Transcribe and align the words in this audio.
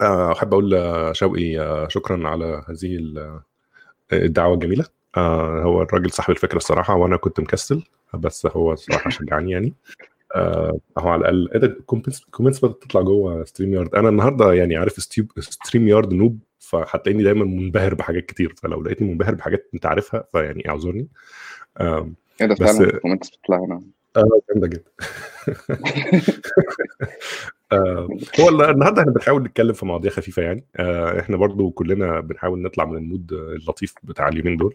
آه، 0.00 0.32
أحب 0.32 0.52
أقول 0.52 1.10
شوقي 1.16 1.60
آه، 1.60 1.88
شكرا 1.88 2.28
على 2.28 2.62
هذه 2.68 2.96
ال- 2.96 3.40
الدعوة 4.12 4.54
الجميلة. 4.54 4.84
آه، 5.16 5.62
هو 5.62 5.82
الراجل 5.82 6.10
صاحب 6.10 6.30
الفكرة 6.30 6.56
الصراحة 6.56 6.94
وأنا 6.94 7.16
كنت 7.16 7.40
مكسل 7.40 7.82
بس 8.14 8.46
هو 8.46 8.72
الصراحة 8.72 9.10
شجعني 9.10 9.50
يعني. 9.52 9.74
آه، 10.34 10.78
هو 10.98 11.08
على 11.08 11.20
الأقل 11.20 11.50
إيه 11.52 11.58
ده؟ 11.60 11.76
comments 11.86 12.24
comments 12.30 12.64
بدات 12.64 12.82
تطلع 12.82 13.00
جوه 13.00 13.44
StreamYard. 13.44 13.94
أنا 13.94 14.08
النهارده 14.08 14.52
يعني 14.52 14.76
عارف 14.76 14.92
StreamYard 15.38 16.12
noob 16.14 16.38
فهتلاقيني 16.58 17.22
دايما 17.22 17.44
منبهر 17.44 17.94
بحاجات 17.94 18.26
كتير. 18.26 18.54
فلو 18.62 18.82
لقيتني 18.82 19.08
منبهر 19.08 19.34
بحاجات 19.34 19.68
أنت 19.74 19.86
عارفها 19.86 20.24
فيعني 20.32 20.68
اعذرني. 20.68 21.08
إيه 21.80 22.46
ده؟ 22.46 22.54
فعلا 22.54 22.98
comments 22.98 23.30
بتطلع 23.30 23.56
هنا. 23.64 23.82
آه 24.16 24.40
جامدة 24.50 24.66
جدا. 24.66 24.90
آه، 27.72 28.08
هو 28.40 28.48
الن- 28.48 28.70
النهارده 28.70 29.00
إحنا 29.02 29.12
بنحاول 29.12 29.42
نتكلم 29.42 29.72
في 29.72 29.86
مواضيع 29.86 30.10
خفيفة 30.10 30.42
يعني. 30.42 30.64
آه، 30.76 31.20
إحنا 31.20 31.36
برضو 31.36 31.70
كلنا 31.70 32.20
بنحاول 32.20 32.62
نطلع 32.62 32.84
من 32.84 32.96
المود 32.96 33.32
اللطيف 33.32 33.94
بتاع 34.02 34.28
اليومين 34.28 34.56
دول. 34.56 34.74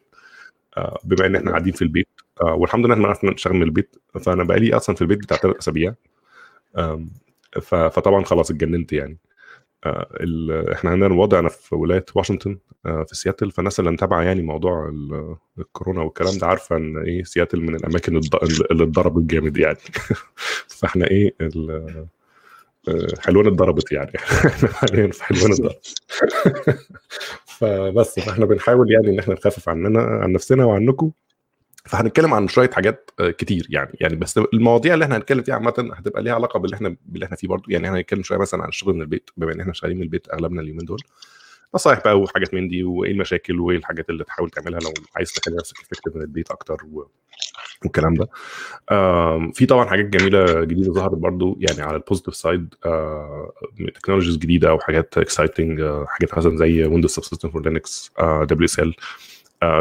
آه، 0.78 1.00
بما 1.04 1.26
إن 1.26 1.36
إحنا 1.36 1.52
قاعدين 1.52 1.74
في 1.74 1.82
البيت 1.82 2.08
آه، 2.42 2.54
والحمد 2.54 2.86
لله 2.86 2.94
إحنا 2.96 3.08
عرفنا 3.08 3.32
نشتغل 3.32 3.54
من 3.54 3.64
البيت 3.64 3.96
فأنا 4.22 4.44
بقالي 4.44 4.76
أصلا 4.76 4.96
في 4.96 5.02
البيت 5.02 5.20
بتاع 5.20 5.38
ثلاث 5.38 5.58
أسابيع. 5.58 5.94
ف- 7.62 7.76
فطبعا 7.76 8.24
خلاص 8.24 8.52
اتجننت 8.52 8.94
يعني. 8.94 9.18
آه، 9.86 10.08
إحنا 10.74 10.90
عندنا 10.92 11.08
الوضع 11.08 11.40
أنا 11.40 11.50
في 11.50 11.76
ولاية 11.76 12.06
واشنطن 12.16 12.58
آه، 12.86 13.04
في 13.04 13.16
سياتل 13.16 13.52
فالناس 13.52 13.80
اللي 13.80 13.92
متابعة 13.92 14.22
يعني 14.22 14.42
موضوع 14.42 14.90
ال- 14.90 15.36
الكورونا 15.60 16.02
والكلام 16.02 16.38
ده 16.38 16.48
عارفة 16.48 16.78
إن 16.78 16.98
إيه 16.98 17.24
سياتل 17.24 17.62
من 17.62 17.76
الأماكن 17.76 18.18
اللي 18.72 18.84
اتضربت 18.84 19.24
جامد 19.32 19.58
يعني. 19.58 19.78
فإحنا 20.80 21.08
إيه 21.08 21.36
آه، 21.42 22.08
حلوان 23.20 23.48
اتضربت 23.48 23.92
يعني. 23.92 24.12
إحنا 24.16 24.70
حاليا 24.80 25.08
في 25.08 25.24
حلوان 25.24 25.52
اتضربت. 25.52 25.94
فبس 27.60 28.20
فاحنا 28.20 28.46
بنحاول 28.46 28.92
يعني 28.92 29.10
إن 29.10 29.20
إحنا 29.20 29.34
نخفف 29.34 29.70
عننا 29.70 30.00
عن 30.02 30.32
نفسنا 30.32 30.66
وعنكم. 30.66 31.12
فهنتكلم 31.86 32.34
عن 32.34 32.48
شوية 32.48 32.70
حاجات 32.70 33.12
آه، 33.20 33.30
كتير 33.30 33.68
يعني. 33.70 33.98
يعني 34.02 34.16
بس 34.16 34.38
المواضيع 34.38 34.94
اللي 34.94 35.06
إحنا 35.06 35.18
هنتكلم 35.18 35.44
فيها 35.44 35.56
عامة 35.56 35.92
هتبقى 35.94 36.24
ليها 36.24 36.34
علاقة 36.34 36.60
باللي 36.60 36.76
إحنا 36.76 36.96
باللي 37.06 37.26
إحنا 37.26 37.38
فيه 37.38 37.48
برضو 37.48 37.72
يعني 37.72 37.88
إحنا 37.88 37.98
هنتكلم 37.98 38.24
شوية 38.24 38.38
مثلا 38.40 38.64
عن 38.64 38.70
الشغل 38.70 38.94
من 38.94 39.02
البيت 39.02 39.30
بما 39.38 39.54
إن 39.54 39.60
إحنا 39.60 39.74
شغالين 39.74 39.98
من 39.98 40.04
البيت 40.04 40.34
أغلبنا 40.34 40.62
اليومين 40.62 40.86
دول. 40.86 41.00
نصايح 41.76 42.00
بقى 42.06 42.20
وحاجات 42.20 42.54
من 42.54 42.68
دي 42.68 42.84
وإيه 42.84 43.12
المشاكل 43.12 43.60
وإيه 43.60 43.78
الحاجات 43.78 44.10
اللي 44.10 44.24
تحاول 44.24 44.50
تعملها 44.50 44.80
لو 44.80 44.94
عايز 45.16 45.34
تخلي 45.34 45.56
نفسك 45.56 45.78
افكتيف 45.82 46.16
من 46.16 46.22
البيت 46.22 46.52
أكتر 46.52 46.78
و... 46.92 47.08
والكلام 47.84 48.14
ده. 48.14 48.28
في 49.54 49.66
طبعا 49.66 49.86
حاجات 49.90 50.06
جميلة 50.06 50.64
جديدة 50.64 50.94
ظهرت 50.94 51.12
برضو 51.18 51.58
يعني 51.62 51.82
على 51.82 51.96
ال 51.98 52.02
positive 52.02 52.36
side 52.36 52.74
technologies 53.96 54.38
جديدة 54.38 54.70
أو 54.70 54.80
حاجات 54.80 55.18
exciting 55.18 55.82
حاجات 56.08 56.38
مثلا 56.38 56.58
زي 56.58 56.84
Windows 56.84 57.12
Subsystem 57.12 57.50
for 57.50 57.62
Linux 57.64 58.12
WSL 58.22 58.96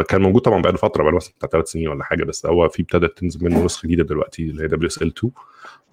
كان 0.08 0.22
موجود 0.22 0.42
طبعا 0.42 0.62
بقاله 0.62 0.76
فترة 0.78 1.02
بقاله 1.02 1.16
مثلا 1.16 1.32
بتاع 1.38 1.48
ثلاث 1.48 1.68
سنين 1.70 1.88
ولا 1.88 2.04
حاجة 2.04 2.24
بس 2.24 2.46
هو 2.46 2.68
في 2.68 2.82
ابتدت 2.82 3.18
تنزل 3.18 3.44
منه 3.44 3.64
نسخة 3.64 3.86
جديدة 3.86 4.04
دلوقتي 4.04 4.42
اللي 4.42 4.62
هي 4.62 4.66
WSL 4.68 5.12
2 5.18 5.32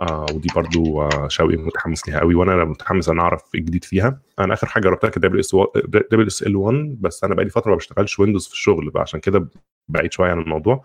آه 0.02 0.26
ودي 0.34 0.48
برضو 0.56 1.02
آه 1.02 1.28
شوقي 1.28 1.58
متحمس 1.58 2.10
ليها 2.10 2.20
قوي 2.20 2.36
وأنا 2.36 2.66
متحمس 2.66 3.10
إن 3.10 3.20
أعرف 3.20 3.42
إيه 3.56 3.62
الجديد 3.62 3.84
فيها. 3.84 4.20
أنا 4.40 4.54
آخر 4.54 4.68
حاجة 4.68 4.84
جربتها 4.84 5.10
كانت 5.10 5.26
WSL 6.12 6.56
1 6.56 6.98
بس 7.02 7.24
أنا 7.24 7.36
بقالي 7.36 7.50
فترة 7.50 7.70
ما 7.72 7.76
بشتغلش 7.78 8.20
Windows 8.20 8.48
في 8.48 8.54
الشغل 8.54 8.92
فعشان 8.92 9.20
كده 9.20 9.48
بعيد 9.88 10.14
شوية 10.14 10.32
عن 10.32 10.40
الموضوع. 10.42 10.84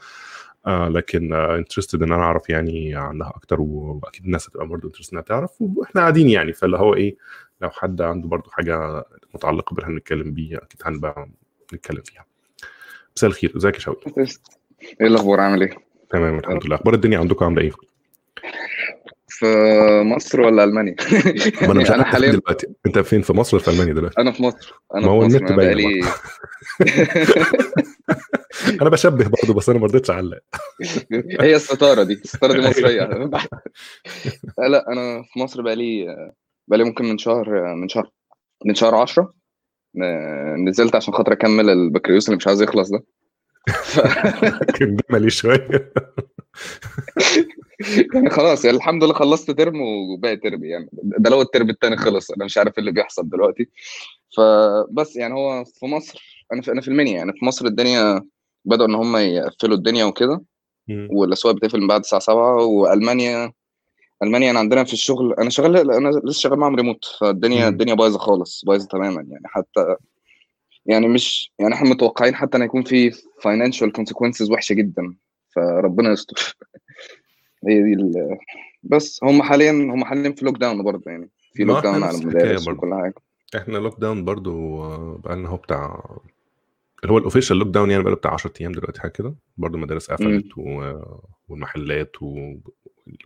آه 0.66 0.88
لكن 0.88 1.32
interested 1.32 2.02
إن 2.02 2.12
أنا 2.12 2.22
أعرف 2.22 2.50
يعني 2.50 2.94
عنها 2.94 3.28
أكتر 3.36 3.60
وأكيد 3.60 4.24
الناس 4.24 4.48
هتبقى 4.48 4.66
برضه 4.66 4.86
interested 4.88 5.12
إنها 5.12 5.22
تعرف 5.22 5.50
وإحنا 5.60 6.00
قاعدين 6.00 6.28
يعني. 6.28 6.52
فاللي 6.52 6.76
هو 6.78 6.94
إيه 6.94 7.16
لو 7.62 7.70
حد 7.70 8.02
عنده 8.02 8.28
برضه 8.28 8.50
حاجة 8.50 9.04
متعلقة 9.34 9.74
باللي 9.74 9.90
هنتكلم 9.92 10.32
بيه 10.34 10.56
أكيد 10.56 10.80
هنبقى 10.84 11.28
نتكلم 11.74 12.02
فيها. 12.04 12.24
مساء 13.16 13.30
الخير 13.30 13.52
ازيك 13.56 13.74
يا 13.74 13.80
شوقي؟ 13.80 14.12
إيه 15.00 15.06
الأخبار؟ 15.06 15.40
عامل 15.40 15.62
إيه؟ 15.62 15.76
تمام 16.10 16.38
الحمد 16.38 16.66
لله. 16.66 16.76
أخبار 16.76 16.94
الدنيا 16.94 17.18
عندكم 17.18 17.44
عاملة 17.44 17.62
إيه؟ 17.62 17.70
في 19.28 19.46
مصر 20.04 20.40
ولا 20.40 20.64
ألمانيا؟ 20.64 20.94
ما 21.62 21.72
أنا 21.72 21.80
مش 21.80 21.90
أنا 21.90 22.02
عارف 22.02 22.12
حاليا 22.12 22.30
دلوقتي. 22.30 22.66
أنت 22.86 22.98
فين 22.98 23.22
في 23.22 23.32
مصر 23.32 23.56
ولا 23.56 23.64
في 23.64 23.70
ألمانيا 23.70 23.94
دلوقتي؟ 23.94 24.20
أنا 24.20 24.32
في 24.32 24.42
مصر. 24.42 24.74
أنا 24.94 25.06
ما 25.06 25.12
هو 25.12 25.20
في 25.20 25.26
مصر. 25.26 25.36
النت 25.38 25.52
باين 25.52 26.04
أنا 28.82 28.90
بشبه 28.90 29.24
برضه 29.28 29.54
بس 29.54 29.68
أنا 29.68 29.78
ما 29.78 29.86
رضيتش 29.86 30.10
أعلق. 30.10 30.38
هي 31.40 31.56
الستارة 31.56 32.02
دي 32.02 32.12
الستارة 32.14 32.52
دي 32.52 32.68
مصرية. 32.68 33.02
لا 34.58 34.92
أنا 34.92 35.22
في 35.32 35.38
مصر 35.38 35.62
بقالي 35.62 36.06
بقالي 36.68 36.84
ممكن 36.84 37.04
من 37.04 37.18
شهر 37.18 37.74
من 37.74 37.88
شهر 37.88 38.10
من 38.66 38.74
شهر 38.74 38.94
10 38.94 39.34
نزلت 40.68 40.94
عشان 40.96 41.14
خاطر 41.14 41.32
أكمل 41.32 41.70
البكالوريوس 41.70 42.26
اللي 42.28 42.36
مش 42.36 42.46
عايز 42.46 42.62
يخلص 42.62 42.90
ده. 42.90 43.04
كان 44.78 44.96
جملي 45.10 45.30
شوية. 45.30 45.68
يعني 48.14 48.30
خلاص 48.30 48.64
يعني 48.64 48.76
الحمد 48.76 49.04
لله 49.04 49.14
خلصت 49.14 49.50
ترم 49.50 49.80
وباقي 49.80 50.36
ترم 50.36 50.64
يعني. 50.64 50.88
ده 50.92 51.30
لو 51.30 51.42
الترم 51.42 51.70
التاني 51.70 51.96
خلص 51.96 52.30
أنا 52.30 52.44
مش 52.44 52.58
عارف 52.58 52.72
إيه 52.72 52.78
اللي 52.78 52.92
بيحصل 52.92 53.28
دلوقتي. 53.28 53.68
فبس 54.36 55.16
يعني 55.16 55.34
هو 55.34 55.64
في 55.64 55.86
مصر 55.86 56.46
أنا 56.52 56.62
في 56.62 56.72
أنا 56.72 56.80
في 56.80 56.88
المنيا 56.88 57.12
يعني. 57.16 57.32
في 57.32 57.44
مصر 57.44 57.66
الدنيا 57.66 58.22
بدأوا 58.64 58.88
إن 58.88 58.94
هم 58.94 59.16
يقفلوا 59.16 59.76
الدنيا 59.76 60.04
وكده. 60.04 60.44
والأسواق 60.88 61.54
بتقفل 61.54 61.80
من 61.80 61.86
بعد 61.86 62.00
الساعة 62.00 62.20
7 62.20 62.56
وألمانيا 62.64 63.52
ألمانيا 64.24 64.50
أنا 64.50 64.58
عندنا 64.58 64.84
في 64.84 64.92
الشغل 64.92 65.32
أنا 65.32 65.50
شغال 65.50 65.90
أنا 65.90 66.08
لسه 66.08 66.40
شغال 66.40 66.58
معاهم 66.58 66.74
ريموت 66.76 67.04
فالدنيا. 67.20 67.68
الدنيا 67.68 67.94
بايظة 67.94 68.18
خالص 68.18 68.64
بايظة 68.64 68.88
تماما 68.88 69.22
يعني 69.22 69.44
حتى 69.44 69.96
يعني 70.86 71.08
مش 71.08 71.52
يعني 71.58 71.74
إحنا 71.74 71.90
متوقعين 71.90 72.34
حتى 72.34 72.56
إن 72.56 72.62
يكون 72.62 72.82
في 72.82 73.10
financial 73.12 73.90
consequences 74.00 74.50
وحشة 74.50 74.72
جدا 74.72 75.14
فربنا 75.56 76.12
يستر 76.12 76.56
هي 77.68 77.82
دي 77.82 77.92
ال- 77.92 78.38
بس 78.82 79.20
هم 79.24 79.42
حاليا 79.42 79.72
هم 79.72 80.04
حاليا 80.04 80.32
في 80.32 80.44
lockdown 80.44 80.82
برضه 80.82 81.10
يعني 81.10 81.30
في 81.52 81.64
lockdown 81.64 82.02
على 82.02 82.18
المدارس 82.18 82.64
برضه 82.64 82.78
وكل 82.78 82.94
حاجة 82.94 83.14
إحنا 83.56 83.78
lockdown 83.78 84.24
برضو 84.24 84.82
آه، 84.82 85.20
بقالنا 85.24 85.48
هو 85.48 85.56
بتاع 85.56 86.04
اللي 87.02 87.12
هو 87.12 87.18
ال 87.18 87.56
official 87.56 87.68
lockdown 87.68 87.90
يعني 87.90 88.02
بقاله 88.02 88.16
بتاع 88.16 88.34
10 88.34 88.52
أيام 88.60 88.72
دلوقتي 88.72 89.00
حاجة 89.00 89.10
كده 89.10 89.34
برضو 89.56 89.76
المدارس. 89.76 90.10
قفلت 90.10 90.58
و... 90.58 90.92
والمحلات 91.48 92.22
و... 92.22 92.54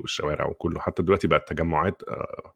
والشوارع 0.00 0.46
وكله. 0.46 0.80
حتى 0.80 1.02
دلوقتي 1.02 1.28
بقى 1.28 1.38
التجمعات 1.38 2.02
آه، 2.08 2.54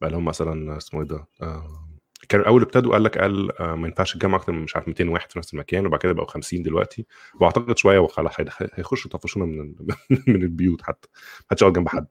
بقى 0.00 0.10
لهم 0.10 0.24
مثلا 0.24 0.76
اسمه 0.76 1.00
إيه 1.00 1.06
ده 1.06 1.26
آه، 1.42 1.88
كانوا 2.28 2.44
الأول 2.44 2.62
ابتدوا 2.62 2.92
قال 2.92 3.04
لك 3.04 3.18
قال 3.18 3.60
آه، 3.60 3.74
ما 3.74 3.88
ينفعش 3.88 4.14
تجمع 4.14 4.36
أكتر 4.38 4.52
من 4.52 4.62
مش 4.62 4.76
عارف 4.76 4.88
200 4.88 5.08
واحد 5.08 5.32
في 5.32 5.38
نفس 5.38 5.54
المكان 5.54 5.86
وبعد 5.86 6.00
كده 6.00 6.12
بقوا 6.12 6.26
50 6.26 6.62
دلوقتي. 6.62 7.06
وأعتقد 7.40 7.78
شوية 7.78 7.98
وخلاص 7.98 8.32
هيخشوا 8.74 9.10
يطفشونا 9.10 9.46
من 9.46 9.74
من 10.28 10.42
البيوت 10.42 10.82
حتى 10.82 11.08
محدش 11.46 11.62
يقعد 11.62 11.72
جنب 11.72 11.88
حد. 11.88 12.06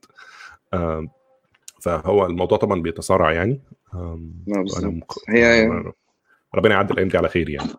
فهو 1.82 2.26
الموضوع 2.26 2.58
طبعا 2.58 2.82
بيتسارع 2.82 3.32
يعني. 3.32 3.62
مق... 4.90 5.20
هي. 5.30 5.70
ربنا 6.56 6.74
يعدي 6.74 6.94
الأيام 6.94 7.10
دي 7.10 7.18
على 7.18 7.30
خير 7.30 7.50
يعني. 7.50 7.70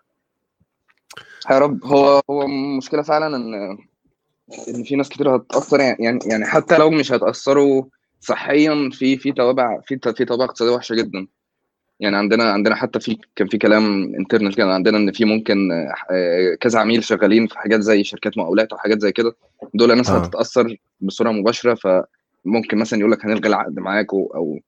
يا 1.51 1.59
رب. 1.59 1.85
هو 1.85 2.21
هو 2.31 2.47
مشكلة 2.79 3.03
فعلا 3.03 3.37
إن 3.37 3.79
إن 4.69 4.83
في 4.85 4.97
ناس 4.97 5.09
كتير 5.09 5.37
هتتأثر 5.37 5.81
يعني 5.81 5.97
يعني 6.05 6.19
يعني 6.27 6.45
حتى 6.47 6.79
لو 6.79 6.91
مش 6.91 7.13
هيتاثروا 7.13 7.85
صحيا 8.21 8.91
في 8.93 9.17
في 9.17 9.33
توابع 9.33 9.81
في 9.81 9.99
في 10.17 10.25
توابع 10.25 10.45
اقتصادية 10.45 10.73
وحشة 10.73 10.95
جدا. 10.95 11.27
يعني 12.01 12.17
عندنا 12.17 12.53
عندنا 12.53 12.75
حتى 12.75 13.01
في 13.01 13.19
كان 13.37 13.49
في 13.49 13.59
كلام 13.59 14.15
انترنال 14.15 14.55
كده 14.55 14.75
عندنا 14.75 14.99
إن 14.99 15.13
في 15.13 15.25
ممكن 15.25 15.73
آه، 16.11 16.55
كذا 16.61 16.79
عميل 16.81 17.05
شغالين 17.05 17.47
في 17.47 17.59
حاجات 17.59 17.81
زي 17.81 18.05
شركات 18.05 18.39
مقاولات 18.39 18.73
أو 18.73 18.79
حاجات 18.79 19.01
زي 19.01 19.13
كده. 19.13 19.37
دول 19.75 19.97
ناس 19.97 20.11
آه. 20.11 20.19
هتتأثر 20.19 20.77
بصورة 21.01 21.31
مباشرة 21.31 21.75
فممكن 21.75 22.79
مثلا 22.79 22.99
يقول 22.99 23.13
لك 23.13 23.25
هنلغي 23.25 23.49
العقد 23.49 23.79
معاك 23.79 24.15
أو 24.15 24.61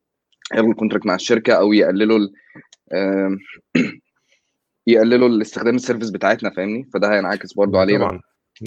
يلغوا 0.55 0.71
ال 0.71 0.75
contract 0.75 1.07
مع 1.07 1.15
الشركة 1.15 1.53
أو 1.53 1.73
يقللوا 1.73 2.29
يقللوا 4.87 5.29
الاستخدام 5.29 5.75
ال 5.75 5.79
service 5.79 6.11
بتاعتنا 6.11 6.51
فاهمني؟ 6.51 6.89
فده 6.95 7.15
هينعكس 7.15 7.53
برضو 7.53 7.79
علينا. 7.79 8.09
طبعا. 8.09 8.21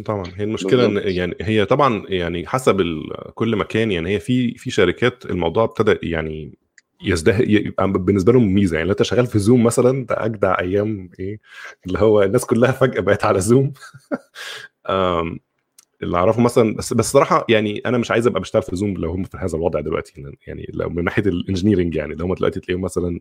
طبعا. 0.05 0.23
هي 0.35 0.43
المشكلة 0.43 0.85
إن 0.85 1.01
يعني 1.05 1.35
هي 1.41 1.65
طبعا 1.65 2.03
يعني 2.09 2.47
حسب 2.47 2.81
ال- 2.81 3.33
كل 3.35 3.55
مكان 3.55 3.91
يعني 3.91 4.09
هي 4.09 4.19
في 4.19 4.53
في 4.57 4.71
شركات 4.71 5.25
الموضوع 5.25 5.63
ابتدى 5.63 5.97
يعني 6.09 6.57
يزده 7.03 7.37
يبقى 7.39 7.91
بالنسبة 7.91 8.33
لهم 8.33 8.53
ميزة. 8.53 8.75
يعني 8.77 8.85
لو 8.87 8.91
أنت 8.91 9.03
شغال 9.03 9.27
في 9.27 9.39
Zoom 9.39 9.63
مثلا 9.63 10.05
ده 10.05 10.25
أجدع 10.25 10.59
أيام 10.59 11.09
إيه؟ 11.19 11.39
اللي 11.87 11.99
هو 11.99 12.23
الناس 12.23 12.45
كلها 12.45 12.71
فجأة 12.71 13.01
بقت 13.01 13.25
على 13.25 13.39
Zoom 13.41 13.73
آم، 14.89 15.39
اللي 16.03 16.17
أعرفه 16.17 16.41
مثلا 16.41 16.75
بس 16.75 16.93
بس 16.93 17.11
صراحة 17.11 17.45
يعني 17.49 17.81
أنا 17.85 17.97
مش 17.97 18.11
عايز 18.11 18.27
أبقى 18.27 18.41
بشتغل 18.41 18.61
في 18.63 18.75
Zoom 18.75 18.93
لو 18.97 19.11
هم 19.11 19.23
في 19.23 19.37
هذا 19.37 19.57
الوضع 19.57 19.79
دلوقتي. 19.79 20.13
يعني 20.47 20.69
لو 20.73 20.89
من 20.89 21.03
ناحية 21.03 21.23
ال 21.23 21.29
engineering 21.29 21.95
يعني 21.95 22.15
لو 22.15 22.25
هم 22.25 22.33
دلوقتي 22.33 22.59
تلاقيهم 22.59 22.81
مثلا 22.81 23.19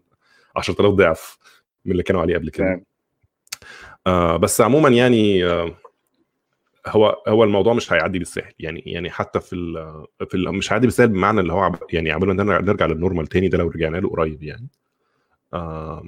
10000 0.57 0.95
ضعف 0.95 1.39
من 1.85 1.93
اللي 1.93 2.03
كانوا 2.03 2.21
عليه 2.21 2.35
قبل 2.35 2.51
كده. 2.51 2.85
آه 4.07 4.37
بس 4.37 4.61
عموما 4.61 4.89
يعني 4.89 5.45
آه 5.45 5.75
هو 6.87 7.23
هو 7.29 7.45
الموضوع 7.45 7.75
مش 7.75 7.93
هيعدي 7.93 8.19
بالسهل. 8.19 8.53
يعني 8.59 8.83
يعني 8.87 9.11
حتى 9.11 9.41
في 9.41 9.53
ال 9.57 10.05
في 10.29 10.35
ال 10.37 10.53
مش 10.55 10.73
هيعدي 10.73 10.87
بالسهل 10.87 11.09
بمعنى 11.09 11.41
اللي 11.41 11.53
هو 11.53 11.73
يعني 11.93 12.11
عمال 12.13 12.37
نرجع 12.37 12.61
نرجع 12.61 12.87
لل 12.87 12.97
normal 12.97 13.27
تاني 13.27 13.49
ده 13.49 13.59
لو 13.59 13.69
رجعنا 13.69 13.97
له 13.97 14.09
قريب 14.11 14.43
يعني. 14.43 14.69
آه 15.55 16.03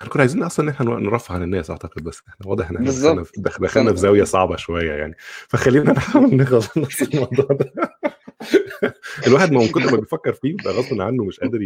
إحنا 0.00 0.12
كنا 0.12 0.20
عايزين 0.22 0.42
أصلا 0.42 0.64
إن 0.64 0.70
إحنا 0.70 0.86
نرفه 0.90 1.34
عن 1.34 1.42
الناس 1.42 1.70
أعتقد 1.70 2.02
بس 2.04 2.22
إحنا 2.28 2.46
واضح 2.46 2.70
إن 2.70 2.76
إحنا 2.76 2.90
في- 3.24 3.32
دخلنا 3.66 3.90
في 3.90 3.96
زاوية 3.96 4.24
صعبة 4.24 4.56
شوية 4.56 4.92
يعني. 4.92 5.14
فخلينا 5.48 5.92
نحاول 5.92 6.34
نخلص 6.36 7.02
الموضوع 7.02 7.46
ده. 7.50 7.72
الواحد 9.26 9.52
ما 9.52 9.60
من 9.60 9.66
كتر 9.68 9.90
ما 9.90 9.96
بيفكر 9.96 10.32
فيه 10.32 10.56
بقى 10.64 10.72
غصب 10.74 11.00
عنه 11.00 11.24
مش 11.24 11.40
قادر 11.40 11.62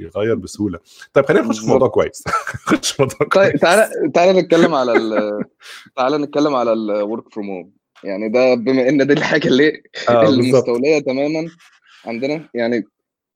يغير 0.00 0.34
بسهولة. 0.34 0.78
طيب 1.12 1.26
خلينا 1.26 1.46
نخش 1.46 1.60
في 1.60 1.66
موضوع 1.66 1.88
كويس. 1.88 2.24
نخش 2.72 2.92
في 2.92 3.02
موضوع 3.02 3.18
طيب 3.18 3.28
كويس. 3.28 3.60
تعالى 3.60 3.90
تعالى 4.14 4.40
نتكلم 4.40 4.74
على 4.74 4.92
ال 4.92 5.38
تعالى 5.96 6.18
نتكلم 6.18 6.54
على 6.54 6.72
ال 6.72 6.84
work 6.84 7.32
from 7.34 7.50
home 7.50 7.72
يعني 8.04 8.28
ده 8.28 8.54
بما 8.54 8.88
إن 8.88 9.06
دي 9.06 9.12
الحاجة 9.12 9.48
اللي 9.48 9.82
آه 10.08 10.28
اللي 10.28 10.42
بالظبط. 10.42 10.62
مستولية 10.68 10.98
تماما 10.98 11.48
عندنا. 12.04 12.48
يعني 12.54 12.84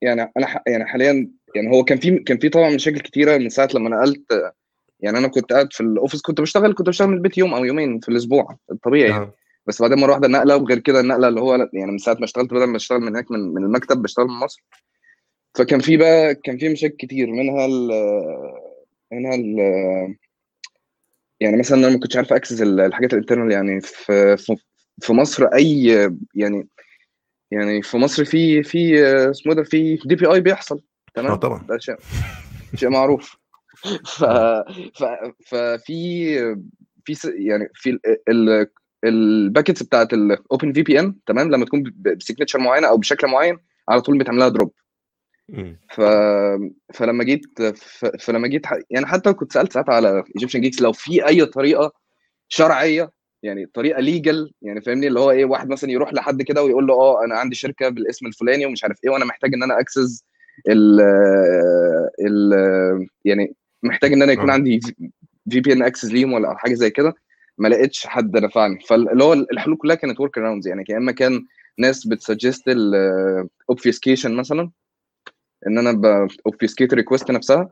يعني 0.03 0.33
أنا 0.37 0.47
ح- 0.47 0.63
يعني 0.67 0.85
حاليا 0.87 1.31
يعني 1.55 1.71
هو 1.77 1.85
كان 1.85 1.99
في 1.99 2.19
كان 2.19 2.39
في 2.39 2.49
طبعا 2.49 2.71
مشاكل 2.71 3.01
كتيرة 3.01 3.37
من 3.39 3.49
ساعة 3.49 3.69
لما 3.75 3.89
نقلت. 3.91 4.53
يعني 5.01 5.19
أنا 5.19 5.29
كنت 5.29 5.53
قاعد 5.53 5.73
في 5.73 5.81
ال 5.81 5.87
office 5.87 6.23
كنت 6.23 6.41
بشتغل 6.41 6.75
كنت 6.75 6.87
بشتغل 6.89 7.09
من 7.09 7.15
البيت 7.15 7.39
يوم 7.39 7.55
أو 7.55 7.65
يومين 7.65 8.01
في 8.01 8.09
الأسبوع 8.09 8.57
الطبيعي. 8.73 9.11
يعني. 9.11 9.25
آه. 9.25 9.35
بس 9.67 9.83
بعدين 9.83 9.99
مرة 9.99 10.11
واحدة 10.11 10.29
نقلة 10.29 10.57
وغير 10.57 10.79
كده 10.79 11.01
النقلة 11.01 11.29
اللي 11.29 11.41
هو 11.41 11.69
يعني 11.73 11.93
من 11.93 11.99
ساعة 11.99 12.15
ما 12.15 12.25
اشتغلت 12.25 12.55
بدل 12.55 12.65
ما 12.65 12.77
اشتغل 12.77 13.01
من 13.01 13.09
هناك 13.09 13.31
من, 13.31 13.55
من 13.55 13.65
المكتب 13.65 14.03
بشتغل 14.03 14.27
من 14.27 14.35
مصر. 14.35 14.65
فكان 15.59 15.81
في 15.81 15.97
بقى 15.97 16.35
كان 16.35 16.59
في 16.59 16.69
مشاكل 16.69 16.97
كتير 16.97 17.27
منها 17.31 17.67
ال 17.67 17.89
منها 19.13 19.35
ال 19.35 19.59
يعني 21.41 21.57
مثلا 21.57 21.79
أنا 21.79 21.89
ما 21.89 21.99
كنتش 22.01 22.17
عارف 22.17 22.33
access 22.33 22.63
الحاجات 22.63 23.13
ال 23.13 23.17
internal 23.17 23.53
يعني 23.53 23.81
في 23.81 24.37
في 25.01 25.13
مصر 25.13 25.45
أي 25.45 25.85
يعني 26.35 26.69
يعني 27.51 27.83
في 27.83 27.97
مصر 27.97 28.25
في 28.25 28.63
في 28.63 29.05
اسمه 29.31 29.55
ده 29.55 29.63
في 29.63 29.99
DPI 30.05 30.41
بيحصل. 30.41 30.77
آه 30.77 30.83
تمام 31.15 31.35
طبعا. 31.35 31.67
ده 31.69 31.79
شيء 31.79 31.97
شيء 32.75 32.89
معروف. 32.89 33.37
ف 34.05 34.25
ف 34.95 35.05
ففي 35.47 36.37
في 37.05 37.17
يعني 37.39 37.69
في 37.75 37.99
ال- 38.29 38.67
ال 39.05 39.47
ال 39.47 39.51
packets 39.51 39.83
بتاعت 39.83 40.13
ال 40.13 40.73
OpenVPN 40.73 41.15
تمام 41.27 41.51
لما 41.51 41.65
تكون 41.65 41.95
ب 41.97 42.03
signature 42.03 42.59
معينة 42.59 42.89
أو 42.89 42.97
بشكل 42.97 43.27
معين 43.27 43.59
على 43.89 44.01
طول 44.01 44.19
بتعملها 44.19 44.49
drop 44.49 44.73
مم. 45.49 45.81
ف... 45.91 46.01
فلما 46.95 47.25
جيت 47.25 47.63
ف... 47.63 48.07
فلما 48.07 48.49
جيت 48.49 48.67
ح... 48.67 48.79
يعني 48.91 49.07
حتى 49.07 49.33
كنت 49.33 49.53
سألت 49.53 49.73
ساعتها 49.73 49.95
على 49.95 50.25
Egyptian 50.37 50.61
Geeks 50.61 50.83
لو 50.83 50.93
في 50.93 51.27
أي 51.27 51.47
طريقة 51.47 51.93
شرعية 52.49 53.11
يعني 53.43 53.67
طريقة 53.67 54.01
legal 54.01 54.53
يعني 54.63 54.81
فاهمني 54.81 55.07
اللي 55.07 55.21
هو 55.21 55.31
إيه 55.31 55.45
واحد 55.45 55.69
مثلا 55.69 55.91
يروح 55.91 56.15
لحد 56.15 56.43
كده 56.43 56.63
ويقول 56.63 56.87
له 56.87 56.95
آه 56.95 57.25
أنا 57.25 57.35
عندي 57.35 57.55
شركة 57.55 57.89
بالاسم 57.89 58.27
الفلاني 58.27 58.67
ومش 58.67 58.85
عارف 58.85 58.99
إيه 59.05 59.11
وأنا 59.11 59.25
محتاج 59.25 59.55
إن 59.55 59.63
أنا 59.63 59.81
أكسس 59.81 60.25
ال 60.69 61.01
ال 62.21 62.53
يعني 63.25 63.55
محتاج 63.83 64.13
إن 64.13 64.23
أنا 64.23 64.33
يكون 64.33 64.51
آه. 64.51 64.53
عندي 64.53 64.81
VPN 65.51 65.83
access 65.83 66.05
ليهم 66.05 66.33
ولا 66.33 66.57
حاجة 66.59 66.75
زي 66.75 66.91
كده 66.91 67.15
ما 67.59 67.69
لقيتش 67.69 68.07
حد 68.07 68.37
نفعني 68.37 68.81
فاللي 68.81 69.25
هو 69.25 69.33
الحلول 69.33 69.77
كلها 69.77 69.97
كانت 69.97 70.21
workarounds 70.21 70.69
يعني 70.69 70.85
يا 70.89 70.97
إما 70.97 71.13
كان 71.13 71.47
ناس 71.79 72.07
بت 72.07 72.20
suggest 72.20 72.69
ال 72.69 72.83
obfuscation 72.83 74.37
مثلا 74.37 74.71
إن 75.67 75.79
أنا 75.79 75.93
ب 75.93 76.03
obfuscate 76.03 76.93
ال 76.93 76.97
request 76.97 77.31
نفسها. 77.31 77.71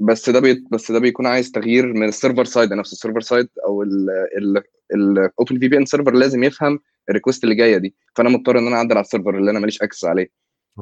بس 0.00 0.30
ده 0.30 0.40
بي... 0.40 0.64
بس 0.70 0.92
ده 0.92 0.98
بيكون 0.98 1.26
عايز 1.26 1.50
تغيير 1.50 1.92
من 1.92 2.08
ال 2.08 2.13
server 2.13 2.44
side 2.44 2.72
نفسه 2.72 2.92
ال 2.92 2.96
server 2.96 3.20
side 3.20 3.48
أو 3.66 3.82
ال 3.82 5.58
OpenVPN 5.58 5.84
server 5.84 6.14
لازم 6.14 6.44
يفهم 6.44 6.80
ال 7.08 7.12
request 7.12 7.44
اللي 7.44 7.54
جاية 7.54 7.76
دي. 7.76 7.94
فأنا 8.16 8.28
مضطر 8.28 8.58
إن 8.58 8.66
أنا 8.66 8.76
أعدل 8.76 8.92
على 8.92 9.04
ال 9.04 9.09
server 9.09 9.38
اللي 9.38 9.50
أنا 9.50 9.58
ماليش 9.58 9.82
access 9.82 10.04
عليه. 10.04 10.28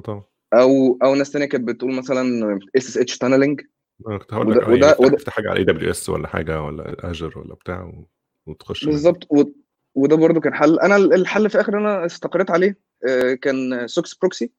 طبعا. 0.04 0.22
أو 0.54 0.98
أو 1.02 1.14
ناس 1.14 1.30
تانية 1.30 1.46
كانت 1.46 1.68
بتقول 1.68 1.94
مثلا 1.94 2.58
SSH 2.76 2.98
tunneling 2.98 3.60
أنا 4.08 4.18
كنت 4.18 4.34
هقول 4.34 4.46
وده- 4.48 4.56
لك 4.60 4.62
آه، 4.66 4.70
وده- 4.70 4.76
يعني 4.86 4.92
افتح- 4.92 5.00
وده- 5.06 5.16
افتح 5.16 5.32
حاجة 5.32 5.50
على 5.50 5.58
AWS 5.58 6.08
ولا 6.10 6.28
حاجة 6.28 6.62
ولا 6.62 7.10
Azure 7.10 7.38
ولا 7.38 7.54
بتاع 7.54 7.82
و- 7.82 8.06
وتخش. 8.46 8.84
بالظبط 8.84 9.26
و... 9.30 9.42
وده 9.94 10.16
برضو 10.16 10.40
كان 10.40 10.54
حل 10.54 10.78
أنا 10.80 10.96
الحل 10.96 11.48
في 11.48 11.54
الآخر 11.54 11.78
أنا 11.78 12.06
استقريت 12.06 12.50
عليه 12.50 12.78
آه، 13.08 13.34
كان 13.34 13.86
SOCKS 13.88 14.14
proxy 14.14 14.50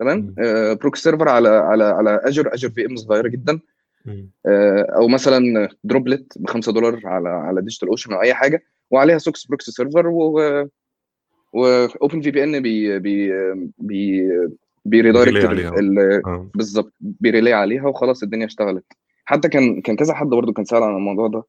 تمام 0.00 0.18
مم. 0.38 0.74
proxy 0.74 1.02
server 1.02 1.28
على 1.28 1.48
على 1.48 1.84
على 1.84 2.20
Azure 2.24 2.54
Azure 2.54 2.70
VM 2.70 2.96
صغيرة 2.96 3.28
جدا. 3.28 3.60
آه، 4.46 4.86
أو 4.96 5.08
مثلا 5.08 5.68
droplet 5.84 6.38
ب 6.38 6.46
5 6.50 6.72
دولار 6.72 7.00
على 7.04 7.28
على 7.28 7.60
DigitalOcean 7.62 8.12
أو 8.12 8.20
أي 8.22 8.34
حاجة 8.34 8.62
وعليها 8.90 9.18
SOCKS 9.18 9.46
proxy 9.46 9.72
server 9.72 10.06
و 10.06 10.40
و 11.52 12.20
OpenVPN 12.20 12.60
بي 12.62 12.98
بي 12.98 13.32
بي 13.78 14.28
بي 14.88 14.99
redirect 14.99 15.44
آه. 16.26 16.50
بالظبط 16.54 16.92
بي 17.00 17.15
relay 17.15 17.52
عليها 17.52 17.88
وخلاص 17.88 18.22
الدنيا 18.22 18.46
اشتغلت. 18.46 18.84
حتى 19.24 19.48
كان 19.48 19.80
كان 19.80 19.96
كذا 19.96 20.14
حد 20.14 20.26
برضه 20.26 20.52
كان 20.52 20.64
سأل 20.64 20.82
عن 20.82 20.96
الموضوع 20.96 21.28
ده. 21.28 21.42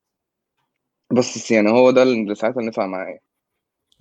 بس 1.11 1.51
يعني 1.51 1.69
هو 1.69 1.91
ده 1.91 2.03
اللي 2.03 2.35
ساعتها 2.35 2.63
نفع 2.63 2.87
معايا. 2.87 3.19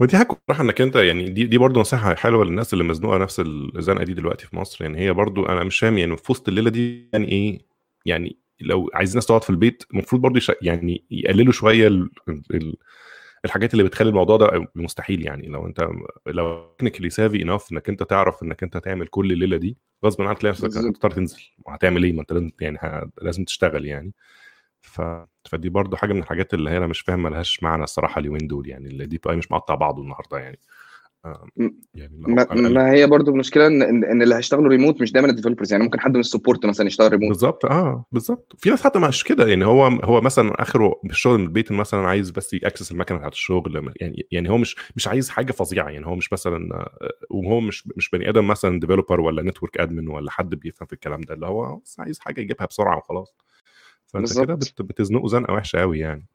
ودي 0.00 0.17
حاجة 0.17 0.29
بصراحه 0.29 0.62
إنك 0.62 0.81
أنت 0.81 0.96
يعني 0.96 1.31
دي 1.31 1.44
دي 1.44 1.58
برضه 1.58 1.81
نصيحة 1.81 2.14
حلوة 2.14 2.44
للناس 2.44 2.73
اللي 2.73 2.85
مزنوقة 2.85 3.19
نفس 3.19 3.40
الزنقة 3.76 4.05
دي 4.05 4.14
دلوقتي 4.14 4.46
في 4.46 4.56
مصر. 4.56 4.85
يعني 4.85 4.99
هي 4.99 5.12
برضه 5.12 5.49
أنا 5.49 5.64
مش 5.64 5.79
فاهم 5.79 5.99
يعني 5.99 6.17
في 6.17 6.32
وسط 6.32 6.49
الليلة 6.49 6.70
دي 6.70 7.11
يعني 7.12 7.29
إيه؟ 7.29 7.58
يعني 8.06 8.37
لو 8.61 8.90
عايز 8.94 9.11
الناس 9.11 9.26
تقعد 9.26 9.44
في 9.44 9.50
البيت 9.50 9.82
المفروض 9.93 10.23
برضه 10.23 10.40
يعني 10.62 11.05
يقللوا 11.11 11.52
شوية 11.52 11.87
ال 11.87 12.11
ال 12.29 12.76
الحاجات 13.44 13.73
اللي 13.73 13.85
بتخلي 13.85 14.08
الموضوع 14.08 14.37
ده 14.37 14.69
مستحيل 14.75 15.26
يعني. 15.26 15.49
لو 15.49 15.67
أنت 15.67 15.88
لو 16.26 16.75
technically 16.78 17.10
savvy 17.10 17.42
enough 17.42 17.72
إنك 17.73 17.88
أنت 17.88 18.02
تعرف 18.02 18.43
إنك 18.43 18.62
أنت 18.62 18.76
تعمل 18.76 19.06
كل 19.06 19.32
الليلة 19.32 19.56
دي 19.56 19.76
غصب 20.05 20.23
عنك 20.23 20.38
تلاقي 20.38 20.52
نفسك. 20.52 20.79
هتضطر 20.79 21.11
تنزل. 21.11 21.43
وهتعمل 21.67 22.05
إيه؟ 22.05 22.12
ما 22.12 22.20
أنت 22.20 22.32
لازم 22.32 22.50
يعني 22.61 22.79
لازم 23.23 23.44
تشتغل 23.44 23.87
يعني. 23.87 24.12
ف... 24.81 25.02
فدي 25.44 25.69
برضو 25.69 25.96
حاجة 25.96 26.12
من 26.12 26.20
الحاجات 26.20 26.55
اللي 26.55 26.70
هي 26.70 26.76
أنا 26.76 26.87
مش 26.87 27.00
فاهم 27.00 27.23
ملهاش 27.23 27.62
معنى 27.62 27.85
الصراحة 27.85 28.19
اليومين 28.19 28.46
دول 28.46 28.69
يعني. 28.69 28.88
ال 28.88 29.19
DPI 29.19 29.36
مش 29.37 29.52
مقطع 29.52 29.75
بعضه 29.75 30.02
النهارده 30.02 30.38
يعني. 30.38 30.58
يعني 31.94 32.18
ما, 32.18 32.46
ما 32.54 32.90
هي 32.90 33.06
برضه 33.06 33.32
المشكلة 33.32 33.66
ان 33.66 33.82
ان 34.04 34.22
اللي 34.22 34.34
هيشتغلوا 34.34 34.68
ريموت 34.68 35.00
مش 35.00 35.12
دايما 35.12 35.28
ال 35.30 35.34
developers 35.34 35.72
يعني 35.72 35.84
ممكن 35.84 36.00
حد 36.00 36.14
من 36.14 36.20
ال 36.20 36.26
support 36.26 36.66
مثلا 36.66 36.86
يشتغل 36.86 37.12
ريموت 37.12 37.28
بالظبط 37.28 37.64
آه 37.64 38.04
بالظبط. 38.12 38.52
في 38.58 38.70
ناس 38.70 38.82
حتى 38.82 38.98
مش 38.98 39.24
كده 39.24 39.46
يعني 39.46 39.64
هو 39.64 39.86
هو 39.86 40.20
مثلا 40.20 40.62
آخره 40.62 41.00
بالشغل 41.04 41.38
من 41.38 41.44
البيت 41.44 41.72
مثلا 41.72 42.00
عايز 42.00 42.30
بس 42.30 42.54
ي 42.54 42.60
access 42.60 42.92
المكنة 42.92 43.18
بتاعت 43.18 43.32
الشغل 43.32 43.92
يعني 44.00 44.26
يعني 44.30 44.50
هو 44.50 44.58
مش 44.58 44.76
مش 44.96 45.08
عايز 45.08 45.28
حاجة 45.28 45.52
فظيعة 45.52 45.88
يعني 45.88 46.06
هو 46.06 46.14
مش 46.14 46.32
مثلا 46.32 46.74
آه، 46.74 47.10
وهو 47.30 47.60
مش 47.60 47.88
مش 47.96 48.10
بني 48.10 48.28
آدم 48.28 48.46
مثلا 48.46 48.80
developer 48.80 49.20
ولا 49.20 49.42
network 49.42 49.80
admin 49.80 50.08
ولا 50.08 50.30
حد 50.30 50.54
بيفهم 50.54 50.86
في 50.86 50.92
الكلام 50.92 51.20
ده 51.20 51.34
اللي 51.34 51.46
هو 51.46 51.76
بس 51.76 52.00
عايز 52.00 52.18
حاجة 52.18 52.40
يجيبها 52.40 52.66
بسرعة 52.66 52.96
وخلاص. 52.98 53.34
فأنت 54.06 54.40
كده 54.40 54.54
بتزنقه 54.80 55.28
زنقة 55.28 55.54
وحشة 55.54 55.78
قوي 55.80 55.98
يعني. 55.98 56.26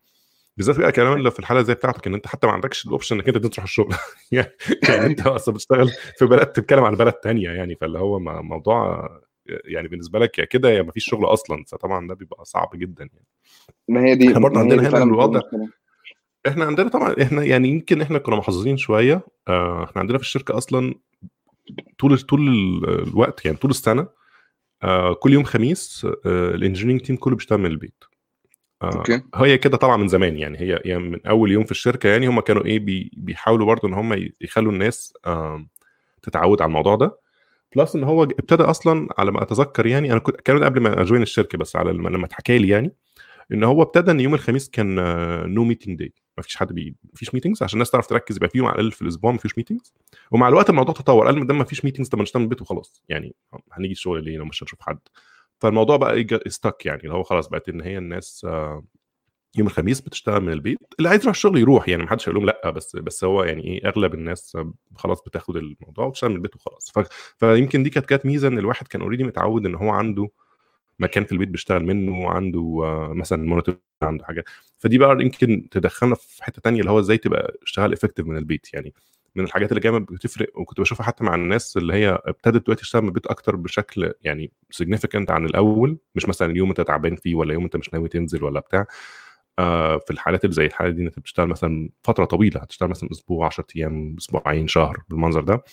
بالذات 0.57 0.79
بقى 0.79 0.91
كمان 0.91 1.17
لو 1.17 1.31
في 1.31 1.39
الحالة 1.39 1.61
زي 1.61 1.73
بتاعتك 1.73 2.07
إن 2.07 2.13
أنت 2.13 2.27
حتى 2.27 2.47
ما 2.47 2.53
عندكش 2.53 2.85
الاوبشن 2.85 3.15
إنك 3.15 3.27
أنت 3.27 3.37
تروح 3.47 3.63
الشغل. 3.63 3.95
يعني 4.31 4.51
يعني 4.89 5.05
أنت 5.05 5.27
أصلا 5.27 5.53
بتشتغل 5.53 5.89
في 6.17 6.25
بلد 6.25 6.45
تتكلم 6.47 6.83
عن 6.83 6.95
بلد 6.95 7.13
تانية 7.13 7.49
يعني 7.49 7.75
فاللي 7.75 7.99
هو 7.99 8.19
موضوع 8.19 9.09
يعني 9.45 9.87
بالنسبة 9.87 10.19
لك 10.19 10.39
يا 10.39 10.45
كده 10.45 10.69
يا 10.69 10.81
ما 10.81 10.91
فيش 10.91 11.05
شغل 11.05 11.25
أصلا 11.25 11.63
فطبعا 11.67 12.07
ده 12.07 12.13
بيبقى 12.13 12.45
صعب 12.45 12.69
جدا 12.73 13.09
يعني. 13.13 13.25
ما 13.87 14.05
هي 14.05 14.15
دي 14.15 14.27
إحنا 14.27 14.39
برضه 14.39 14.59
عندنا 14.59 14.89
هنا 14.89 15.03
الوضع. 15.03 15.41
إحنا 16.47 16.65
عندنا 16.65 16.89
طبعا 16.89 17.15
إحنا 17.21 17.43
يعني 17.43 17.69
يمكن 17.69 18.01
إحنا 18.01 18.19
كنا 18.19 18.35
محظوظين 18.35 18.77
شوية 18.77 19.21
آه، 19.47 19.83
إحنا 19.83 20.01
عندنا 20.01 20.17
في 20.17 20.23
الشركة 20.23 20.57
أصلا 20.57 20.93
طول 21.99 22.19
طول 22.19 22.47
ال- 22.47 23.07
الوقت 23.07 23.45
يعني 23.45 23.57
طول 23.57 23.71
السنة 23.71 24.07
آه، 24.83 25.13
كل 25.13 25.33
يوم 25.33 25.43
خميس 25.43 26.07
ال 26.25 26.32
engineering 26.32 27.01
team 27.01 27.15
كله 27.15 27.35
بيشتغل 27.35 27.59
من 27.59 27.65
البيت. 27.65 27.93
آه، 28.03 28.07
okay. 28.83 29.21
هي 29.35 29.57
كده 29.57 29.77
طبعا 29.77 29.97
من 29.97 30.07
زمان 30.07 30.37
يعني 30.37 30.59
هي 30.59 30.81
يعني 30.85 31.03
من 31.03 31.25
أول 31.25 31.51
يوم 31.51 31.63
في 31.63 31.71
الشركة 31.71 32.09
يعني 32.09 32.27
هم 32.27 32.39
كانوا 32.39 32.65
إيه 32.65 32.79
بي 32.79 33.11
بيحاولوا 33.17 33.65
برضه 33.65 33.87
إن 33.87 33.93
هم 33.93 34.29
يخلوا 34.41 34.71
الناس 34.71 35.13
تتعود 36.21 36.61
على 36.61 36.69
الموضوع 36.69 36.95
ده. 36.95 37.19
plus 37.75 37.95
إن 37.95 38.03
هو 38.03 38.23
ابتدى 38.23 38.63
أصلا 38.63 39.07
على 39.17 39.31
ما 39.31 39.43
أتذكر 39.43 39.85
يعني 39.85 40.11
أنا 40.11 40.19
كنت 40.19 40.41
كان 40.41 40.63
قبل 40.63 40.79
ما 40.79 41.01
أ 41.01 41.05
join 41.05 41.21
الشركة 41.21 41.57
بس 41.57 41.75
على 41.75 41.91
لما 41.93 42.09
لما 42.09 42.25
اتحكى 42.25 42.57
لي 42.57 42.67
يعني 42.67 42.93
إن 43.51 43.63
هو 43.63 43.81
ابتدى 43.81 44.11
إن 44.11 44.19
يوم 44.19 44.33
الخميس 44.33 44.69
كان 44.69 44.95
no 45.53 45.63
meeting 45.63 45.99
day 45.99 46.13
ما 46.37 46.43
فيش 46.43 46.55
حد 46.57 46.73
بي 46.73 46.95
ما 47.03 47.11
فيش 47.15 47.33
meetings 47.33 47.63
عشان 47.63 47.75
الناس 47.77 47.91
تعرف 47.91 48.07
تركز 48.07 48.35
يبقى 48.35 48.49
في 48.49 48.57
يوم 48.57 48.67
على 48.67 48.75
الأقل 48.75 48.91
في 48.91 49.01
الأسبوع 49.01 49.31
ما 49.31 49.37
فيش 49.37 49.57
meetings 49.57 49.93
ومع 50.31 50.47
الوقت 50.47 50.69
الموضوع 50.69 50.93
تطور 50.95 51.25
قال 51.25 51.39
ما 51.39 51.45
دام 51.45 51.57
ما 51.57 51.63
فيش 51.63 51.85
meetings 51.85 52.09
طب 52.09 52.17
ما 52.17 52.23
نشتغل 52.23 52.39
من 52.41 52.45
البيت 52.45 52.61
وخلاص 52.61 53.03
يعني 53.09 53.35
هنيجي 53.71 53.93
الشغل 53.93 54.23
ليه 54.23 54.37
لو 54.37 54.45
مش 54.45 54.63
هنشوف 54.63 54.81
حد؟ 54.81 54.99
فالموضوع 55.63 55.97
بقى 55.97 56.25
stick 56.47 56.85
يعني 56.85 57.01
اللي 57.03 57.13
هو 57.13 57.23
خلاص 57.23 57.47
بقت 57.47 57.69
إن 57.69 57.81
هي 57.81 57.97
الناس 57.97 58.45
آه، 58.49 58.83
يوم 59.57 59.67
الخميس 59.67 60.01
بتشتغل 60.01 60.41
من 60.41 60.53
البيت 60.53 60.79
اللي 60.99 61.09
عايز 61.09 61.21
يروح 61.21 61.35
الشغل 61.35 61.59
يروح 61.59 61.89
يعني 61.89 62.03
ما 62.03 62.09
حدش 62.09 62.29
هيقول 62.29 62.35
لهم 62.35 62.45
لأ 62.45 62.69
بس 62.69 62.95
بس 62.95 63.23
هو 63.23 63.43
يعني 63.43 63.63
إيه 63.63 63.89
أغلب 63.89 64.13
الناس 64.13 64.57
خلاص 64.95 65.23
بتاخد 65.23 65.57
الموضوع 65.57 66.05
وتشتغل 66.05 66.29
من 66.31 66.35
البيت 66.37 66.55
وخلاص. 66.55 66.91
ف... 66.95 66.99
فيمكن 67.39 67.83
دي 67.83 67.89
كانت 67.89 68.05
كانت 68.05 68.25
ميزة 68.25 68.47
إن 68.47 68.59
الواحد 68.59 68.87
كان 68.87 69.01
already 69.01 69.23
متعود 69.23 69.65
إن 69.65 69.75
هو 69.75 69.89
عنده 69.89 70.29
مكان 70.99 71.25
في 71.25 71.31
البيت 71.31 71.49
بيشتغل 71.49 71.85
منه 71.85 72.19
وعنده 72.21 72.81
آه، 72.83 73.13
مثلا 73.15 73.43
monitor 73.47 73.77
عنده 74.03 74.25
حاجات 74.25 74.45
فدي 74.79 74.97
بقى 74.97 75.11
يمكن 75.21 75.69
تدخلنا 75.71 76.15
في 76.15 76.43
حتة 76.43 76.61
تانية 76.61 76.79
اللي 76.81 76.91
هو 76.91 76.99
إزاي 76.99 77.17
تبقى 77.17 77.57
اشتغل 77.63 77.93
effective 77.93 78.27
من 78.27 78.37
البيت 78.37 78.73
يعني. 78.73 78.93
من 79.35 79.43
الحاجات 79.43 79.69
اللي 79.71 79.81
كانت 79.81 80.11
بتفرق 80.11 80.49
وكنت 80.59 80.79
بشوفها 80.81 81.05
حتى 81.05 81.23
مع 81.23 81.35
الناس 81.35 81.77
اللي 81.77 81.93
هي 81.93 82.19
ابتدت 82.25 82.65
دلوقتي 82.65 82.81
تشتغل 82.81 83.01
من 83.01 83.07
البيت 83.07 83.27
أكتر 83.27 83.55
بشكل 83.55 84.13
يعني 84.21 84.51
significant 84.71 85.31
عن 85.31 85.45
الأول 85.45 85.97
مش 86.15 86.27
مثلا 86.29 86.51
اليوم 86.51 86.69
أنت 86.69 86.81
تعبان 86.81 87.15
فيه 87.15 87.35
ولا 87.35 87.53
يوم 87.53 87.63
أنت 87.63 87.75
مش 87.77 87.93
ناوي 87.93 88.09
تنزل 88.09 88.43
ولا 88.43 88.59
بتاع. 88.59 88.85
آه 89.59 89.97
في 89.97 90.11
الحالات 90.13 90.43
اللي 90.45 90.55
زي 90.55 90.65
الحالة 90.65 90.89
دي 90.89 91.01
أنت 91.01 91.19
بتشتغل 91.19 91.47
مثلا 91.47 91.89
فترة 92.03 92.25
طويلة 92.25 92.59
هتشتغل 92.61 92.89
مثلا 92.89 93.09
أسبوع 93.11 93.45
10 93.45 93.65
أيام 93.75 94.15
أسبوعين 94.19 94.67
شهر 94.67 94.97
بالمنظر 95.09 95.41
ده. 95.43 95.63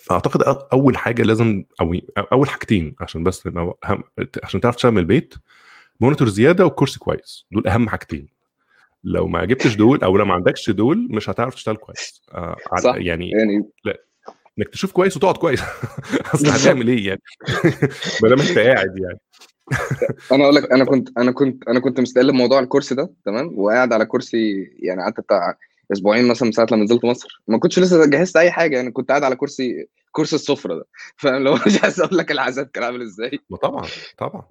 فأعتقد 0.00 0.42
أول 0.72 0.96
حاجة 0.96 1.22
لازم 1.22 1.64
أو 1.80 1.94
أول 2.32 2.48
حاجتين 2.48 2.94
عشان 3.00 3.24
بس 3.24 3.48
عشان 4.42 4.60
تعرف 4.60 4.76
تشتغل 4.76 4.92
من 4.92 4.98
البيت 4.98 5.34
monitor 6.00 6.28
زيادة 6.28 6.66
وكرسي 6.66 6.98
كويس. 6.98 7.46
دول 7.52 7.66
أهم 7.66 7.88
حاجتين. 7.88 8.37
لو 9.04 9.26
ما 9.26 9.44
جبتش 9.44 9.76
دول 9.76 10.04
أو 10.04 10.16
لو 10.16 10.24
ما 10.24 10.34
عندكش 10.34 10.70
دول 10.70 11.08
مش 11.10 11.30
هتعرف 11.30 11.54
تشتغل 11.54 11.76
كويس. 11.76 12.22
آه 12.32 12.56
صح. 12.82 12.94
يعني 12.96 13.30
يعني 13.30 13.64
إنك 14.58 14.68
تشوف 14.68 14.92
كويس 14.92 15.16
وتقعد 15.16 15.36
كويس. 15.36 15.62
أصل 16.34 16.46
هتعمل 16.46 16.88
إيه 16.88 17.06
يعني؟ 17.06 17.20
ما 18.22 18.28
دام 18.28 18.40
أنت 18.40 18.58
قاعد 18.58 18.98
يعني. 18.98 19.20
أنا 20.32 20.44
أقول 20.44 20.54
لك 20.54 20.72
أنا 20.72 20.84
كنت 20.84 21.18
أنا 21.18 21.32
كنت 21.32 21.68
أنا 21.68 21.80
كنت 21.80 22.00
مستقل 22.00 22.32
بموضوع 22.32 22.58
الكرسي 22.60 22.94
ده 22.94 23.12
تمام؟ 23.24 23.58
وقاعد 23.58 23.92
على 23.92 24.06
كرسي 24.06 24.70
يعني 24.78 25.02
قعدت 25.02 25.20
بتاع 25.20 25.54
أسبوعين 25.92 26.28
مثلا 26.28 26.46
من 26.46 26.52
ساعة 26.52 26.66
لما 26.72 26.84
نزلت 26.84 27.04
مصر. 27.04 27.42
ما 27.48 27.58
كنتش 27.58 27.78
لسه 27.78 28.06
جهزت 28.06 28.36
أي 28.36 28.50
حاجة 28.50 28.76
يعني 28.76 28.90
كنت 28.90 29.08
قاعد 29.08 29.24
على 29.24 29.36
كرسي 29.36 29.88
كرسي 30.12 30.36
السفره 30.36 30.74
ده. 30.74 30.84
فاهم؟ 31.16 31.42
لو 31.42 31.54
مش 31.66 31.82
عايز 31.82 32.00
أقول 32.00 32.18
لك 32.18 32.30
العذاب 32.30 32.66
كان 32.66 32.84
عامل 32.84 33.02
إزاي. 33.02 33.38
ما 33.50 33.56
طبعا 33.56 33.86
طبعا. 34.18 34.42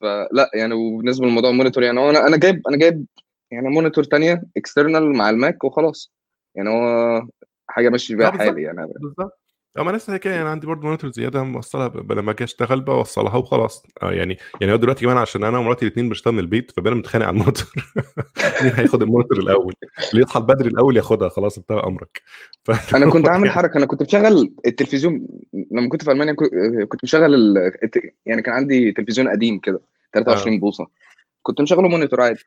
فلا 0.00 0.50
يعني 0.54 0.74
وبالنسبة 0.74 1.26
لموضوع 1.26 1.50
ال 1.50 1.54
monitor 1.54 1.82
يعني 1.82 2.10
أنا 2.10 2.26
أنا 2.26 2.36
جايب 2.36 2.62
أنا 2.68 2.76
جايب 2.76 3.06
يعني 3.50 3.68
monitor 3.68 4.04
تانية 4.04 4.42
external 4.56 5.16
مع 5.16 5.30
ال 5.30 5.38
Mac 5.38 5.64
وخلاص. 5.64 6.12
يعني 6.54 6.68
هو 6.68 7.22
حاجة 7.68 7.88
ماشي 7.88 8.16
بيها 8.16 8.30
حالي 8.30 8.62
يعني. 8.62 8.92
بالظبط. 9.00 9.40
آه 9.78 9.82
ما 9.82 9.92
نفس 9.92 10.08
الحكاية 10.08 10.32
يعني 10.32 10.48
عندي 10.48 10.66
برضه 10.66 10.82
monitor 10.82 11.10
زيادة 11.10 11.42
موصلها 11.42 11.88
لما 12.10 12.30
أجي 12.32 12.44
أشتغل 12.44 12.80
بوصلها 12.80 13.36
وخلاص. 13.36 13.86
آه 14.02 14.12
يعني 14.12 14.38
يعني 14.60 14.72
هو 14.72 14.76
دلوقتي 14.76 15.04
كمان 15.04 15.16
عشان 15.16 15.44
أنا 15.44 15.58
ومراتي 15.58 15.86
الاثنين 15.86 16.08
بنشتغل 16.08 16.34
من 16.34 16.40
البيت 16.40 16.70
فبقينا 16.70 16.96
بنتخانق 16.96 17.26
على 17.26 17.34
ال 17.34 17.38
monitor 17.38 17.66
مين 18.62 18.72
هياخد 18.72 19.02
ال 19.02 19.06
monitor 19.06 19.38
الأول؟ 19.38 19.74
اللي 20.12 20.22
يصحى 20.22 20.40
بدري 20.40 20.68
الأول 20.68 20.96
ياخدها 20.96 21.28
خلاص 21.28 21.58
انتهى 21.58 21.80
أمرك. 21.80 22.22
ف... 22.64 22.94
أنا 22.94 23.10
كنت 23.10 23.28
عامل 23.32 23.50
حركة 23.50 23.78
أنا 23.78 23.86
كنت 23.86 24.02
بشغل 24.02 24.54
التلفزيون. 24.66 25.26
لما 25.70 25.88
كنت 25.88 26.04
في 26.04 26.12
ألمانيا 26.12 26.34
كنت 26.88 27.04
مشغل 27.04 27.34
ال... 27.34 27.72
يعني 28.26 28.42
كان 28.42 28.54
عندي 28.54 28.92
تلفزيون 28.92 29.28
قديم 29.28 29.58
كده 29.58 29.80
23 30.14 30.60
بوصة. 30.60 30.86
كنت 31.42 31.60
مشغله 31.60 31.88
monitor 31.88 32.20
عادي. 32.20 32.40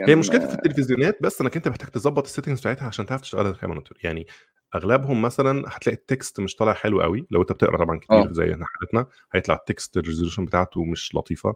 هي 0.00 0.06
كان 0.06 0.18
مشكلتها 0.18 0.46
في 0.46 0.54
التلفزيونات 0.54 1.22
بس 1.22 1.40
إنك 1.40 1.56
أنت 1.56 1.68
محتاج 1.68 1.88
تظبط 1.88 2.24
ال 2.24 2.28
settings 2.28 2.60
بتاعتها 2.60 2.86
عشان 2.86 3.06
تعرف 3.06 3.20
تشتغلها 3.20 3.52
ك 3.52 3.58
monitor 3.58 3.98
يعني 4.02 4.26
أغلبهم 4.74 5.22
مثلا 5.22 5.64
هتلاقي 5.68 5.96
ال 5.96 6.05
text 6.05 6.40
مش 6.40 6.54
طالع 6.54 6.72
حلو 6.72 7.00
قوي. 7.00 7.26
لو 7.30 7.40
أنت 7.40 7.52
بتقرأ 7.52 7.76
طبعا 7.76 7.98
كتير 7.98 8.16
آه. 8.16 8.32
زي 8.32 8.56
حالتنا 8.62 9.06
هيطلع 9.32 9.54
ال 9.54 9.62
text 9.62 9.96
ال 9.96 10.00
resolution 10.00 10.44
بتاعته 10.44 10.84
مش 10.84 11.14
لطيفة. 11.14 11.54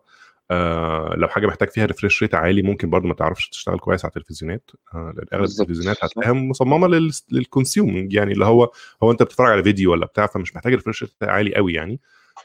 آه 0.50 1.14
لو 1.16 1.28
حاجة 1.28 1.47
محتاج 1.47 1.68
فيها 1.70 1.87
refresh 1.87 2.23
rate 2.23 2.35
عالي 2.35 2.62
ممكن 2.62 2.90
برضو 2.90 3.09
ما 3.09 3.14
تعرفش 3.14 3.49
تشتغل 3.49 3.78
كويس 3.78 4.04
على 4.04 4.12
التلفزيونات. 4.16 4.70
آه 4.94 5.12
لأن 5.16 5.26
أغلب 5.32 5.50
التلفزيونات 5.50 6.04
هتلاقيها 6.04 6.32
مصممة 6.32 6.88
لل... 6.88 7.11
لل 7.33 7.47
consuming 7.47 8.12
يعني 8.12 8.32
اللي 8.32 8.44
هو 8.44 8.73
هو 9.02 9.11
أنت 9.11 9.23
بتتفرج 9.23 9.52
على 9.52 9.62
فيديو 9.62 9.92
ولا 9.92 10.06
بتاع 10.06 10.26
فمش 10.26 10.54
محتاج 10.56 10.75
refresh 10.75 11.02
rate 11.02 11.23
عالي 11.23 11.54
قوي 11.54 11.73
يعني. 11.73 12.00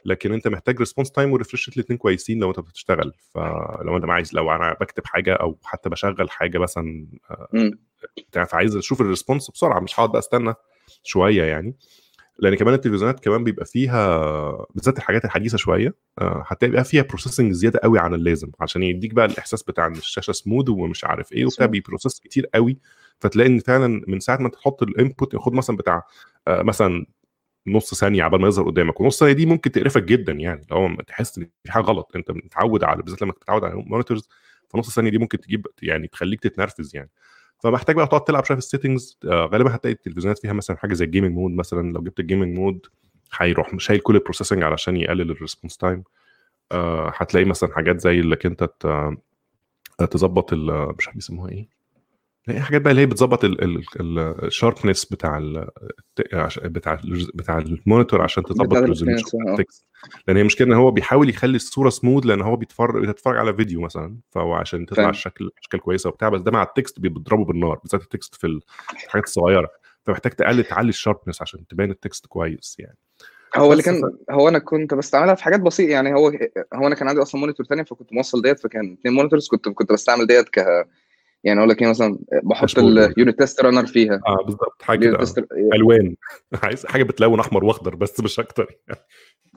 لكن 0.06 0.34
أنت 0.34 0.48
محتاج 0.48 0.80
response 0.80 1.12
time 1.12 1.32
و 1.34 1.38
refresh 1.38 1.70
rate 1.70 1.78
الاثنين 1.78 1.98
كويسين 1.98 2.40
لو 2.40 2.50
أنت 2.50 2.60
بتشتغل. 2.60 3.14
فلو 3.34 3.98
أنت 3.98 4.06
عايز 4.06 4.34
لو 4.34 4.52
أنا 4.52 4.74
بكتب 4.82 5.06
حاجة 5.06 5.34
أو 5.34 5.60
حتى 5.64 5.90
بشغل 5.90 6.30
حاجة 6.30 6.58
مثلا 6.58 7.08
آه، 8.36 8.44
فعايز 8.44 8.76
أشوف 8.76 9.02
ال 9.02 9.08
response 9.08 9.52
بسرعة 9.52 9.80
مش 9.80 10.00
هقعد 10.00 10.10
بقى 10.10 10.20
أستنى 10.20 10.54
شوية 11.04 11.44
يعني. 11.44 11.76
لأن 12.40 12.56
كمان 12.56 12.74
التلفزيونات 12.74 13.20
كمان 13.20 13.44
بيبقى 13.44 13.66
فيها 13.66 14.18
بالذات 14.76 14.98
الحاجات 14.98 15.26
الحديثة 15.26 15.58
شوية 15.58 15.96
آه، 16.22 16.44
هتلاقي 16.48 16.72
بقى 16.72 16.84
فيها 16.84 17.04
processing 17.04 17.52
زيادة 17.52 17.80
قوي 17.84 18.00
عن 18.00 18.14
اللازم 18.14 18.52
عشان 18.60 18.84
يديك 18.84 19.14
بقى 19.14 19.26
الإحساس 19.26 19.64
بتاع 19.64 19.88
إن 19.88 19.92
الشاشة 19.92 20.32
سموث 20.32 20.70
ومش 20.70 21.06
عارف 21.06 21.32
إيه 21.32 21.46
وبتاع 21.46 21.66
بي 21.66 21.78
process 21.78 22.20
كتير 22.20 22.46
قوي. 22.54 22.78
فتلاقي 23.20 23.50
إن 23.50 23.60
فعلا 23.60 24.02
من 24.08 24.20
ساعة 24.20 24.38
ما 24.38 24.50
تحط 24.50 24.84
ال 24.84 24.92
input 24.92 25.34
ياخد 25.34 25.54
مثلا 25.54 25.78
بتاع 25.78 26.04
آه، 26.48 26.62
مثلا 26.62 27.06
نص 27.68 27.94
ثانية 27.96 28.24
عبال 28.24 28.42
ما 28.42 28.48
يظهر 28.48 28.66
قدامك 28.66 29.02
ونص 29.02 29.20
ثانية 29.20 29.34
دي 29.34 29.46
ممكن 29.46 29.72
تقرفك 29.72 30.04
جدا 30.04 30.34
يعني 30.34 30.62
لو 30.72 30.96
تحس 31.08 31.38
إن 31.38 31.48
في 31.64 31.72
حاجة 31.72 31.84
غلط 31.84 32.12
أنت 32.16 32.32
متعود 32.32 32.84
على 32.84 33.02
بالذات 33.02 33.22
لما 33.22 33.34
تتعود 33.34 33.64
على 33.64 33.76
monitors 33.76 34.30
فنص 34.70 34.96
ثانية 34.96 35.10
دي 35.10 35.18
ممكن 35.18 35.40
تجيب 35.40 35.68
يعني 35.82 36.08
تخليك 36.08 36.40
تتنرفز 36.42 36.96
يعني. 36.96 37.10
فمحتاج 37.64 37.96
بقى 37.96 38.08
تقعد 38.08 38.24
تلعب 38.24 38.46
شوية 38.46 38.58
في 38.58 38.64
ال 38.64 38.70
settings 38.70 39.18
آه 39.26 39.46
غالبا 39.46 39.76
هتلاقي 39.76 39.94
التلفزيونات 39.94 40.40
فيها 40.40 40.54
مثلا 40.54 40.78
حاجة 40.78 40.94
زي 40.94 41.06
ال 41.06 41.10
gaming 41.10 41.32
mode 41.36 41.52
مثلا 41.52 41.92
لو 41.94 42.02
جبت 42.04 42.20
ال 42.20 42.25
gaming 42.25 42.58
mode 42.58 42.86
هيروح 43.40 43.72
شايل 43.78 44.00
كل 44.00 44.16
ال 44.16 44.20
processing 44.20 44.64
علشان 44.64 44.98
يقلل 44.98 45.32
ال 45.32 45.37
response 45.37 45.78
time 45.78 46.04
آه 46.72 47.14
هتلاقي 47.16 47.46
مثلا 47.46 47.74
حاجات 47.76 48.00
زي 48.00 48.20
إنك 48.20 48.46
أنت 48.46 48.64
ت- 48.64 49.18
تظبط 50.04 50.54
مش 50.54 51.08
عارف 51.08 51.16
بيسموها 51.16 51.52
إيه. 51.52 51.68
لا، 52.48 52.56
هي 52.56 52.60
حاجات 52.62 52.82
بقى 52.82 52.92
اللي 52.92 53.02
هي 53.02 53.06
بتظبط 53.06 53.40
ال 54.44 54.50
sharpness 54.50 55.06
بتاع 55.06 55.38
ال 55.38 55.70
عش- 56.34 56.60
بتاع 56.60 56.94
ال 56.94 57.32
بتاع 57.36 57.58
ال 57.58 57.66
monitor 57.66 58.22
عشان 58.22 58.44
تظبط 58.44 58.74
آه. 58.78 58.84
ال 59.52 59.58
text. 59.58 59.86
لأن 60.28 60.38
هي 60.38 60.44
مشكلة 60.44 60.68
إن 60.68 60.74
هو 60.74 60.92
بيحاول 60.92 61.30
يخلي 61.30 61.56
الصورة 61.56 61.90
سموث 61.90 62.26
لأن 62.26 62.42
هو 62.42 62.56
بيتفرج 62.56 63.08
بتتفرج 63.08 63.38
على 63.38 63.54
فيديو 63.54 63.82
مثلا 63.82 64.18
فهو 64.32 64.54
عشان 64.54 64.86
تطلع 64.86 65.10
الشكل 65.10 65.50
اشكال 65.62 65.80
كويسة 65.80 66.10
وبتاع 66.10 66.30
بس 66.30 66.42
ده 66.42 66.52
مع 66.52 66.64
ال 66.64 66.71
text 66.71 67.00
بيضربه 67.00 67.46
بالنار 67.46 67.80
بالذات 67.84 68.02
ال 68.02 68.09
text 68.09 68.36
في 68.36 68.60
الحاجات 69.06 69.26
الصغيرة. 69.26 69.70
فمحتاج 70.04 70.32
تقلل 70.32 70.64
تعلي 70.64 70.90
ال 70.90 70.95
sharpness 70.95 71.42
عشان 71.42 71.68
تبان 71.68 71.92
ال 71.92 71.99
text 71.99 72.26
كويس 72.26 72.76
يعني. 72.80 72.98
هو 73.56 73.72
اللي. 73.72 73.84
كان 73.84 74.02
هو 74.32 74.50
أنا 74.50 74.60
كنت 74.60 74.94
بستعملها 74.94 75.36
في 75.36 75.44
حاجات 75.44 75.60
بسيطة 75.60 75.92
يعني 75.92 76.14
هو 76.14 76.28
هو 76.74 76.88
أنا 76.88 76.96
كان 76.96 77.08
عندي 77.08 77.22
أصلا 77.22 77.42
monitor 77.42 77.66
تاني 77.66 77.86
فكنت 77.86 78.14
موصل 78.14 78.42
ديت 78.42 78.60
فكان 78.60 78.98
اثنين 79.00 79.14
monitors 79.16 79.48
كنت 79.48 79.70
كنت 79.70 79.92
بستعمل 79.92 80.28
ديت 80.28 80.50
ك 80.50 80.60
يعني 81.46 81.60
أقول 81.60 81.70
لك 81.70 81.82
إيه 81.82 81.88
مثلا 81.90 82.20
بحط 82.44 82.80
ال 82.80 82.92
unit 82.92 83.40
test 83.40 83.62
runner 83.62 83.86
فيها. 83.86 84.22
آه 84.28 84.44
بالظبط 84.44 84.82
حاجة 84.82 85.00
كده. 85.00 85.20
آه. 85.20 85.76
ألوان. 85.76 86.16
عايز 86.64 86.86
حاجة 86.86 87.04
بتلون 87.04 87.40
أحمر 87.40 87.66
وأخضر 87.66 87.96
بس 87.96 88.20
مش 88.20 88.40
أكتر 88.40 88.76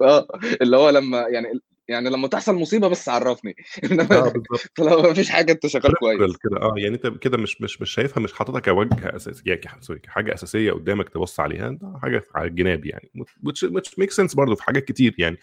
آه 0.03 0.27
اللي 0.63 0.77
هو 0.77 0.91
لما 0.91 1.19
يعني 1.29 1.61
يعني 1.89 2.11
لما 2.11 2.29
تحصل 2.29 2.55
مصيبة 2.55 2.89
بس 2.89 3.09
عرفني. 3.09 3.57
إنما 3.85 4.05
بالظبط 4.05 4.81
لو 4.89 5.03
ما 5.03 5.13
فيش 5.15 5.31
حاجة 5.31 5.53
أنت 5.53 5.67
شغال 5.67 5.95
كويس. 6.01 6.37
كده. 6.37 6.57
آه 6.63 6.75
يعني 6.77 6.95
أنت 6.95 7.07
كده 7.07 7.39
مش 7.39 7.61
مش 7.61 7.81
مش 7.81 7.91
شايفها 7.91 8.23
مش 8.23 8.33
حاططها 8.33 8.61
كحاجة 8.61 9.17
أساسي. 9.17 9.43
يعني 9.47 9.61
sorry 9.81 9.99
كحاجه 9.99 10.35
أساسية 10.35 10.73
قدامك 10.73 11.09
تبص 11.09 11.41
عليها 11.41 11.71
ده 11.71 11.99
حاجة 12.03 12.25
على 12.35 12.49
الجناب 12.49 12.87
يعني. 12.87 13.11
which 13.49 13.69
which 13.69 13.91
makes 14.05 14.15
sense 14.25 14.37
برضه 14.37 14.55
في 14.55 14.63
حاجات 14.63 14.85
كتير 14.85 15.15
يعني. 15.19 15.39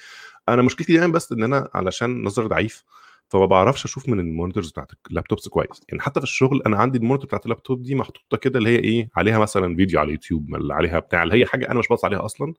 أنا 0.50 0.62
مشكلتي 0.62 0.94
دايما 0.98 1.14
بس 1.14 1.32
إن 1.32 1.44
أنا 1.44 1.70
علشان 1.74 2.24
نظر 2.24 2.48
ضعيف 2.48 2.84
فما 3.30 3.46
بعرفش 3.46 3.86
أشوف 3.86 4.10
من 4.10 4.20
ال 4.20 4.25
monitors 4.25 4.70
بتاعت 4.72 4.92
ال 5.10 5.15
laptops 5.15 5.48
كويس. 5.48 5.82
يعني 5.90 6.02
حتى 6.02 6.20
في 6.20 6.24
الشغل 6.24 6.62
أنا 6.66 6.78
عندي 6.78 6.98
ال 6.98 7.01
monitor 7.01 7.26
بتاعت 7.28 7.46
اللابتوب 7.46 7.82
دي 7.82 7.96
محطوطة 7.96 8.38
كده 8.38 8.60
اللي 8.60 8.70
هي 8.70 8.80
إيه 8.80 9.10
عليها 9.16 9.40
مثلا 9.40 9.76
فيديو 9.76 10.00
على 10.00 10.08
اليوتيوب 10.08 10.54
ولا 10.54 10.76
عليها 10.76 11.00
بتاع 11.00 11.24
اللي 11.24 11.36
هي 11.42 11.46
حاجة 11.46 11.72
أنا 11.72 11.80
مش 11.80 11.88
باص 11.88 12.06
عليها 12.06 12.26
أصلا. 12.26 12.54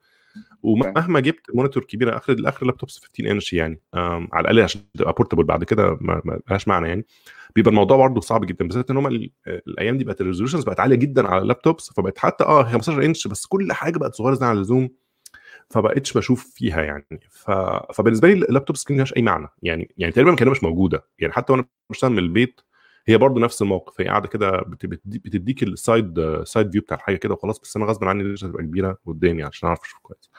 ومهما 0.63 1.21
جبت 1.21 1.47
monitor 1.55 1.85
كبيره 1.85 2.17
آخر 2.17 2.33
الآخر 2.33 2.67
laptops 2.67 2.99
15 2.99 3.31
إنش 3.33 3.53
يعني 3.53 3.81
على 4.33 4.41
الأقل 4.41 4.61
عشان 4.61 4.81
تبقى 4.99 5.13
portable 5.13 5.45
بعد 5.45 5.65
كده 5.65 5.99
ما 6.01 6.41
لهاش 6.51 6.69
معنى 6.69 6.89
يعني. 6.89 7.07
بيبقى 7.57 7.71
الموضوع 7.71 7.97
برضه 7.97 8.21
صعب 8.21 8.45
جدا 8.45 8.67
بالذات 8.67 8.91
إن 8.91 8.97
هم 8.97 9.07
ال- 9.07 9.31
الأيام 9.49 9.99
دي 9.99 10.05
بقت 10.05 10.21
ال 10.21 10.25
resolutions 10.25 10.65
بقت 10.65 10.81
عالية 10.81 10.97
جدا 10.97 11.29
على 11.29 11.43
ال 11.43 11.49
laptops 11.49 11.91
فبقت 11.97 12.19
حتى 12.19 12.45
آه 12.45 12.63
15 12.65 13.05
إنش 13.05 13.27
بس 13.29 13.47
كل 13.47 13.73
حاجة 13.73 13.99
بقت 13.99 14.15
صغيرة 14.15 14.35
زيادة 14.35 14.47
على 14.47 14.57
اللزوم. 14.57 14.89
فمبقتش 15.71 16.13
بشوف 16.17 16.53
فيها 16.55 16.83
يعني. 16.83 17.07
ف... 17.31 17.51
فبالنسبة 17.95 18.29
لي 18.29 18.35
ال 18.35 18.41
laptop 18.41 18.77
screen 18.77 18.97
ملهاش 18.97 19.17
أي 19.17 19.23
معنى. 19.23 19.49
يعني 19.63 19.95
يعني 19.99 20.13
تقريبا 20.13 20.35
كانها 20.35 20.51
مش 20.53 20.63
موجودة. 20.63 21.05
يعني 21.19 21.33
حتى 21.33 21.53
وأنا 21.53 21.65
بشتغل 21.91 22.11
من 22.11 22.19
البيت 22.19 22.61
هي 23.09 23.19
برضه 23.19 23.41
نفس 23.41 23.63
الموقف. 23.63 24.01
هي 24.01 24.07
قاعدة 24.09 24.29
كده 24.29 24.51
بت- 24.51 24.87
بتدي- 24.87 25.19
بتديك 25.19 25.63
ال 25.63 25.79
side 25.79 26.43
side 26.45 26.73
view 26.73 26.81
بتاع 26.83 26.97
الحاجة 26.97 27.17
كده 27.17 27.35
وخلاص 27.35 27.61
بس 27.61 27.77
أنا 27.77 27.87
غصب 27.87 28.05
عني 28.05 28.23
لازم 28.23 28.49
تبقى 28.51 28.63
كبيرة 28.63 28.99
قدامي 29.07 29.43
عشان 29.43 29.69
أعرف 29.69 29.81
أشوف 29.83 29.99
كويس. 30.03 30.31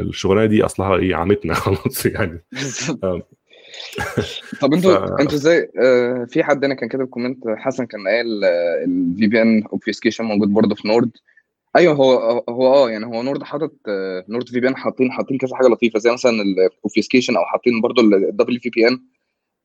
الشغلانة 0.00 0.46
دي 0.46 0.64
أصلها 0.64 0.96
إيه 0.96 1.14
عمتنا 1.14 1.54
خلاص 1.64 2.06
يعني. 2.06 2.44
طب 4.60 4.70
ف 4.70 4.74
أنتوا 4.74 5.20
أنتوا 5.20 5.34
إزاي؟ 5.34 5.70
آه 5.82 6.26
في 6.30 6.44
حد 6.44 6.64
هنا 6.64 6.74
كان 6.74 6.88
كاتب 6.88 7.04
comment 7.06 7.38
حسن 7.48 7.86
كان 7.86 8.00
قايل 8.08 8.44
ال 8.84 9.26
VPN 9.26 9.62
obfuscation 9.72 10.24
موجود 10.24 10.48
برضه 10.48 10.74
في 10.74 10.88
نورد 10.88 11.10
أيوه 11.76 11.94
هو 11.94 12.12
هو 12.48 12.66
آه 12.74 12.90
يعني 12.90 13.06
هو 13.06 13.22
نورد 13.22 13.42
حاطط 13.42 13.72
نورد 14.28 14.48
VPN 14.48 14.76
حاطين 14.76 15.12
حاطين 15.12 15.38
كذا 15.38 15.56
حاجة 15.56 15.66
لطيفة 15.68 15.98
زي 15.98 16.12
مثلا 16.12 16.32
ال 16.42 16.50
obfuscation 16.50 17.36
أو 17.36 17.44
حاطين 17.44 17.80
برضه 17.80 18.02
ال 18.02 18.10
double 18.10 18.60
VPN 18.60 19.00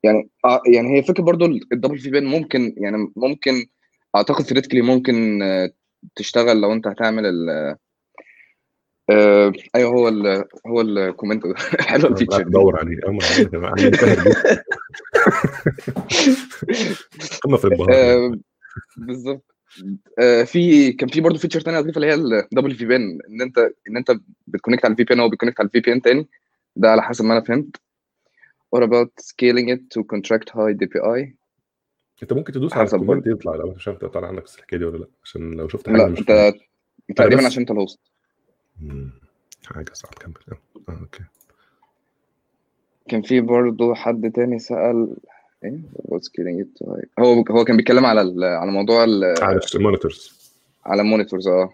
يعني 0.03 0.29
آه 0.45 0.61
يعني 0.73 0.97
هي 0.97 1.03
فكرة 1.03 1.23
برضه 1.23 1.45
ال 1.45 1.53
double 1.53 1.99
VPN 1.99 2.25
ممكن 2.25 2.75
يعني 2.77 3.11
ممكن 3.15 3.67
أعتقد 4.15 4.43
theoretically 4.43 4.81
ممكن 4.81 5.41
آه، 5.41 5.69
تشتغل 6.15 6.61
لو 6.61 6.73
أنت 6.73 6.87
هتعمل 6.87 7.25
ال 7.25 7.49
آه 9.09 9.53
أيوه 9.75 9.91
هو 9.91 10.07
ال 10.07 10.45
هو 10.67 10.81
ال 10.81 10.89
comment 10.89 11.45
أنا 11.89 12.07
ال 12.07 12.11
feature 12.12 12.41
أدور 12.41 12.79
عليه. 12.79 13.01
قمه 17.43 17.57
في 17.57 17.93
آه 17.93 18.31
بالظبط. 18.97 19.48
آه، 20.19 20.43
في 20.43 20.93
كان 20.93 21.09
في 21.09 21.21
برضه 21.21 21.37
feature 21.37 21.61
تانية 21.61 21.79
لطيفه 21.79 21.95
اللي 21.95 22.07
هي 22.07 22.13
ال 22.13 22.22
double 22.22 22.75
VPN 22.75 23.19
إن 23.29 23.41
انت 23.41 23.57
إن 23.57 23.97
أنت 23.97 24.11
بت 24.47 24.56
connect 24.56 24.85
على 24.85 24.91
ال 24.91 25.03
VPN 25.03 25.19
أو 25.19 25.29
بت 25.29 25.36
connect 25.36 25.59
على 25.59 25.67
ال 25.67 25.79
VPN 25.79 26.01
تاني. 26.01 26.27
ده 26.75 26.91
على 26.91 27.01
حسب 27.01 27.25
ما 27.25 27.33
أنا 27.33 27.43
فهمت. 27.45 27.75
What 28.75 28.81
about 28.83 29.09
scaling 29.21 29.67
it 29.75 29.81
to 29.93 30.03
contract 30.03 30.49
high 30.49 30.73
DPI 30.73 31.39
أنت 32.23 32.33
ممكن 32.33 32.53
تدوس 32.53 32.73
على 32.73 32.85
ال 32.85 32.90
comment. 32.90 33.27
يطلع 33.27 33.55
لو 33.55 33.71
مش 33.71 33.87
عارف 33.87 34.05
طالع 34.05 34.27
عندك 34.27 34.45
الحكاية 34.57 34.79
دي 34.79 34.85
ولا 34.85 34.97
لأ 34.97 35.07
عشان 35.23 35.53
لو 35.53 35.67
شفت 35.67 35.89
حاجة 35.89 35.97
لا 35.97 36.07
مش 36.07 36.19
أنت 36.19 36.53
تقريبا 37.15 37.45
عشان 37.45 37.59
أنت 37.61 37.71
ال 37.71 37.76
host. 37.76 37.99
حاجة 39.65 39.93
صعب 39.93 40.13
كمل. 40.13 40.33
آه 40.89 40.99
okay. 41.01 41.23
كان 43.09 43.21
في 43.21 43.41
برضه 43.41 43.95
حد 43.95 44.31
تاني 44.31 44.59
سأل 44.59 45.17
إيه؟ 45.63 45.79
It? 46.63 46.85
high 46.87 47.05
هو 47.19 47.43
هو 47.51 47.65
كان 47.65 47.77
بيتكلم 47.77 48.05
على 48.05 48.21
ال- 48.21 48.43
على 48.43 48.71
موضوع 48.71 49.03
ال- 49.03 49.23
على 49.41 49.59
ال 49.75 49.82
monitors 49.82 50.39
على 50.85 51.01
ال 51.01 51.06
monitors 51.06 51.47
آه. 51.47 51.69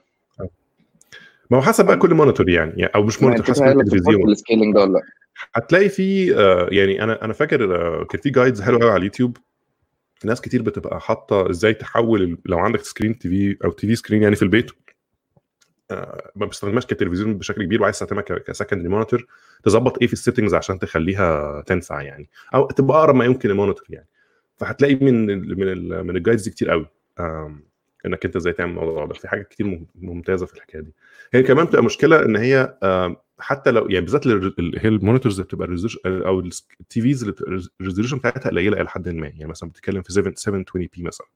ما 1.51 1.57
هو 1.57 1.61
حسب 1.61 1.85
بقى 1.85 1.97
كل 1.97 2.13
monitor 2.13 2.49
يعني. 2.49 2.71
يعني- 2.77 2.91
أو 2.95 3.03
مش 3.03 3.21
monitor 3.23 3.45
حسب 3.45 3.63
هي 3.63 3.73
كل 3.73 3.79
اللي 3.79 3.91
support 3.91 3.93
تلفزيون 3.93 4.31
ال 4.31 4.37
scaling 4.37 4.75
ده 4.75 4.81
ولا؟ 4.81 4.91
لا 4.93 5.01
هتلاقي 5.53 5.89
في 5.89 6.35
آه، 6.37 6.67
يعني 6.71 7.03
أنا 7.03 7.25
أنا 7.25 7.33
فاكر 7.33 7.75
آه، 7.75 8.03
كان 8.03 8.21
في 8.21 8.29
guides 8.29 8.61
حلوة 8.61 8.79
قوي 8.81 8.89
على 8.89 8.97
اليوتيوب. 8.99 9.37
ناس 10.25 10.41
كتير 10.41 10.61
بتبقى 10.61 11.01
حاطة 11.01 11.49
إزاي 11.49 11.73
تحول 11.73 12.37
لو 12.45 12.59
عندك 12.59 12.79
screen 12.81 13.19
TV 13.19 13.57
أو 13.65 13.71
TV 13.71 13.95
screen 13.95 14.23
يعني 14.23 14.35
في 14.35 14.41
البيت. 14.41 14.71
آه، 14.71 14.75
ما 16.35 16.45
بتستخدمهاش 16.45 16.85
كتلفزيون 16.85 17.37
بشكل 17.37 17.63
كبير 17.63 17.81
وعايز 17.81 17.99
تستخدمها 17.99 18.21
ك 18.21 18.28
secondary 18.28 18.87
monitor 18.89 19.25
تظبط 19.63 19.97
إيه 20.01 20.07
في 20.07 20.13
ال 20.13 20.17
settings 20.17 20.53
عشان 20.53 20.79
تخليها 20.79 21.61
تنفع 21.61 22.01
يعني 22.01 22.29
أو 22.55 22.67
تبقى 22.67 22.97
أقرب 22.97 23.15
ما 23.15 23.25
يمكن 23.25 23.49
ال 23.49 23.54
monitor 23.54 23.85
يعني. 23.89 24.07
فهتلاقي 24.57 24.95
من 24.95 25.29
ال 25.29 25.59
من 25.59 25.67
ال 25.71 26.03
من 26.03 26.17
ال 26.17 26.21
guides 26.21 26.43
دي 26.43 26.49
كتير 26.49 26.69
قوي 26.69 26.87
إنك 28.05 28.25
أنت 28.25 28.35
إزاي 28.35 28.53
تعمل 28.53 28.71
الموضوع 28.71 29.05
ده. 29.05 29.13
في 29.13 29.27
حاجات 29.27 29.47
كتير 29.47 29.65
مم- 29.67 29.87
ممتازة 29.95 30.45
في 30.45 30.53
الحكاية 30.53 30.81
دي. 30.81 30.93
هي 31.33 31.43
كمان 31.43 31.65
بتبقى 31.65 31.83
مشكلة 31.83 32.25
إن 32.25 32.35
هي 32.35 32.77
حتى 33.39 33.71
لو 33.71 33.87
يعني 33.89 34.01
بالذات 34.05 34.25
ال- 34.25 34.59
ال- 34.59 34.79
هي 34.79 34.89
ال 34.89 34.94
monitors 34.94 35.35
اللي 35.39 35.45
بتبقى 35.45 35.67
أو 36.05 36.39
ال 36.39 37.01
TVs 37.01 37.23
بتبقى 37.23 37.61
ال 37.81 37.84
resolution 37.84 38.17
بتاعتها 38.17 38.49
قليلة 38.49 38.81
إلى 38.81 38.89
حد 38.89 39.09
ما. 39.09 39.27
يعني 39.27 39.45
مثلا 39.45 39.69
بتتكلم 39.69 40.01
في 40.01 40.13
7 40.13 40.33
720 40.35 40.87
p 40.95 41.03
مثلا. 41.03 41.27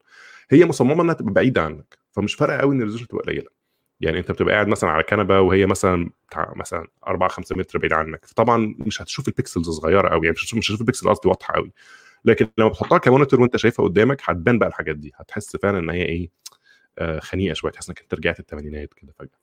هي 0.49 0.65
مصممة 0.65 1.03
إنها 1.03 1.13
تبقى 1.13 1.33
بعيدة 1.33 1.61
عنك 1.61 1.97
فمش 2.11 2.33
فارقة 2.35 2.57
قوي 2.57 2.75
إن 2.75 2.79
ال 2.79 2.82
resolution 2.82 3.07
تبقى 3.07 3.23
قليلة. 3.25 3.58
يعني 4.01 4.19
انت 4.19 4.31
بتبقى 4.31 4.53
قاعد 4.53 4.67
مثلا 4.67 4.89
على 4.89 5.03
كنبة 5.03 5.41
وهي 5.41 5.65
مثلا 5.65 6.09
بتاع 6.29 6.53
مثلا 6.55 6.87
4 7.07 7.29
5 7.29 7.55
متر 7.55 7.79
بعيد 7.79 7.93
عنك 7.93 8.25
فطبعا 8.25 8.75
مش 8.79 9.01
هتشوف 9.01 9.27
ال 9.27 9.33
pixels 9.33 9.69
صغيرة 9.69 10.09
قوي 10.09 10.25
يعني 10.25 10.31
مش 10.35 10.43
هتشوف 10.43 10.57
مش 10.59 10.71
هتشوف 10.71 11.07
قصدي 11.07 11.29
واضحة 11.29 11.53
قوي 11.53 11.71
لكن 12.25 12.47
لما 12.57 12.69
بتحطها 12.69 12.97
ك 12.97 13.03
monitor 13.03 13.41
وأنت 13.41 13.57
شايفها 13.57 13.85
قدامك 13.85 14.21
هتبان 14.23 14.59
بقى 14.59 14.69
الحاجات 14.69 14.95
دي 14.95 15.11
هتحس 15.15 15.55
فعلا 15.57 15.79
إن 15.79 15.89
هي 15.89 16.05
إيه 16.05 16.29
آه 16.99 17.19
خنيقة 17.19 17.53
شوية 17.53 17.71
تحس 17.71 17.89
إنك 17.89 18.01
أنت 18.01 18.13
رجعت 18.13 18.39
الثمانينات 18.39 18.93
كده 18.93 19.13
فجأة. 19.19 19.39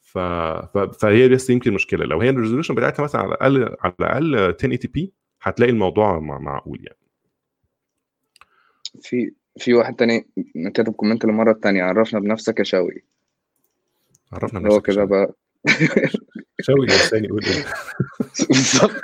ف... 0.00 0.18
ف... 0.18 0.78
فهي 0.78 1.28
بس 1.28 1.50
يمكن 1.50 1.72
مشكلة. 1.74 2.04
لو 2.04 2.20
هي 2.20 2.30
ال 2.30 2.34
resolution 2.34 2.74
بتاعتها 2.74 3.02
مثلا 3.02 3.20
على 3.20 3.28
الاقل 3.34 3.76
على 3.80 3.92
الأقل 4.00 4.34
1080 4.36 4.78
p 4.94 5.12
هتلاقي 5.42 5.70
الموضوع 5.72 6.18
مع- 6.18 6.38
معقول 6.38 6.78
يعني. 6.84 6.98
في 9.02 9.32
في 9.58 9.74
واحد 9.74 9.94
تاني 9.96 10.26
كتب 10.74 10.92
comment 10.92 11.24
المره 11.24 11.50
التانية 11.50 11.82
عرفنا 11.84 12.20
بنفسك 12.20 12.58
يا 12.58 12.64
شوقي. 12.64 13.00
عرفنا 14.32 14.60
هو 14.60 14.76
نفسك 14.76 14.82
كده 14.82 15.04
بقى 15.04 15.34
شوي 16.60 16.84
الانسان 16.84 17.24
يقول 17.24 17.44
إيه. 17.44 17.64
بالظبط 18.48 19.02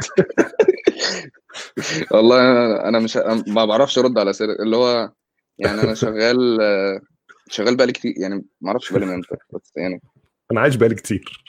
والله 2.10 2.40
أنا 2.88 2.98
مش 2.98 3.16
ما 3.46 3.64
بعرفش 3.64 3.98
أرد 3.98 4.18
على 4.18 4.30
أسئلة 4.30 4.52
اللي 4.52 4.76
هو 4.76 5.12
يعني 5.58 5.82
أنا 5.82 5.94
شغال 5.94 6.58
شغال 7.50 7.76
بقالي 7.76 7.92
كتير 7.92 8.14
يعني 8.16 8.44
ما 8.60 8.68
أعرفش 8.68 8.90
بقالي 8.90 9.06
من 9.06 9.12
إمتى 9.12 9.36
بس 9.52 9.72
يعني 9.76 10.02
أنا 10.52 10.60
عايش 10.60 10.76
بقالي 10.76 10.94
كتير. 10.94 11.44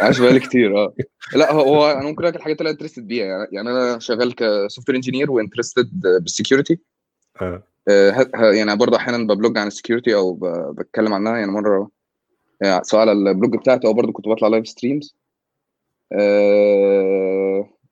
عايش 0.00 0.18
بقالي 0.18 0.40
كتير 0.40 0.78
آه. 0.78 0.94
لا 1.36 1.52
هو 1.52 1.60
هو 1.60 1.90
أنا 1.90 2.04
ممكن 2.04 2.22
أقول 2.22 2.26
لك 2.26 2.36
الحاجات 2.36 2.58
اللي 2.58 2.70
أنا 2.70 2.78
interested 2.78 3.06
بيها 3.06 3.26
يعني, 3.26 3.48
يعني 3.52 3.70
أنا 3.70 3.98
شغال 3.98 4.34
ك 4.34 4.40
software 4.40 4.88
engineer 4.88 5.30
و 5.30 5.36
interested 5.36 6.00
بال 6.00 6.16
security 6.16 6.78
آه. 7.42 7.62
يعني 8.52 8.76
برضه 8.76 8.96
أحيانا 8.96 9.34
ب 9.34 9.39
blog 9.39 9.58
عن 9.58 9.66
ال 9.66 9.71
security 9.71 10.14
أو 10.14 10.34
بتكلم 10.72 11.14
عنها 11.14 11.38
يعني 11.38 11.52
مرة 11.52 11.90
سواء 12.82 13.00
على 13.00 13.12
ال 13.12 13.21
blog 13.21 13.56
بتاعتي 13.56 13.86
أو 13.86 13.92
برضه 13.92 14.12
كنت 14.12 14.28
بطلع 14.28 14.48
live 14.48 14.68
streams 14.68 15.16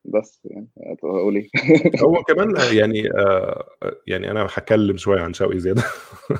بس 0.09 0.41
يعني 0.45 0.69
أقول 1.05 1.37
إيه؟ 1.37 1.49
هو 2.05 2.23
كمان 2.23 2.55
يعني 2.73 3.11
آه 3.13 3.69
يعني 4.07 4.31
أنا 4.31 4.47
هتكلم 4.55 4.97
شوية 4.97 5.21
عن 5.21 5.33
شوقي 5.33 5.59
زيادة. 5.59 5.83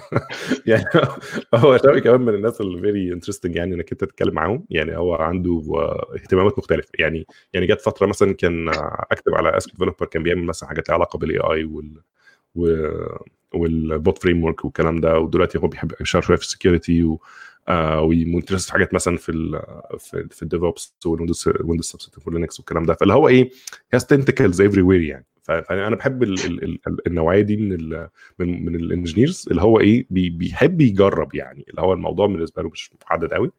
يعني 0.67 0.85
هو 1.55 1.77
شوقي 1.77 2.01
كمان 2.01 2.21
من 2.21 2.35
الناس 2.35 2.61
اللي 2.61 2.81
very 2.81 3.13
interesting 3.13 3.57
يعني 3.57 3.75
إنك 3.75 3.93
أنت 3.93 4.05
تتكلم 4.05 4.35
معاهم. 4.35 4.67
يعني 4.71 4.97
هو 4.97 5.15
عنده 5.15 5.63
آه، 5.75 6.15
اهتمامات 6.15 6.59
مختلفة. 6.59 6.91
يعني 6.99 7.27
يعني 7.53 7.67
جت 7.67 7.81
فترة 7.81 8.07
مثلا 8.07 8.35
كان 8.35 8.69
آه، 8.69 9.07
active 9.13 9.35
على 9.35 9.57
اسك 9.57 9.71
developer 9.71 10.07
كان 10.07 10.23
بيعمل 10.23 10.45
مثلا 10.45 10.69
حاجات 10.69 10.89
ليها 10.89 10.97
علاقة 10.97 11.19
بال 11.19 11.39
AI 11.39 11.65
وال 11.65 13.19
وال 13.55 14.23
bot 14.23 14.45
framework 14.45 14.65
والكلام 14.65 14.97
ده. 15.01 15.19
ودلوقتي 15.19 15.59
هو 15.59 15.69
بيحب 15.69 15.93
يشتغل 16.01 16.25
شوية 16.25 16.37
في 16.37 16.43
ال 16.43 16.50
security 16.50 17.03
آه 17.03 17.19
و 17.71 17.80
interested 17.80 18.67
في 18.67 18.73
حاجات 18.73 18.95
مثلا 18.95 19.17
في 19.17 19.33
ال 19.33 19.63
في, 19.99 20.29
في 20.31 20.43
ال 20.43 20.51
DevOps 20.51 20.97
والويندوز 21.07 21.49
ويندوز 21.65 21.87
subsystem 21.87 22.29
ولينكس 22.29 22.59
والكلام 22.59 22.85
ده. 22.85 22.95
فاللي 22.95 23.15
هو 23.15 23.29
إيه 23.29 23.51
has 23.95 24.07
tentacles 24.07 24.61
everywhere 24.61 25.01
يعني. 25.01 25.27
فأنا 25.43 25.97
بحب 25.97 26.23
ال 26.23 26.45
ال 26.45 26.79
ال 26.87 27.07
النوعية 27.07 27.41
دي 27.41 27.57
من 27.57 27.73
ال 27.73 28.09
من 28.39 28.65
من 28.65 28.75
ال 28.75 28.82
engineers 28.82 29.47
اللي 29.51 29.63
هو 29.63 29.81
إيه 29.81 30.07
بي 30.11 30.31
بيحب 30.31 30.81
يجرب 30.81 31.35
يعني. 31.35 31.65
اللي 31.71 31.81
هو 31.81 31.93
الموضوع 31.93 32.27
بالنسبة 32.27 32.63
له 32.63 32.69
مش 32.69 32.91
محدد 33.05 33.35
قوي 33.35 33.51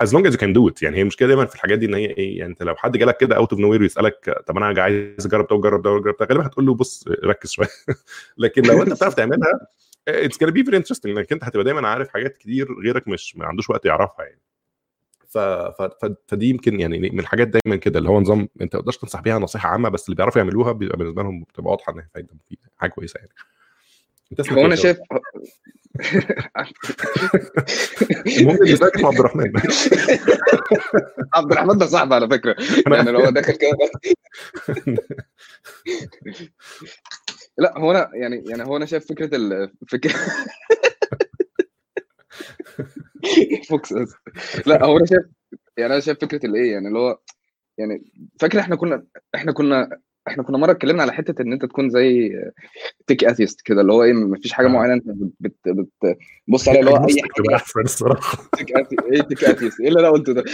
as 0.00 0.12
long 0.14 0.26
as 0.26 0.32
you 0.32 0.38
can 0.38 0.52
do 0.52 0.68
it 0.68 0.82
يعني. 0.82 0.96
هي 0.96 1.02
المشكلة 1.02 1.28
دايما 1.28 1.44
في 1.44 1.54
الحاجات 1.54 1.78
دي 1.78 1.86
إن 1.86 1.94
هي 1.94 2.06
إيه 2.06 2.38
يعني 2.38 2.50
أنت 2.52 2.62
لو 2.62 2.76
حد 2.76 2.96
جالك 2.96 3.16
كده 3.16 3.36
out 3.36 3.52
of 3.52 3.60
nowhere 3.60 3.82
ويسألك 3.82 4.42
طب 4.46 4.56
أنا 4.56 4.82
عايز 4.82 5.26
أجرب 5.26 5.46
ده 5.46 5.56
وجرب 5.56 5.82
ده 5.82 5.90
وجرب 5.90 6.16
ده 6.20 6.26
غالبا 6.26 6.46
هتقول 6.46 6.66
له 6.66 6.74
بص 6.74 7.04
ركز 7.24 7.50
شوية. 7.50 7.68
لكن 8.38 8.62
لو 8.62 8.82
أنت 8.82 8.92
بتعرف 8.92 9.14
تعملها 9.14 9.66
it's 10.08 10.44
gonna 10.44 10.50
be 10.50 10.64
very 10.64 10.76
interesting 10.76 11.18
إنك 11.18 11.32
أنت 11.32 11.44
هتبقى 11.44 11.64
دايما 11.64 11.88
عارف 11.88 12.08
حاجات 12.08 12.36
كتير 12.38 12.66
غيرك 12.84 13.08
مش 13.08 13.36
ما 13.36 13.46
عندوش 13.46 13.70
وقت 13.70 13.84
يعرفها 13.86 14.24
يعني. 14.24 14.40
ف... 15.28 15.38
ف... 15.38 15.82
ف... 15.82 16.12
فدي 16.28 16.48
يمكن 16.48 16.80
يعني 16.80 16.98
من 16.98 17.20
الحاجات 17.20 17.48
دايما 17.48 17.76
كده 17.76 17.98
اللي 17.98 18.10
هو 18.10 18.20
نظام 18.20 18.40
أنت 18.40 18.76
ما 18.76 18.80
تقدرش 18.80 18.96
تنصح 18.96 19.20
بيها 19.20 19.38
نصيحة 19.38 19.68
عامة 19.68 19.88
بس 19.88 20.04
اللي 20.04 20.16
بيعرفوا 20.16 20.40
يعملوها 20.42 20.72
بيبقى 20.72 20.98
بالنسبة 20.98 21.22
لهم 21.22 21.42
بتبقى 21.42 21.70
واضحة 21.70 21.92
إنها 21.92 22.08
فايدة 22.14 22.28
مفيدة 22.34 22.70
حاجة 22.76 22.90
كويسة 22.90 23.18
يعني. 23.18 23.30
أنت 24.32 24.52
هو 24.52 24.60
أنا 24.66 24.70
يا 24.70 24.74
شباب؟ 24.74 24.96
شايف 24.96 24.98
المهم 28.38 28.66
يا 28.66 28.78
عبد 29.06 29.18
الرحمن. 29.18 29.44
عبد 31.34 31.52
الرحمن 31.52 31.78
ده 31.78 31.86
صاحبي 31.86 32.14
على 32.14 32.28
فكرة. 32.28 32.56
يعني 32.86 33.10
لو 33.10 33.20
هو 33.20 33.30
داخل 33.30 33.52
كده. 33.52 33.76
لا 37.58 37.78
هو 37.78 37.90
أنا 37.90 38.10
يعني 38.14 38.42
يعني 38.46 38.64
هو 38.64 38.76
أنا 38.76 38.86
شايف 38.86 39.08
فكرة 39.08 39.36
ال 39.36 39.72
فكره 39.88 40.12
focus. 43.68 43.94
لا 44.66 44.84
هو 44.84 44.96
أنا 44.96 45.06
شايف 45.06 45.22
يعني 45.76 45.92
أنا 45.92 46.00
شايف 46.00 46.18
فكرة 46.18 46.46
الايه 46.46 46.72
يعني 46.72 46.88
اللي 46.88 46.98
هو 46.98 47.18
يعني 47.78 48.12
فاكر 48.40 48.60
إحنا 48.60 48.76
كنا 48.76 49.04
إحنا 49.34 49.52
كنا 49.52 49.98
إحنا 50.28 50.42
كنا 50.42 50.58
مرة 50.58 50.70
اتكلمنا 50.72 51.02
على 51.02 51.12
حتة 51.12 51.42
إن 51.42 51.52
أنت 51.52 51.64
تكون 51.64 51.90
زي 51.90 52.32
tech 53.06 53.24
atheist 53.24 53.60
كده 53.64 53.80
اللي 53.80 53.92
هو 53.92 54.02
إيه 54.02 54.12
مفيش 54.12 54.52
حاجة 54.52 54.66
آه. 54.66 54.70
معينة 54.70 54.94
أنت 54.94 55.04
بت 55.40 55.54
بت 55.66 55.88
بتبص 56.48 56.68
عليها 56.68 56.80
اللي 56.80 56.90
هو 56.90 56.96
أي 56.96 57.22
حاجة 57.22 57.56
احسن 57.56 57.80
الصراحه 57.80 58.38
tech 58.56 58.72
athei- 58.78 59.12
إيه 59.12 59.22
tech 59.22 59.44
atheist 59.44 59.80
إيه 59.80 59.88
اللي 59.88 60.00
أنا 60.00 60.10
قلته 60.10 60.32
ده 60.32 60.44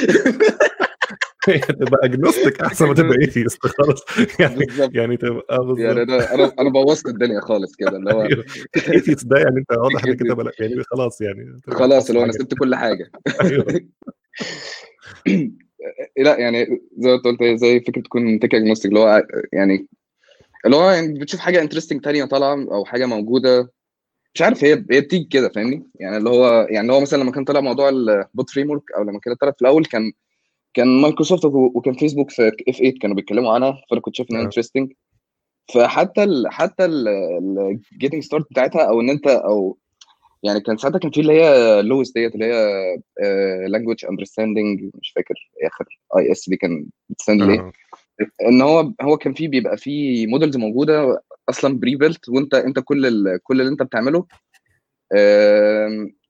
تبقى 1.46 1.98
agnostic 2.04 2.60
أحسن 2.60 2.86
ما 2.86 2.94
تبقى 2.94 3.18
atheist 3.20 3.66
خلاص. 3.66 4.04
يعني 4.40 4.66
يعني 4.94 5.16
تبقى 5.16 5.74
يعني 5.78 6.04
بالظبط. 6.04 6.10
أنا 6.10 6.34
أنا 6.34 6.52
أنا 6.58 6.70
بوظت 6.70 7.06
الدنيا 7.06 7.40
خالص 7.40 7.76
كده 7.76 7.96
اللي 7.96 8.12
هو 8.12 8.22
atheist 8.92 9.26
ده 9.26 9.38
يعني 9.38 9.56
أنت 9.58 9.72
واضح 9.72 10.04
إنك 10.04 10.20
أنت 10.22 10.32
بلا- 10.38 10.52
يعني 10.60 10.82
خلاص 10.84 11.20
يعني 11.20 11.60
خلاص 11.68 12.08
اللي 12.08 12.20
هو 12.20 12.24
أنا. 12.24 12.32
سبت 12.32 12.54
كل 12.54 12.74
حاجة. 12.74 13.10
أيوه. 13.42 13.66
لا 16.18 16.38
يعني 16.38 16.66
زي 16.98 17.08
ما 17.10 17.14
أنت 17.14 17.24
قلت 17.24 17.42
زي 17.60 17.80
فكرة 17.80 18.02
تكون 18.02 18.38
tech 18.40 18.54
agnostic 18.54 18.88
اللي 18.90 19.00
هو 19.00 19.22
يعني 19.52 19.86
اللي 20.66 20.76
هو 20.76 20.90
يعني 20.90 21.18
بتشوف 21.18 21.40
حاجة 21.40 21.60
interesting 21.62 22.00
تانية 22.00 22.24
طالعة 22.24 22.54
أو 22.54 22.84
حاجة 22.84 23.06
موجودة. 23.06 23.72
مش 24.34 24.42
عارف 24.42 24.64
هي 24.64 24.72
هي 24.90 25.00
بتيجي 25.00 25.24
كده 25.24 25.48
فاهمني؟ 25.48 25.86
يعني 26.00 26.16
اللي 26.16 26.30
هو 26.30 26.66
يعني 26.70 26.80
اللي 26.80 26.92
هو 26.92 27.00
مثلا 27.00 27.22
لما 27.22 27.32
كان 27.32 27.44
طلع 27.44 27.60
موضوع 27.60 27.88
ال 27.88 28.50
bot 28.50 28.70
framework 28.70 28.82
أو 28.96 29.02
لما 29.02 29.18
كان 29.18 29.34
طلع 29.34 29.50
في 29.50 29.62
الأول 29.62 29.84
كان 29.84 30.12
كان 30.78 31.00
مايكروسوفت 31.00 31.44
وكان 31.44 31.94
فيسبوك 31.94 32.30
في 32.30 32.48
اف 32.68 32.76
8 32.76 32.98
كانوا 33.00 33.16
بيتكلموا 33.16 33.52
عنها 33.52 33.82
فأنا 33.90 34.00
كنت 34.00 34.16
شايف 34.16 34.30
إنها 34.30 34.40
آه. 34.42 34.44
interesting 34.44 34.92
فحتى 35.74 36.24
ال 36.24 36.46
حتى 36.52 36.84
ال 36.84 37.01
getting 37.02 38.22
started 38.22 38.46
بتاعتها 38.50 38.82
أو 38.82 39.00
إن 39.00 39.10
أنت 39.10 39.26
أو 39.26 39.78
يعني 40.42 40.60
كان 40.60 40.76
ساعتها 40.76 40.98
كان 40.98 41.10
في 41.10 41.20
اللي 41.20 41.32
هي 41.32 41.82
LUIS 41.82 42.12
ديت 42.12 42.34
اللي 42.34 42.44
هي 42.44 42.98
language 43.68 44.04
understanding 44.10 44.90
مش 44.94 45.12
فاكر 45.16 45.34
آخر 45.66 45.84
اي 46.18 46.32
اس 46.32 46.48
دي 46.48 46.56
كان 46.56 46.86
بتستند 47.08 47.42
ليه 47.42 47.60
آه. 47.60 47.72
إن 48.48 48.62
هو 48.62 48.92
هو 49.00 49.16
كان 49.16 49.34
في 49.34 49.48
بيبقى 49.48 49.76
في 49.76 50.26
models 50.26 50.56
موجودة 50.56 51.22
أصلا 51.48 51.78
pre-built 51.78 52.28
وأنت 52.28 52.54
أنت 52.54 52.78
كل 52.78 53.06
ال... 53.06 53.38
كل 53.42 53.60
اللي 53.60 53.72
أنت 53.72 53.82
بتعمله 53.82 54.26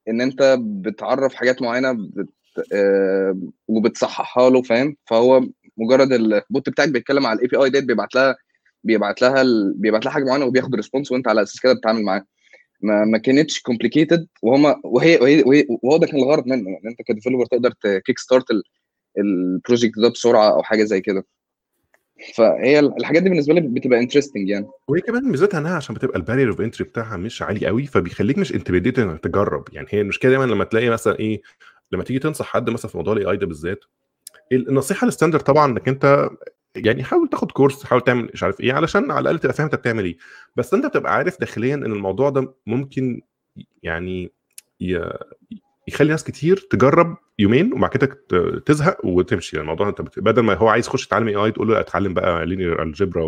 إن 0.09 0.21
أنت 0.21 0.57
بتعرف 0.61 1.35
حاجات 1.35 1.63
معينة 1.63 2.11
وبتصححها 3.69 4.51
له 4.51 4.63
فاهم؟ 4.63 4.97
فهو 5.07 5.43
مجرد 5.77 6.13
ال 6.13 6.27
bot 6.27 6.69
بتاعك 6.69 6.89
بيتكلم 6.89 7.27
على 7.27 7.37
ال 7.37 7.49
API 7.49 7.71
ديت 7.71 7.85
بيبعت 7.85 8.15
لها 8.15 8.37
بيبعت 8.85 9.23
لها 9.23 9.43
ال... 9.43 9.75
بيبعت 9.77 10.05
لها 10.05 10.13
حاجة 10.13 10.25
معينة 10.25 10.45
وبياخد 10.45 10.75
response 10.75 11.13
وانت 11.13 11.29
على 11.29 11.43
أساس 11.43 11.61
كده 11.61 11.73
بتتعامل 11.73 12.03
معاه. 12.03 12.25
ما 12.83 13.05
ما 13.05 13.19
كانتش 13.19 13.61
complicated 13.61 14.27
وهما 14.43 14.77
وهي 14.85 15.17
وهي 15.17 15.43
وهي- 15.43 15.67
وهو 15.83 15.97
ده 15.97 16.07
كان 16.07 16.17
الغرض 16.21 16.47
منه 16.47 16.71
يعني 16.71 16.89
انت 16.89 17.03
ك 17.09 17.12
developer 17.12 17.47
تقدر 17.47 17.71
ت 17.71 17.80
kick 17.80 18.19
start 18.19 18.45
ال 19.19 19.29
project 19.29 19.99
ده 19.99 20.09
بسرعة 20.09 20.51
أو 20.51 20.63
حاجة 20.63 20.85
زي 20.85 21.01
كده. 21.01 21.27
فهي 22.35 22.79
الحاجات 22.79 23.23
دي 23.23 23.29
بالنسبة 23.29 23.55
لي 23.55 23.61
بتبقى 23.61 23.99
interesting 23.99 24.49
يعني. 24.49 24.67
وهي 24.89 25.01
كمان 25.01 25.25
ميزتها 25.25 25.59
إنها 25.61 25.77
عشان 25.77 25.95
بتبقى 25.95 26.19
ال 26.19 26.22
barrier 26.22 26.49
of 26.51 26.61
entry 26.61 26.85
بتاعها 26.85 27.17
مش 27.17 27.43
عالي 27.43 27.67
قوي 27.67 27.87
فبيخليك 27.87 28.39
مش 28.39 28.55
intimidated 28.55 28.99
إنك 28.99 29.21
تجرب. 29.21 29.65
يعني 29.73 29.87
هي 29.91 30.01
المشكلة 30.01 30.31
دايما 30.31 30.45
لما 30.45 30.65
تلاقي 30.65 30.91
مثلا 30.91 31.19
إيه 31.19 31.43
لما 31.93 32.05
تيجي 32.05 32.19
تنصح 32.19 32.47
حد 32.47 32.71
مثلا 32.71 32.91
في 32.91 32.97
موضوع 32.99 33.13
ال 33.15 33.31
AI 33.31 33.37
ده 33.37 33.47
بالذات 33.47 33.85
النصيحة 34.53 35.07
ال 35.07 35.11
standard 35.11 35.43
طبعا 35.43 35.67
إنك 35.73 35.89
أنت 35.89 36.29
يعني 36.77 37.05
حاول 37.05 37.29
تاخد 37.29 37.53
course 37.53 37.85
حاول 37.85 38.01
تعمل 38.01 38.31
مش 38.35 38.43
عارف 38.43 38.61
إيه 38.61 38.73
علشان 38.73 39.11
على 39.11 39.21
الأقل 39.21 39.39
تبقى 39.39 39.55
فاهم 39.55 39.65
أنت 39.65 39.75
بتعمل 39.75 40.05
إيه. 40.05 40.17
بس 40.57 40.75
أنت 40.75 40.87
بتبقى 40.87 41.15
عارف 41.15 41.41
داخليا 41.41 41.75
إن 41.75 41.85
الموضوع 41.93 42.31
ده 42.31 42.55
ممكن 42.67 43.21
يعني 43.83 44.33
يخلي 45.89 46.11
ناس 46.11 46.25
كتير 46.25 46.57
تجرب 46.71 47.17
يومين 47.39 47.73
وبعد 47.73 47.91
كده 47.91 48.19
تزهق 48.67 49.05
وتمشي. 49.05 49.57
يعني 49.57 49.63
الموضوع 49.65 49.89
أنت 49.89 50.19
بدل 50.19 50.43
ما 50.43 50.55
هو 50.55 50.69
عايز 50.69 50.87
يخش 50.87 51.07
يتعلم 51.07 51.29
AI 51.29 51.51
تقول 51.53 51.69
له 51.69 51.81
اتعلم 51.81 52.15
بقى 52.15 52.47
linear 52.47 52.83
algebra 52.83 53.25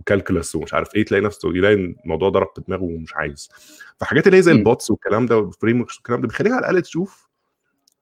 و 0.00 0.06
calculus 0.06 0.54
ومش 0.54 0.74
عارف 0.74 0.94
إيه 0.94 1.04
تلاقي 1.04 1.20
نفسه 1.22 1.48
يلاقي 1.56 1.74
الموضوع 1.74 2.28
ضرب 2.28 2.48
في 2.54 2.60
دماغه 2.68 2.82
ومش 2.82 3.14
عايز. 3.16 3.48
فحاجات 4.00 4.26
اللي 4.26 4.38
هي 4.38 4.42
زي. 4.42 4.52
ال 4.52 4.60
bots 4.60 4.90
والكلام 4.90 5.26
ده 5.26 5.38
وال 5.38 5.50
frame 5.50 5.80
والكلام 5.80 6.20
ده 6.20 6.28
بيخليك 6.28 6.52
على 6.52 6.60
الأقل 6.60 6.82
تشوف 6.82 7.23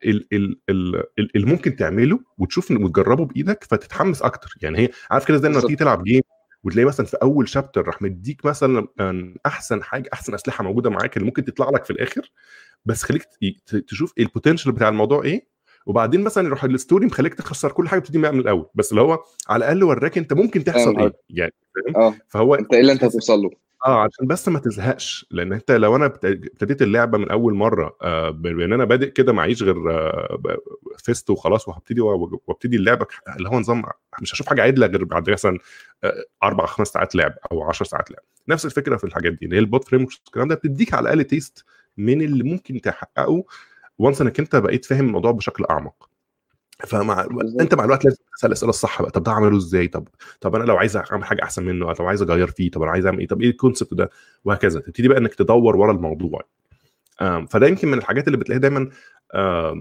اللي 0.05 1.47
ممكن 1.47 1.77
تعمله 1.77 2.21
وتشوف 2.39 2.71
وتجربه 2.71 3.25
بإيدك 3.25 3.65
فتتحمس 3.65 4.23
أكتر. 4.23 4.55
يعني 4.63 4.79
هي 4.79 4.89
عارف 5.11 5.25
كده 5.25 5.37
زي 5.37 5.49
لما. 5.49 5.61
تيجي 5.61 5.77
تلعب 5.77 6.05
game 6.05 6.23
وتلاقي 6.65 6.87
مثلا 6.87 7.07
في 7.07 7.17
أول 7.23 7.49
chapter 7.49 7.87
راح 7.87 8.03
مديك 8.03 8.45
مثلا 8.45 8.89
آه، 9.01 9.35
أحسن 9.47 9.83
حاجة 9.83 10.11
أحسن 10.13 10.35
أسلحة 10.35 10.65
موجودة 10.65 10.91
معاك 10.91 11.17
اللي 11.17 11.27
ممكن 11.27 11.45
تطلع 11.45 11.71
لك 11.71 11.85
في 11.85 11.91
الآخر 11.91 12.31
بس 12.85 13.03
خليك 13.03 13.23
تشوف 13.89 14.13
ال 14.19 14.24
potential 14.24 14.73
بتاع 14.73 14.89
الموضوع 14.89 15.25
إيه 15.25 15.53
وبعدين 15.87 16.21
مثلا 16.21 16.47
يروح 16.47 16.65
ال 16.65 16.72
story 16.72 17.07
مخليك 17.07 17.35
تخسر 17.35 17.73
كل 17.73 17.89
حاجة 17.89 18.01
بتبتدي 18.01 18.19
من 18.19 18.41
الأول 18.41 18.67
بس 18.75 18.91
اللي 18.91 19.03
هو 19.03 19.25
على 19.49 19.65
الأقل 19.65 19.85
وراك 19.85 20.19
أنت 20.19 20.33
ممكن 20.33 20.65
تحصل 20.65 20.99
إيه 21.01 21.13
يعني 21.31 21.55
فاهم؟ 21.75 21.97
آه. 21.97 22.15
فهو 22.29 22.55
أنت 22.55 22.75
إيه 22.75 22.81
اللي 22.81 22.93
أنت 22.93 23.05
هتوصل 23.05 23.39
له؟ 23.39 23.51
آه 23.87 24.03
عشان 24.03 24.27
بس 24.27 24.49
ما 24.49 24.59
تزهقش 24.59 25.27
لأن 25.31 25.53
أنت 25.53 25.71
لو 25.71 25.99
بت- 26.09 26.25
ابتديت 26.25 26.83
اللعبة 26.83 27.19
من 27.19 27.31
أول 27.31 27.55
مرة 27.55 27.97
آه 28.03 28.31
بإن 28.31 28.73
أنا 28.73 28.85
بادئ 28.85 29.11
كده 29.11 29.33
معيش 29.33 29.63
غير 29.63 29.91
آه 29.91 30.39
فيست 30.99 31.31
وخلاص 31.31 31.69
وهبتدي 31.69 32.01
وابتدي 32.01 32.77
اللعبة 32.77 33.07
اللي 33.37 33.49
هو 33.49 33.59
نظام 33.61 33.83
مش 34.23 34.35
هشوف 34.35 34.49
حاجة 34.49 34.63
عدلة 34.63 34.87
غير 34.87 35.05
بعد 35.05 35.31
مثلا 35.31 35.59
آه، 36.05 36.25
أربع 36.43 36.67
خمس 36.67 36.89
ساعات 36.89 37.15
لعب 37.15 37.35
أو 37.53 37.63
10 37.63 37.87
ساعات 37.87 38.11
لعب. 38.11 38.21
نفس 38.49 38.67
الفكرة 38.67 38.97
في 38.97 39.05
الحاجات 39.05 39.33
دي 39.33 39.45
اللي 39.45 39.57
هي 39.57 39.61
ال 39.61 39.67
bot 39.67 39.85
frame 39.89 40.07
الكلام 40.27 40.49
ده 40.49 40.55
بتديك 40.55 40.95
على 40.95 41.03
الأقل 41.03 41.25
taste 41.25 41.65
من 41.97 42.23
اللي 42.23 42.45
ممكن 42.45 42.81
تحققه 42.81 43.45
وانس 43.99 44.21
إنك 44.21 44.41
أنت 44.41 44.57
بقيت 44.57 44.85
فاهم 44.85 45.07
الموضوع 45.07 45.31
بشكل 45.33 45.65
أعمق. 45.71 46.11
فمع 46.87 47.21
الوقت. 47.25 47.47
أنت 47.61 47.75
مع 47.75 47.85
الوقت 47.85 48.05
لازم 48.05 48.17
تسأل 48.37 48.47
الاسئله 48.49 48.71
الصح 48.71 49.03
بقى. 49.03 49.11
طب 49.11 49.23
ده 49.23 49.33
أعمله 49.33 49.57
إزاي؟ 49.57 49.89
طب 49.89 50.09
طب 50.41 50.55
أنا 50.55 50.65
لو 50.65 50.77
عايز 50.77 50.97
أعمل 50.97 51.25
حاجة 51.25 51.43
أحسن 51.43 51.65
منه 51.65 51.93
طب 51.93 52.05
عايز 52.05 52.23
أغير 52.23 52.47
فيه 52.51 52.71
طب 52.71 52.83
أنا 52.83 52.91
عايز 52.91 53.07
أعمل 53.07 53.19
إيه؟ 53.19 53.27
طب 53.27 53.43
إيه 53.43 53.51
ال 53.51 53.56
concept 53.56 53.95
ده؟ 53.95 54.11
وهكذا. 54.45 54.81
تبتدي 54.81 55.09
بقى 55.09 55.19
إنك 55.19 55.35
تدور 55.35 55.77
ورا 55.77 55.93
الموضوع. 55.93 56.43
فده 57.51 57.67
يمكن 57.67 57.89
من 57.89 57.99
الحاجات 57.99 58.27
اللي 58.27 58.39
بتلاقيها 58.39 58.61
دايما 58.61 58.89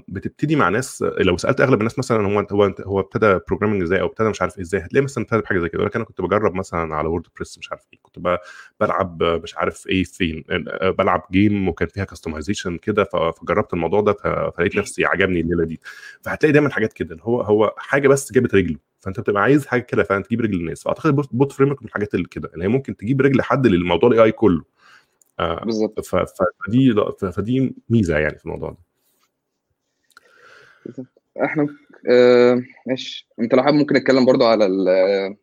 بتبتدي 0.08 0.56
مع 0.56 0.70
ناس 0.70 1.04
لو 1.20 1.38
سألت 1.38 1.62
أغلب 1.62 1.80
الناس 1.80 2.00
مثلا 2.00 2.28
هو 2.28 2.40
هو 2.52 2.74
هو 2.86 3.00
ابتدى 3.00 3.40
programming 3.48 3.82
إزاي 3.82 4.02
أو 4.02 4.06
ابتدى 4.08 4.30
مش 4.30 4.42
عارف 4.42 4.60
إزاي 4.60 4.82
هتلاقي 4.82 5.04
مثلا 5.04 5.24
ابتدى 5.24 5.42
بحاجة 5.42 5.60
زي 5.60 5.70
كده 5.70 5.84
ولكن 5.84 5.96
أنا 5.96 6.06
كنت 6.06 6.22
بجرب 6.22 6.54
مثلا 6.56 6.96
على 6.96 7.08
وورد 7.08 7.24
بريس 7.36 7.58
مش 7.58 7.72
عارف 7.72 7.82
إيه 7.94 8.00
كنت 8.02 8.38
بلعب 8.80 9.24
مش 9.24 9.58
عارف 9.58 9.88
إيه 9.88 10.04
فين 10.04 10.44
آه، 10.50 10.90
بلعب 10.90 11.24
game 11.32 11.70
وكان 11.70 11.88
فيها 11.88 12.04
customization 12.04 12.78
كده 12.78 13.04
فجربت 13.42 13.74
الموضوع 13.74 14.02
ده 14.02 14.14
فلقيت 14.58 14.76
نفسي 14.76 15.06
عجبني 15.06 15.40
الليلة 15.40 15.64
دي. 15.66 15.80
فهتلاقي 16.22 16.54
دايما 16.54 16.70
حاجات 16.70 16.94
كده 16.94 17.18
هو 17.22 17.42
هو 17.42 17.74
حاجة 17.78 18.08
بس 18.08 18.32
جابت 18.34 18.56
رجله 18.56 18.78
فأنت 19.00 19.20
بتبقى 19.20 19.44
عايز 19.44 19.66
حاجة 19.68 19.82
كده 19.82 20.04
فانت 20.04 20.26
تجيب 20.26 20.42
رجل 20.42 20.56
الناس. 20.60 20.84
فأعتقد 20.84 21.16
bot- 21.16 21.52
frame 21.52 21.70
من 21.70 21.76
الحاجات 21.86 22.14
اللي 22.16 22.28
كده 22.32 22.50
اللي 22.54 22.64
هي 22.66 22.70
ممكن 22.70 22.98
تجيب 22.98 23.22
رجل 23.22 23.42
حد 23.42 23.68
للموضوع 23.68 24.10
ال 24.10 24.24
AI 24.24 24.32
كله. 24.32 24.64
بالظبط. 25.64 26.00
فدي 26.00 26.94
فدي 27.32 27.76
ميزة 27.90 28.18
يعني 28.18 28.38
في 28.38 28.46
الموضوع 28.46 28.70
ده. 28.70 28.78
إحنا 31.46 31.68
آه 32.10 32.62
ماشي. 32.88 33.28
انت 33.40 33.54
لو 33.54 33.64
حابب 33.64 33.78
ممكن 33.78 33.96
نتكلم 33.96 34.26
برضو 34.26 34.46
على 34.46 34.66
ال 34.66 34.88
آه، 34.88 35.36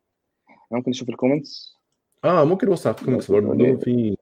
ممكن 0.71 0.91
نشوف 0.91 1.09
ال 1.09 1.16
comments 1.16 1.77
آه 2.25 2.45
ممكن 2.45 2.67
نبص 2.67 2.87
على 2.87 2.97
ال 2.97 3.00
comments 3.00 3.31
برضه 3.31 3.77
في 3.77 4.17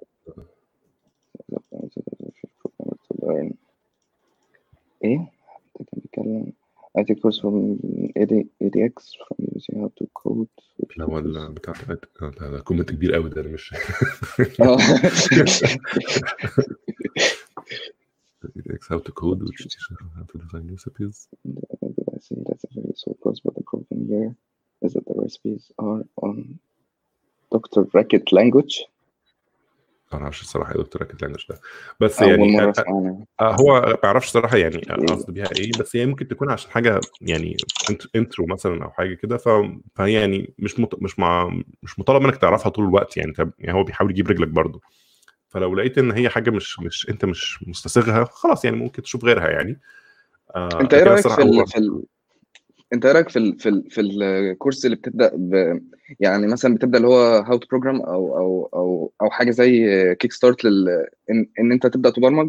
إيه؟ 5.04 5.32
كان 5.76 5.86
بيتكلم. 5.92 6.52
I 6.99 7.03
take 7.03 7.21
course 7.23 7.39
from 7.43 7.55
AD, 8.21 8.33
ADX 8.65 8.95
from 9.23 9.37
using 9.55 9.75
how 9.81 9.89
to 9.99 10.05
code 10.21 10.49
اللي 10.93 11.03
هو 11.05 11.19
ال- 11.19 11.51
بتاع 11.53 11.73
آه، 12.21 12.29
ده 12.39 12.49
ده 12.51 12.59
كومنت 12.59 12.91
كبير 12.91 13.13
قوي 13.13 13.29
ده 13.29 13.41
انا 13.41 13.49
مش 13.49 13.73
اه 14.61 14.77
how 18.89 18.99
to 18.99 19.11
code 19.21 19.39
which 19.45 19.59
teaches 19.63 19.85
how 20.17 20.23
to 20.31 20.37
design 20.43 20.65
recipes 20.75 21.27
I 22.15 22.19
see 22.25 22.39
that's 22.47 22.63
a 22.67 22.69
very 22.75 22.87
useful 22.93 23.15
course 23.23 23.39
but 23.45 23.53
the 23.59 23.63
problem 23.71 23.99
here 24.13 24.31
is 24.85 24.91
that 24.95 25.05
the 25.09 25.15
recipes 25.25 25.63
are 25.87 26.01
on 26.27 26.59
Dr. 27.53 27.81
Racket 27.95 28.25
language 28.39 28.75
انا 28.81 28.94
ما 30.16 30.22
أعرفش 30.22 30.42
الصراحة 30.42 30.72
إيه 30.74 30.78
دكتور 30.78 31.02
أكيد 31.02 31.22
language 31.22 31.44
ده. 31.48 31.60
بس 32.00 32.22
يعني 32.22 32.72
آه، 33.40 33.54
هو 33.54 33.80
ما 33.80 33.98
أعرفش 34.04 34.28
صراحة 34.28 34.56
يعني 34.56 34.78
قصدي 35.08 35.32
بيها 35.32 35.48
إيه 35.52 35.72
بس 35.72 35.96
هي 35.96 36.06
ممكن 36.06 36.28
تكون 36.28 36.50
عشان 36.50 36.70
حاجة 36.70 37.00
يعني 37.20 37.64
انت- 37.90 38.16
intro 38.16 38.46
مثلا 38.46 38.84
أو 38.84 38.90
حاجة 38.90 39.14
كده 39.14 39.36
ف... 39.36 39.48
فهي 39.94 40.12
يعني 40.12 40.54
مش 40.58 40.80
مط... 40.80 41.02
مش 41.02 41.18
مع... 41.18 41.60
مش 41.82 41.98
مطالب 41.98 42.22
منك 42.22 42.36
تعرفها 42.36 42.70
طول 42.70 42.84
الوقت 42.84 43.16
يعني 43.16 43.28
انت 43.30 43.48
يعني 43.58 43.78
هو 43.78 43.84
بيحاول 43.84 44.10
يجيب 44.10 44.28
رجلك 44.28 44.48
برضه. 44.48 44.80
فلو 45.48 45.74
لقيت 45.74 45.98
إن 45.98 46.12
هي 46.12 46.28
حاجة 46.28 46.50
مش 46.50 46.80
مش 46.80 47.08
أنت 47.10 47.24
مش 47.24 47.64
مستسيغها 47.68 48.24
خلاص 48.24 48.64
يعني 48.64 48.76
ممكن 48.76 49.02
تشوف 49.02 49.24
غيرها 49.24 49.48
يعني. 49.50 49.80
آه 50.56 50.80
أنت 50.80 50.94
إيه 50.94 51.02
رأيك 51.02 51.28
في 51.28 51.42
ال... 51.42 51.66
في 51.66 51.78
ال... 51.78 52.04
انت 52.92 53.06
إيه 53.06 53.12
رايك 53.12 53.28
في 53.28 53.38
ال... 53.38 53.58
في 53.58 53.68
ال... 53.68 53.90
في 53.90 54.00
ال 54.00 54.12
course 54.12 54.84
اللي 54.84 54.96
بتبدأ 54.96 55.30
ب... 55.34 55.80
يعني 56.20 56.46
مثلا 56.46 56.74
بتبدأ 56.74 56.96
اللي 56.98 57.08
هو 57.08 57.38
how 57.38 57.56
to 57.58 57.66
program 57.70 58.00
أو 58.02 58.38
أو 58.38 58.70
أو 58.74 59.12
أو 59.22 59.30
حاجة 59.30 59.50
زي 59.50 59.84
kick 60.20 60.32
start 60.32 60.64
لل 60.64 60.88
إن... 61.30 61.46
إن 61.60 61.72
أنت 61.72 61.86
تبدأ 61.86 62.10
تبرمج؟ 62.10 62.48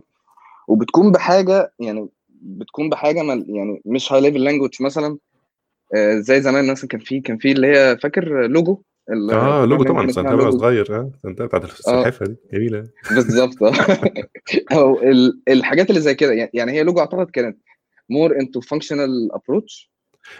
وبتكون 0.67 1.11
بحاجة 1.11 1.73
يعني 1.79 2.09
بتكون 2.41 2.89
بحاجة 2.89 3.21
مل... 3.23 3.45
يعني 3.49 3.81
مش 3.85 4.13
high 4.13 4.21
level 4.21 4.43
language 4.43 4.81
مثلا 4.81 5.17
آه، 5.95 6.19
زي 6.19 6.41
زمان 6.41 6.71
مثلا 6.71 6.87
كان 6.87 6.99
في 6.99 7.19
كان 7.19 7.37
في 7.37 7.51
اللي 7.51 7.67
هي 7.67 7.97
فاكر 7.97 8.47
لوجو 8.47 8.81
آه 9.31 9.65
لوجو 9.65 9.83
طبعا 9.83 10.09
اسمها 10.09 10.35
وأنا. 10.35 10.51
صغير 10.51 10.95
آه 10.95 11.11
استخدمتها 11.15 11.45
بتاعت 11.45 11.63
السلحفاه 11.63 12.25
دي. 12.25 12.35
جميلة. 12.53 12.87
بالظبط. 13.11 13.63
آه. 13.63 13.73
أو 14.77 14.99
ال- 15.01 15.41
الحاجات 15.47 15.89
اللي 15.89 16.01
زي 16.01 16.15
كده 16.15 16.33
يعني- 16.33 16.51
يعني 16.53 16.71
هي 16.71 16.83
لوجو 16.83 16.99
أعتقد 16.99 17.29
كانت 17.29 17.57
more 18.09 18.39
into 18.39 18.61
functional 18.61 19.29
approach 19.33 19.91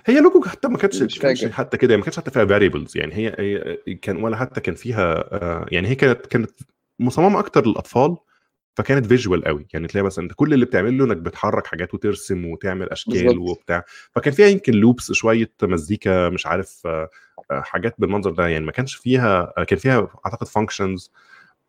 هي 0.05 0.19
لوجو 0.21 0.41
حتى 0.43 0.67
ما 0.67 0.77
كانتش 0.77 1.01
مش 1.01 1.19
كانش 1.19 1.41
فاكر. 1.41 1.53
حتى 1.53 1.77
كده 1.77 1.97
ما 1.97 2.03
كانتش 2.03 2.17
حتى 2.17 2.31
فيها 2.31 2.45
variables 2.45 2.97
يعني 2.97 3.13
هي, 3.15 3.35
هي 3.87 3.95
كان 3.95 4.23
ولا 4.23 4.37
حتى 4.37 4.61
كان 4.61 4.75
فيها 4.75 5.13
آه 5.33 5.65
يعني 5.71 5.87
هي 5.87 5.95
كانت 5.95 6.25
كانت 6.25 6.51
مصممة 6.99 7.39
أكتر 7.39 7.67
للأطفال 7.67 8.17
فكانت 8.77 9.05
visual 9.05 9.43
قوي. 9.45 9.67
يعني 9.73 9.87
تلاقي 9.87 10.05
مثلا 10.05 10.23
أنت 10.23 10.33
كل 10.35 10.53
اللي 10.53 10.65
بتعمله 10.65 11.05
إنك 11.05 11.17
بتحرك 11.17 11.67
حاجات 11.67 11.93
وترسم 11.93 12.45
وتعمل 12.45 12.89
أشكال. 12.89 13.37
وبتاع. 13.37 13.83
فكان 14.15 14.33
فيها 14.33 14.47
يمكن 14.47 14.73
loops 14.73 15.11
شوية 15.11 15.51
مزيكا 15.63 16.29
مش 16.29 16.45
عارف 16.47 16.81
آه 16.85 17.09
آه، 17.51 17.61
حاجات 17.61 17.95
بالمنظر 17.97 18.31
ده. 18.31 18.47
يعني 18.47 18.65
ما 18.65 18.71
كانش 18.71 18.95
فيها 18.95 19.53
كان 19.67 19.79
فيها 19.79 20.07
أعتقد 20.25 20.47
functions 20.47 21.11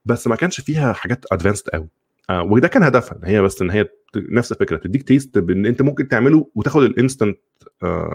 بس 0.05 0.27
ما 0.27 0.37
كانش 0.37 0.61
فيها 0.61 0.93
حاجات 0.93 1.25
advanced 1.33 1.69
قوي. 1.69 1.89
آه 2.31 2.43
وده 2.43 2.69
كان 2.69 2.83
هدفها 2.83 3.19
إن 3.19 3.25
هي 3.25 3.43
بس 3.43 3.63
إن 3.63 3.71
هي 3.71 3.89
نفس 4.17 4.53
الفكرة 4.53 4.77
تديك 4.77 5.03
taste 5.03 5.39
بإن 5.39 5.67
أنت 5.67 5.83
ممكن 5.83 6.09
تعمله 6.09 6.51
وتاخد 6.55 6.83
ال 6.83 6.90
instant 6.90 7.39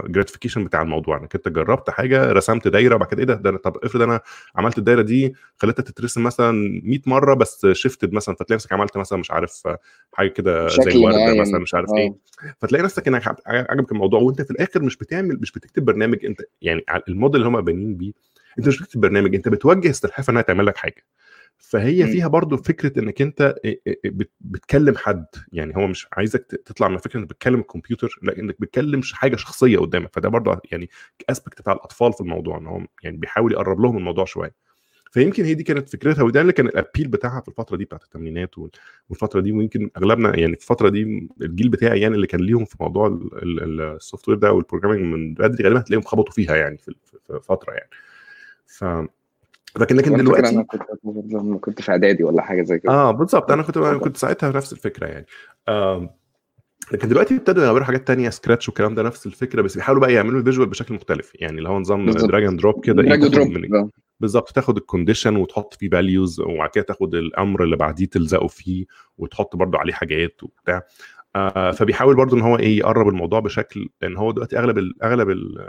gratification 0.07 0.63
بتاع 0.63 0.82
الموضوع 0.82 1.17
إنك 1.17 1.36
أنت 1.36 1.47
جربت 1.47 1.89
حاجة 1.89 2.32
رسمت 2.32 2.67
دايرة 2.67 2.95
وبعد 2.95 3.08
كده 3.10 3.19
إيه 3.19 3.26
ده, 3.26 3.34
ده 3.52 3.58
طب 3.58 3.78
افرض 3.84 4.02
أنا 4.02 4.19
عملت 4.56 4.78
الدايرة 4.78 5.02
دي 5.02 5.34
خليتها 5.58 5.84
تترسم 5.84 6.23
مثلا 6.23 6.52
100 6.84 6.99
مرة 7.06 7.34
بس 7.34 7.65
shifted 7.71 8.13
مثلا 8.13 8.36
فتلاقي 8.36 8.56
نفسك 8.56 8.73
عملت 8.73 8.97
مثلا 8.97 9.19
مش 9.19 9.32
عارف 9.32 9.67
آه، 9.67 9.78
حاجة 10.13 10.28
كده 10.28 10.67
زي 10.67 10.91
الورده. 10.91 11.41
مثلا 11.41 11.60
مش 11.60 11.73
عارف 11.73 11.89
آه. 11.89 11.97
إيه 11.97 12.13
فتلاقي 12.60 12.84
نفسك 12.84 13.08
إنك 13.08 13.28
عج- 13.28 13.38
عجبك 13.47 13.91
الموضوع 13.91 14.19
وأنت 14.19 14.41
في 14.41 14.52
الآخر 14.52 14.82
مش 14.84 14.97
بتعمل 14.97 15.38
مش 15.41 15.52
بتكتب 15.52 15.86
برنامج 15.86 16.26
أنت 16.26 16.41
يعني 16.62 16.84
الموديل 17.08 17.41
اللي 17.41 17.47
هم 17.58 17.62
بانيين 17.62 17.97
بيه 17.97 18.12
أنت 18.60 18.67
مش 18.67 18.80
بتكتب 18.82 19.02
برنامج 19.02 19.36
أنت 19.36 19.49
بتوجه 19.49 19.89
السلحفاه 19.89 20.32
إنها 20.32 20.41
تعمل 20.41 20.65
لك 20.65 20.78
حاجة 20.78 21.04
فهي 21.65 22.04
مم. 22.04 22.12
فيها 22.12 22.28
برضو 22.28 22.58
فكرة 22.58 22.99
إنك 22.99 23.21
أنت 23.21 23.56
بت- 24.06 24.32
بتكلم 24.41 24.95
حد. 24.97 25.26
يعني 25.54 25.76
هو 25.78 25.88
مش 25.88 26.08
عايزك 26.13 26.45
تطلع 26.65 26.88
من 26.88 26.97
فكرة 26.97 27.19
إنك 27.19 27.30
بتكلم 27.30 27.60
الكمبيوتر 27.60 28.19
لأ 28.21 28.39
إنك 28.39 28.56
بتكلم 28.62 29.02
حاجة 29.13 29.36
شخصية 29.36 29.78
قدامك. 29.78 30.10
فده 30.13 30.30
برضو 30.30 30.56
يعني 30.71 30.89
aspect 31.29 31.62
بتاع 31.62 31.73
الأطفال 31.73 32.13
في 32.13 32.21
الموضوع 32.21 32.58
إن 32.58 32.67
هو 32.67 32.82
يعني 33.04 33.17
بيحاول 33.17 33.52
يقرب 33.52 33.80
لهم 33.82 33.97
الموضوع 33.97 34.26
شوية. 34.26 34.56
فيمكن 35.12 35.43
هي 35.45 35.54
دي 35.54 35.63
كانت 35.63 35.89
فكرتها 35.89 36.23
وده 36.23 36.41
اللي 36.41 36.54
كان 36.54 36.67
ال 36.67 36.73
appeal 36.73 37.07
بتاعها 37.08 37.41
في 37.41 37.47
الفترة 37.47 37.78
دي 37.78 37.86
بتاعت 37.86 38.04
الثمانينات 38.04 38.58
وال- 38.58 38.71
والفترة 39.10 39.41
دي 39.41 39.52
ويمكن 39.52 39.89
أغلبنا 39.97 40.39
يعني 40.39 40.56
في 40.56 40.62
الفترة 40.62 40.89
دي 40.89 41.30
الجيل 41.41 41.69
بتاعي 41.69 42.02
يعني 42.02 42.15
اللي 42.15 42.28
كان 42.28 42.41
ليهم 42.41 42.65
في 42.65 42.76
موضوع 42.80 43.19
ال 43.43 44.29
software 44.29 44.38
ده 44.38 44.52
وال 44.51 44.59
programming 44.59 45.01
من 45.15 45.34
بدري 45.34 45.63
غالبا 45.63 45.80
هتلاقيهم 45.80 46.06
خبطوا 46.06 46.34
فيها 46.34 46.56
يعني 46.56 46.78
في 46.78 46.93
فترة 47.43 47.73
يعني. 47.73 47.89
ف 48.67 48.86
لكن 49.79 49.95
لكن 49.95 50.17
دلوقتي 50.17 50.49
أنا 50.49 50.63
كنت 50.63 50.81
لما 51.33 51.57
كنت 51.57 51.81
في 51.81 51.91
إعدادي 51.91 52.23
ولا 52.23 52.41
حاجة 52.41 52.63
زي 52.63 52.79
كده 52.79 52.91
آه 52.93 53.12
بالظبط 53.12 53.51
أنا 53.51 53.63
كنت 53.63 53.77
اتفضل. 53.77 53.99
كنت 53.99 54.17
ساعتها 54.17 54.51
نفس 54.51 54.73
الفكرة 54.73 55.07
يعني 55.07 55.25
آم، 55.69 56.09
لكن 56.91 57.07
دلوقتي 57.07 57.36
ابتدوا 57.36 57.63
يعملوا 57.65 57.83
حاجات 57.86 58.07
تانية 58.07 58.29
سكراتش 58.29 58.69
والكلام 58.69 58.95
ده 58.95 59.03
نفس 59.03 59.25
الفكرة 59.25 59.62
بس 59.62 59.75
بيحاولوا 59.75 60.01
بقى 60.01 60.13
يعملوا 60.13 60.39
ال 60.39 60.44
visual 60.44 60.69
بشكل 60.69 60.93
مختلف 60.93 61.31
يعني 61.36 61.57
اللي 61.57 61.69
هو 61.69 61.79
نظام. 61.79 62.05
drag 62.09 62.43
and 62.45 62.59
drop 62.59 62.86
كده 62.86 63.03
drag 63.03 63.67
ده. 63.67 63.89
بالظبط 64.19 64.49
تاخد 64.51 64.77
ال 64.77 64.83
condition 64.83 65.36
وتحط 65.36 65.73
فيه 65.73 65.89
values 65.89 66.39
وبعد 66.39 66.69
كده 66.69 66.83
تاخد 66.83 67.15
الأمر 67.15 67.63
اللي 67.63 67.75
بعديه 67.75 68.05
تلزقه 68.05 68.47
فيه 68.47 68.86
وتحط 69.17 69.55
برضه 69.55 69.79
عليه 69.79 69.93
حاجات 69.93 70.43
وبتاع 70.43 70.81
آه 71.35 71.71
فبيحاول 71.71 72.15
برضه 72.15 72.37
إن 72.37 72.41
هو 72.41 72.57
إيه 72.59 72.77
يقرب 72.77 73.07
الموضوع 73.07 73.39
بشكل 73.39 73.89
لأن 74.01 74.17
هو 74.17 74.31
دلوقتي 74.31 74.59
أغلب 74.59 74.77
ال 74.77 75.03
أغلب 75.03 75.29
ال 75.29 75.59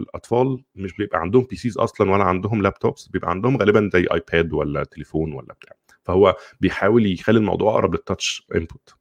الأطفال 0.00 0.64
مش 0.74 0.92
بيبقى 0.96 1.20
عندهم 1.20 1.42
PCs 1.50 1.78
أصلا 1.78 2.10
ولا 2.10 2.24
عندهم 2.24 2.62
laptops 2.62 3.08
بيبقى 3.08 3.30
عندهم 3.30 3.56
غالبا 3.56 3.90
زي 3.92 4.06
ايباد 4.14 4.52
ولا 4.52 4.84
تليفون 4.84 5.32
ولا 5.32 5.54
بتاع. 5.54 5.76
فهو 6.04 6.36
بيحاول 6.60 7.06
يخلي 7.06 7.38
الموضوع 7.38 7.72
أقرب 7.72 7.92
لل 7.94 8.09
touch 8.09 8.46
input 8.54 8.94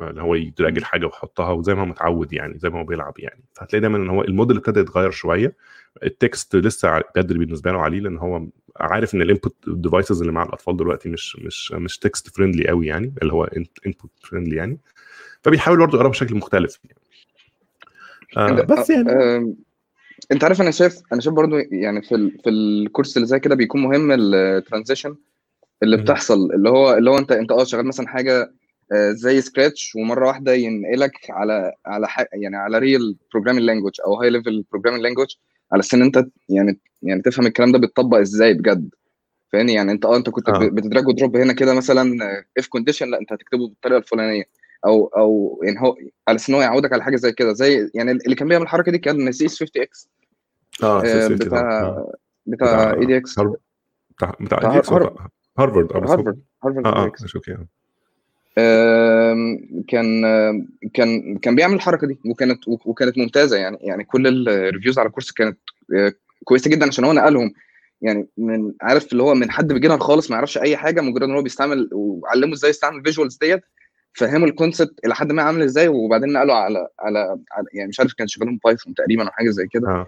اللي 0.00 0.22
هو 0.22 0.34
ي 0.34 0.43
drag 0.43 0.78
الحاجة 0.78 1.06
ويحطها 1.06 1.50
وزي 1.52 1.74
ما 1.74 1.80
هو 1.82 1.86
متعود 1.86 2.32
يعني 2.32 2.58
زي 2.58 2.70
ما 2.70 2.80
هو 2.80 2.84
بيلعب 2.84 3.14
يعني. 3.18 3.44
فهتلاقي 3.54 3.80
دايما 3.80 3.98
إن 3.98 4.10
هو 4.10 4.22
الموديل 4.24 4.56
ابتدى 4.56 4.80
يتغير 4.80 5.10
شوية. 5.10 5.56
ال 6.04 6.14
text 6.14 6.56
لسه 6.56 7.02
بدري 7.16 7.38
بالنسبة 7.38 7.72
له 7.72 7.78
عليه 7.80 8.00
لأن 8.00 8.18
هو 8.18 8.46
عارف 8.76 9.14
إن 9.14 9.22
ال 9.22 9.28
input 9.28 9.56
devices 9.68 10.20
اللي 10.20 10.32
مع 10.32 10.42
الأطفال 10.42 10.76
دلوقتي 10.76 11.08
مش 11.08 11.36
مش 11.36 11.72
مش 11.72 11.98
text 11.98 12.36
friendly 12.36 12.68
قوي 12.68 12.86
يعني 12.86 13.14
اللي 13.22 13.32
هو 13.32 13.44
input 13.86 14.10
friendly 14.22 14.56
يعني. 14.56 14.78
فبيحاول 15.44 15.78
برضه 15.78 15.98
يقرب 15.98 16.10
بشكل 16.10 16.34
مختلف 16.34 16.78
يعني. 16.84 16.98
آه 18.36 18.62
بس 18.62 18.90
يعني 18.90 19.56
انت 20.32 20.44
عارف 20.44 20.60
أنا 20.60 20.70
شايف 20.70 21.00
أنا 21.12 21.20
شايف 21.20 21.34
برضو 21.34 21.56
يعني 21.56 22.02
في 22.02 22.14
ال... 22.14 22.38
في 22.44 22.50
ال 22.50 22.59
course 22.59 23.16
اللي 23.16 23.28
زي 23.28 23.40
كده 23.40 23.54
بيكون 23.54 23.82
مهم 23.82 24.12
ال 24.12 24.22
transition 24.22 25.16
اللي. 25.82 25.96
بتحصل 25.96 26.52
اللي 26.54 26.70
هو 26.70 26.94
اللي 26.94 27.10
هو 27.10 27.18
انت 27.18 27.32
انت 27.32 27.52
آه 27.52 27.64
شغال 27.64 27.86
مثلا 27.86 28.08
حاجة 28.08 28.52
آه، 28.92 29.10
زي 29.10 29.40
سكراتش 29.40 29.96
ومرة 29.96 30.26
واحدة 30.26 30.52
ينقلك 30.54 31.30
على 31.30 31.72
على 31.86 32.08
ح... 32.08 32.24
يعني 32.32 32.56
على 32.56 32.78
real 32.78 33.16
programming 33.32 33.64
language 33.64 33.92
أو 34.06 34.14
high 34.14 34.30
level 34.30 34.64
programming 34.72 35.02
language 35.02 35.34
على 35.72 35.80
أساس 35.80 35.94
إن 35.94 36.02
أنت 36.02 36.26
يعني 36.48 36.78
يعني 37.02 37.22
تفهم 37.22 37.46
الكلام 37.46 37.72
ده 37.72 37.78
بيتطبق 37.78 38.18
إزاي 38.18 38.54
بجد 38.54 38.90
فاهمني 39.52 39.72
يعني 39.72 39.92
أنت 39.92 40.04
آه 40.04 40.16
أنت 40.16 40.30
كنت 40.30 40.48
آه. 40.48 40.58
بت 40.58 40.75
drag 40.75 41.08
و 41.08 41.14
drop 41.14 41.36
هنا 41.36 41.52
كده 41.52 41.74
مثلا 41.74 42.18
if 42.58 42.66
condition 42.66 43.10
لا 43.10 43.20
أنت 43.20 43.32
هتكتبه 43.32 43.68
بالطريقة 43.68 43.98
الفلانية 43.98 44.44
أو 44.86 45.06
أو 45.06 45.60
يعني 45.64 45.80
هو 45.80 45.96
على 46.28 46.36
أساس 46.36 46.48
إن 46.48 46.54
هو 46.54 46.60
يعودك 46.62 46.92
على 46.92 47.02
حاجة 47.02 47.16
زي 47.16 47.32
كده 47.32 47.52
زي 47.52 47.90
يعني 47.94 48.10
اللي 48.10 48.34
كان 48.34 48.48
بيعمل 48.48 48.64
الحركة 48.64 48.92
دي 48.92 48.98
كان 48.98 49.32
CS50x 49.32 50.08
آه 50.82 51.02
سلسلة 51.02 51.36
كده. 51.36 51.46
بتاع 51.46 51.80
آه. 51.80 52.14
بتاع 52.46 52.94
edX 52.94 53.32
بتاع 53.32 53.52
بتاع 54.40 54.58
بتاع 54.58 54.82
edX 54.82 54.92
ولا 54.92 55.28
هارفرد. 55.58 55.92
آه 55.92 55.98
هارفرد 55.98 56.86
آه 56.86 56.88
إي 56.88 57.04
آه 57.04 57.06
X 57.06 57.22
مش 57.22 57.36
okay 57.36 57.56
كان 59.88 60.22
كان 60.94 61.38
كان 61.38 61.56
بيعمل 61.56 61.74
الحركة 61.74 62.06
دي 62.06 62.18
وكانت 62.26 62.68
وكانت 62.68 63.18
ممتازة 63.18 63.56
يعني 63.56 63.78
يعني 63.80 64.04
كل 64.04 64.48
ال 64.48 64.54
reviews 64.54 64.98
على 64.98 65.06
ال 65.06 65.10
course 65.10 65.32
كانت 65.32 65.58
آه، 65.96 66.12
كويسة 66.44 66.70
جدا 66.70 66.86
عشان 66.86 67.04
هو 67.04 67.12
نقلهم 67.12 67.52
يعني 68.02 68.28
من 68.36 68.72
عارف 68.82 69.12
اللي 69.12 69.22
هو 69.22 69.34
من 69.34 69.50
حد 69.50 69.72
beginner 69.72 69.98
خالص 69.98 70.30
ما 70.30 70.36
يعرفش 70.36 70.58
أي 70.58 70.76
حاجة 70.76 71.00
مجرد 71.00 71.22
إن 71.22 71.34
هو 71.34 71.42
بيستعمل 71.42 71.90
وعلمه 71.92 72.52
إزاي 72.52 72.70
يستعمل 72.70 72.98
ال 72.98 73.03
visuals 73.03 73.36
ديت 73.36 73.62
فهموا 74.14 74.48
ال 74.48 74.55
concept 74.55 75.00
إلى 75.06 75.14
حد 75.14 75.32
ما 75.32 75.42
عامل 75.42 75.62
إزاي 75.62 75.88
وبعدين 75.88 76.32
نقلوا 76.32 76.54
على 76.54 76.88
على, 77.00 77.18
على 77.52 77.66
يعني 77.72 77.88
مش 77.88 78.00
عارف 78.00 78.12
كان 78.12 78.26
شغالهم 78.26 78.58
Python 78.64 78.94
تقريبا 78.94 79.24
أو 79.24 79.30
حاجة 79.30 79.50
زي 79.50 79.66
كده. 79.66 79.88
آه. 79.88 80.06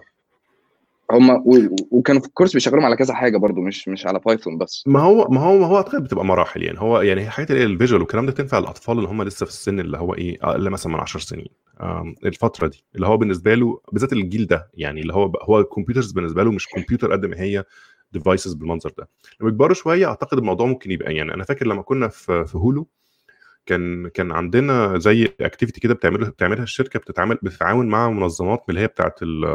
هم 1.11 1.43
وكانوا 1.91 2.21
في 2.21 2.27
ال 2.27 2.31
course 2.31 2.53
بيشغلهم 2.53 2.85
على 2.85 2.95
كذا 2.95 3.13
حاجة 3.13 3.37
برضو 3.37 3.61
مش 3.61 3.87
مش 3.87 4.05
على 4.07 4.19
Python 4.25 4.57
بس. 4.57 4.83
ما 4.87 4.99
هو 4.99 5.27
ما 5.29 5.39
هو 5.41 5.57
ما 5.59 5.65
هو 5.65 5.77
أعتقد 5.77 6.03
بتبقى 6.03 6.25
مراحل 6.25 6.63
يعني. 6.63 6.79
هو 6.79 7.01
يعني 7.01 7.21
هي 7.21 7.29
حاجات 7.29 7.51
ال 7.51 7.58
visual 7.58 8.01
والكلام 8.01 8.25
ده 8.25 8.31
تنفع 8.31 8.57
الاطفال 8.57 8.97
اللي 8.97 9.09
هم 9.09 9.23
لسه 9.23 9.45
في 9.45 9.51
السن 9.51 9.79
اللي 9.79 9.97
هو 9.97 10.13
إيه 10.13 10.37
أقل 10.41 10.69
مثلا 10.69 10.93
من 10.93 10.99
10 10.99 11.19
سنين. 11.19 11.47
الفترة 12.25 12.67
دي 12.67 12.83
اللي 12.95 13.07
هو 13.07 13.17
بالنسبة 13.17 13.55
له 13.55 13.79
بالذات 13.91 14.13
الجيل 14.13 14.47
ده 14.47 14.69
يعني 14.73 15.01
اللي 15.01 15.13
هو 15.13 15.31
هو 15.41 15.59
ال 15.59 15.64
computers 15.64 16.11
بالنسبة 16.11 16.43
له 16.43 16.51
مش 16.51 16.67
كمبيوتر 16.67 17.11
قد 17.11 17.25
ما 17.25 17.39
هي 17.39 17.63
devices 18.11 18.53
بالمنظر 18.53 18.91
ده. 18.97 19.09
لما 19.41 19.49
يكبروا 19.49 19.73
شوية 19.73 20.05
أعتقد 20.07 20.37
الموضوع 20.37 20.67
ممكن 20.67 20.91
يبقى 20.91 21.15
يعني 21.15 21.33
أنا 21.33 21.43
فاكر 21.43 21.67
لما 21.67 21.81
كنا 21.81 22.07
في 22.07 22.45
في 22.45 22.57
هولو 22.57 22.87
كان 23.67 24.07
كان 24.07 24.31
عندنا 24.31 24.97
زي 24.99 25.29
activity 25.41 25.79
كده 25.81 25.93
بتعملها 25.93 26.29
بتعملها 26.29 26.63
الشركة 26.63 26.99
بتتعامل 26.99 27.39
بتتعاون 27.43 27.87
مع 27.87 28.09
منظمات 28.09 28.59
من 28.59 28.65
اللي 28.69 28.81
هي 28.81 28.87
بتاعت 28.87 29.23
ال- 29.23 29.45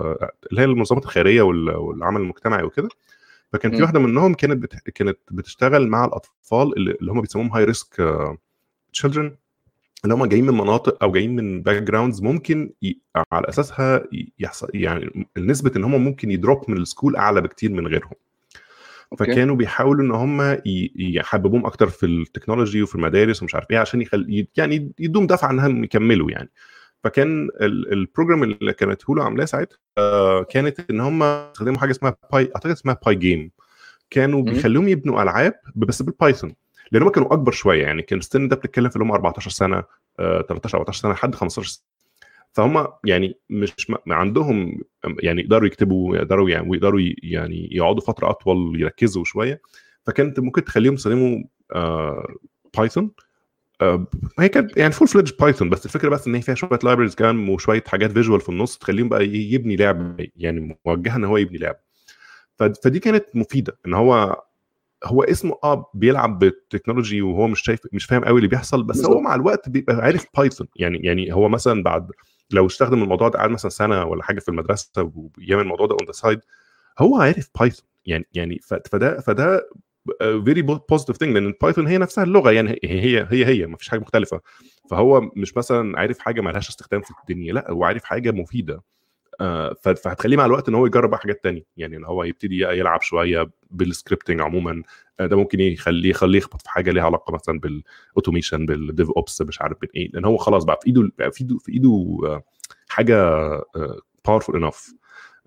اللي 0.51 0.61
هي 0.61 0.65
المنظمات 0.65 1.05
الخيرية 1.05 1.43
وال- 1.43 1.77
والعمل 1.77 2.21
المجتمعي 2.21 2.63
وكده 2.63 2.89
فكان 3.53 3.71
في. 3.73 3.83
واحدة 3.83 4.01
منهم 4.01 4.35
كانت 4.35 4.63
بت... 4.63 4.75
كانت 4.75 5.19
بتشتغل 5.31 5.89
مع 5.89 6.05
الأطفال 6.05 6.77
اللي, 6.77 6.97
هم 7.13 7.21
بيسموهم 7.21 7.53
high 7.53 7.65
risk 7.65 7.97
children 8.93 9.37
اللي 10.05 10.15
هم 10.15 10.25
جايين 10.27 10.47
من 10.47 10.55
مناطق 10.55 11.03
أو 11.05 11.13
جايين 11.13 11.37
من 11.37 11.63
backgrounds 11.63 12.23
ممكن 12.23 12.73
ي... 12.83 13.01
على 13.33 13.49
أساسها 13.49 14.05
يحصل 14.39 14.69
يعني 14.75 15.27
نسبه 15.39 15.73
إن 15.77 15.85
هم 15.85 16.05
ممكن 16.05 16.31
ي 16.31 16.39
drop 16.39 16.71
من 16.71 16.77
ال 16.77 16.82
school 16.82 17.17
أعلى 17.17 17.41
بكتير 17.41 17.71
من 17.73 17.87
غيرهم 17.87 18.13
okay. 19.13 19.25
فكانوا 19.33 19.57
بيحاولوا 19.57 20.05
إن 20.05 20.11
هم 20.11 20.59
يحببوهم 20.97 21.67
أكتر 21.67 21.87
في 21.89 22.07
ال 22.07 22.14
technology 22.14 22.83
وفي 22.83 22.95
المدارس 22.95 23.43
ومش 23.43 23.55
عارف 23.55 23.71
إيه 23.71 23.79
عشان 23.79 24.03
يخل... 24.03 24.47
يعني 24.57 24.93
يدوم 24.99 25.27
دفعة 25.27 25.51
انهم 25.51 25.85
يكملوا 25.85 26.31
يعني 26.31 26.51
فكان 27.05 27.49
ال- 27.61 27.93
program 27.93 28.43
اللي 28.43 28.73
كانت 28.73 29.05
هولو 29.05 29.23
عاملاه 29.23 29.45
ساعتها 29.45 29.79
آه، 29.99 30.43
كانت 30.43 30.91
إن 30.91 31.01
هم 31.01 31.23
استخدموا 31.23 31.79
حاجة 31.79 31.91
اسمها 31.91 32.17
Py 32.33 32.51
أعتقد 32.57 32.71
اسمها 32.71 32.99
Pygame 33.07 33.51
كانوا. 34.11 34.43
بيخلوهم 34.43 34.89
يبنوا 34.89 35.23
ألعاب 35.23 35.55
بس 35.75 36.03
بال 36.03 36.16
Python 36.16 36.55
لأن 36.93 37.03
هم 37.03 37.09
كانوا 37.09 37.33
أكبر 37.33 37.53
شوية 37.53 37.83
يعني 37.83 38.03
كان 38.03 38.19
السن 38.19 38.49
ده 38.49 38.57
بتتكلم 38.57 38.89
في 38.89 38.97
اللي 38.97 39.05
هم 39.07 39.13
14 39.13 39.51
سنة 39.51 39.83
آه، 40.21 40.43
13 40.49 40.79
14 40.79 41.01
سنة 41.03 41.13
لحد 41.13 41.35
15 41.35 41.69
سنه 41.69 41.85
فهم 42.53 42.87
يعني 43.05 43.35
مش 43.51 43.91
ما 43.91 44.15
عندهم 44.15 44.81
يعني 45.19 45.41
يقدروا 45.43 45.67
يكتبوا 45.67 46.17
يقدروا 46.17 46.51
يعني 46.51 46.69
ويقدروا 46.71 47.01
يعني 47.23 47.69
يقعدوا 47.73 48.01
فترة 48.01 48.31
أطول 48.31 48.81
يركزوا 48.81 49.25
شوية. 49.25 49.61
فكانت 50.07 50.41
ممكن 50.41 50.65
تخليهم 50.65 50.95
يستخدموا 50.95 51.39
آه 51.75 52.35
Python 52.79 53.11
آه 53.81 54.07
هي 54.39 54.49
كانت 54.49 54.77
يعني 54.77 54.93
full 54.93 55.09
fledged 55.09 55.33
Python 55.41 55.71
بس 55.71 55.87
الفكرة 55.87 56.09
بس 56.09 56.27
إن 56.27 56.35
هي 56.35 56.43
فيها 56.43 56.55
شوية 56.55 56.79
libraries 56.85 57.15
كمان 57.15 57.49
وشوية 57.49 57.85
حاجات 57.87 58.13
visual 58.13 58.41
في 58.41 58.49
النص 58.49 58.79
تخليهم 58.79 59.09
بقى 59.09 59.27
يبني 59.29 59.77
لعب 59.77 60.21
يعني 60.37 60.79
موجهة 60.87 61.17
إن 61.17 61.25
هو 61.25 61.37
يبني 61.37 61.59
لعب. 61.59 61.77
فدي 62.57 62.99
كانت 62.99 63.25
مفيدة 63.35 63.79
إن 63.87 63.95
هو 63.95 64.43
هو 65.05 65.23
اسمه 65.23 65.59
آه 65.65 65.91
بيلعب 65.95 66.39
بال 66.39 66.53
technology 66.53 67.23
وهو 67.23 67.47
مش 67.49 67.63
شايف 67.63 67.81
مش 67.93 68.05
فاهم 68.05 68.25
قوي 68.25 68.37
اللي 68.39 68.49
بيحصل 68.49 68.83
بس 68.83 69.05
هو. 69.05 69.21
مع 69.21 69.35
الوقت 69.35 69.69
بيبقى 69.69 69.97
عارف 69.97 70.27
Python 70.39 70.67
يعني 70.77 70.99
يعني 70.99 71.33
هو 71.35 71.49
مثلا 71.49 71.83
بعد 71.83 72.11
لو 72.51 72.67
استخدم 72.67 73.03
الموضوع 73.03 73.29
ده 73.29 73.39
قعد 73.39 73.51
مثلا 73.51 73.71
سنة 73.71 74.05
ولا 74.05 74.23
حاجة 74.23 74.41
في 74.41 74.49
المدرسة 74.49 75.03
وبيعمل 75.15 75.63
الموضوع 75.63 75.87
ده 75.87 75.93
on 75.95 76.07
the 76.07 76.13
side 76.13 76.41
هو 76.99 77.17
عارف 77.17 77.49
Python 77.61 77.87
يعني 78.07 78.27
يعني 78.35 78.61
فده 78.93 79.21
فده 79.21 79.69
very 80.45 80.63
positive 80.63 81.17
thing 81.17 81.35
لأن 81.35 81.47
ال 81.47 81.52
Python 81.52 81.87
هي 81.87 81.99
نفسها 81.99 82.25
اللغة 82.25 82.51
يعني 82.51 82.71
هي 82.85 83.21
هي 83.23 83.27
هي, 83.31 83.47
هي 83.47 83.67
ما 83.67 83.77
فيش 83.77 83.89
حاجة 83.89 84.01
مختلفة. 84.01 84.41
فهو 84.91 85.21
مش 85.37 85.57
مثلا 85.57 85.99
عارف 85.99 86.19
حاجة 86.19 86.41
ما 86.41 86.51
لهاش 86.51 86.69
استخدام 86.69 87.01
في 87.03 87.11
الدنيا 87.23 87.53
لأ 87.53 87.71
هو 87.71 87.85
عارف 87.85 88.05
حاجة 88.05 88.31
مفيدة. 88.31 88.83
فهتخليه 89.83 90.37
مع 90.37 90.47
الوقت 90.47 90.69
إن 90.69 90.75
هو 90.75 90.87
يجرب 90.87 91.11
بقى 91.11 91.21
حاجات 91.21 91.43
تانية. 91.45 91.63
يعني 91.77 91.97
إن 91.97 92.05
هو 92.05 92.25
يبتدي 92.25 92.59
يلعب 92.61 93.03
شوية 93.03 93.51
بال 93.71 93.83
scripting 93.83 94.41
عموما. 94.41 94.83
آه، 95.21 95.27
ده 95.27 95.37
ممكن 95.37 95.61
يخليه 95.61 96.11
يخليه 96.11 96.39
يخبط 96.39 96.63
في 96.63 96.71
حاجة 96.71 96.91
ليها 96.91 97.05
علاقة 97.05 97.35
مثلا 97.35 97.61
بال 97.61 97.78
automation 97.78 98.67
بال 98.67 99.11
DevOps 99.11 99.43
مش 99.43 99.63
عارف 99.63 99.77
بايه 99.83 100.11
لأن 100.13 100.25
هو 100.25 100.37
خلاص 100.37 100.65
بقى 100.65 100.79
في 100.83 100.87
إيده 100.87 101.11
في 101.31 101.41
إيده 101.41 101.59
في 101.59 101.73
إيده 101.73 102.19
آه، 102.25 102.43
حاجة 102.89 103.15
powerful 104.27 104.57
enough 104.65 104.95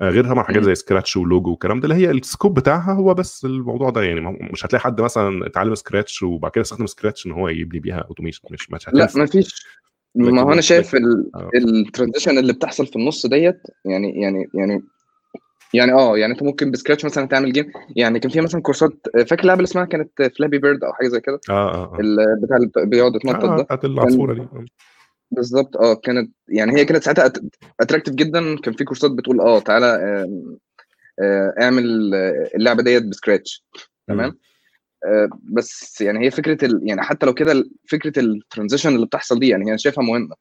غير 0.01 0.27
طبعا 0.27 0.43
حاجات. 0.43 0.63
زي 0.63 0.75
Scratch 0.75 1.17
و 1.17 1.24
Logo 1.24 1.49
والكلام 1.51 1.79
ده 1.79 1.83
اللي 1.87 1.95
هي 1.95 2.11
ال 2.11 2.19
scope 2.19 2.59
بتاعها 2.59 2.93
هو 2.93 3.13
بس 3.13 3.45
الموضوع 3.45 3.89
ده. 3.89 4.03
يعني 4.03 4.21
مش 4.53 4.65
هتلاقي 4.65 4.83
حد 4.83 5.01
مثلا 5.01 5.45
اتعلم 5.47 5.75
Scratch 5.75 6.23
وبعد 6.23 6.51
كده 6.51 6.61
استخدم 6.61 6.85
Scratch 6.85 7.25
إن 7.25 7.31
هو 7.31 7.47
يبني 7.49 7.79
بيها 7.79 7.97
automation 7.99 8.41
مش 8.51 8.71
مش 8.71 8.87
لا 8.87 9.05
هتنفع. 9.05 9.19
ما 9.19 9.25
فيش 9.25 9.65
ما 10.15 10.41
هو 10.41 10.53
أنا 10.53 10.61
شايف 10.61 10.95
لكن- 10.95 11.29
آه. 11.35 11.49
ال 11.55 11.63
transition 11.63 12.37
اللي 12.37 12.53
بتحصل 12.53 12.87
في 12.87 12.95
النص 12.95 13.25
ديت 13.25 13.61
يعني 13.85 14.21
يعني 14.21 14.49
يعني 14.53 14.83
يعني 15.73 15.93
آه 15.93 16.17
يعني 16.17 16.33
أنت 16.33 16.43
ممكن 16.43 16.71
ب 16.71 16.75
Scratch 16.76 17.05
مثلا 17.05 17.27
تعمل 17.27 17.53
game 17.53 17.71
يعني 17.95 18.19
كان 18.19 18.31
في 18.31 18.41
مثلا 18.41 18.61
كورسات 18.61 18.91
فاكر 19.13 19.41
اللعبه 19.41 19.59
اللي 19.59 19.67
اسمها 19.67 19.85
كانت 19.85 20.21
Flappy 20.37 20.57
Bird 20.57 20.83
أو 20.83 20.93
حاجة 20.93 21.07
زي 21.07 21.19
كده؟ 21.21 21.39
آه 21.49 21.73
آه 21.93 21.97
ال- 21.99 22.39
بتاع 22.41 22.57
اللي 22.57 22.71
بيقعد 22.89 23.15
يتنطط 23.15 23.43
آه، 23.45 23.57
ده. 23.57 23.63
بتاعت 23.63 23.85
العصفورة 23.85 24.33
دي. 24.33 24.41
آه. 24.41 24.65
بالظبط 25.31 25.77
آه 25.77 25.93
كانت 25.95 26.31
يعني 26.49 26.75
هي 26.75 26.85
كانت 26.85 27.03
ساعتها 27.03 27.33
attractive 27.79 28.13
جدا. 28.15 28.57
كان 28.57 28.73
في 28.73 28.83
كورسات 28.83 29.11
بتقول 29.11 29.41
آه 29.41 29.59
تعالى 29.59 29.85
آه، 31.19 31.53
اعمل 31.61 32.11
آه، 32.15 32.49
اللعبة 32.55 32.83
ديت 32.83 33.03
ب 33.03 33.11
Scratch 33.11 33.65
تمام؟ 34.07 34.29
آه، 34.29 34.35
بس 35.43 36.01
يعني 36.01 36.25
هي 36.25 36.31
فكرة 36.31 36.65
ال... 36.65 36.81
يعني 36.83 37.01
حتى 37.01 37.25
لو 37.25 37.33
كده 37.33 37.63
فكرة 37.89 38.19
ال 38.19 38.26
transition 38.26 38.95
اللي 38.95 39.05
بتحصل 39.05 39.39
دي 39.39 39.47
يعني 39.47 39.63
أنا 39.69 39.77
شايفها 39.77 40.03
مهمة. 40.03 40.35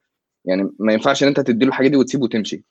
يعني 0.45 0.71
ما 0.79 0.93
ينفعش 0.93 1.23
إن 1.23 1.29
أنت 1.29 1.41
تديله 1.41 1.69
الحاجة 1.69 1.89
دي 1.89 1.97
وتسيبه 1.97 2.25
وتمشي. 2.25 2.65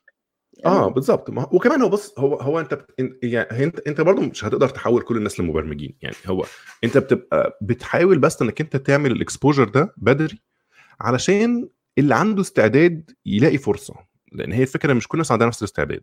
يعني 0.58 0.76
آه 0.76 0.88
بالظبط. 0.88 1.30
ما- 1.30 1.48
وكمان 1.52 1.82
هو 1.82 1.88
بص 1.88 2.18
هو 2.18 2.34
هو 2.34 2.60
أنت 2.60 2.74
بت- 2.74 2.94
يعني 3.22 3.64
انت 3.64 3.78
أنت 3.80 4.00
برضه 4.00 4.22
مش 4.22 4.44
هتقدر 4.44 4.68
تحول 4.68 5.02
كل 5.02 5.16
الناس 5.16 5.40
لمبرمجين. 5.40 5.96
يعني 6.02 6.16
هو 6.26 6.44
أنت 6.84 6.98
بتبقى 6.98 7.58
بتحاول 7.62 8.18
بس 8.18 8.42
إنك 8.42 8.60
أنت 8.60 8.76
تعمل 8.76 9.12
ال 9.12 9.18
exposure 9.18 9.68
ده 9.68 9.94
بدري 9.96 10.38
علشان 11.00 11.68
اللي 11.98 12.14
عنده 12.14 12.40
استعداد 12.42 13.10
يلاقي 13.26 13.58
فرصة. 13.58 13.94
لأن 14.32 14.52
هي 14.52 14.62
الفكرة 14.62 14.92
مش 14.92 15.08
كل 15.08 15.16
الناس 15.18 15.32
عندها 15.32 15.46
نفس 15.46 15.58
الاستعداد. 15.62 16.02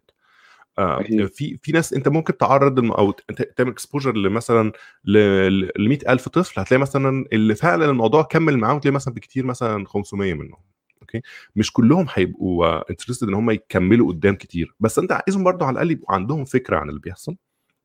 آه. 0.80 1.04
في 1.34 1.58
في 1.64 1.72
ناس 1.72 1.94
أنت 1.94 2.08
ممكن 2.08 2.38
تعرض 2.38 2.92
أو 2.92 3.12
تعمل 3.58 3.72
exposure 3.72 4.18
لمثلا 4.18 4.72
ل 5.06 5.88
100000 5.90 6.30
طفل 6.30 6.60
هتلاقي 6.62 6.82
مثلا 6.82 7.26
اللي 7.34 7.56
فعلا 7.56 7.86
الموضوع 7.86 8.22
كمل 8.22 8.58
معاهم 8.58 8.80
تلاقي 8.80 8.96
مثلا 8.96 9.14
بكتير 9.14 9.46
مثلا 9.46 9.86
500 9.86 10.34
منهم 10.34 10.60
okay؟ 11.02 11.22
مش 11.56 11.74
كلهم 11.74 12.06
هيبقوا 12.14 12.90
interested 12.90 13.28
إن 13.28 13.34
هم 13.34 13.52
يكملوا 13.52 14.08
قدام 14.08 14.36
كتير 14.36 14.76
بس 14.80 15.00
أنت 15.00 15.12
عايزهم 15.12 15.44
برضو 15.44 15.66
على 15.66 15.74
الأقل 15.74 15.92
يبقوا 15.92 16.16
عندهم 16.16 16.46
فكرة 16.46 16.78
عن 16.78 16.90
اللي 16.90 17.00
بيحصل. 17.00 17.36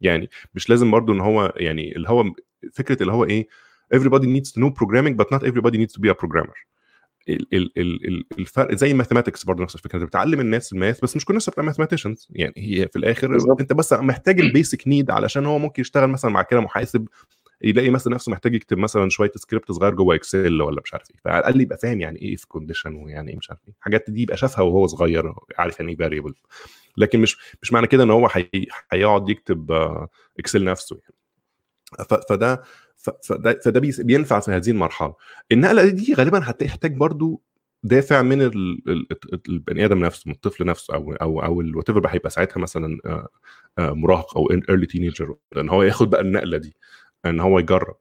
يعني 0.01 0.31
مش 0.55 0.71
لازم 0.71 0.91
برضو 0.91 1.13
إن 1.13 1.21
هو 1.21 1.53
يعني 1.57 1.97
اللي 1.97 2.09
هو 2.09 2.25
فكرة 2.73 3.03
اللي 3.03 3.13
هو 3.13 3.25
إيه 3.25 3.49
everybody 3.95 4.25
needs 4.25 4.51
to 4.53 4.61
know 4.63 4.71
programming 4.71 5.15
but 5.17 5.27
not 5.37 5.43
everybody 5.43 5.79
needs 5.79 5.93
to 5.93 6.01
be 6.01 6.11
a 6.11 6.15
programmer. 6.15 6.57
الفرق 7.29 8.75
زي 8.75 8.91
ال 8.91 8.95
mathematics 8.95 9.45
برضه 9.45 9.63
نفس 9.63 9.75
الفكرة 9.75 9.99
أنت 9.99 10.07
بتعلم 10.09 10.41
الناس 10.41 10.73
ال 10.73 10.78
math 10.78 11.01
بس 11.01 11.17
مش 11.17 11.25
كل 11.25 11.33
الناس 11.33 11.51
بتبقى 11.51 11.65
mathematicians 11.67 12.29
يعني 12.31 12.55
هي 12.57 12.89
في 12.89 12.97
الآخر 12.97 13.29
بالظبط. 13.29 13.61
أنت 13.61 13.73
بس 13.73 13.93
محتاج 13.93 14.41
ال 14.41 14.49
basic 14.49 14.89
need 14.89 15.11
علشان 15.11 15.47
هو 15.47 15.59
ممكن 15.59 15.81
يشتغل 15.81 16.11
مثلا 16.11 16.31
مع 16.31 16.43
كده 16.43 16.61
محاسب 16.61 17.09
يلاقي 17.63 17.91
مثلا 17.91 18.15
نفسه 18.15 18.33
محتاج 18.33 18.55
يكتب 18.55 18.79
مثلا 18.79 19.09
شوية 19.11 19.31
سكريبت 19.37 19.73
صغير 19.73 19.95
جوه 19.95 20.15
Excel 20.15 20.63
ولا 20.63 20.81
مش 20.85 20.95
عارف 20.95 21.11
إيه 21.11 21.17
فعلى 21.25 21.39
الأقل 21.39 21.61
يبقى 21.61 21.79
فاهم 21.79 22.01
يعني 22.01 22.23
إيه 22.23 22.37
في 22.37 22.47
condition 22.47 22.95
ويعني 22.95 23.31
إيه 23.31 23.37
مش 23.37 23.51
عارف 23.51 23.61
إيه. 23.69 23.75
الحاجات 23.79 24.05
دي 24.09 24.23
يبقى 24.23 24.37
شافها 24.37 24.63
وهو 24.63 24.87
صغير 24.87 25.35
عارف 25.59 25.81
يعني 25.81 25.93
إيه 25.93 25.99
variable 25.99 26.35
لكن 26.97 27.21
مش 27.21 27.37
مش 27.63 27.73
معنى 27.73 27.87
كده 27.87 28.03
إن 28.03 28.11
هو 28.11 28.27
هي- 28.33 28.67
هيقعد 28.93 29.29
يكتب 29.29 29.73
آه، 29.73 30.09
Excel 30.39 30.65
نفسه 30.65 30.97
يعني. 31.03 31.15
فده 32.29 32.63
فده 33.25 33.81
بينفع 33.99 34.41
في 34.41 34.51
هذه 34.51 34.71
المرحلة. 34.71 35.15
النقلة 35.53 35.89
دي 35.89 36.15
غالبا 36.15 36.41
هتحتاج 36.51 36.97
برضو 36.97 37.43
دافع 37.83 38.23
من 38.23 38.43
ال- 38.43 38.83
ال- 38.89 39.07
ال- 39.33 39.41
البني 39.49 39.85
آدم 39.85 39.99
نفسه 40.05 40.23
من 40.27 40.35
الطفل 40.35 40.65
نفسه 40.65 40.95
أو 40.95 41.13
أو 41.13 41.41
أو 41.43 41.61
ال 41.61 41.89
whatever 41.91 42.07
هيبقى 42.09 42.31
ساعتها 42.31 42.61
مثلا 42.61 42.99
آه، 43.07 43.29
آه، 43.79 43.91
مراهق 43.93 44.37
أو 44.39 44.51
early 44.51 44.87
teenager 44.87 45.35
إن 45.57 45.69
هو 45.69 45.83
ياخد 45.83 46.11
بقى 46.11 46.21
النقلة 46.21 46.59
دي 46.59 46.77
إن 47.27 47.41
هو 47.41 47.59
يجرب. 47.59 47.97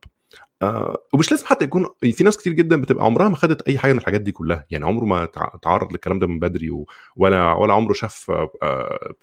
آه 0.62 0.98
ومش 1.13 1.32
لازم 1.32 1.46
حتى 1.46 1.65
يكون 1.65 1.86
في 2.13 2.24
ناس 2.24 2.38
كتير 2.38 2.54
جدا 2.54 2.82
بتبقى 2.82 3.06
عمرها 3.06 3.30
ما 3.30 3.36
خدت 3.36 3.62
أي 3.68 3.78
حاجة 3.78 3.94
من 3.94 4.00
الحاجات 4.00 4.22
دي 4.22 4.32
كلها. 4.32 4.65
يعني 4.70 4.86
عمره 4.86 5.06
ما 5.06 5.26
تع- 5.26 5.56
تعرض 5.62 5.91
للكلام 5.91 6.20
ده 6.20 6.28
من 6.28 6.39
بدري. 6.39 6.86
ولا 7.15 7.54
ولا 7.54 7.74
عمره 7.74 7.94
شاف 7.94 8.32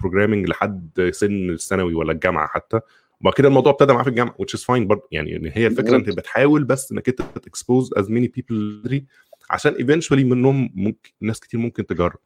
programming 0.01 0.49
لحد 0.49 1.11
سن 1.13 1.51
الثانوي 1.51 1.95
ولا 1.95 2.13
الجامعة 2.13 2.47
حتى. 2.49 2.81
وبعد 3.23 3.35
كده 3.35 3.49
الموضوع 3.49 3.73
ابتدى 3.73 3.93
معاه 3.93 4.03
في 4.03 4.11
الجامعة 4.11 4.35
which 4.43 4.59
is 4.59 4.63
fine 4.63 4.87
برضه. 4.87 5.09
يعني 5.11 5.53
هي 5.55 5.67
الفكرة 5.67 5.97
أنت. 5.97 6.11
بتحاول 6.11 6.65
بس 6.65 6.93
إنك 6.93 7.09
أنت 7.09 7.23
ت 7.23 7.32
expose 7.32 7.91
as 7.97 8.11
many 8.11 8.29
people 8.29 9.05
عشان 9.51 9.73
eventually 9.73 10.25
منهم 10.25 10.71
ممكن 10.75 11.11
ناس 11.21 11.41
كتير 11.41 11.61
ممكن 11.61 11.87
تجرب. 11.87 12.19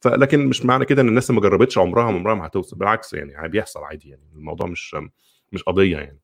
فلكن 0.00 0.46
مش 0.46 0.64
معنى 0.64 0.84
كده 0.84 1.02
إن 1.02 1.08
الناس 1.08 1.30
اللي 1.30 1.40
ما 1.40 1.48
جربتش 1.48 1.78
عمرها 1.78 2.04
عمرها 2.04 2.34
ما 2.34 2.46
هتوصل 2.46 2.76
بالعكس 2.76 3.12
يعني 3.12 3.48
بيحصل 3.48 3.80
عادي 3.80 4.08
يعني. 4.08 4.22
الموضوع 4.36 4.66
مش 4.66 4.96
مش 5.52 5.62
قضية 5.62 5.96
يعني. 5.96 6.20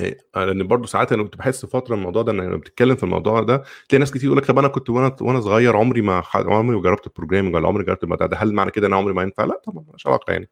إيه، 0.00 0.18
لأن 0.36 0.66
برضه 0.66 0.86
ساعات 0.86 1.12
أنا 1.12 1.22
كنت 1.22 1.36
بحس 1.36 1.66
فترة 1.66 1.94
الموضوع 1.94 2.22
ده 2.22 2.32
إن 2.32 2.40
لما 2.40 2.56
بتتكلم 2.56 2.96
في 2.96 3.02
الموضوع 3.02 3.42
ده 3.42 3.56
تلاقي 3.88 3.98
ناس 4.00 4.10
كتير 4.10 4.24
يقول 4.24 4.38
لك 4.38 4.44
طب 4.44 4.58
أنا 4.58 4.68
كنت 4.68 4.90
وأنا 4.90 5.16
وأنا 5.20 5.40
صغير 5.40 5.76
عمري 5.76 6.00
ما 6.02 6.20
ح- 6.20 6.36
عمري 6.36 6.76
ما 6.76 6.82
جربت 6.82 7.06
ال 7.06 7.10
programming 7.10 7.54
ولا 7.54 7.68
عمري 7.68 7.84
جربت 7.84 8.04
الموضوع 8.04 8.26
ده 8.26 8.36
هل 8.36 8.52
معنى 8.54 8.70
كده 8.70 8.86
إن 8.86 8.92
عمري 8.94 9.14
ما 9.14 9.22
ينفع؟ 9.22 9.44
لا 9.44 9.60
طبعا 9.64 9.84
مش 9.94 10.06
علاقة 10.06 10.30
يعني. 10.32 10.44
آه، 10.44 10.48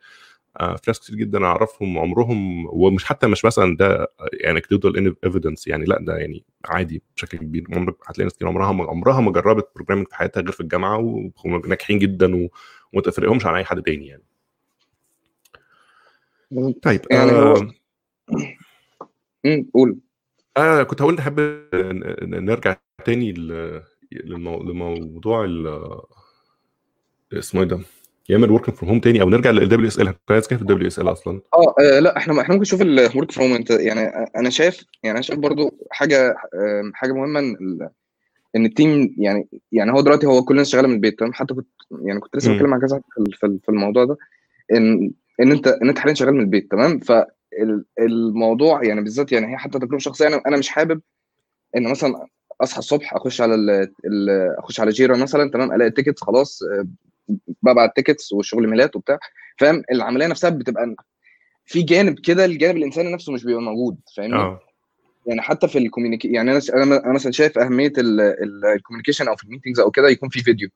في 0.59 0.83
ناس 0.87 1.01
كتير 1.01 1.16
جدا 1.16 1.44
أعرفهم 1.44 1.99
عمرهم 1.99 2.66
ومش 2.66 3.05
حتى 3.05 3.27
مش 3.27 3.44
مثلا 3.44 3.77
ده 3.77 4.12
anecdotal 4.46 5.16
evidence 5.24 5.66
يعني 5.66 5.85
لأ 5.85 5.99
ده 6.01 6.16
يعني 6.16 6.44
عادي 6.64 7.03
بشكل 7.16 7.38
كبير. 7.38 7.64
عمرك 7.73 7.97
هتلاقي 8.07 8.25
ناس 8.25 8.35
كتير 8.35 8.49
عمرها 8.49 8.73
ما 8.73 8.85
عمرها 8.85 9.21
ما 9.21 9.33
جربت 9.33 9.68
programming 9.77 10.09
في 10.09 10.14
حياتها 10.14 10.40
غير 10.40 10.53
في 10.53 10.61
الجامعة 10.61 10.99
وهم 10.99 11.62
ناجحين 11.66 11.99
جدا 11.99 12.35
وما 12.35 13.03
تفرقهمش 13.05 13.47
عن 13.47 13.55
أي 13.55 13.64
حد 13.64 13.83
تاني 13.83 14.07
يعني. 14.07 14.23
طيب 16.83 17.01
يعني 17.11 17.31
آه 17.33 17.73
قول. 19.75 19.99
آه 20.57 20.83
كنت 20.83 21.03
هقول 21.03 21.14
نحب 21.14 21.40
نرجع 22.23 22.77
تاني 23.05 23.33
لموضوع 24.25 25.44
اسمه 27.33 27.61
إيه 27.62 27.68
ده؟ 27.68 27.81
يعمل 28.29 28.51
work 28.51 28.70
from 28.70 28.90
home 28.90 29.01
تاني 29.01 29.23
أو 29.23 29.29
نرجع 29.31 29.51
لل 29.51 29.88
WSL 29.88 30.07
كنت 30.11 30.31
عايز 30.31 30.47
كيف 30.49 30.62
ال 30.62 30.87
WSL 30.87 31.12
أصلا. 31.12 31.41
آه 31.55 31.75
آه، 31.81 32.01
لا 32.01 32.17
إحنا 32.17 32.41
إحنا 32.41 32.55
ممكن 32.55 32.61
نشوف 32.62 32.83
الورك 32.83 33.33
فروم 33.33 33.53
أنت 33.53 33.71
يعني 33.71 34.01
أنا 34.37 34.51
شايف 34.51 34.85
يعني 35.03 35.14
أنا 35.14 35.23
شايف 35.23 35.38
برضو 35.38 35.87
حاجة 35.91 36.35
حاجة 36.95 37.12
مهمة 37.12 37.41
إن 37.41 37.88
إن 38.57 38.67
ال 38.66 38.76
team 38.76 39.14
يعني 39.19 39.49
يعني 39.73 39.93
هو 39.93 40.01
دلوقتي 40.01 40.27
هو 40.27 40.43
كل 40.43 40.55
الناس 40.55 40.69
شغاله 40.69 40.88
من 40.88 40.95
البيت. 40.95 41.19
تمام؟ 41.19 41.33
حتى 41.33 41.55
كنت 41.55 41.67
يعني 42.05 42.21
كنت 42.21 42.37
لسه. 42.37 42.53
بتكلم 42.55 42.71
مع 42.71 42.79
كذا 42.79 43.01
في 43.14 43.37
في 43.37 43.47
ال- 43.47 43.61
في 43.62 43.69
الموضوع 43.69 44.05
ده. 44.05 44.17
إن 44.73 45.11
إن 45.41 45.53
أنت 45.53 45.67
إن 45.67 45.88
أنت 45.88 45.99
حاليا 45.99 46.14
شغال 46.14 46.35
من 46.35 46.41
البيت. 46.41 46.71
تمام؟ 46.71 47.01
فالموضوع 47.01 48.85
يعني 48.85 49.01
بالذات 49.01 49.33
يعني 49.33 49.53
هي 49.53 49.57
حتى 49.57 49.79
تجربة 49.79 49.99
شخصية. 49.99 50.27
أنا 50.27 50.43
أنا 50.47 50.57
مش 50.57 50.69
حابب 50.69 51.01
إن 51.77 51.91
مثلا 51.91 52.27
أصحى 52.61 52.79
الصبح 52.79 53.14
أخش 53.14 53.41
على 53.41 53.55
ال 53.55 54.31
أخش 54.59 54.81
على 54.81 54.91
Jira 54.90 55.16
مثلا. 55.17 55.51
تمام؟ 55.51 55.73
ألاقي 55.73 55.91
tickets 55.90 56.22
خلاص 56.23 56.61
ببعت 57.62 57.97
tickets 57.96 58.33
والشغل 58.33 58.69
ميلات 58.69 58.97
وبتاع. 58.97 59.19
فاهم؟ 59.59 59.83
العملية 59.93 60.27
نفسها 60.27 60.51
بتبقى 60.51 60.95
في 61.64 61.83
جانب 61.83 62.19
كده 62.19 62.45
الجانب 62.45 62.77
الإنساني 62.77 63.12
نفسه 63.12 63.33
مش 63.33 63.45
بيبقى 63.45 63.62
موجود 63.62 63.97
فاهمني؟ 64.17 64.37
آه. 64.37 64.61
يعني 65.27 65.43
حتى 65.43 65.69
في 65.69 65.79
ال 65.79 65.83
communica- 65.83 66.29
يعني 66.29 66.51
أنا 66.51 66.61
أنا 66.75 67.12
مثلا 67.12 67.33
شايف 67.33 67.59
أهمية 67.59 67.93
ال 67.98 68.08
communication 68.08 69.29
أو 69.29 69.37
في 69.37 69.45
ال 69.44 69.48
meetings 69.48 69.81
أو 69.81 69.91
كده 69.91 70.09
يكون 70.09 70.29
في 70.29 70.41
فيديو 70.41 70.69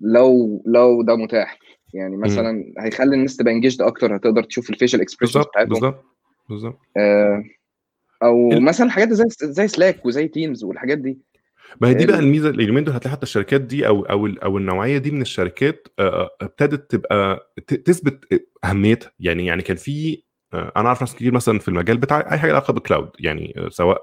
لو 0.00 0.62
لو 0.66 1.02
ده 1.02 1.16
متاح. 1.16 1.58
يعني 1.94 2.16
مثلا 2.16 2.72
هيخلي 2.78 3.14
الناس 3.16 3.36
تبقى 3.36 3.52
engaged 3.52 3.82
أكتر 3.82 4.16
هتقدر 4.16 4.42
تشوف 4.42 4.70
ال 4.70 4.74
facial 4.74 5.00
expressions 5.00 5.36
بالظبط 5.36 5.50
بتاعتهم. 5.50 5.72
بالظبط 5.72 6.04
بالظبط. 6.48 6.78
آه، 6.96 7.44
أو 8.22 8.48
مثلا 8.60 8.90
حاجات 8.90 9.12
زي 9.12 9.24
زي 9.42 9.68
Slack 9.68 10.06
وزي 10.06 10.28
Teams 10.28 10.64
والحاجات 10.64 10.98
دي. 10.98 11.18
ما 11.80 11.88
هي 11.88 11.94
دي 11.94 12.06
بقى 12.06 12.18
ال- 12.18 12.24
الميزه 12.24 12.48
اليومين 12.50 12.84
دول 12.84 12.94
هتلاقي 12.94 13.12
حتى 13.12 13.22
الشركات 13.22 13.60
دي 13.60 13.86
أو 13.86 14.02
أو 14.02 14.26
أو 14.26 14.58
النوعية 14.58 14.98
دي 14.98 15.10
من 15.10 15.22
الشركات 15.22 15.88
آه، 15.98 16.02
آه، 16.22 16.30
ابتدت 16.40 16.90
تبقى 16.90 17.52
تثبت 17.66 18.44
أهميتها. 18.64 19.12
يعني 19.20 19.46
يعني 19.46 19.62
كان 19.62 19.76
في 19.76 20.22
آه، 20.54 20.72
أنا 20.76 20.86
أعرف 20.88 21.00
ناس 21.00 21.14
كتير 21.14 21.32
مثلا 21.32 21.58
في 21.58 21.68
المجال 21.68 21.96
بتاع 21.98 22.32
أي 22.32 22.38
حاجة 22.38 22.50
علاقة 22.50 22.72
بال 22.72 22.83
cloud 22.83 23.10
يعني 23.20 23.54
سواء 23.68 24.02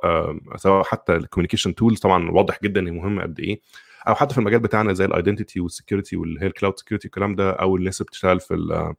سواء 0.55 0.83
حتى 0.83 1.15
ال 1.15 1.20
communication 1.20 1.75
tools 1.75 1.99
طبعا 1.99 2.31
واضح 2.31 2.59
جدا 2.63 2.81
ان 2.81 2.93
مهمه 2.93 3.21
قد 3.21 3.39
إيه. 3.39 3.59
أو 4.07 4.15
حتى 4.15 4.33
في 4.33 4.39
المجال 4.39 4.59
بتاعنا 4.59 4.93
زي 4.93 5.05
ال 5.05 5.11
identity 5.11 5.59
وال 5.59 5.71
security 5.71 6.15
واللي 6.17 6.41
هي 6.41 6.47
ال 6.47 6.53
cloud 6.53 6.79
security 6.79 7.05
الكلام 7.05 7.35
ده 7.35 7.51
أو 7.51 7.75
الناس 7.75 8.01
اللي 8.01 8.07
بتشتغل 8.07 8.39
في 8.39 8.93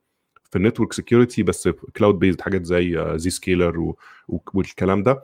في 0.51 0.57
ال 0.57 0.61
network 0.61 0.93
security 0.93 1.43
بس 1.43 1.69
cloud 1.97 2.19
based 2.19 2.41
حاجات 2.41 2.65
زي 2.65 3.13
Zscaler 3.19 3.95
والكلام 4.29 5.03
ده. 5.03 5.23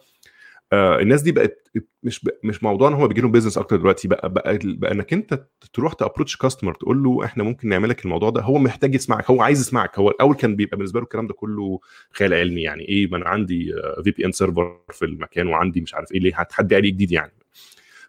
آه، 0.73 0.99
الناس 1.01 1.23
دي 1.23 1.33
بقت 1.33 1.69
مش 2.03 2.25
ب... 2.25 2.29
مش 2.45 2.63
موضوع 2.63 2.89
ان 2.89 2.95
هو 2.95 3.09
بيجي 3.09 3.21
لهم 3.21 3.33
business 3.33 3.59
أكتر 3.59 3.77
دلوقتي 3.77 4.09
بقى 4.09 4.33
بقى, 4.33 4.59
بقى 4.65 4.93
إنك 4.93 5.13
أنت 5.13 5.47
تروح 5.73 5.93
ت 5.93 5.98
approach 5.98 6.37
customer 6.37 6.75
تقول 6.75 7.03
له 7.05 7.25
إحنا 7.25 7.45
ممكن 7.45 7.69
نعمل 7.69 7.89
لك 7.89 8.05
الموضوع 8.05 8.31
ده 8.31 8.43
هو 8.43 8.59
محتاج 8.59 8.95
يسمعك 8.95 9.31
هو 9.31 9.43
عايز 9.43 9.61
يسمعك 9.61 9.99
هو 9.99 10.11
الأول 10.11 10.35
كان 10.35 10.57
بيبقى 10.57 10.77
بالنسبة 10.77 11.01
له 11.01 11.05
الكلام 11.05 11.27
ده 11.27 11.35
كله 11.35 11.81
خيال 12.13 12.35
علمي 12.35 12.63
يعني 12.63 12.89
إيه 12.89 13.07
ما 13.07 13.17
أنا 13.17 13.29
عندي 13.29 13.73
VPN 14.05 14.33
server 14.33 14.81
في 14.93 15.05
المكان 15.05 15.47
وعندي 15.47 15.81
مش 15.81 15.95
عارف 15.95 16.13
إيه 16.13 16.21
ليه 16.21 16.33
هتحدي 16.37 16.77
عليه 16.77 16.91
جديد 16.91 17.13
يعني؟ 17.13 17.33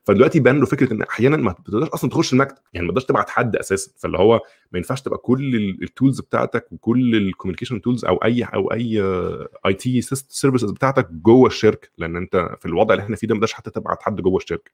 فدلوقتي 0.08 0.39
بان 0.39 0.60
له 0.60 0.66
فكرة 0.66 0.93
إن 0.93 1.01
أحيانا 1.01 1.38
ما 1.38 1.51
بتقدرش 1.51 1.89
أصلا 1.89 2.10
تخش 2.10 2.34
المكتب. 2.34 2.58
يعني 2.74 2.88
ما 2.88 2.91
تقدرش 2.93 3.05
تبعت 3.05 3.30
حد 3.30 3.55
أساسا. 3.55 3.91
فاللي 3.97 4.18
هو 4.18 4.41
ما 4.72 4.78
ينفعش 4.78 5.01
تبقى 5.01 5.18
كل 5.18 5.55
ال 5.82 5.88
tools 5.88 6.22
بتاعتك 6.22 6.68
وكل 6.72 7.16
ال 7.16 7.20
communication 7.20 7.82
tools 7.82 8.06
أو 8.05 8.16
أي 8.16 8.43
أو 8.43 8.74
أي 8.74 9.01
IT 9.66 10.02
services 10.02 10.72
بتاعتك 10.72 11.12
جوه 11.12 11.47
الشركة. 11.47 11.89
لأن 11.97 12.16
أنت 12.16 12.49
في 12.60 12.66
الوضع 12.66 12.93
اللي 12.93 13.03
إحنا 13.03 13.16
فيه 13.16 13.28
ده 13.28 13.34
ما 13.34 13.39
تقدرش 13.39 13.53
حتى 13.53 13.72
تبعت 13.72 14.01
حد 14.03 14.22
جوه 14.22 14.38
الشركة. 14.38 14.72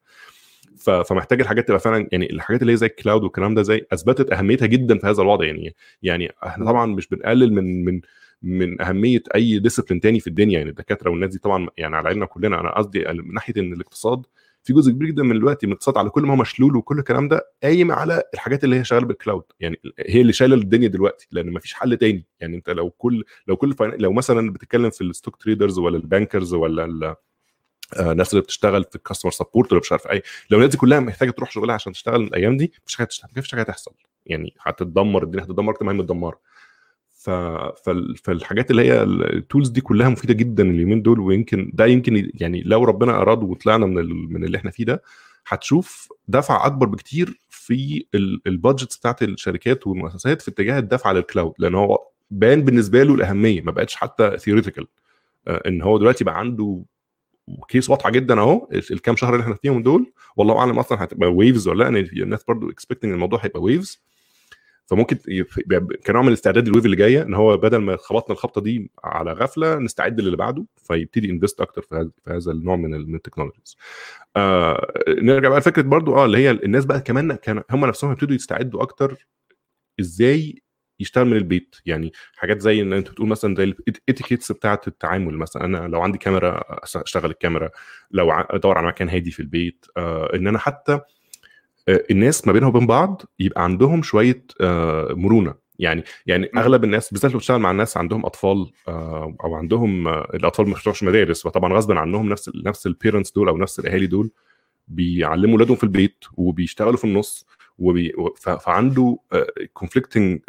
فمحتاج 1.06 1.42
الحاجات 1.42 1.68
تبقى 1.68 1.80
فعلا 1.80 2.08
يعني 2.12 2.32
الحاجات 2.32 2.62
اللي 2.62 2.74
هي 2.74 2.78
زي 2.78 2.88
ال 2.88 2.94
cloud 2.94 3.24
والكلام 3.24 3.56
ده 3.56 3.62
زي 3.62 3.86
أثبتت 3.94 4.32
أهميتها 4.34 4.66
جدا 4.66 4.98
في 4.98 5.08
هذا 5.08 5.22
الوضع. 5.22 5.46
يعني 5.46 5.76
يعني 6.04 6.34
إحنا 6.46 6.66
طبعا 6.66 6.86
مش 6.86 7.08
بنقلل 7.08 7.54
من 7.54 7.86
من 7.86 8.02
من 8.42 8.82
أهمية 8.82 9.24
أي 9.36 9.60
discipline 9.60 10.00
تاني 10.02 10.20
في 10.20 10.28
الدنيا. 10.28 10.58
يعني 10.58 10.70
الدكاترة 10.70 11.10
والناس 11.10 11.30
دي 11.30 11.40
طبعا 11.40 11.68
يعني 11.78 11.96
على 11.96 12.10
عيننا 12.10 12.26
كلنا. 12.26 12.60
أنا 12.60 12.78
قصدي 12.78 13.06
من 13.08 13.34
ناحية 13.34 13.54
إن 13.58 13.74
الاقتصاد 13.74 14.26
في 14.64 14.74
جزء 14.74 14.92
كبير 14.92 15.08
جدا 15.08 15.24
من 15.24 15.36
الوقت 15.36 15.66
من 15.66 15.72
الاقتصاد 15.72 15.98
على 15.98 16.10
كل 16.10 16.24
ما 16.24 16.32
هو 16.34 16.38
مشلول 16.38 16.76
وكل 16.76 17.00
الكلام 17.00 17.28
ده 17.28 17.52
قايم 17.64 17.92
على 17.92 18.24
الحاجات 18.34 18.64
اللي 18.64 18.76
هي 18.80 18.84
شغالة 18.84 19.06
بال 19.06 19.17
cloud 19.17 19.44
يعني 19.60 19.80
هي 20.00 20.22
اللي 20.22 20.34
شايلة 20.34 20.56
الدنيا 20.56 20.88
دلوقتي 20.88 21.28
لأن 21.32 21.50
ما 21.52 21.60
فيش 21.60 21.74
حل 21.74 21.98
تاني. 21.98 22.26
يعني 22.40 22.56
أنت 22.56 22.70
لو 22.70 22.90
كل 22.90 23.24
لو 23.48 23.56
كل 23.58 23.76
لو 23.82 24.14
مثلا 24.14 24.52
بتتكلم 24.54 24.90
في 24.90 25.02
ال 25.04 25.09
stock 25.09 25.36
traders 25.36 25.80
ولا 25.80 25.98
ال 25.98 26.05
bankers 26.05 26.54
ولا 26.54 27.16
الناس 28.00 28.32
اللي 28.34 28.42
بتشتغل 28.42 28.84
في 28.84 28.96
ال 28.96 29.00
customer 29.00 29.32
support 29.32 29.72
ولا 29.72 29.82
مش 29.82 29.92
عارف 29.92 30.08
اي 30.08 30.22
لو 30.50 30.58
الناس 30.58 30.72
دي 30.72 30.78
كلها 30.78 31.00
محتاجة 31.00 31.32
تروح 31.32 31.52
شغلها 31.52 31.76
عشان 31.76 31.94
تشتغل 31.94 32.22
الأيام 32.24 32.58
دي 32.58 32.72
مفيش 32.84 32.96
حاجة 32.96 33.10
مفيش 33.38 33.52
حاجة 33.52 33.62
هتحصل. 33.62 33.92
يعني 34.26 34.54
هتتدمر 34.62 35.24
الدنيا 35.24 35.44
هتتدمر 35.44 35.72
أكتر 35.74 35.86
ما 35.86 35.92
هي 35.92 35.96
متدمرة. 35.96 36.40
فالحاجات 38.24 38.72
اللي 38.72 38.82
هي 38.82 39.04
ال 39.04 39.15
tools 39.15 39.70
دي 39.70 39.82
كلها 39.82 40.10
مفيدة 40.10 40.34
جدا 40.34 40.64
اليومين 40.64 41.02
دول 41.02 41.20
ويمكن 41.20 41.72
ده 41.74 41.86
يمكن 41.86 42.32
يعني 42.34 42.62
لو 42.66 42.84
ربنا 42.84 43.22
أراد 43.22 43.44
وطلعنا 43.44 43.86
من. 43.86 44.34
من 44.34 44.44
اللي 44.44 44.58
إحنا 44.58 44.72
فيه 44.72 44.86
ده 44.86 45.04
هتشوف 45.48 46.10
دفع 46.28 46.66
أكبر 46.66 46.88
بكتير 46.88 47.40
في 47.50 48.06
ال 48.48 48.54
budgets 48.54 48.98
بتاعت 48.98 49.24
الشركات 49.24 49.88
والمؤسسات 49.88 50.42
في 50.42 50.52
اتجاه 50.52 50.80
الدفع 50.80 51.12
لل 51.12 51.24
cloud 51.24 51.54
لأن 51.60 51.76
هو 51.76 52.08
بان 52.32 52.62
بالنسبة 52.62 53.04
له 53.04 53.14
الأهمية 53.16 53.62
ما 53.62 53.72
بقتش 53.72 53.96
حتى 53.96 54.38
theoretical 54.38 54.88
إن 55.48 55.82
هو 55.82 55.98
دلوقتي 55.98 56.24
بقى 56.24 56.40
عنده 56.40 56.84
case 57.70 57.90
واضحة 57.90 58.10
جدا 58.10 58.40
أهو 58.40 58.70
الكام 58.92 59.16
شهر 59.16 59.34
اللي 59.34 59.44
إحنا 59.44 59.56
فيهم 59.56 59.84
دول 59.84 60.12
والله 60.38 60.58
أعلم 60.58 60.80
أصلا 60.80 61.04
هتبقى 61.04 61.34
waves 61.34 61.68
ولا 61.68 61.90
لأ 61.90 62.00
الناس 62.24 62.44
برضو 62.44 62.70
expecting 62.70 63.12
الموضوع 63.12 63.40
هيبقى 63.44 63.62
waves 63.62 64.02
فممكن 64.86 65.18
كنوع 66.08 66.22
من 66.22 66.28
الاستعداد 66.28 66.68
لل 66.68 66.74
wave 66.74 66.86
اللي 66.86 66.96
جاية 66.96 67.22
إن 67.22 67.34
هو 67.34 67.58
بدل 67.58 67.78
ما 67.78 67.98
خبطنا 67.98 68.34
الخبطة 68.36 68.62
دي 68.62 68.92
على 69.04 69.32
غفلة 69.34 69.76
نستعد 69.80 70.22
للي 70.22 70.38
بعده 70.38 70.66
فيبتدي 70.76 71.30
invest 71.30 71.62
أكتر 71.62 71.82
في 71.82 72.10
هذا 72.28 72.52
النوع 72.52 72.76
من 72.76 73.16
ال 73.16 73.20
technologies. 73.20 73.78
آه 74.36 74.94
نرجع 75.08 75.50
بقى 75.50 75.60
لفكرة 75.60 75.82
برضو 75.82 76.16
آه 76.16 76.26
اللي 76.26 76.38
هي 76.38 76.52
الناس 76.52 76.86
بقى 76.86 77.02
كمان 77.02 77.36
كان 77.36 77.64
هم 77.72 77.86
نفسهم 77.86 78.12
يبتدوا 78.12 78.36
يستعدوا 78.36 78.82
أكتر 78.82 79.28
إزاي 80.00 80.62
يشتغل 81.00 81.26
من 81.26 81.38
البيت 81.38 81.76
يعني 81.86 82.12
حاجات 82.36 82.62
زي 82.62 82.82
ان 82.82 82.94
أنت 82.94 83.10
بتقول 83.12 83.28
مثلا 83.28 83.56
زي 83.56 83.64
الاتيكيتس 83.64 84.52
بتاعة 84.52 84.82
التعامل 84.88 85.38
مثلا 85.38 85.66
أنا 85.66 85.88
لو 85.88 86.02
عندي 86.02 86.18
كاميرا 86.18 86.62
أشتغل 86.96 87.30
الكاميرا 87.32 87.70
لو 88.12 88.32
أدور 88.32 88.78
على 88.78 88.88
مكان 88.88 89.10
هادي 89.10 89.32
في 89.32 89.40
البيت 89.40 89.86
آه 89.98 90.36
إن 90.36 90.48
أنا 90.48 90.60
حتى 90.60 91.00
الناس 91.90 92.48
ما 92.48 92.54
بينهم 92.54 92.70
وبين 92.70 92.88
بعض 92.88 93.22
يبقى 93.40 93.64
عندهم 93.64 94.04
شوية 94.04 94.46
مرونة. 95.10 95.64
يعني 95.80 96.04
يعني 96.26 96.50
أغلب 96.58 96.84
الناس 96.84 97.12
بالذات 97.12 97.32
لو 97.32 97.38
بتشتغل 97.38 97.60
مع 97.60 97.72
الناس 97.72 97.98
عندهم 97.98 98.26
أطفال 98.26 98.72
أو 99.44 99.56
عندهم 99.56 100.08
الأطفال 100.08 100.66
ما 100.66 100.74
بيروحوش 100.74 101.04
مدارس 101.04 101.44
فطبعا 101.44 101.74
غصبا 101.74 102.00
عنهم 102.00 102.30
نفس 102.30 102.52
نفس 102.66 102.88
ال 102.88 102.93
parents 102.93 103.32
دول 103.32 103.48
أو 103.50 103.58
نفس 103.58 103.80
الأهالي 103.80 104.08
دول 104.08 104.32
بيعلموا 104.88 105.54
اولادهم 105.54 105.76
في 105.76 105.84
البيت 105.84 106.26
وبيشتغلوا 106.34 106.98
في 106.98 107.04
النص 107.04 107.46
وبي... 107.78 108.14
فعنده 108.60 109.18
conflicting 109.74 110.40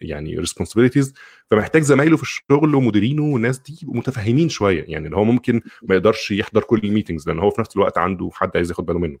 يعني 0.00 0.38
responsibilities 0.38 1.14
فمحتاج 1.50 1.82
زمايله 1.82 2.16
في 2.16 2.22
الشغل 2.22 2.74
ومديرينه 2.74 3.22
والناس 3.22 3.58
دي 3.58 3.78
يبقوا 3.82 3.96
متفهمين 3.96 4.48
شوية. 4.48 4.84
يعني 4.88 5.06
اللي 5.06 5.16
هو 5.16 5.24
ممكن 5.24 5.60
ما 5.82 5.94
يقدرش 5.94 6.30
يحضر 6.30 6.62
كل 6.62 6.80
ال 6.84 6.89
meetings 6.89 7.28
لأن 7.28 7.38
هو 7.38 7.50
في 7.50 7.60
نفس 7.60 7.76
الوقت 7.76 7.98
عنده 7.98 8.30
حد 8.32 8.50
عايز 8.56 8.70
ياخد 8.70 8.86
باله 8.86 8.98
منه. 8.98 9.18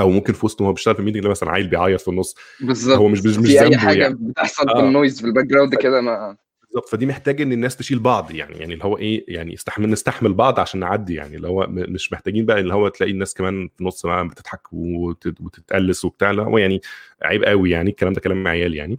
أو 0.00 0.10
ممكن 0.10 0.32
في 0.32 0.46
وسط 0.46 0.62
ما 0.62 0.68
هو 0.68 0.72
بيشتغل 0.72 0.94
في 0.94 1.00
ال 1.00 1.03
meeting 1.03 1.26
مثلا 1.26 1.50
عيل 1.50 1.68
بيعيط 1.68 2.00
في 2.00 2.08
النص. 2.08 2.34
بالظبط. 2.60 2.98
هو 2.98 3.08
مش 3.08 3.18
مش 3.26 3.36
في 3.36 3.60
أي 3.60 3.78
حاجة 3.78 4.02
يعني. 4.02 4.16
بتحصل 4.20 4.68
آه. 4.68 4.82
بال 4.82 4.93
noise 4.93 5.20
في 5.20 5.26
ال 5.26 5.44
background 5.44 5.74
كده 5.74 6.00
ما 6.00 6.36
بالظبط. 6.62 6.88
فدي 6.88 7.06
محتاج 7.06 7.40
إن 7.40 7.52
الناس 7.52 7.76
تشيل 7.76 7.98
بعض 7.98 8.30
يعني 8.30 8.56
يعني 8.56 8.74
اللي 8.74 8.84
هو 8.84 8.98
إيه 8.98 9.24
يعني 9.28 9.54
استحمل 9.54 9.90
نستحمل 9.90 10.32
بعض 10.34 10.60
عشان 10.60 10.80
نعدي 10.80 11.14
يعني. 11.14 11.36
اللي 11.36 11.48
هو 11.48 11.66
مش 11.70 12.12
محتاجين 12.12 12.46
بقى 12.46 12.60
اللي 12.60 12.74
هو 12.74 12.88
تلاقي 12.88 13.12
الناس 13.12 13.34
كمان 13.34 13.68
في 13.74 13.80
النص 13.80 14.06
بقى 14.06 14.28
بتضحك 14.28 14.72
وتتقلس 14.72 16.04
وبتاع. 16.04 16.30
اللي 16.30 16.42
هو 16.42 16.58
يعني 16.58 16.80
عيب 17.22 17.44
قوي 17.44 17.70
يعني 17.70 17.90
الكلام 17.90 18.12
ده 18.12 18.20
كلام 18.20 18.48
عيال 18.48 18.74
يعني. 18.74 18.98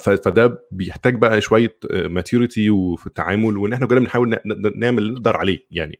فده 0.00 0.66
بيحتاج 0.70 1.14
بقى 1.14 1.40
شوية 1.40 1.76
maturity 1.92 2.70
وفي 2.70 3.06
التعامل 3.06 3.56
وإن 3.56 3.72
إحنا 3.72 3.86
كلنا 3.86 4.00
بنحاول 4.00 4.38
نعمل 4.74 4.98
اللي 4.98 5.12
نقدر 5.12 5.36
عليه 5.36 5.66
يعني 5.70 5.98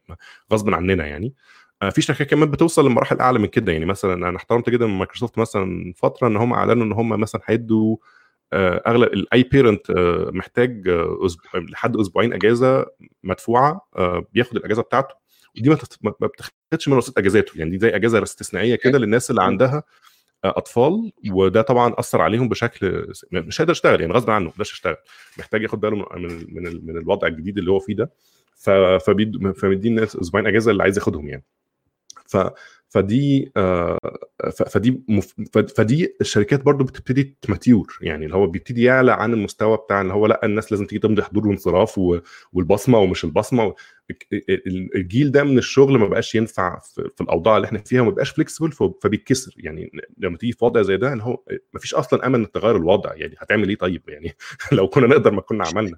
غصبا 0.53 0.77
عننا 0.77 1.07
يعني. 1.07 1.35
في 1.91 2.03
شركات 2.03 2.31
كمان 2.31 2.51
بتوصل 2.51 2.87
لمراحل 2.87 3.19
أعلى 3.21 3.39
من 3.39 3.47
كده. 3.47 3.73
يعني 3.73 3.85
مثلا 3.85 4.29
أنا 4.29 4.37
احترمت 4.37 4.71
جدا 4.71 4.87
من 4.87 4.99
مايكروسوفت 4.99 5.39
مثلا 5.39 5.93
فترة 5.97 6.27
إن 6.29 6.37
هم 6.37 6.53
أعلنوا 6.53 6.87
إن 6.87 6.93
هم 6.93 7.09
مثلا 7.09 7.41
هيدوا 7.45 7.97
أغلب 8.55 9.27
اي 9.33 9.43
بيرنت 9.43 9.91
محتاج 10.33 10.89
لحد 11.55 11.97
أسبوعين 11.97 12.33
أجازة 12.33 12.87
مدفوعة 13.23 13.89
بياخد 14.33 14.57
الأجازة 14.57 14.83
بتاعته. 14.83 15.15
ودي 15.59 15.71
ما 16.03 16.11
بتاخدش 16.23 16.89
من 16.89 16.95
رصيد 16.95 17.19
أجازاته. 17.19 17.53
يعني 17.57 17.71
دي 17.71 17.79
زي 17.79 17.89
أجازة 17.89 18.23
استثنائية 18.23 18.75
كده 18.75 18.99
للناس 18.99 19.31
اللي 19.31 19.43
عندها 19.43 19.83
أطفال. 20.45 21.13
وده 21.31 21.63
طبعا 21.63 21.95
أثر 21.99 22.21
عليهم 22.21 22.49
بشكل 22.49 23.13
مش 23.33 23.61
هيقدر 23.61 23.73
يشتغل 23.73 24.01
يعني 24.01 24.13
غصب 24.13 24.31
عنه 24.31 24.45
ما 24.45 24.51
يقدرش 24.51 24.73
يشتغل. 24.73 24.97
محتاج 25.39 25.63
ياخد 25.63 25.81
باله 25.81 26.07
من 26.17 26.57
من 26.87 26.97
الوضع 26.97 27.29
الجديد 27.29 27.59
اللي 27.59 27.71
هو 27.71 27.79
فيه 27.79 27.95
ده. 27.95 28.13
فمدين 29.57 29.93
الناس 29.93 30.17
أسبوعين 30.17 30.47
أجازة 30.47 30.71
اللي 30.71 30.83
عايز 30.83 30.99
ياخدهم 30.99 31.29
يعني. 31.29 31.45
ف 32.29 32.37
فدي 32.89 33.53
آه 33.57 33.99
فدي 34.67 35.03
مف... 35.09 35.35
فدي 35.77 36.17
الشركات 36.21 36.63
برضو 36.65 36.85
بتبتدي 36.85 37.37
ت 37.43 37.51
mature 37.51 37.99
يعني 38.03 38.25
اللي 38.25 38.37
هو 38.37 38.47
بيبتدي 38.47 38.83
يعلى 38.83 39.13
عن 39.13 39.33
المستوى 39.33 39.77
بتاع 39.77 40.01
اللي 40.01 40.13
هو 40.13 40.27
لأ 40.27 40.41
الناس 40.45 40.73
لازم 40.73 40.87
تيجي 40.87 41.01
تمضي 41.01 41.23
حضور 41.23 41.49
وانصراف. 41.49 42.01
والبصمة 42.53 42.99
ومش 42.99 43.25
البصمة 43.25 43.75
الجيل 44.97 45.33
ده 45.33 45.45
من 45.45 45.59
الشغل 45.59 45.99
ما 45.99 46.07
بقاش 46.07 46.35
ينفع 46.35 46.79
في, 46.79 47.21
الأوضاع 47.21 47.57
اللي 47.57 47.67
إحنا 47.67 47.79
فيها 47.79 48.01
وما 48.01 48.11
بقاش 48.11 48.31
flexible 48.31 48.73
فبيتكسر. 49.03 49.55
يعني 49.57 49.93
لما 50.19 50.37
تيجي 50.37 50.53
في 50.53 50.65
وضع 50.65 50.83
زي 50.83 50.97
ده 50.97 51.13
ان 51.13 51.21
هو 51.21 51.43
ما 51.73 51.81
فيش 51.81 51.95
أصلا 51.95 52.27
أمل 52.27 52.39
إنك 52.39 52.51
تغير 52.51 52.77
الوضع. 52.77 53.15
يعني 53.15 53.35
هتعمل 53.39 53.69
إيه 53.69 53.77
طيب؟ 53.77 54.03
يعني 54.09 54.37
لو 54.73 54.89
كنا 54.89 55.07
نقدر 55.07 55.31
ما 55.31 55.41
كنا 55.41 55.65
عملنا. 55.67 55.97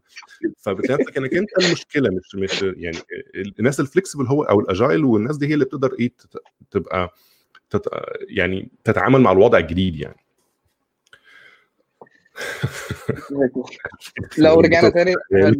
فبتلاقي 0.58 1.02
نفسك 1.02 1.16
إنك 1.16 1.34
أنت 1.34 1.48
المشكلة 1.58 2.10
مش 2.10 2.34
مش 2.34 2.62
يعني 2.62 2.98
الناس 3.58 3.80
ال 3.80 3.86
flexible 3.86 4.26
هو 4.26 4.42
أو 4.42 4.60
ال 4.60 4.68
agile 4.68 5.04
والناس 5.04 5.36
دي 5.36 5.46
هي 5.46 5.54
اللي 5.54 5.64
بتقدر 5.64 5.94
إيه 6.00 6.12
تبقى 6.70 7.14
تت... 7.70 7.88
يعني 8.28 8.70
تتعامل 8.84 9.20
مع 9.20 9.32
الوضع 9.32 9.58
الجديد 9.58 9.96
يعني. 9.96 10.16
لو 14.38 14.60
رجعنا 14.60 14.88
تاني 14.88 15.14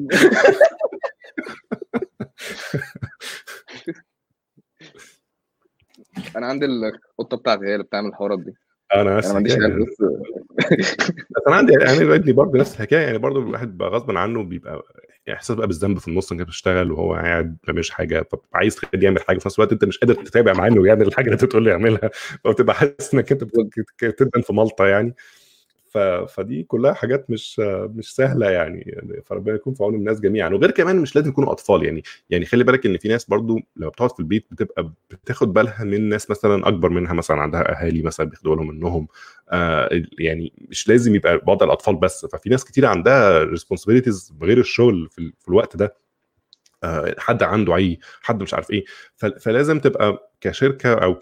أنا 6.37 6.47
عندي 6.47 6.67
القطه 6.67 7.37
بتاعتي 7.37 7.67
هي 7.67 7.73
اللي 7.73 7.85
بتعمل 7.85 8.09
الحوارات 8.09 8.39
دي. 8.39 8.55
أنا 8.95 9.19
أنا 9.19 9.29
ما 9.29 9.35
عنديش 9.35 9.53
يعني 9.53 9.85
بس 9.85 9.97
بس 11.31 11.43
أنا 11.49 11.57
عندي 11.57 11.73
يعني 11.73 12.15
ابني 12.15 12.33
برضه 12.33 12.59
نفس 12.59 12.75
الحكاية. 12.75 13.07
يعني 13.07 13.19
برضه 13.19 13.41
الواحد 13.41 13.79
بقى 13.79 13.89
غصبا 13.89 14.19
عنه 14.19 14.43
بيبقى 14.43 14.83
إحساس 15.33 15.57
بقى 15.57 15.67
بالذنب 15.67 15.99
في 15.99 16.09
النص 16.09 16.33
انك 16.33 16.47
بتشتغل 16.47 16.93
وهو 16.93 17.15
قاعد 17.15 17.47
ما 17.47 17.57
بيعملش 17.67 17.91
حاجة. 17.91 18.29
فعايز 18.53 18.77
تخليه 18.77 19.05
يعمل 19.05 19.21
حاجة 19.21 19.39
في 19.39 19.49
نفس 19.49 19.59
الوقت 19.59 19.73
أنت 19.73 19.85
مش 19.85 19.99
قادر 19.99 20.15
تتابع 20.15 20.53
معاه 20.53 20.69
إنه 20.69 20.87
يعمل 20.87 21.07
الحاجة 21.07 21.25
اللي 21.25 21.35
أنت 21.35 21.45
بتقول 21.45 21.65
له 21.65 21.71
يعملها. 21.71 22.11
فبتبقى 22.45 22.75
حاسس 22.75 23.15
إنك 23.15 23.33
أنت 23.33 23.45
بتدن 24.03 24.41
في 24.41 24.53
ملطه 24.53 24.87
يعني. 24.87 25.15
ف... 25.91 25.99
فدي 25.99 26.63
كلها 26.63 26.93
حاجات 26.93 27.31
مش 27.31 27.59
مش 27.95 28.15
سهلة 28.15 28.51
يعني, 28.51 29.03
فربنا 29.27 29.55
يكون 29.55 29.75
في 29.75 29.83
عون 29.85 29.95
الناس 29.95 30.21
جميعا. 30.21 30.49
وغير 30.49 30.71
كمان 30.71 30.97
مش 30.97 31.17
لازم 31.17 31.29
يكونوا 31.31 31.53
أطفال 31.53 31.85
يعني 31.85 32.03
يعني 32.31 32.45
خلي 32.45 32.65
بالك 32.65 32.87
إن 32.87 32.97
في 32.99 33.09
ناس 33.09 33.25
برضو 33.25 33.61
لو 33.77 33.91
بتقعد 33.91 34.13
في 34.13 34.21
البيت 34.21 34.47
بتبقى 34.51 34.93
بتاخد 35.11 35.53
بالها 35.53 35.85
من 35.85 36.09
ناس 36.09 36.31
مثلا 36.31 36.69
أكبر 36.69 36.89
منها 36.89 37.13
مثلا 37.13 37.37
عندها 37.41 37.83
أهالي 37.83 38.03
مثلا 38.03 38.27
بياخدوا 38.27 38.57
بالهم 38.57 38.69
منهم. 38.75 39.09
آه 39.51 40.03
يعني 40.19 40.53
مش 40.71 40.89
لازم 40.89 41.15
يبقى 41.15 41.41
وضع 41.47 41.67
الأطفال 41.67 41.97
بس. 41.97 42.27
ففي 42.27 42.51
ناس 42.51 42.65
كتير 42.65 42.87
عندها 42.87 43.43
ريسبونسبيلتيز 43.45 44.33
غير 44.43 44.59
الشغل 44.59 45.09
في, 45.11 45.33
في 45.41 45.49
الوقت 45.49 45.77
ده. 45.77 45.95
حد 47.19 47.43
عنده 47.43 47.75
عي 47.75 47.99
حد 48.23 48.43
مش 48.43 48.55
عارف 48.55 48.71
إيه. 48.71 48.85
فلازم 49.41 49.79
تبقى 49.81 50.33
كشركة 50.41 50.95
أو 50.95 51.19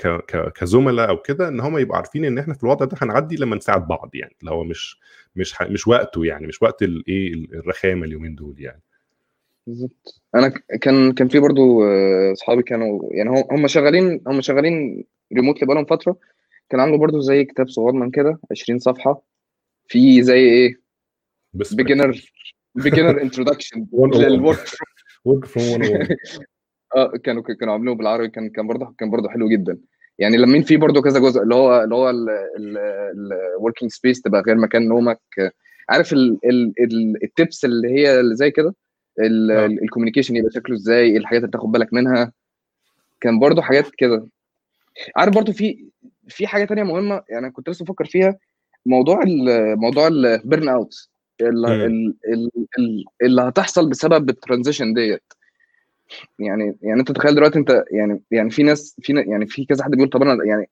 كزملاء 0.55 1.09
أو 1.09 1.23
كده 1.23 1.49
إن 1.49 1.61
هم 1.61 1.79
يبقوا 1.79 1.97
عارفين 1.97 2.25
إن 2.25 2.39
إحنا 2.39 2.55
في 2.55 2.65
الوضع 2.65 2.87
ده 2.87 2.97
هنعدي 3.01 3.37
لما 3.37 3.57
نساعد 3.57 3.89
بعض 3.89 4.11
يعني. 4.15 4.37
اللي 4.41 4.51
هو 4.51 4.65
مش 4.65 5.01
مش. 5.37 5.63
مش 5.63 5.89
وقته 5.89 6.25
يعني 6.25 6.47
مش 6.47 6.63
وقت 6.63 6.83
الايه 6.83 7.33
الرخامة 7.35 8.05
اليومين 8.07 8.35
دول 8.35 8.55
يعني. 8.59 8.83
بالظبط. 9.67 10.23
أنا 10.35 10.49
كان 10.81 11.13
كان 11.13 11.29
في 11.29 11.39
برضو 11.39 11.85
اصحابي 12.33 12.63
كانوا 12.63 13.01
يعني 13.11 13.45
هم 13.53 13.67
شغالين 13.67 14.21
هم 14.27 14.41
شغالين 14.41 15.05
remotely 15.37 15.67
بقالهم 15.67 15.85
فترة. 15.85 16.17
كان 16.71 16.81
عنده 16.81 16.99
برضو 16.99 17.21
زي 17.21 17.45
كتاب 17.45 17.69
صغنن 17.69 18.11
كده 18.11 18.39
20 18.51 18.79
صفحة. 18.79 19.23
في 19.87 20.23
زي 20.23 20.39
إيه؟ 20.39 20.81
بس 21.55 21.75
beginner 21.75 22.21
beginner 22.75 23.23
introduction 23.23 23.87
لل 24.15 24.32
work 24.32 24.65
work 25.25 25.45
from 25.45 25.83
آه 26.97 27.13
كانوا 27.25 27.43
كانوا 27.43 27.75
عاملينه 27.75 27.97
بالعربي 27.97 28.29
كان 28.29 28.51
كان 28.51 28.67
برضه 28.67 28.95
كان 28.99 29.11
برضه 29.11 29.29
حلو 29.29 29.49
جدا. 29.49 29.79
يعني 30.19 30.37
لمين 30.37 30.63
فيه 30.63 30.77
برضو 30.77 31.03
كذا 31.03 31.21
جزء 31.21 31.43
اللي 31.43 31.55
هو 31.55 31.83
اللي 31.83 31.95
هو 31.95 32.11
ال 33.57 33.61
working 33.61 33.91
space 33.91 34.23
تبقى 34.23 34.43
غير 34.47 34.57
مكان 34.57 34.89
نومك. 34.89 35.21
عارف 35.89 36.15
ال 37.23 37.31
tips 37.31 37.65
اللي 37.65 37.89
هي 37.89 38.21
اللي 38.21 38.37
زي 38.37 38.51
كده؟ 38.51 38.75
آه. 39.21 39.67
ال 39.67 39.72
communication 39.72 40.37
يبقى 40.37 40.51
شكله 40.51 40.77
إزاي؟ 40.77 41.11
إيه 41.11 41.19
الحاجات 41.19 41.43
اللي 41.43 41.53
تاخد 41.53 41.73
بالك 41.73 41.93
منها؟ 41.93 42.33
كان 43.21 43.39
برضو 43.39 43.63
حاجات 43.63 43.91
كده. 43.99 44.27
عارف 45.17 45.35
برضو 45.35 45.53
في 45.53 45.89
في 46.29 46.47
حاجة 46.47 46.65
تانية 46.65 46.83
مهمة 46.83 47.23
يعني 47.29 47.51
كنت 47.51 47.69
لسه 47.69 47.85
بفكر 47.85 48.05
فيها 48.05 48.39
موضوع 48.87 49.23
ال 49.23 49.77
موضوع 49.79 50.09
ال 50.09 50.69
burnout 50.69 51.09
اللي. 51.41 51.87
اللي, 52.79 53.05
اللي 53.23 53.43
هتحصل 53.43 53.91
بسبب 53.91 54.31
الترانزيشن 54.31 54.95
ديت 54.95 55.23
يعني 56.39 56.77
يعني 56.83 57.01
انت 57.01 57.13
تخيل 57.13 57.35
دلوقتي 57.35 57.59
انت 57.59 57.85
يعني 57.91 58.23
يعني 58.31 58.51
في 58.51 58.63
ناس 58.63 58.97
في 59.03 59.13
يعني 59.13 59.47
في 59.47 59.65
كذا 59.65 59.85
حد 59.85 59.91
بيقول 59.91 60.09
طب 60.11 60.23
أنا 60.23 60.45
يعني 60.45 60.71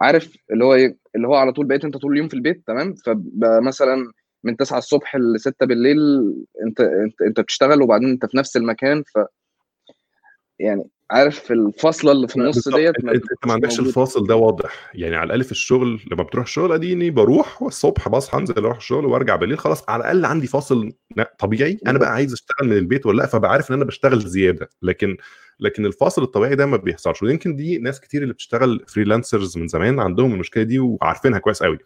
عارف 0.00 0.36
اللي 0.52 0.64
هو 0.64 0.74
إيه 0.74 0.96
اللي 1.16 1.28
هو 1.28 1.34
على 1.34 1.52
طول 1.52 1.66
بقيت 1.66 1.84
انت 1.84 1.96
طول 1.96 2.12
اليوم 2.12 2.28
في 2.28 2.34
البيت 2.34 2.62
تمام 2.66 2.94
فبقى 2.94 3.62
مثلا 3.62 4.12
من 4.44 4.56
9 4.56 4.78
الصبح 4.78 5.16
ل 5.16 5.40
6 5.40 5.66
بالليل 5.66 5.98
انت 6.66 6.80
انت 6.80 7.22
انت 7.22 7.40
بتشتغل 7.40 7.82
وبعدين 7.82 8.10
انت 8.10 8.26
في 8.26 8.36
نفس 8.36 8.56
المكان 8.56 9.02
ف 9.02 9.18
يعني 10.58 10.84
عارف 11.10 11.52
الفاصلة 11.52 12.12
اللي 12.12 12.28
في 12.28 12.36
النص 12.36 12.68
ديت 12.68 12.94
انت 13.04 13.24
ما 13.46 13.52
عندكش 13.52 13.80
الفاصل 13.80 14.26
ده 14.26 14.36
واضح. 14.36 14.90
يعني 14.94 15.16
على 15.16 15.26
الأقل 15.26 15.44
في 15.44 15.52
الشغل 15.52 16.00
لما 16.12 16.22
بتروح 16.22 16.44
الشغل 16.44 16.72
أديني 16.72 17.10
بروح 17.10 17.62
والصبح 17.62 18.08
بصحى 18.08 18.38
أنزل 18.38 18.54
أروح 18.58 18.76
الشغل 18.76 19.06
وأرجع 19.06 19.36
بالليل 19.36 19.58
خلاص. 19.58 19.84
على 19.88 20.00
الأقل 20.00 20.24
عندي 20.24 20.46
فاصل 20.46 20.92
طبيعي. 21.38 21.78
أنا 21.86 21.98
بقى 21.98 22.12
عايز 22.12 22.32
أشتغل 22.32 22.68
من 22.68 22.76
البيت 22.76 23.06
ولا 23.06 23.16
لأ 23.16 23.26
فبقى 23.26 23.50
عارف 23.50 23.70
إن 23.70 23.76
أنا 23.76 23.84
بشتغل 23.84 24.20
زيادة. 24.20 24.70
لكن 24.82 25.16
لكن 25.60 25.86
الفاصل 25.86 26.22
الطبيعي 26.22 26.54
ده 26.56 26.66
ما 26.66 26.76
بيحصلش. 26.76 27.22
ويمكن 27.22 27.56
دي 27.56 27.78
ناس 27.78 28.00
كتير 28.00 28.22
اللي 28.22 28.32
بتشتغل 28.34 28.84
freelancers 28.88 29.58
من 29.58 29.68
زمان 29.68 30.00
عندهم 30.00 30.32
المشكلة 30.32 30.62
دي 30.62 30.78
وعارفينها 30.78 31.38
كويس 31.38 31.62
قوي 31.62 31.78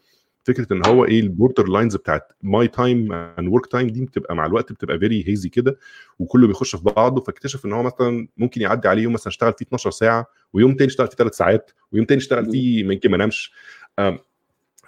فكرة 0.49 0.73
إن 0.73 0.87
هو 0.87 1.05
إيه 1.05 1.21
ال 1.21 1.28
border 1.28 1.69
lines 1.69 1.97
بتاعت 1.97 2.33
my 2.43 2.69
time 2.69 3.13
and 3.13 3.49
work 3.49 3.67
time 3.67 3.87
دي 3.89 4.05
بتبقى 4.05 4.37
مع 4.37 4.47
الوقت 4.47 4.73
بتبقى 4.73 4.99
very 4.99 5.25
hazy 5.29 5.49
كده 5.49 5.79
وكله 6.19 6.47
بيخش 6.47 6.77
في 6.77 6.83
بعضه 6.85 7.21
فاكتشف 7.21 7.67
إن 7.67 7.73
هو 7.73 7.83
مثلا 7.83 8.29
ممكن 8.37 8.61
يعدي 8.61 8.89
عليه 8.89 9.03
يوم 9.03 9.13
مثلا 9.13 9.29
اشتغل 9.29 9.53
فيه 9.59 9.67
12 9.67 9.91
ساعة 9.91 10.27
ويوم 10.53 10.75
تاني 10.75 10.89
اشتغل 10.91 11.07
فيه 11.07 11.17
3 11.17 11.35
ساعات 11.35 11.71
ويوم 11.93 12.05
تاني 12.07 12.19
اشتغل 12.21 12.51
فيه 12.51 12.81
يمكن 12.85 13.11
ما 13.11 13.17
نامش. 13.17 13.53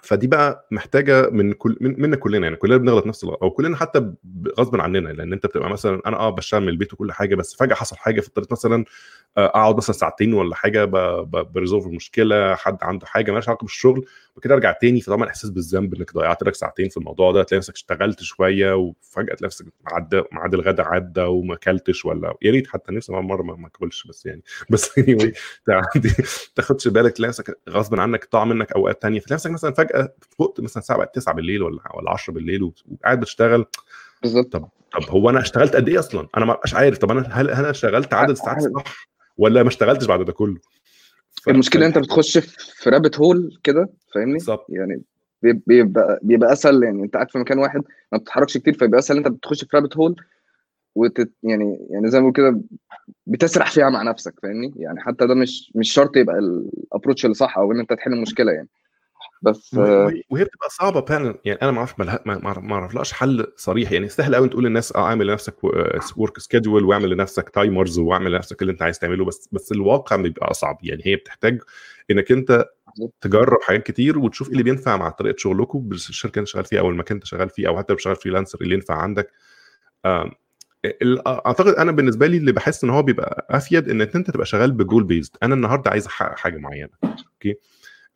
فدي 0.03 0.27
بقى 0.27 0.67
محتاجة 0.71 1.29
من 1.29 1.53
كل 1.53 1.77
من 1.81 2.01
منا 2.01 2.15
كلنا 2.15 2.43
يعني 2.43 2.55
كلنا 2.55 2.77
بنغلط 2.77 3.07
نفس 3.07 3.23
الغلط 3.23 3.43
أو 3.43 3.51
كلنا 3.51 3.77
حتى 3.77 4.13
غصب 4.59 4.81
عننا 4.81 5.09
لأن 5.09 5.33
أنت 5.33 5.45
بتبقى 5.45 5.69
مثلا 5.69 6.01
أنا 6.05 6.17
آه 6.17 6.29
بشتغل 6.29 6.61
من 6.61 6.69
البيت 6.69 6.93
وكل 6.93 7.11
حاجة 7.11 7.35
بس 7.35 7.55
فجأة 7.55 7.75
حصل 7.75 7.97
حاجة 7.97 8.21
فاضطريت 8.21 8.51
مثلا 8.51 8.85
آه، 9.37 9.45
أقعد 9.45 9.77
مثلا 9.77 9.95
ساعتين 9.95 10.33
ولا 10.33 10.55
حاجة 10.55 10.85
بريزولف 11.25 11.85
المشكلة 11.85 12.55
حد 12.55 12.77
عنده 12.81 13.05
حاجة 13.05 13.31
مالهاش 13.31 13.49
علاقة 13.49 13.63
بالشغل 13.63 14.05
وكده 14.35 14.53
أرجع 14.55 14.71
تاني 14.71 15.01
فطبعا 15.01 15.27
إحساس 15.27 15.49
بالذنب 15.49 15.93
إنك 15.93 16.13
ضيعت 16.13 16.43
لك 16.43 16.55
ساعتين 16.55 16.89
في 16.89 16.97
الموضوع 16.97 17.31
ده 17.31 17.43
تلاقي 17.43 17.57
نفسك 17.59 17.73
اشتغلت 17.73 18.23
شوية 18.23 18.75
وفجأة 18.75 19.35
تلاقي 19.35 19.45
نفسك 19.45 19.65
عدى 19.87 20.23
ميعاد 20.31 20.53
الغدا 20.53 20.83
عدى 20.83 21.21
وما 21.21 21.53
أكلتش 21.53 22.05
ولا 22.05 22.33
يا 22.41 22.51
ريت 22.51 22.67
حتى 22.67 22.91
نفسي 22.91 23.11
مرة 23.13 23.43
ما 23.43 23.67
أكلش 23.67 24.07
بس 24.07 24.25
يعني 24.25 24.43
بس 24.71 24.99
anyway 24.99 25.31
تاخدش 26.55 26.87
بالك 26.87 27.11
تلاقي 27.11 27.29
نفسك 27.29 27.59
غصب 27.69 27.99
عنك 27.99 28.27
ضاع 28.33 28.45
منك 28.45 28.71
أوقات 28.71 29.01
تانية 29.01 29.19
فتلاقي 29.19 29.35
نفسك 29.35 29.51
مثلا 29.51 29.73
فجأة 29.73 29.90
فوقت 30.37 30.59
مثلا 30.61 30.77
الساعة 30.81 30.99
بقت 30.99 31.15
9 31.15 31.35
بالليل 31.35 31.63
ولا 31.63 31.79
ولا 31.95 32.11
10 32.11 32.33
بالليل 32.33 32.63
وقاعد 32.63 33.19
بتشتغل. 33.19 33.65
بالظبط. 34.21 34.51
طب 34.53 34.69
طب 34.93 35.09
هو 35.09 35.29
أنا 35.29 35.39
اشتغلت 35.41 35.75
قد 35.75 35.89
إيه 35.89 35.99
أصلا؟ 35.99 36.27
أنا 36.37 36.45
ما 36.45 36.53
بقاش 36.53 36.73
عارف. 36.73 36.97
طب 36.97 37.11
أنا 37.11 37.21
هل 37.31 37.49
أنا 37.49 37.69
اشتغلت 37.69 38.13
عدد 38.13 38.29
الساعات 38.29 38.57
الصح 38.57 39.07
ولا 39.37 39.63
ما 39.63 39.69
اشتغلتش 39.69 40.05
بعد 40.05 40.25
ده 40.25 40.31
كله؟ 40.33 40.57
ف... 41.43 41.49
المشكلة 41.49 41.81
إن 41.81 41.87
أنت 41.87 41.97
بتخش 41.97 42.37
في 42.37 42.89
رابت 42.89 43.19
هول 43.19 43.59
كده 43.63 43.89
فاهمني؟ 44.13 44.33
بالظبط. 44.33 44.65
يعني 44.69 45.01
بي- 45.41 45.61
بيبقى 45.67 46.19
بيبقى 46.21 46.53
أسهل. 46.53 46.83
يعني 46.83 47.03
أنت 47.03 47.13
قاعد 47.13 47.31
في 47.31 47.37
مكان 47.37 47.59
واحد 47.59 47.81
ما 48.11 48.17
بتتحركش 48.17 48.57
كتير 48.57 48.73
فيبقى 48.73 48.99
أسهل 48.99 49.17
أنت 49.17 49.27
بتخش 49.27 49.63
في 49.63 49.77
رابت 49.77 49.97
هول 49.97 50.15
وتت 50.95 51.31
يعني 51.43 51.87
يعني 51.89 52.07
زي 52.09 52.19
ما 52.19 52.29
بقول 52.29 52.33
كده 52.33 52.61
بتسرح 53.27 53.71
فيها 53.71 53.89
مع 53.89 54.01
نفسك 54.03 54.33
فاهمني؟ 54.43 54.73
يعني 54.75 55.01
حتى 55.01 55.27
ده 55.27 55.35
مش 55.35 55.71
مش 55.75 55.93
شرط 55.93 56.17
يبقى 56.17 56.39
ال 56.39 56.49
approach 56.49 57.25
اللي 57.25 57.33
صح 57.33 57.57
أو 57.57 57.71
إن 57.71 57.79
أنت 57.79 57.93
تحل 57.93 58.13
المشكلة 58.13 58.51
يعني. 58.51 58.67
بس 59.41 59.73
وهي 59.73 59.91
آه، 59.91 60.13
وهي- 60.29 60.43
بتبقى 60.43 60.69
صعبة 60.69 61.01
فعلا. 61.05 61.39
يعني 61.45 61.61
أنا 61.61 61.71
ما 61.71 61.87
ملها- 61.97 62.21
ما 62.25 62.73
أعرفلهاش 62.75 63.13
حل 63.13 63.47
صريح. 63.57 63.91
يعني 63.91 64.09
سهل 64.09 64.35
قوي 64.35 64.49
تقول 64.49 64.63
للناس 64.63 64.95
آه 64.95 65.05
اعمل 65.05 65.27
لنفسك 65.27 65.55
work 66.17 66.39
schedule 66.39 66.83
واعمل 66.85 67.09
لنفسك 67.09 67.49
timers 67.49 67.99
واعمل 67.99 68.31
لنفسك 68.31 68.61
اللي 68.61 68.71
أنت 68.71 68.81
عايز 68.81 68.99
تعمله. 68.99 69.25
بس 69.25 69.49
بس 69.51 69.71
الواقع 69.71 70.15
بيبقى 70.15 70.51
أصعب. 70.51 70.77
يعني 70.83 71.01
هي 71.05 71.15
بتحتاج 71.15 71.61
إنك 72.11 72.31
أنت 72.31 72.65
تجرب 73.21 73.57
حاجات 73.61 73.83
كتير 73.83 74.19
وتشوف 74.19 74.47
إيه 74.47 74.51
اللي 74.53 74.63
بينفع 74.63 74.97
مع 74.97 75.09
طريقة 75.09 75.35
شغلكم 75.37 75.79
بالشركة 75.79 76.33
اللي 76.33 76.39
أنت 76.41 76.47
شغال 76.47 76.65
فيها 76.65 76.79
أو 76.79 76.89
المكان 76.89 77.07
اللي 77.17 77.17
أنت 77.23 77.25
شغال 77.25 77.49
فيه 77.49 77.67
أو 77.67 77.77
حتى 77.77 77.93
لو 77.93 77.97
شغال 77.99 78.15
freelancer 78.15 78.57
اللي 78.61 78.75
ينفع 78.75 78.95
عندك. 78.95 79.31
أعتقد 81.27 81.73
أنا 81.73 81.91
بالنسبة 81.91 82.27
لي 82.27 82.37
اللي 82.37 82.51
بحس 82.51 82.83
إن 82.83 82.89
هو 82.89 83.01
بيبقى 83.03 83.47
أفيد 83.49 83.89
ان 83.89 84.01
أنت 84.01 84.31
تبقى 84.31 84.45
شغال 84.45 84.71
ب 84.71 84.77
goal 84.77 85.03
based 85.03 85.35
أنا 85.43 85.53
النهارده 85.55 85.91
عايز 85.91 86.05
احقق 86.07 86.37
حاجة 86.37 86.57
معينة. 86.57 86.89
okay؟ 87.03 87.55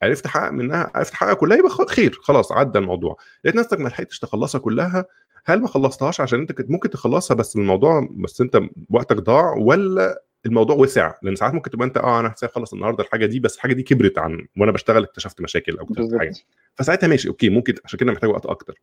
عرفت 0.02 0.26
احقق 0.26 0.52
منها 0.52 0.92
عرفت 0.96 1.14
احققها 1.14 1.34
كلها 1.34 1.58
يبقى 1.58 1.70
خير 1.88 2.20
خلاص 2.22 2.52
عدى 2.52 2.80
الموضوع. 2.80 3.18
لقيت 3.44 3.56
نفسك 3.56 3.80
ما 3.80 3.90
لحقتش 3.90 4.20
تخلصها 4.20 4.60
كلها 4.60 5.06
هل 5.46 5.62
ما 5.62 5.68
خلصتهاش 5.68 6.22
عشان 6.22 6.40
انت 6.40 6.52
كنت 6.52 6.72
ممكن 6.72 6.90
تخلصها 6.90 7.36
بس 7.36 7.56
الموضوع 7.56 8.08
بس 8.12 8.42
انت 8.42 8.62
وقتك 8.90 9.18
ضاع 9.18 9.54
ولا 9.54 10.22
الموضوع 10.46 10.76
وسع؟ 10.76 11.14
لأن 11.22 11.36
ساعات 11.36 11.54
ممكن 11.54 11.70
تبقى 11.72 11.88
انت 11.88 11.98
آه 11.98 12.20
أنا 12.20 12.34
هسيب 12.34 12.50
اخلص 12.50 12.74
النهارده 12.74 13.04
الحاجة 13.04 13.26
دي 13.26 13.40
بس 13.40 13.56
الحاجة 13.56 13.74
دي 13.74 13.84
كبرت 13.84 14.18
عن 14.18 14.48
وأنا 14.58 14.72
بشتغل 14.72 15.04
اكتشفت 15.04 15.42
مشاكل 15.42 15.78
أو 15.78 15.86
اكتشفت 15.86 16.16
حاجة. 16.18 16.34
فساعتها 16.76 17.08
ماشي 17.08 17.28
okay 17.28 17.50
ممكن 17.50 17.74
عشان 17.86 18.00
كده 18.00 18.12
محتاج 18.12 18.30
وقت 18.30 18.46
أكتر. 18.46 18.82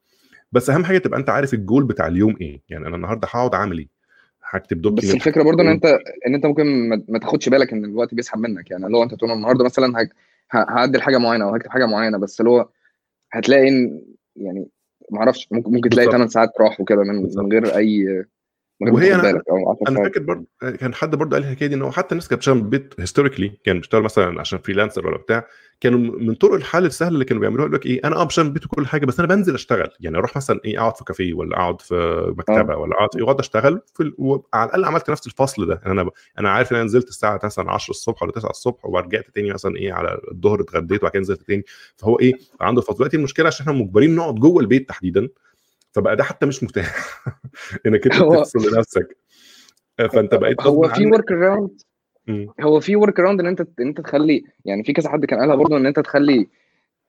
بس 0.52 0.70
أهم 0.70 0.84
حاجة 0.84 0.98
تبقى 0.98 1.18
أنت 1.20 1.30
عارف 1.30 1.54
الجول 1.54 1.84
بتاع 1.84 2.06
اليوم 2.06 2.36
إيه. 2.40 2.62
يعني 2.68 2.86
أنا 2.86 2.96
النهارده 2.96 3.28
هقعد 3.30 3.54
أعمل 3.54 3.78
إيه؟ 3.78 3.88
هكتب 4.50 4.76
بس 4.76 4.82
document 4.82 5.14
الفكرة 5.14 5.42
برضه 5.42 5.62
إن 5.62 5.68
أنت 5.68 5.84
إن 6.26 6.34
أنت 6.34 6.46
ممكن 6.46 6.88
ما 7.08 7.18
تاخدش 7.18 7.48
بالك 7.48 7.72
إن 7.72 7.84
الوقت 7.84 8.14
بيسحب 8.14 8.38
منك. 8.38 8.70
يعني 8.70 8.88
لو 8.88 9.02
أنت 9.02 9.14
تقول 9.14 9.30
النهارده 9.30 9.64
مثلا 9.64 10.08
هعدل 10.52 11.02
حاجة 11.02 11.18
معينة 11.18 11.44
أو 11.44 11.54
هكتب 11.54 11.70
حاجة 11.70 11.86
معينة 11.86 12.18
بس 12.18 12.40
اللي 12.40 12.50
هو 12.50 12.68
هتلاقي 13.32 13.68
إن 13.68 14.02
يعني 14.36 14.68
ما 15.10 15.18
أعرفش 15.18 15.48
ممكن 15.50 15.72
ممكن 15.72 15.90
تلاقي 15.90 16.06
بالظبط. 16.06 16.14
8 16.16 16.28
ساعات 16.30 16.50
راحوا 16.60 16.84
كده 16.84 17.02
من 17.02 17.22
من 17.36 17.52
غير 17.52 17.76
أي 17.76 18.24
وهي 18.90 19.14
أنا 19.14 19.22
بالك. 19.22 19.42
أو 19.50 19.70
10 19.70 19.78
أنا 19.88 19.96
ساعات 19.96 20.12
فاكر 20.12 20.22
برضه 20.26 20.46
كان 20.80 20.94
حد 20.94 21.14
برضه 21.14 21.36
قال 21.36 21.42
لي 21.42 21.48
الحكاية 21.50 21.68
دي 21.68 21.74
إن 21.74 21.82
هو 21.82 21.90
حتى 21.90 22.12
الناس 22.12 22.28
كانت 22.28 22.38
بتشتغل 22.38 22.56
من 22.56 22.62
البيت 22.62 22.94
historically 22.98 23.52
كان 23.64 23.76
بيشتغل 23.78 24.02
مثلا 24.02 24.40
عشان 24.40 24.58
freelancer 24.58 25.06
ولا 25.06 25.16
بتاع 25.16 25.46
كانوا 25.80 25.98
من 25.98 26.34
طرق 26.34 26.54
الحل 26.54 26.86
السهل 26.86 27.14
اللي 27.14 27.24
كانوا 27.24 27.40
بيعملوها 27.40 27.64
يقول 27.66 27.74
لك 27.74 27.86
إيه 27.86 28.00
أنا 28.04 28.16
آه 28.16 28.24
بشتغل 28.24 28.44
من 28.44 28.48
البيت 28.50 28.64
وكل 28.66 28.86
حاجة 28.86 29.06
بس 29.06 29.18
أنا 29.20 29.28
بنزل 29.28 29.54
أشتغل. 29.54 29.88
يعني 30.00 30.16
أروح 30.18 30.36
مثلا 30.36 30.60
إيه 30.64 30.80
أقعد 30.80 30.96
في 30.96 31.04
كافيه 31.04 31.34
ولا 31.34 31.56
أقعد 31.56 31.80
في 31.80 32.26
مكتبة 32.38 32.74
أه. 32.74 32.76
ولا 32.76 32.94
أقعد 32.94 33.08
اقعد 33.22 33.38
أشتغل 33.38 33.80
في 33.94 34.02
ال... 34.02 34.14
وعلى 34.18 34.42
الأقل 34.54 34.84
عملت 34.84 35.10
نفس 35.10 35.26
الفصل 35.26 35.66
ده. 35.66 35.80
أنا 35.86 36.02
ب... 36.02 36.08
أنا 36.38 36.50
عارف 36.50 36.72
إن 36.72 36.76
أنا 36.76 36.84
نزلت 36.84 37.08
الساعة 37.08 37.40
مثلا 37.44 37.70
10 37.72 37.90
الصبح 37.90 38.22
ولا 38.22 38.32
9 38.32 38.50
الصبح 38.50 38.86
ورجعت 38.86 39.24
تاني 39.34 39.52
مثلا 39.52 39.76
إيه 39.76 39.92
على 39.92 40.20
الظهر 40.32 40.60
اتغديت 40.60 41.00
وبعد 41.00 41.12
كده 41.12 41.20
نزلت 41.20 41.42
تاني. 41.42 41.64
فهو 41.96 42.18
إيه 42.18 42.32
عنده 42.60 42.80
فصل. 42.80 42.94
دلوقتي 42.94 43.16
المشكلة 43.16 43.46
عشان 43.46 43.66
إحنا 43.66 43.78
مجبرين 43.78 44.14
نقعد 44.16 44.34
جوه 44.34 44.60
البيت 44.60 44.88
تحديدا 44.88 45.28
فبقى 45.92 46.16
ده 46.16 46.24
حتى 46.24 46.46
مش 46.46 46.62
متاح 46.62 47.24
إنك 47.86 48.06
أنت 48.06 48.14
تفصل 48.14 48.58
لنفسك. 48.58 49.16
فأنت 49.98 50.34
بقيت 50.34 50.60
هو 50.60 50.88
في 50.88 51.06
ورك 51.06 51.32
around. 51.32 51.80
هو 52.60 52.80
في 52.80 52.96
work 52.96 53.20
around 53.20 53.40
إن 53.40 53.46
أنت 53.46 53.60
إن 53.60 53.86
أنت 53.86 54.00
تخلي 54.00 54.44
يعني 54.64 54.84
في 54.84 54.92
كذا 54.92 55.10
حد 55.10 55.24
كان 55.24 55.40
قالها 55.40 55.54
برضه 55.54 55.76
إن 55.76 55.86
أنت 55.86 56.00
تخلي 56.00 56.48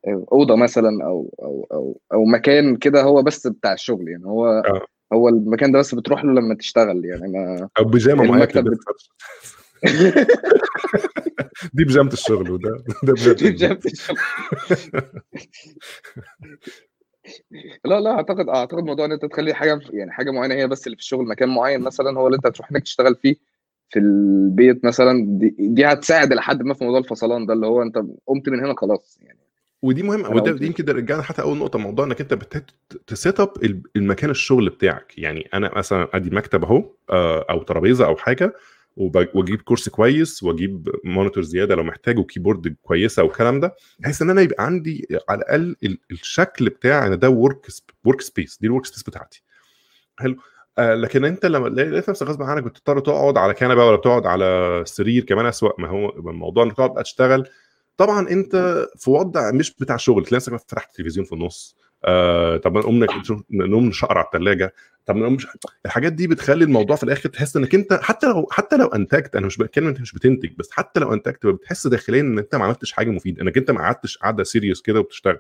أوضة 0.07 0.55
مثلا 0.55 1.05
أو 1.05 1.35
أو 1.39 1.67
أو 1.71 2.01
أو 2.13 2.25
مكان 2.25 2.75
كده 2.75 3.01
هو 3.01 3.21
بس 3.21 3.47
بتاع 3.47 3.73
الشغل 3.73 4.09
يعني 4.09 4.25
هو 4.25 4.47
آه. 4.47 4.85
هو 5.13 5.29
المكان 5.29 5.71
ده 5.71 5.79
بس 5.79 5.95
بتروح 5.95 6.25
له 6.25 6.33
لما 6.33 6.55
تشتغل 6.55 7.05
يعني 7.05 7.27
ما 7.27 7.69
أو 7.79 7.83
بيجامة 7.83 8.23
معاك 8.23 8.57
دي 11.73 11.83
بيجامه 11.83 12.13
الشغل 12.13 12.51
وده 12.51 12.83
ده 13.03 13.13
بجد. 13.13 13.85
الشغل. 13.85 14.17
لا 17.85 17.99
لا 17.99 18.11
أعتقد 18.11 18.49
أعتقد 18.49 18.83
موضوع 18.83 19.05
إن 19.05 19.11
أنت 19.11 19.25
تخلي 19.25 19.53
حاجة 19.53 19.79
يعني 19.93 20.11
حاجة 20.11 20.31
معينة 20.31 20.55
هي 20.55 20.67
بس 20.67 20.87
اللي 20.87 20.95
في 20.95 21.01
الشغل 21.01 21.27
مكان 21.27 21.49
معين 21.49 21.81
مثلا 21.81 22.19
هو 22.19 22.27
اللي 22.27 22.35
أنت 22.35 22.45
هتروح 22.45 22.71
هناك 22.71 22.83
تشتغل 22.83 23.15
فيه 23.15 23.35
في 23.89 23.99
البيت 23.99 24.85
مثلا 24.85 25.25
دي, 25.39 25.55
دي 25.59 25.85
هتساعد 25.85 26.33
لحد 26.33 26.63
ما 26.63 26.73
في 26.73 26.83
موضوع 26.83 26.99
الفصلان 26.99 27.45
ده 27.45 27.53
اللي 27.53 27.67
هو 27.67 27.81
أنت 27.81 27.95
قمت 28.27 28.49
من 28.49 28.59
هنا 28.59 28.75
خلاص 28.77 29.19
يعني. 29.21 29.39
ودي 29.81 30.03
مهمة 30.03 30.27
أنا 30.27 30.35
وده 30.35 30.51
دي 30.51 30.65
يمكن 30.65 30.85
رجعنا 30.89 31.21
حتى 31.21 31.41
أول 31.41 31.57
نقطة 31.57 31.79
موضوع 31.79 32.05
إنك 32.05 32.21
أنت 32.21 32.63
ت 33.07 33.15
set 33.15 33.39
up 33.39 33.51
المكان 33.95 34.29
الشغل 34.29 34.69
بتاعك. 34.69 35.13
يعني 35.17 35.49
أنا 35.53 35.77
مثلا 35.77 36.07
أدي 36.13 36.29
مكتب 36.29 36.63
أهو 36.63 36.89
آه، 37.09 37.45
أو 37.49 37.63
ترابيزة 37.63 38.05
أو 38.05 38.15
حاجة 38.15 38.53
واجيب 38.97 39.61
كرسي 39.61 39.89
كويس 39.89 40.43
واجيب 40.43 40.89
monitor 41.03 41.43
زيادة 41.43 41.75
لو 41.75 41.83
محتاج 41.83 42.19
و 42.19 42.26
keyboard 42.26 42.75
كويسة 42.81 43.23
والكلام 43.23 43.59
ده 43.59 43.75
بحيث 43.99 44.21
إن 44.21 44.29
أنا 44.29 44.41
يبقى 44.41 44.65
عندي 44.65 45.07
على 45.29 45.37
الأقل 45.41 45.75
ال- 45.83 45.99
الشكل 46.11 46.69
بتاع 46.69 47.07
إن 47.07 47.19
ده 47.19 47.29
work 47.29 47.67
workspace 48.05 48.57
دي 48.61 48.67
ال 48.67 48.85
workspace 48.85 49.03
بتاعتي. 49.03 49.43
حلو. 50.19 50.35
آه 50.77 50.95
لكن 50.95 51.25
أنت 51.25 51.45
لما 51.45 51.67
لقيت 51.67 52.09
نفسك 52.09 52.27
غصب 52.27 52.41
عنك 52.41 52.63
بتضطر 52.63 52.99
تقعد 52.99 53.37
على 53.37 53.53
كنبة 53.53 53.85
ولا 53.85 53.95
بتقعد 53.95 54.25
على 54.25 54.81
سرير 54.87 55.23
كمان 55.23 55.45
أسوأ 55.45 55.81
ما 55.81 55.87
هو 55.89 56.09
الموضوع 56.29 56.63
انك 56.63 56.73
تقعد 56.77 57.03
تشتغل. 57.03 57.47
طبعا 57.97 58.29
أنت 58.29 58.85
في 58.97 59.09
وضع 59.09 59.51
مش 59.51 59.75
بتاع 59.79 59.97
شغل 59.97 60.25
تلاقي 60.25 60.35
نفسك 60.53 60.55
فتحت 60.69 60.89
التلفزيون 60.89 61.25
في 61.25 61.33
النص. 61.33 61.75
آه 62.05 62.57
طب 62.57 62.77
نقوم 62.77 63.05
نقوم 63.51 63.85
نشقر 63.85 64.17
على 64.17 64.25
الثلاجه 64.25 64.73
طب 65.05 65.15
نقوم 65.15 65.33
مش... 65.33 65.47
الحاجات 65.85 66.13
دي 66.13 66.27
بتخلي 66.27 66.63
الموضوع 66.63 66.95
في 66.95 67.03
الآخر 67.03 67.29
تحس 67.29 67.57
إنك 67.57 67.75
أنت 67.75 67.93
حتى 67.93 68.27
لو 68.27 68.47
حتى 68.51 68.77
لو 68.77 68.87
أنتجت 68.87 69.35
أنا 69.35 69.45
مش 69.45 69.57
بتكلم 69.57 69.87
أنت 69.87 70.01
مش 70.01 70.13
بتنتج 70.13 70.49
بس 70.57 70.71
حتى 70.71 70.99
لو 70.99 71.13
أنتجت 71.13 71.45
بتحس 71.45 71.87
داخليا 71.87 72.21
إن 72.21 72.37
أنت 72.37 72.55
ما 72.55 72.65
عملتش 72.65 72.91
حاجة 72.91 73.09
مفيدة 73.09 73.41
إنك 73.41 73.57
أنت 73.57 73.71
ما 73.71 73.79
قعدتش 73.81 74.17
قعده 74.17 74.43
سيريوس 74.43 74.81
كده 74.81 74.99
وبتشتغل. 74.99 75.37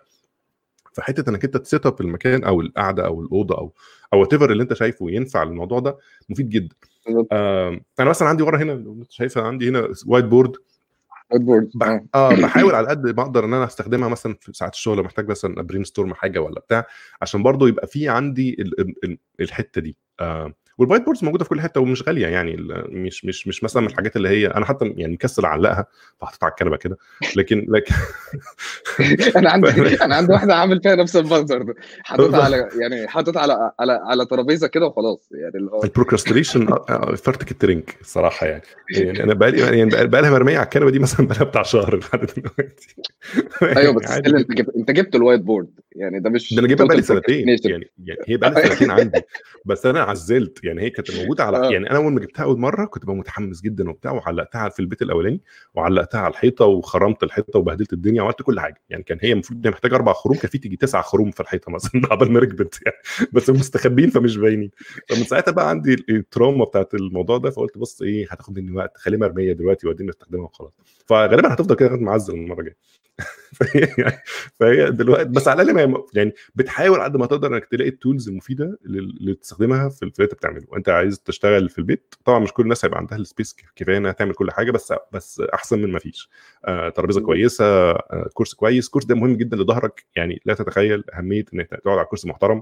فحتة 0.93 1.29
إنك 1.29 1.45
أنت 1.45 1.57
ت 1.57 1.64
set 1.64 1.85
up 1.85 2.01
المكان 2.01 2.43
أو 2.43 2.61
القعدة 2.61 3.05
أو 3.05 3.21
الأوضة 3.21 3.57
أو 3.57 3.73
أو 4.13 4.19
what 4.19 4.33
اللي 4.33 4.63
أنت 4.63 4.73
شايفه 4.73 5.09
ينفع 5.11 5.43
للموضوع 5.43 5.79
ده 5.79 5.97
مفيد 6.29 6.49
جدا. 6.49 6.75
آه 7.31 7.79
أنا 7.99 8.09
مثلا 8.09 8.27
عندي 8.27 8.43
ورا 8.43 8.57
هنا 8.57 8.73
أنت 8.73 9.11
شايفها 9.11 9.43
عندي 9.43 9.69
هنا 9.69 9.87
whiteboard 10.07 10.55
board 11.39 11.71
آه 12.15 12.29
بحاول 12.43 12.75
على 12.75 12.87
قد 12.87 13.07
ما 13.17 13.23
أقدر 13.23 13.45
إن 13.45 13.53
أنا 13.53 13.65
أستخدمها 13.65 14.09
مثلا 14.09 14.35
في 14.41 14.53
ساعات 14.53 14.73
الشغل 14.73 14.97
لو 14.97 15.03
محتاج 15.03 15.29
مثلا 15.29 15.61
brainstorm 15.61 16.13
حاجة 16.13 16.39
ولا 16.39 16.59
بتاع 16.59 16.85
عشان 17.21 17.43
برضو 17.43 17.67
يبقى 17.67 17.87
في 17.87 18.09
عندي 18.09 18.53
ال 18.59 18.79
ال 19.05 19.17
الحتة 19.39 19.81
دي. 19.81 19.97
آه 20.19 20.53
وال 20.77 21.05
whiteboards 21.05 21.23
موجودة 21.23 21.43
في 21.43 21.49
كل 21.49 21.61
حتة 21.61 21.81
ومش 21.81 22.07
غالية 22.07 22.27
يعني 22.27 22.55
مش 22.89 23.25
مش 23.25 23.47
مش 23.47 23.63
مثلا 23.63 23.81
من 23.81 23.87
الحاجات 23.87 24.15
اللي 24.15 24.29
هي 24.29 24.47
أنا 24.47 24.65
حتى 24.65 24.93
يعني 24.97 25.13
مكسل 25.13 25.45
أعلقها 25.45 25.85
فحطيتها 26.21 26.45
على 26.45 26.51
الكنبة 26.51 26.77
كده 26.77 26.97
لكن 27.35 27.65
لكن 27.69 27.93
أنا 29.39 29.49
عندي 29.49 29.67
أنا 30.05 30.15
عندي 30.15 30.33
واحدة 30.33 30.55
عامل 30.55 30.81
فيها 30.81 30.95
نفس 30.95 31.15
المنظر 31.15 31.61
ده 31.61 31.73
حاططها 32.03 32.43
على 32.43 32.69
يعني 32.81 33.07
حاططها 33.07 33.41
على 33.41 33.71
على 33.79 33.99
على 34.03 34.25
ترابيزة 34.25 34.67
كده 34.67 34.85
وخلاص 34.85 35.29
يعني 35.31 35.55
اللي 35.55 35.71
هو 35.71 35.83
ال 35.83 35.88
procrastination 35.88 36.65
فرتك 37.23 37.51
ال 37.51 37.59
trunk 37.59 37.97
الصراحه 38.01 38.47
يعني. 38.47 38.63
يعني 38.89 39.23
أنا 39.23 39.33
بقالي 39.33 39.59
يعني 39.59 39.85
بقى 39.85 40.21
لها 40.21 40.31
مرمية 40.31 40.57
على 40.57 40.65
الكنبة 40.65 40.91
دي 40.91 40.99
مثلا 40.99 41.27
بقى 41.27 41.45
بتاع 41.45 41.63
شهر 41.63 41.97
لحد 41.97 42.19
دلوقتي. 42.37 42.95
أيوه 43.77 43.93
بس 43.93 44.11
أنت 44.11 44.51
جبت 44.51 44.75
أنت 44.75 44.91
جبت 44.91 45.15
ال 45.15 45.41
whiteboard 45.41 45.69
يعني 45.95 46.19
ده 46.19 46.29
مش 46.29 46.53
ده 46.53 46.59
أنا 46.59 46.67
جايبها 46.67 46.85
بقالي 46.85 47.01
سنتين 47.01 47.47
يعني, 47.47 47.91
يعني 48.05 48.19
هي 48.27 48.37
بقالي 48.37 48.69
سنتين 48.69 48.91
عندي 48.91 49.21
بس 49.65 49.85
أنا 49.85 50.01
عزلت. 50.01 50.62
يعني 50.63 50.81
هي 50.81 50.89
كانت 50.89 51.11
موجودة 51.15 51.43
على 51.43 51.73
يعني 51.73 51.89
أنا 51.89 51.97
أول 51.97 52.13
ما 52.13 52.19
جبتها 52.19 52.43
أول 52.43 52.59
مرة 52.59 52.85
كنت 52.85 53.05
بقى 53.05 53.15
متحمس 53.15 53.61
جدا 53.61 53.89
وبتاع 53.89 54.11
وعلقتها 54.11 54.69
في 54.69 54.79
البيت 54.79 55.01
الأولاني 55.01 55.41
وعلقتها 55.75 56.21
على 56.21 56.31
الحيطة 56.31 56.65
وخرمت 56.65 57.23
الحيطة 57.23 57.59
وبهدلت 57.59 57.93
الدنيا 57.93 58.21
وعملت 58.21 58.41
كل 58.41 58.59
حاجة. 58.59 58.81
يعني 58.89 59.03
كان 59.03 59.17
هي 59.21 59.31
المفروض 59.31 59.59
إنها 59.59 59.71
محتاجة 59.71 59.95
أربع 59.95 60.13
خروم 60.13 60.37
كان 60.37 60.49
في 60.49 60.57
تيجي 60.57 60.75
تسع 60.77 61.01
خروم 61.01 61.31
في 61.31 61.39
الحيطة 61.39 61.71
مثلا 61.71 62.01
قبل 62.11 62.31
ما 62.31 62.39
ركبت 62.39 62.79
يعني. 62.85 62.97
بس 63.33 63.49
مستخبين 63.49 64.09
فمش 64.09 64.37
باينين. 64.37 64.71
فمن 65.09 65.23
ساعتها 65.23 65.51
بقى 65.51 65.69
عندي 65.69 65.93
ال 66.09 66.17
trauma 66.17 66.65
بتاعت 66.65 66.93
الموضوع 66.93 67.37
ده 67.37 67.49
فقلت 67.49 67.77
بص 67.77 68.01
إيه 68.01 68.25
هتاخد 68.31 68.59
مني 68.59 68.71
وقت 68.71 68.97
خليها 68.97 69.19
مرمية 69.19 69.53
دلوقتي 69.53 69.87
وبعدين 69.87 70.07
نستخدمها 70.09 70.43
وخلاص. 70.45 70.71
فغالبا 71.07 71.53
هتفضل 71.53 71.75
كده 71.75 71.95
معزل 71.95 72.33
المرة 72.33 72.59
الجاية. 72.59 72.77
فهي 73.59 73.87
فهي 74.59 74.91
دلوقتي 74.91 75.29
بس 75.29 75.47
على 75.47 75.61
الأقل 75.61 76.03
يعني 76.13 76.33
بتحاول 76.55 77.01
قد 77.01 77.17
ما 77.17 77.25
تقدر 77.25 77.53
إنك 77.55 77.65
تلاقي 77.65 77.89
ال 77.89 77.96
tools 77.96 78.29
المفيده 78.29 78.79
اللي 78.85 79.33
تستخدمها 79.35 79.89
في 79.89 80.03
اللي 80.03 80.13
انت 80.21 80.33
بتعمله. 80.33 80.65
وأنت 80.69 80.89
عايز 80.89 81.19
تشتغل 81.19 81.69
في 81.69 81.77
البيت 81.79 82.15
طبعا 82.25 82.39
مش 82.39 82.53
كل 82.53 82.63
الناس 82.63 82.85
هيبقى 82.85 82.99
عندها 82.99 83.17
ال 83.17 83.24
space 83.24 83.55
كفاية 83.75 83.97
إنها 83.97 84.11
تعمل 84.11 84.33
كل 84.33 84.51
حاجة 84.51 84.71
بس 84.71 84.93
بس 85.11 85.41
أحسن 85.53 85.79
من 85.81 85.91
ما 85.91 85.99
فيش. 85.99 86.29
آه 86.65 86.89
ترابيزة 86.89 87.21
كويسة 87.21 87.65
آه 87.91 88.29
كرسي 88.33 88.53
كويس. 88.53 88.89
كرسي 88.89 89.05
ده 89.05 89.15
مهم 89.15 89.35
جدا 89.37 89.57
لظهرك 89.57 90.05
يعني 90.15 90.41
لا 90.45 90.53
تتخيل 90.53 91.03
أهمية 91.13 91.45
إنك 91.53 91.69
تقعد 91.69 91.97
على 91.97 92.05
كرسي 92.07 92.27
محترم. 92.29 92.61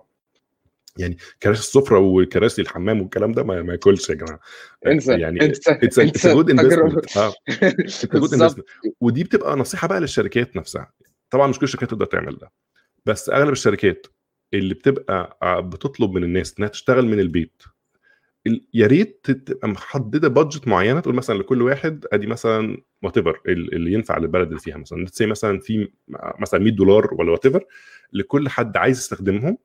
يعني 0.97 1.17
كراسي 1.43 1.59
السفرة 1.59 1.99
وكراسي 1.99 2.61
الحمام 2.61 3.01
والكلام 3.01 3.31
ده 3.31 3.43
ما, 3.43 3.61
ما 3.61 3.71
ياكلش 3.73 4.09
يا 4.09 4.15
جماعة. 4.15 4.39
انسى 4.87 5.13
يعني 5.19 5.45
انسى 5.45 5.71
it's 5.71 6.27
good 6.27 6.49
investment 6.49 7.17
آه. 7.17 7.33
good 8.13 8.33
investment 8.33 8.65
ودي 9.01 9.23
بتبقى 9.23 9.55
نصيحة 9.57 9.87
بقى 9.87 10.01
للشركات 10.01 10.55
نفسها. 10.55 10.91
طبعا 11.29 11.47
مش 11.47 11.59
كل 11.59 11.63
الشركات 11.63 11.89
تقدر 11.89 12.05
تعمل 12.05 12.37
ده. 12.37 12.51
بس 13.05 13.29
أغلب 13.29 13.51
الشركات 13.51 14.07
اللي 14.53 14.73
بتبقى 14.73 15.37
بتطلب 15.69 16.11
من 16.11 16.23
الناس 16.23 16.55
إنها 16.59 16.69
تشتغل 16.69 17.05
من 17.05 17.19
البيت 17.19 17.63
يا 18.73 18.87
ريت 18.87 19.31
تبقى 19.31 19.67
محددة 19.67 20.27
budget 20.27 20.67
معينة 20.67 20.99
تقول 20.99 21.15
مثلا 21.15 21.37
لكل 21.37 21.61
واحد 21.61 22.05
أدي 22.13 22.27
مثلا 22.27 22.77
what 23.03 23.17
اللي 23.47 23.93
ينفع 23.93 24.17
للبلد 24.17 24.47
اللي 24.47 24.59
فيها 24.59 24.77
مثلا. 24.77 25.05
مثلا 25.21 25.59
في 25.59 25.87
مثلا 26.39 26.59
100 26.59 26.71
دولار 26.71 27.13
ولا 27.13 27.31
what 27.31 27.43
لكل 28.13 28.49
حد 28.49 28.77
عايز 28.77 28.97
يستخدمهم 28.97 29.57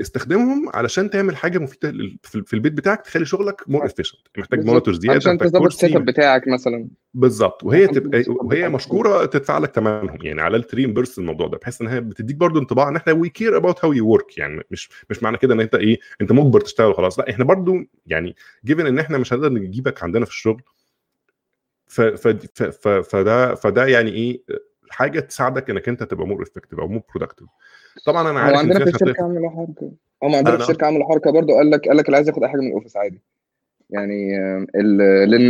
استخدمهم 0.00 0.68
علشان 0.74 1.10
تعمل 1.10 1.36
حاجة 1.36 1.58
مفيدة 1.58 1.92
في 2.22 2.54
البيت 2.54 2.72
بتاعك 2.72 3.00
تخلي 3.00 3.24
شغلك 3.24 3.62
more 3.66 3.86
efficient 3.86 4.20
محتاج 4.38 4.64
monitor 4.64 4.94
زيادة 4.94 5.16
عشان 5.16 5.38
تظبط 5.38 5.66
ال 5.66 5.96
setup 5.96 6.04
بتاعك 6.04 6.48
مثلا. 6.48 6.88
بالظبط. 7.14 7.64
وهي 7.64 7.86
تبقى 7.86 8.24
وهي 8.28 8.68
مشكورة 8.68 9.24
تدفع 9.24 9.58
لك 9.58 9.74
ثمنهم. 9.74 10.18
يعني 10.22 10.40
على 10.40 10.56
التريمبرس 10.56 11.18
الموضوع 11.18 11.46
ده 11.48 11.58
بحيث 11.58 11.80
ان 11.82 11.88
هي 11.88 12.00
بتديك 12.00 12.36
برضو 12.36 12.58
انطباع 12.60 12.88
إن 12.88 12.96
إحنا 12.96 13.12
we 13.12 13.28
care 13.28 13.56
about 13.56 13.84
how 13.84 13.92
you 13.92 14.08
work 14.08 14.38
يعني 14.38 14.62
مش 14.70 14.90
مش 15.10 15.22
معنى 15.22 15.36
كده 15.36 15.54
إن 15.54 15.60
أنت 15.60 15.74
إيه 15.74 15.98
أنت 16.20 16.32
مجبر 16.32 16.60
تشتغل 16.60 16.86
وخلاص. 16.90 17.18
لا 17.18 17.30
إحنا 17.30 17.44
برضو 17.44 17.76
يعني 18.06 18.36
given 18.64 18.86
إن 18.86 18.98
إحنا 18.98 19.18
مش 19.18 19.32
هنقدر 19.32 19.52
نجيبك 19.52 20.02
عندنا 20.02 20.24
في 20.24 20.30
الشغل 20.30 20.62
ف 21.86 22.00
ف 22.00 22.28
ف 22.62 22.88
فده 22.88 23.54
فده 23.54 23.86
يعني 23.86 24.10
إيه 24.12 24.42
حاجة 24.90 25.20
تساعدك 25.20 25.70
إنك 25.70 25.88
أنت 25.88 26.02
تبقى 26.02 26.26
more 26.26 26.42
effective 26.42 26.78
أو 26.80 26.88
more 26.88 27.02
productive 27.14 27.48
طبعا 28.06 28.30
أنا 28.30 28.40
عارف 28.40 28.58
عندنا 28.58 28.84
في 28.84 28.94
الشركة 28.94 29.24
عملوا 29.24 29.50
حركة. 29.50 29.92
هم 30.22 30.34
عندنا 30.34 30.56
في 30.56 30.62
الشركة 30.62 30.86
عملوا 30.86 31.08
حركة 31.08 31.30
برضو 31.30 31.54
قال 31.54 31.70
لك 31.70 31.88
قال 31.88 31.96
لك 31.96 32.06
اللي 32.06 32.16
عايز 32.16 32.28
ياخد 32.28 32.42
اي 32.42 32.48
حاجة 32.48 32.60
من 32.60 32.66
ال 32.66 32.70
office 32.70 32.96
عادي. 32.96 33.20
يعني 33.90 34.38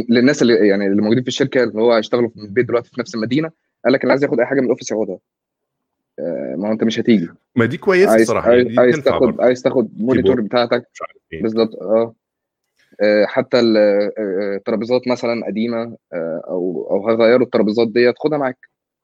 للناس 0.08 0.42
اللي 0.42 0.68
يعني 0.68 0.86
اللي 0.86 1.02
موجودين 1.02 1.22
في 1.22 1.28
الشركة 1.28 1.64
اللي 1.64 1.82
هو 1.82 1.92
هيشتغلوا 1.92 2.28
في 2.28 2.36
البيت 2.36 2.66
دلوقتي 2.66 2.90
في 2.90 3.00
نفس 3.00 3.14
المدينة 3.14 3.50
قال 3.84 3.92
لك 3.92 4.02
اللي 4.02 4.12
عايز 4.12 4.24
ياخد 4.24 4.40
أي 4.40 4.46
حاجة 4.46 4.58
من 4.58 4.64
ال 4.64 4.68
office 4.68 4.90
ياخدها. 4.90 5.18
ما 6.56 6.68
هو 6.68 6.72
أنت 6.72 6.84
مش 6.84 7.00
هتيجي. 7.00 7.28
ما 7.56 7.64
دي 7.66 7.76
كويسة 7.76 8.14
الصراحة 8.14 8.50
عايز, 8.50 8.78
عايز 8.78 8.96
تاخد 8.96 9.40
عايز 9.40 9.62
تاخد 9.62 9.88
monitor 9.96 10.40
بتاعتك. 10.40 10.88
إيه. 11.32 11.42
بالظبط 11.42 11.74
آه. 11.82 12.14
حتى 13.26 13.60
الترابيزات 13.60 15.08
مثلا 15.08 15.46
قديمة 15.46 15.96
أو 16.48 16.88
أو 16.90 17.08
هيغيروا 17.08 17.46
الترابيزات 17.46 17.88
ديت 17.88 18.14
خدها 18.18 18.38
معاك. 18.38 18.58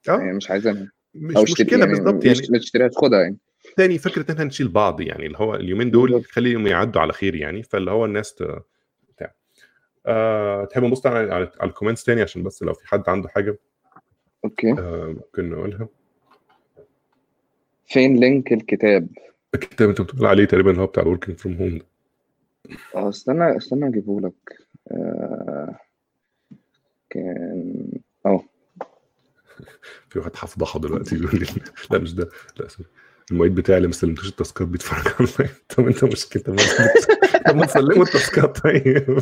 يعني 0.09 0.33
مش 0.33 0.51
عايزينها. 0.51 0.91
مش 1.15 1.37
أو 1.37 1.43
مشكلة 1.43 1.79
يعني 1.79 1.91
بالظبط 1.91 2.25
يعني 2.25 2.39
مش 2.39 2.49
تشتريها 2.49 2.89
تاخدها 2.89 3.21
يعني. 3.21 3.37
تاني 3.77 3.99
فكرة 3.99 4.23
ان 4.23 4.35
إحنا 4.35 4.45
نشيل 4.45 4.69
بعض 4.69 5.01
يعني 5.01 5.27
اللي 5.27 5.39
هو 5.39 5.55
اليومين 5.55 5.91
دول 5.91 6.25
خليهم 6.25 6.67
يعدوا 6.67 7.01
على 7.01 7.13
خير 7.13 7.35
يعني 7.35 7.63
فاللي 7.63 7.91
هو 7.91 8.05
الناس 8.05 8.35
ت... 8.35 8.43
بتاع. 9.09 9.35
أه... 10.07 10.65
تحب 10.65 10.85
نبص 10.85 11.07
على 11.07 11.35
على, 11.35 11.51
على 11.61 11.71
ال 11.71 11.74
comments 11.74 12.05
تاني 12.05 12.23
عشان 12.23 12.43
بس 12.43 12.63
لو 12.63 12.75
في 12.75 12.89
حد 12.89 13.09
عنده 13.09 13.29
حاجة؟ 13.29 13.59
okay. 14.45 14.73
أه... 14.73 15.15
ممكن 15.17 15.51
نقولها. 15.51 15.89
فين 17.87 18.17
link 18.17 18.53
الكتاب؟ 18.53 19.09
الكتاب 19.55 19.89
أنت 19.89 20.01
بتقول 20.01 20.27
عليه 20.27 20.45
تقريبا 20.45 20.71
اللي 20.71 20.83
هو 20.83 20.87
بتاع 20.87 21.03
ال 21.03 21.07
working 21.07 21.39
from 21.39 21.55
home 21.57 21.79
ده. 21.79 21.87
آه 22.95 23.09
استنى 23.09 23.57
استنى 23.57 23.89
اجيبه 23.89 24.21
لك 24.21 24.59
آه... 24.93 25.79
كان 27.11 27.91
آه 28.27 28.45
في 30.09 30.19
واحد 30.19 30.31
هفضحه 30.37 30.81
دلوقتي 30.81 31.17
بيقول 31.17 31.41
لي 31.41 31.47
لا 31.91 31.99
مش 31.99 32.15
ده. 32.15 32.29
لا 32.61 32.69
sorry. 32.69 32.89
المعيد 33.31 33.55
بتاعي 33.55 33.77
اللي 33.77 33.89
ما 33.89 33.95
سلمتوش 33.95 34.29
ال 34.29 34.34
tasks 34.34 34.63
ات 34.63 34.69
بيتفرج 34.69 35.15
على 35.21 35.49
طب 35.69 35.87
انت 35.87 36.05
مشكلة 36.05 36.43
طب 37.47 37.57
ما 37.57 37.67
تسلموا 37.67 38.05
ال 38.05 38.12
tasks 38.12 38.51
ات 38.51 38.59
طيب. 38.59 39.19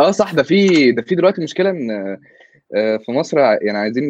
آه 0.00 0.10
صح. 0.10 0.32
ده 0.34 0.42
في 0.42 0.92
ده 0.92 1.02
في 1.02 1.14
دلوقتي 1.14 1.42
مشكلة 1.42 1.70
ان 1.70 2.18
في 3.06 3.12
مصر 3.12 3.38
يعني 3.38 3.78
عايزين 3.78 4.04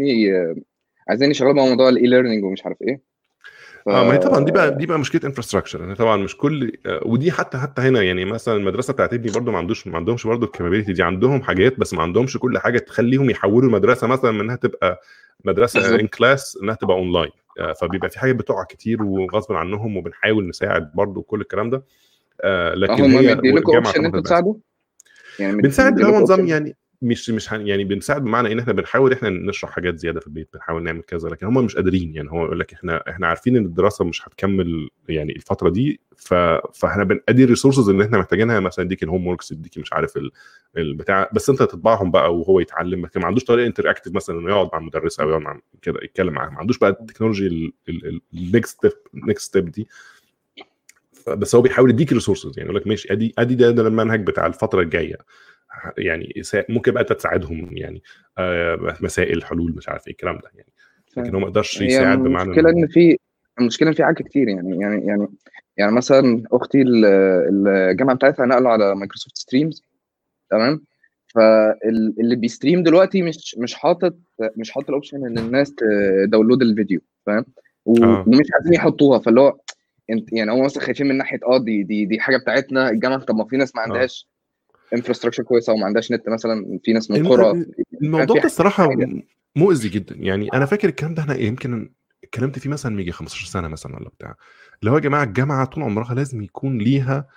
عايزين 1.08 1.30
يشغلوا 1.30 1.52
بقى 1.52 1.64
موضوع 1.66 1.88
ال 1.88 2.06
e-learning 2.06 2.44
ومش 2.44 2.64
عارف 2.64 2.76
إيه. 2.82 3.13
ف... 3.86 3.88
آه 3.88 4.04
ما 4.04 4.12
هي 4.12 4.18
طبعا 4.18 4.44
دي 4.44 4.52
بقى 4.52 4.74
دي 4.76 4.86
بقى 4.86 4.98
مشكلة 4.98 5.20
infrastructure 5.24 5.80
يعني 5.80 5.94
طبعا 5.94 6.16
مش 6.16 6.36
كل 6.36 6.72
ودي 7.02 7.32
حتى 7.32 7.58
حتى 7.58 7.82
هنا 7.82 8.02
يعني 8.02 8.24
مثلا 8.24 8.56
المدرسة 8.56 8.92
بتاعت 8.92 9.14
ابني 9.14 9.32
برضه 9.32 9.52
ما 9.52 9.58
عندوش 9.58 9.86
ما 9.86 9.96
عندهمش 9.96 10.26
برضه 10.26 10.46
ال 10.46 10.50
capability 10.50 10.92
دي 10.92 11.02
عندهم 11.02 11.42
حاجات 11.42 11.80
بس 11.80 11.94
ما 11.94 12.02
عندهمش 12.02 12.36
كل 12.36 12.58
حاجة 12.58 12.78
تخليهم 12.78 13.30
يحولوا 13.30 13.68
المدرسة 13.68 14.06
مثلا 14.06 14.30
من 14.30 14.40
إنها 14.40 14.56
تبقى 14.56 15.00
مدرسة 15.44 16.00
in 16.00 16.06
class 16.06 16.58
إنها 16.62 16.74
تبقى 16.74 16.96
اونلاين 16.96 17.30
فبيبقى 17.80 18.10
في 18.10 18.18
حاجات 18.18 18.36
بتقع 18.36 18.64
كتير 18.64 19.02
وغصب 19.02 19.52
عنهم 19.52 19.96
وبنحاول 19.96 20.48
نساعد 20.48 20.92
برضه 20.94 21.22
كل 21.22 21.40
الكلام 21.40 21.70
ده. 21.70 21.84
آه 22.40 22.74
لكن 22.74 23.02
هم 23.04 23.18
بيديلكوا 23.18 23.76
option 23.76 23.98
إن 24.00 24.04
أنتوا 24.04 24.20
تساعدوا؟ 24.20 24.54
يعني 25.38 25.62
بنساعد 25.62 25.98
اللي 26.00 26.12
هو 26.12 26.20
نظام 26.20 26.46
يعني 26.46 26.76
مش 27.04 27.30
مش 27.30 27.52
يعني 27.52 27.84
بنساعد 27.84 28.24
بمعنى 28.24 28.52
إن 28.52 28.58
إحنا 28.58 28.72
بنحاول 28.72 29.12
إحنا 29.12 29.30
نشرح 29.30 29.70
حاجات 29.70 29.98
زيادة 29.98 30.20
في 30.20 30.26
البيت 30.26 30.48
بنحاول 30.54 30.82
نعمل 30.82 31.02
كذا 31.02 31.28
لكن 31.28 31.46
هم 31.46 31.64
مش 31.64 31.76
قادرين 31.76 32.14
يعني 32.14 32.30
هو 32.30 32.44
يقول 32.44 32.60
لك 32.60 32.72
إحنا 32.72 33.04
إحنا 33.08 33.26
عارفين 33.26 33.56
إن 33.56 33.64
الدراسة 33.64 34.04
مش 34.04 34.28
هتكمل 34.28 34.88
يعني 35.08 35.36
الفترة 35.36 35.70
دي 35.70 36.00
ف... 36.16 36.34
فإحنا 36.74 37.04
بنأدي 37.04 37.44
ال 37.44 37.49
resources 37.49 37.88
اللي 37.88 38.04
إحنا 38.04 38.18
محتاجينها 38.18 38.60
مثلا 38.60 38.84
اديك 38.84 39.02
ال 39.02 39.26
homeworks 39.26 39.52
اديك 39.52 39.78
مش 39.78 39.92
عارف 39.92 40.16
ال... 40.16 40.30
البتاع 40.76 41.30
بس 41.32 41.50
أنت 41.50 41.58
تطبعهم 41.58 42.10
بقى 42.10 42.36
وهو 42.36 42.60
يتعلم 42.60 43.06
لكن 43.06 43.20
ما 43.20 43.26
عندوش 43.26 43.44
طريقة 43.44 43.66
interactive 43.66 44.14
مثلا 44.14 44.38
إنه 44.38 44.50
يقعد 44.50 44.68
مع 44.72 44.78
المدرسة 44.78 45.22
أو 45.24 45.28
يقعد 45.28 45.42
مع 45.42 45.60
كده 45.82 46.00
يتكلم 46.02 46.32
معاها 46.32 46.50
ما 46.50 46.58
عندوش 46.58 46.78
بقى 46.78 46.90
ال 46.90 46.98
technology 46.98 47.72
ال 48.34 48.43
next 48.43 48.76
step 48.76 48.92
next 49.14 49.44
step 49.48 49.70
دي. 49.70 49.88
بس 51.28 51.54
هو 51.54 51.62
بيحاول 51.62 51.90
يديك 51.90 52.12
resources 52.12 52.58
يعني 52.58 52.70
يقول 52.70 52.80
لك 52.80 52.86
ماشي 52.86 53.12
أدي 53.12 53.34
أدي 53.38 53.54
ده 53.54 53.68
المنهج 53.88 54.26
بتاع 54.26 54.46
الفترة 54.46 54.80
الجاية. 54.82 55.16
يعني 55.98 56.42
ممكن 56.68 56.92
بقى 56.92 57.04
تساعدهم 57.04 57.76
يعني 57.76 58.02
آه، 58.38 58.96
مسائل 59.00 59.44
حلول 59.44 59.72
مش 59.76 59.88
عارف 59.88 60.06
إيه 60.06 60.12
الكلام 60.12 60.36
ده 60.36 60.50
يعني. 60.54 60.68
لكن 61.16 61.34
هو 61.34 61.40
ما 61.40 61.46
يقدرش 61.46 61.80
يساعد 61.80 62.18
بمعنى 62.18 62.42
المشكلة 62.50 62.70
إن 62.70 62.86
في 62.86 63.18
المشكلة 63.60 63.88
إن 63.88 63.94
في 63.94 64.04
حاجات 64.04 64.22
كتير 64.22 64.48
يعني 64.48 64.78
يعني 64.80 65.06
يعني 65.06 65.28
يعني 65.76 65.92
مثلا 65.92 66.42
أختي 66.52 66.82
ال- 66.82 67.04
الجامعة 67.68 68.16
بتاعتها 68.16 68.46
نقلوا 68.46 68.70
على 68.70 68.94
Microsoft 68.94 69.36
Streams 69.36 69.82
تمام؟ 70.50 70.84
فاللي 71.34 72.36
بي 72.36 72.48
stream 72.48 72.82
دلوقتي 72.82 73.22
مش 73.22 73.56
مش 73.58 73.74
حاطط 73.74 74.16
مش 74.56 74.70
حاطط 74.70 74.88
ال 74.88 74.93
option 74.93 75.26
إن 75.26 75.38
الناس 75.38 75.74
ت 75.74 75.84
download 75.84 76.62
الفيديو 76.62 77.00
فاهم؟ 77.26 77.44
آه. 78.02 78.24
ومش 78.26 78.46
عايزين 78.54 78.74
يحطوها 78.74 79.18
فاللي 79.18 79.40
هو 79.40 79.58
أنت 80.10 80.32
يعني 80.32 80.50
هم 80.52 80.64
مثلا 80.64 80.82
خايفين 80.82 81.06
من 81.06 81.18
ناحية 81.18 81.38
آه 81.46 81.58
دي 81.58 81.82
دي 81.82 82.04
دي 82.04 82.20
حاجة 82.20 82.36
بتاعتنا 82.36 82.90
الجامعة 82.90 83.18
طب 83.18 83.34
ما 83.36 83.44
في 83.44 83.56
ناس 83.56 83.76
ما 83.76 83.82
عندهاش 83.82 84.28
infrastructure 84.94 85.42
كويسة 85.42 85.72
وما 85.72 85.86
عندهاش 85.86 86.12
نت 86.12 86.28
مثلا 86.28 86.78
في 86.84 86.92
ناس 86.92 87.10
من 87.10 87.16
القرى 87.26 87.64
الموضوع 88.02 88.36
ده 88.38 88.44
الصراحة 88.44 88.88
مؤذي 89.56 89.88
جدا. 89.88 90.14
يعني 90.18 90.48
أنا 90.52 90.66
فاكر 90.66 90.88
الكلام 90.88 91.14
ده 91.14 91.22
أنا 91.22 91.36
يمكن 91.36 91.92
اتكلمت 92.24 92.58
فيه 92.58 92.70
مثلا 92.70 93.00
يجي 93.00 93.12
15 93.12 93.46
سنة 93.46 93.68
مثلا 93.68 93.96
ولا 93.96 94.08
بتاع. 94.08 94.34
اللي 94.80 94.90
هو 94.90 94.94
يا 94.94 95.00
جماعة 95.00 95.24
الجامعة 95.24 95.64
طول 95.64 95.82
عمرها 95.82 96.14
لازم 96.14 96.42
يكون 96.42 96.78
ليها 96.78 97.28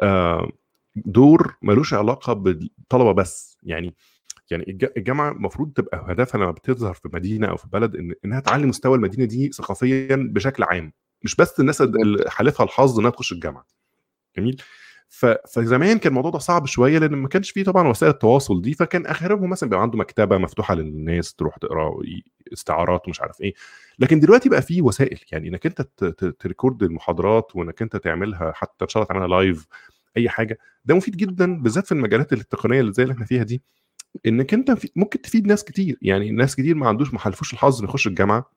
آه، 0.00 0.50
دور 0.96 1.56
ملوش 1.62 1.94
علاقة 1.94 2.32
بالطلبة 2.32 3.12
بس. 3.12 3.58
يعني 3.62 3.94
يعني 4.50 4.64
الج- 4.68 4.90
الجامعة 4.96 5.32
المفروض 5.32 5.72
تبقى 5.72 6.04
هدفها 6.08 6.40
لما 6.40 6.50
بتظهر 6.50 6.94
في 6.94 7.08
مدينة 7.12 7.46
أو 7.46 7.56
في 7.56 7.68
بلد 7.72 7.96
إن 7.96 8.14
إنها 8.24 8.40
تعلي 8.40 8.66
مستوى 8.66 8.96
المدينة 8.96 9.24
دي 9.24 9.52
ثقافيا 9.52 10.16
بشكل 10.32 10.62
عام. 10.62 10.92
مش 11.22 11.36
بس 11.36 11.60
الناس 11.60 11.80
اللي 11.82 12.30
حالفها 12.30 12.64
الحظ 12.66 12.98
إنها 12.98 13.10
تخش 13.10 13.32
الجامعة. 13.32 13.66
جميل. 14.36 14.62
فزمان 15.08 15.98
كان 15.98 16.10
الموضوع 16.10 16.30
ده 16.30 16.38
صعب 16.38 16.66
شوية 16.66 16.98
لأن 16.98 17.12
ما 17.12 17.28
كانش 17.28 17.50
فيه 17.50 17.64
طبعا 17.64 17.88
وسائل 17.88 18.12
التواصل 18.12 18.62
دي 18.62 18.74
فكان 18.74 19.06
آخرهم 19.06 19.50
مثلا 19.50 19.68
بيبقى 19.68 19.82
عنده 19.82 19.98
مكتبة 19.98 20.38
مفتوحة 20.38 20.74
للناس 20.74 21.34
تروح 21.34 21.56
تقرأ 21.56 21.90
استعارات 22.52 23.06
ومش 23.06 23.20
عارف 23.20 23.40
إيه. 23.40 23.54
لكن 23.98 24.20
دلوقتي 24.20 24.48
بقى 24.48 24.62
فيه 24.62 24.82
وسائل 24.82 25.18
يعني 25.32 25.48
إنك 25.48 25.66
أنت 25.66 25.82
ت 26.38 26.44
record 26.44 26.82
المحاضرات 26.82 27.56
وإنك 27.56 27.82
أنت 27.82 27.96
تعملها 27.96 28.52
حتى 28.54 28.84
إن 28.84 28.88
شاء 28.88 29.02
الله 29.02 29.08
تعملها 29.14 29.28
live 29.42 29.66
أي 30.16 30.28
حاجة. 30.28 30.58
ده 30.84 30.94
مفيد 30.94 31.16
جدا 31.16 31.62
بالذات 31.62 31.86
في 31.86 31.92
المجالات 31.92 32.32
التقنية 32.32 32.80
اللي 32.80 32.92
زي 32.92 33.02
اللي 33.02 33.12
إحنا 33.14 33.24
فيها 33.24 33.42
دي 33.42 33.62
إنك 34.26 34.54
أنت 34.54 34.76
ممكن 34.96 35.22
تفيد 35.22 35.46
ناس 35.46 35.64
كتير. 35.64 35.98
يعني 36.02 36.30
ناس 36.30 36.56
كتير 36.56 36.74
ما 36.74 36.88
عندوش 36.88 37.12
ما 37.12 37.18
حلفوش 37.18 37.52
الحظ 37.52 37.84
يخش 37.84 38.06
الجامعة 38.06 38.50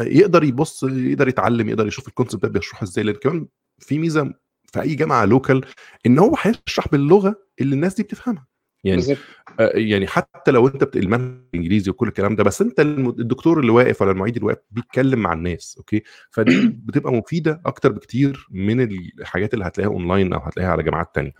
يقدر 0.00 0.44
يبص 0.44 0.82
يقدر 0.82 1.28
يتعلم 1.28 1.68
يقدر 1.68 1.86
يشوف 1.86 2.08
ال 2.08 2.12
concept 2.12 2.42
ده 2.42 2.48
بيشرحه 2.48 2.84
إزاي 2.84 3.04
لأن 3.04 3.14
كمان 3.14 3.46
في 3.78 3.98
ميزة 3.98 4.34
في 4.72 4.80
أي 4.82 4.94
جامعة 4.94 5.24
local 5.24 5.64
إن 6.06 6.18
هو 6.18 6.34
هيشرح 6.42 6.88
باللغة 6.92 7.36
اللي 7.60 7.74
الناس 7.74 7.94
دي 7.94 8.02
بتفهمها. 8.02 8.46
يعني 8.84 8.96
بالظبط. 8.96 9.18
آه، 9.60 9.72
يعني 9.74 10.06
حتى 10.06 10.50
لو 10.50 10.68
أنت 10.68 10.84
بت- 10.84 10.96
المنهج 10.96 11.38
انجليزي 11.54 11.90
وكل 11.90 12.08
الكلام 12.08 12.36
ده 12.36 12.44
بس 12.44 12.62
أنت 12.62 12.80
الدكتور 12.80 13.60
اللي 13.60 13.70
واقف 13.72 14.02
ولا 14.02 14.10
المعيد 14.10 14.34
اللي 14.36 14.46
واقف 14.46 14.58
بيتكلم 14.70 15.18
مع 15.18 15.32
الناس 15.32 15.74
okay؟ 15.78 16.02
فدي 16.30 16.50
بتبقى 16.86 17.12
مفيدة 17.12 17.60
أكتر 17.66 17.92
بكتير 17.92 18.46
من 18.50 18.80
الحاجات 19.20 19.54
اللي 19.54 19.64
هتلاقيها 19.64 19.92
اونلاين 19.92 20.32
أو 20.32 20.40
هتلاقيها 20.40 20.70
على 20.72 20.82
جامعات 20.82 21.14
تانية. 21.14 21.32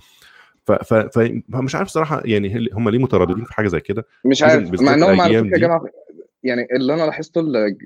ف 0.67 0.73
ف 0.73 0.95
فمش 1.53 1.75
عارف 1.75 1.89
صراحة 1.89 2.23
يعني 2.25 2.69
هم 2.73 2.89
ليه 2.89 2.99
مترددين 2.99 3.45
في 3.45 3.55
حاجة 3.55 3.69
زي 3.69 3.81
كده؟ 3.81 4.07
مش 4.25 4.43
عارف 4.43 4.83
مع 4.83 4.95
إنهم 4.95 5.21
على 5.21 5.45
فكرة. 5.45 5.59
جامعة 5.59 5.83
يعني 6.43 6.67
اللي 6.73 6.95
أنا 6.95 7.03
لاحظته 7.03 7.41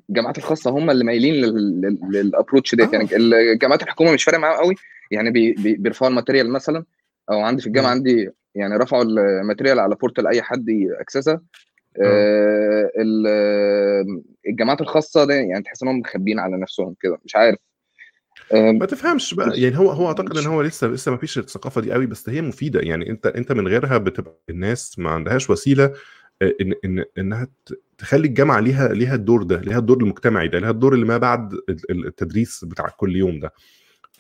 الجامعات 0.09 0.39
الخاصة 0.39 0.71
هم 0.71 0.91
اللي 0.91 1.05
مايلين 1.05 1.35
لل 2.11 2.24
approach 2.24 2.75
ديت 2.75 2.89
آه. 2.95 2.99
يعني 2.99 3.09
الجامعات 3.17 3.83
الحكومة 3.83 4.13
مش 4.13 4.25
فارق 4.25 4.39
معاهم 4.39 4.57
قوي. 4.65 4.75
يعني 5.11 5.31
بي 5.31 5.53
بي 5.53 5.75
بيرفعوا 5.75 6.11
ال 6.11 6.15
material 6.15 6.51
مثلا 6.51 6.85
أو 7.31 7.41
عندي 7.41 7.63
في 7.63 7.69
الجامعة. 7.69 7.91
عندي 7.91 8.31
يعني 8.55 8.77
رفعوا 8.77 9.03
ال 9.03 9.11
material 9.11 9.79
على 9.81 9.95
portal 9.95 10.27
أي 10.27 10.43
حد 10.43 10.69
ي 10.69 10.77
access 10.77 11.25
ها. 11.25 11.41
آه، 12.03 12.91
ال- 12.99 14.23
الجامعات 14.49 14.81
الخاصة 14.81 15.25
ده 15.25 15.35
يعني 15.35 15.63
تحس 15.65 15.83
إنهم 15.83 15.99
مخبيين 15.99 16.39
على 16.39 16.57
نفسهم 16.57 16.95
كده 17.01 17.19
مش 17.25 17.37
عارف. 17.37 17.59
آه، 18.55 18.73
ما 18.73 18.87
تفهمش 18.87 19.35
بقى. 19.35 19.61
يعني 19.61 19.79
هو 19.79 19.91
هو 19.91 20.07
أعتقد 20.09 20.37
إن 20.39 20.47
هو 20.47 20.63
لسه 20.63 20.87
لسه 20.87 21.11
ما 21.11 21.17
فيش 21.17 21.39
الثقافة 21.39 21.81
دي 21.81 21.93
قوي 21.93 22.07
بس 22.07 22.29
هي 22.29 22.43
مفيدة. 22.43 22.81
يعني 22.81 23.11
أنت 23.11 23.27
أنت 23.27 23.53
من 23.53 23.69
غيرها 23.69 23.99
بتبقى 23.99 24.41
الناس 24.51 24.99
ما 24.99 25.11
عندهاش 25.11 25.51
وسيلة 25.51 25.85
آه، 26.43 26.55
إن 26.61 26.75
إن 26.85 27.05
إنها 27.19 27.49
تخلي 28.03 28.29
الجامعة 28.29 28.61
ليها 28.61 28.89
ليها 28.89 29.15
الدور 29.15 29.43
ده 29.43 29.61
ليها 29.61 29.79
الدور 29.79 29.97
المجتمعي 30.03 30.49
ده 30.49 30.59
ليها 30.59 30.71
الدور 30.71 30.95
اللي 30.95 31.05
ما 31.07 31.19
بعد 31.19 31.53
ال- 31.53 31.91
ال- 31.91 32.07
التدريس 32.07 32.65
بتاع 32.65 32.89
كل 32.89 33.17
يوم 33.17 33.41
ده. 33.41 33.53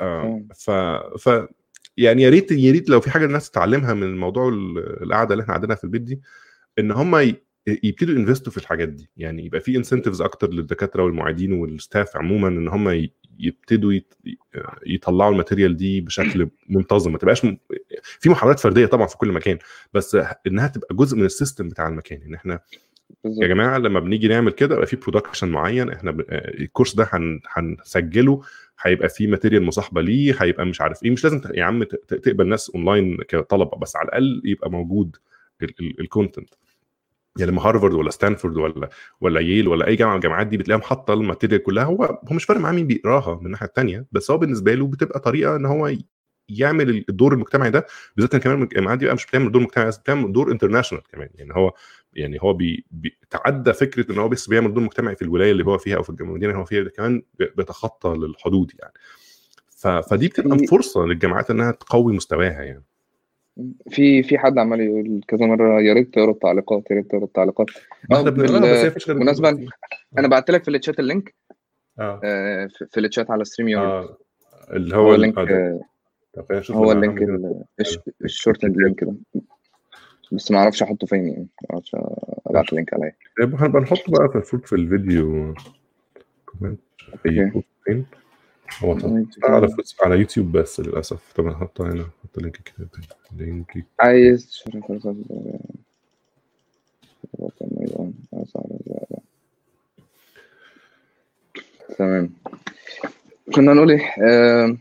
آه،. 0.00 0.42
ف 0.56 0.70
ف 1.28 1.46
يعني 1.96 2.22
يا 2.22 2.30
ريت 2.30 2.52
يا 2.52 2.72
ريت 2.72 2.88
لو 2.88 3.00
في 3.00 3.10
حاجة 3.10 3.24
الناس 3.24 3.50
تتعلمها 3.50 3.94
من 3.94 4.02
الموضوع 4.02 4.48
ال- 4.48 5.02
القعدة 5.02 5.32
اللي 5.34 5.42
إحنا 5.42 5.54
قاعدينها 5.54 5.76
في 5.76 5.84
البيت 5.84 6.02
دي 6.02 6.20
إن 6.78 6.90
هم 6.92 7.34
يبتدوا 7.66 8.14
ي 8.14 8.19
invest 8.19 8.47
وا 8.47 8.52
في 8.52 8.58
الحاجات 8.58 8.88
دي. 8.88 9.10
يعني 9.16 9.46
يبقى 9.46 9.60
في 9.60 9.76
incentives 9.76 10.22
أكتر 10.22 10.50
للدكاترة 10.50 11.02
والمعيدين 11.04 11.52
وال 11.52 11.70
staff 11.70 12.16
عموما 12.16 12.48
إن 12.48 12.68
هم 12.68 13.08
يبتدوا 13.38 13.92
يطلعوا 14.86 15.32
ال 15.32 15.37
material 15.37 15.76
دي 15.76 16.00
بشكل 16.00 16.48
منتظم. 16.68 17.12
ما 17.12 17.18
تبقاش 17.18 17.44
م... 17.44 17.56
في 18.02 18.30
محاولات 18.30 18.60
فردية 18.60 18.86
طبعا 18.86 19.06
في 19.06 19.16
كل 19.16 19.32
مكان 19.32 19.58
بس 19.94 20.16
إنها 20.46 20.66
تبقى 20.68 20.94
جزء 20.94 21.16
من 21.16 21.24
ال 21.24 21.30
system 21.30 21.68
بتاع 21.68 21.88
المكان. 21.88 22.22
إن 22.22 22.34
إحنا 22.34 22.60
يا 23.10 23.14
بالظبط 23.24 23.44
جماعة 23.44 23.78
لما 23.78 24.00
بنيجي 24.00 24.28
نعمل 24.28 24.52
كده 24.52 24.74
يبقى 24.74 24.86
في 24.86 24.96
production 24.96 25.48
معين 25.48 25.90
إحنا 25.90 26.10
ب... 26.10 26.20
آه، 26.20 26.54
ال 26.60 26.65
course 26.65 26.94
ده 26.94 27.08
هن... 27.12 27.40
هنسجله 27.48 28.42
هيبقى 28.80 29.08
فيه 29.08 29.26
material 29.26 29.62
مصاحبة 29.62 30.02
ليه 30.02 30.34
هيبقى 30.38 30.66
مش 30.66 30.80
عارف 30.80 31.02
إيه 31.04 31.10
مش 31.10 31.24
لازم 31.24 31.40
يا 31.54 31.64
عم 31.64 31.82
تقبل 32.08 32.48
ناس 32.48 32.70
اونلاين 32.70 33.16
كطلبة 33.28 33.76
بس 33.78 33.96
على 33.96 34.06
الأقل 34.08 34.42
يبقى 34.44 34.70
موجود 34.70 35.16
ال 36.00 36.07
content 36.07 36.54
يعني 37.38 37.50
لما 37.50 37.62
هارفارد 37.62 37.92
ولا 37.94 38.10
ستانفورد 38.10 38.56
ولا 38.56 38.88
ولا 39.20 39.40
ييل 39.40 39.68
ولا 39.68 39.86
أي 39.86 39.96
جامعة 39.96 40.12
من 40.12 40.16
الجامعات 40.18 40.46
دي 40.46 40.56
بتلاقيهم 40.56 40.82
حاطة 40.82 41.14
ال 41.14 41.19
material 41.19 41.62
كلها 41.62 41.84
هو 41.84 42.04
هو 42.04 42.36
مش 42.36 42.44
فارق 42.44 42.60
معاه 42.60 42.72
مين 42.72 42.86
بيقراها 42.86 43.38
من 43.40 43.46
الناحية 43.46 43.66
الثانية 43.66 44.06
بس 44.12 44.30
هو 44.30 44.38
بالنسبة 44.38 44.74
له 44.74 44.86
بتبقى 44.86 45.20
طريقة 45.20 45.56
إن 45.56 45.66
هو 45.66 45.92
يعمل 46.48 47.04
الدور 47.08 47.32
المجتمعي 47.34 47.70
ده 47.70 47.86
بالذات 48.16 48.34
إن 48.34 48.40
كمان 48.40 48.62
الجامعات 48.62 48.98
دي 48.98 49.04
بقى 49.06 49.14
مش 49.14 49.26
بتعمل 49.26 49.52
دور 49.52 49.62
مجتمعي 49.62 49.88
بس 49.88 49.98
بتعمل 49.98 50.32
دور 50.32 50.52
international 50.52 51.02
كمان. 51.12 51.28
يعني 51.34 51.54
هو 51.54 51.72
يعني 52.14 52.38
هو 52.42 52.52
بي 52.52 52.84
بيتعدى 52.90 53.72
فكرة 53.72 54.12
إن 54.12 54.18
هو 54.18 54.28
بس 54.28 54.48
بيعمل 54.48 54.74
دور 54.74 54.82
مجتمعي 54.84 55.16
في 55.16 55.22
الولاية 55.22 55.52
اللي 55.52 55.64
هو 55.64 55.78
فيها 55.78 55.96
أو 55.96 56.02
في 56.02 56.10
المدينة 56.10 56.50
اللي 56.50 56.60
هو 56.60 56.64
فيها 56.64 56.82
ده 56.82 56.90
كمان 56.90 57.22
بيتخطى 57.56 58.08
للحدود 58.08 58.72
يعني. 58.80 58.92
ف... 59.70 59.86
فدي 59.88 60.28
بتبقى 60.28 60.58
فرصة 60.58 61.04
للجامعات 61.06 61.50
إنها 61.50 61.70
تقوي 61.70 62.12
مستواها 62.16 62.62
يعني. 62.62 62.82
في 63.90 64.22
في 64.22 64.38
حد 64.38 64.58
عمال 64.58 64.80
يقول 64.80 65.20
كذا 65.28 65.46
مرة 65.46 65.80
يا 65.80 65.92
ريت 65.92 66.14
تقرأ 66.14 66.30
التعليقات 66.30 66.90
يا 66.90 66.96
ريت 66.96 67.10
تقرأ 67.10 67.24
التعليقات. 67.24 67.66
آه، 68.12 68.18
إحنا 68.18 68.30
بنقرأها 68.30 68.60
بال- 68.60 68.90
بس 68.90 69.40
هي. 69.40 69.66
أنا 70.18 70.28
بعت 70.28 70.50
لك 70.50 70.64
في 70.64 70.70
ال 70.70 70.76
chat 70.76 71.00
ال 71.00 71.06
link. 71.06 71.34
آه. 71.98 72.20
آه، 72.24 72.68
في 72.90 73.00
الشات 73.00 73.30
على 73.30 73.44
StreamYard 73.44 73.84
آه 73.84 74.18
اللي 74.70 74.96
هو 74.96 75.00
هو 75.00 75.14
ال- 75.14 75.14
ال 75.24 75.27
link 75.27 75.38
آه،. 75.38 75.80
آه، 76.50 76.62
هو 76.70 76.92
ال 76.92 76.98
link 76.98 77.22
ال 78.24 78.31
short 78.31 78.64
link 78.64 79.04
ده. 79.04 79.14
بس 80.32 80.50
ما 80.50 80.58
أعرفش 80.58 80.82
احطه 80.82 81.06
فين 81.06 81.28
يعني. 81.28 81.46
ما 81.62 81.68
أعرفش 81.72 81.96
ابعت 82.46 82.68
ال 82.70 82.75
link 82.75 82.94
عليا. 82.94 83.12
طيب 83.38 83.54
هنبقى 83.54 83.82
نحطه 83.82 84.12
بقى 84.12 84.28
في 84.28 84.34
المفروض 84.34 84.62
في 84.64 84.72
ال 84.72 84.86
video 84.86 85.54
comment. 86.46 86.80
في 87.22 87.42
okay. 87.44 87.62
فين؟ 87.84 88.06
هو 88.84 88.92
على 89.44 89.76
على 90.02 90.18
يوتيوب 90.18 90.52
بس 90.52 90.80
للأسف. 90.80 91.32
طب 91.36 91.46
هحطه 91.46 91.84
هنا 91.84 92.02
هحط 92.02 92.38
link 92.38 92.56
كده. 92.56 92.88
link. 93.36 93.86
عايز. 94.00 94.64
تمام. 101.98 102.30
كنا 103.54 103.72
نقول 103.74 103.90
إيه 103.90 104.00
آم، 104.64 104.78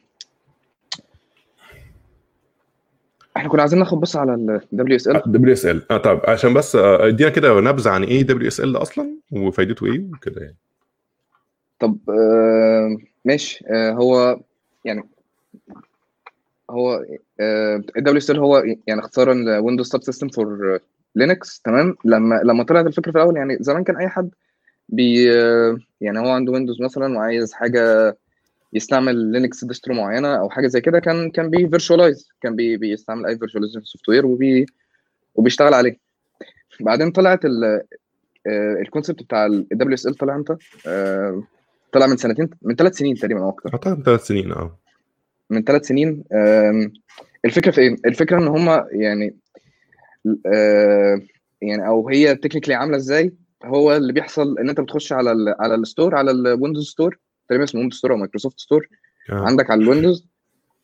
إحنا 3.37 3.49
كنا 3.49 3.61
عايزين 3.61 3.79
ناخد 3.79 3.99
بص 3.99 4.15
على 4.15 4.33
ال 4.33 4.61
WSL 4.75 5.21
WSL 5.25 5.91
آه 5.91 5.97
طب 5.97 6.21
عشان 6.27 6.53
بس 6.53 6.75
آه، 6.75 7.07
ادينا 7.07 7.29
كده 7.29 7.61
نبذة 7.61 7.89
عن 7.89 8.03
إيه 8.03 8.21
WSL 8.21 8.75
أصلا 8.77 9.15
وفايدته 9.31 9.85
إيه 9.85 10.03
وكده 10.13 10.41
يعني. 10.41 10.55
طب 11.79 11.97
آم، 12.09 12.97
ماشي. 13.25 13.65
آه، 13.67 13.91
هو 13.91 14.39
يعني 14.85 15.03
هو 16.69 17.05
ال 17.39 18.21
WSL 18.21 18.35
هو 18.35 18.63
يعني 18.87 18.99
اختصارا 19.01 19.59
Windows 19.59 19.87
Subsystem 19.89 20.27
for 20.27 20.79
Linux 21.15 21.61
تمام؟ 21.61 21.95
لما 22.05 22.41
لما 22.43 22.63
طلعت 22.63 22.85
الفكرة 22.85 23.11
في 23.11 23.17
الأول 23.17 23.37
يعني 23.37 23.57
زمان 23.59 23.83
كان 23.83 23.97
أي 23.97 24.07
حد 24.09 24.29
بي 24.89 25.23
يعني 26.01 26.19
هو 26.19 26.29
عنده 26.29 26.51
Windows 26.51 26.81
مثلا 26.81 27.17
وعايز 27.17 27.53
حاجة 27.53 28.17
يستعمل 28.73 29.31
Linux 29.31 29.65
distro 29.65 29.95
معينة 29.95 30.35
أو 30.35 30.49
حاجة 30.49 30.67
زي 30.67 30.81
كده 30.81 30.99
كان 30.99 31.31
كان 31.31 31.49
بي 31.49 31.69
virtualize 31.69 32.29
كان 32.41 32.55
بي 32.55 32.77
بيستعمل 32.77 33.25
أي 33.25 33.37
virtualization 33.37 33.81
software 33.83 34.25
وبي 34.25 34.65
وبيشتغل 35.35 35.73
عليه. 35.73 35.97
بعدين 36.79 37.11
طلعت 37.11 37.39
ال 38.47 38.57
concept 38.57 39.23
بتاع 39.23 39.45
ال 39.45 39.67
WSL 39.73 40.17
طلع 40.17 40.35
إمتى؟ 40.35 40.55
آه، 40.87 41.43
طلع 41.91 42.07
من 42.07 42.17
سنتين 42.17 42.49
من 42.61 42.75
ثلاث 42.75 42.97
سنين 42.97 43.15
تقريبا 43.15 43.39
أو 43.41 43.49
أكتر. 43.49 43.69
أعتقد 43.73 44.03
ثلاث 44.03 44.27
سنين 44.27 44.51
آه. 44.51 44.79
من 45.49 45.63
ثلاث 45.63 45.85
سنين. 45.87 46.23
الفكرة 47.45 47.71
في 47.71 47.81
إيه؟ 47.81 47.95
الفكرة 48.05 48.37
إن 48.37 48.47
هم 48.47 48.85
يعني 48.91 49.35
آه، 50.45 51.21
يعني 51.61 51.87
أو 51.87 52.09
هي 52.09 52.35
technically 52.35 52.73
عاملة 52.73 52.97
إزاي؟ 52.97 53.33
هو 53.63 53.95
اللي 53.95 54.13
بيحصل 54.13 54.59
إن 54.59 54.69
أنت 54.69 54.79
بتخش 54.79 55.13
على 55.13 55.31
ال 55.31 55.55
على 55.59 55.75
ال 55.75 55.82
store 55.82 56.15
على 56.15 56.31
ال 56.31 56.38
Windows 56.39 56.89
Store 56.89 57.17
تقريبا 57.51 57.63
اسمه 57.63 57.79
Windows 57.81 57.97
Store 57.97 58.11
أو 58.11 58.17
Microsoft 58.17 58.59
Store 58.59 58.87
آه. 59.29 59.33
عندك 59.33 59.71
على 59.71 59.81
ال 59.81 59.86
Windows. 59.86 60.27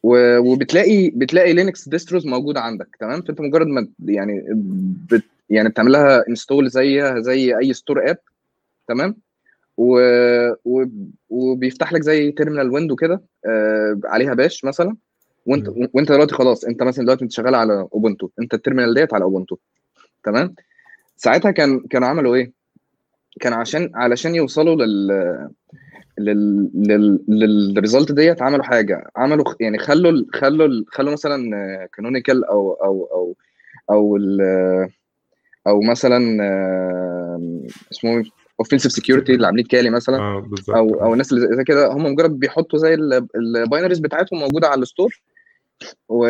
وبتلاقي 0.04 1.10
بتلاقي 1.10 1.54
لينكس 1.54 1.90
distros 1.90 2.28
موجودة 2.28 2.62
عندك 2.62 2.88
تمام؟ 3.00 3.22
فأنت 3.22 3.42
مجرد 3.42 3.68
ما 3.68 3.88
يعني 4.06 4.46
بت 5.12 5.24
يعني 5.50 5.70
بتعمل 5.70 5.92
لها 5.92 6.28
install 6.30 6.70
زيها 6.70 7.20
زي 7.20 7.58
أي 7.58 7.74
store 7.74 8.10
app 8.10 8.18
تمام؟ 8.88 9.16
و... 9.78 10.00
و... 10.66 10.86
وبيفتح 11.30 11.94
لك 11.94 12.02
زي 12.02 12.32
terminal 12.32 12.70
window 12.72 12.96
كده 12.96 13.22
آه 13.46 14.00
عليها 14.06 14.34
bash 14.34 14.66
مثلا. 14.66 14.96
وأنت. 15.46 15.68
وأنت 15.94 16.12
دلوقتي 16.12 16.36
خلاص 16.36 16.66
أنت 16.66 16.84
مثلا 16.84 17.06
دلوقتي 17.06 17.24
أنت 17.24 17.32
شغال 17.32 17.56
على 17.56 17.88
اوبونتو 17.94 18.30
أنت 18.42 18.54
ال 18.54 18.58
terminal 18.58 18.94
ديت 18.94 19.14
على 19.14 19.24
اوبونتو 19.24 19.58
تمام؟ 20.24 20.56
ساعتها 21.18 21.52
كان 21.52 21.80
كانوا 21.80 22.08
عملوا 22.08 22.36
إيه؟ 22.36 22.52
كان 23.40 23.54
عشان 23.54 23.92
علشان 23.96 24.36
يوصلوا 24.36 24.76
لل 24.76 25.50
لل 26.20 26.70
لل 26.76 27.20
لل 27.28 27.49
result 27.49 28.12
ديت 28.12 28.42
عملوا 28.42 28.64
حاجة 28.64 29.12
عملوا 29.16 29.46
يعني 29.60 29.78
خلوا 29.78 30.24
خلوا 30.34 30.84
خلوا 30.88 31.12
مثلا 31.14 31.38
كانونيكال 31.94 32.46
أو 32.46 32.74
أو 32.74 33.10
أو 33.14 33.36
أو 33.92 34.18
ال- 34.18 34.90
أو 35.68 35.82
مثلا 35.82 36.44
آه، 36.44 37.62
اسمه 37.92 38.24
Offensive 38.60 38.92
Security 38.92 39.34
اللي 39.36 39.48
عاملين 39.48 39.66
كالي 39.66 39.90
مثلا 39.90 40.40
بالظبط. 40.40 40.76
أو 40.76 41.02
أو 41.04 41.14
الناس 41.14 41.34
اللي 41.34 41.56
زي 41.56 41.64
كده 41.64 41.88
هم 41.92 42.04
مجرد 42.06 42.40
بيحطوا 42.40 42.80
زي 42.80 42.94
ال 43.36 43.43
binaries 43.43 44.00
بتاعتهم 44.00 44.40
موجودة 44.40 44.68
على 44.68 44.82
ال 44.82 44.88
store 44.88 45.22
و... 46.10 46.28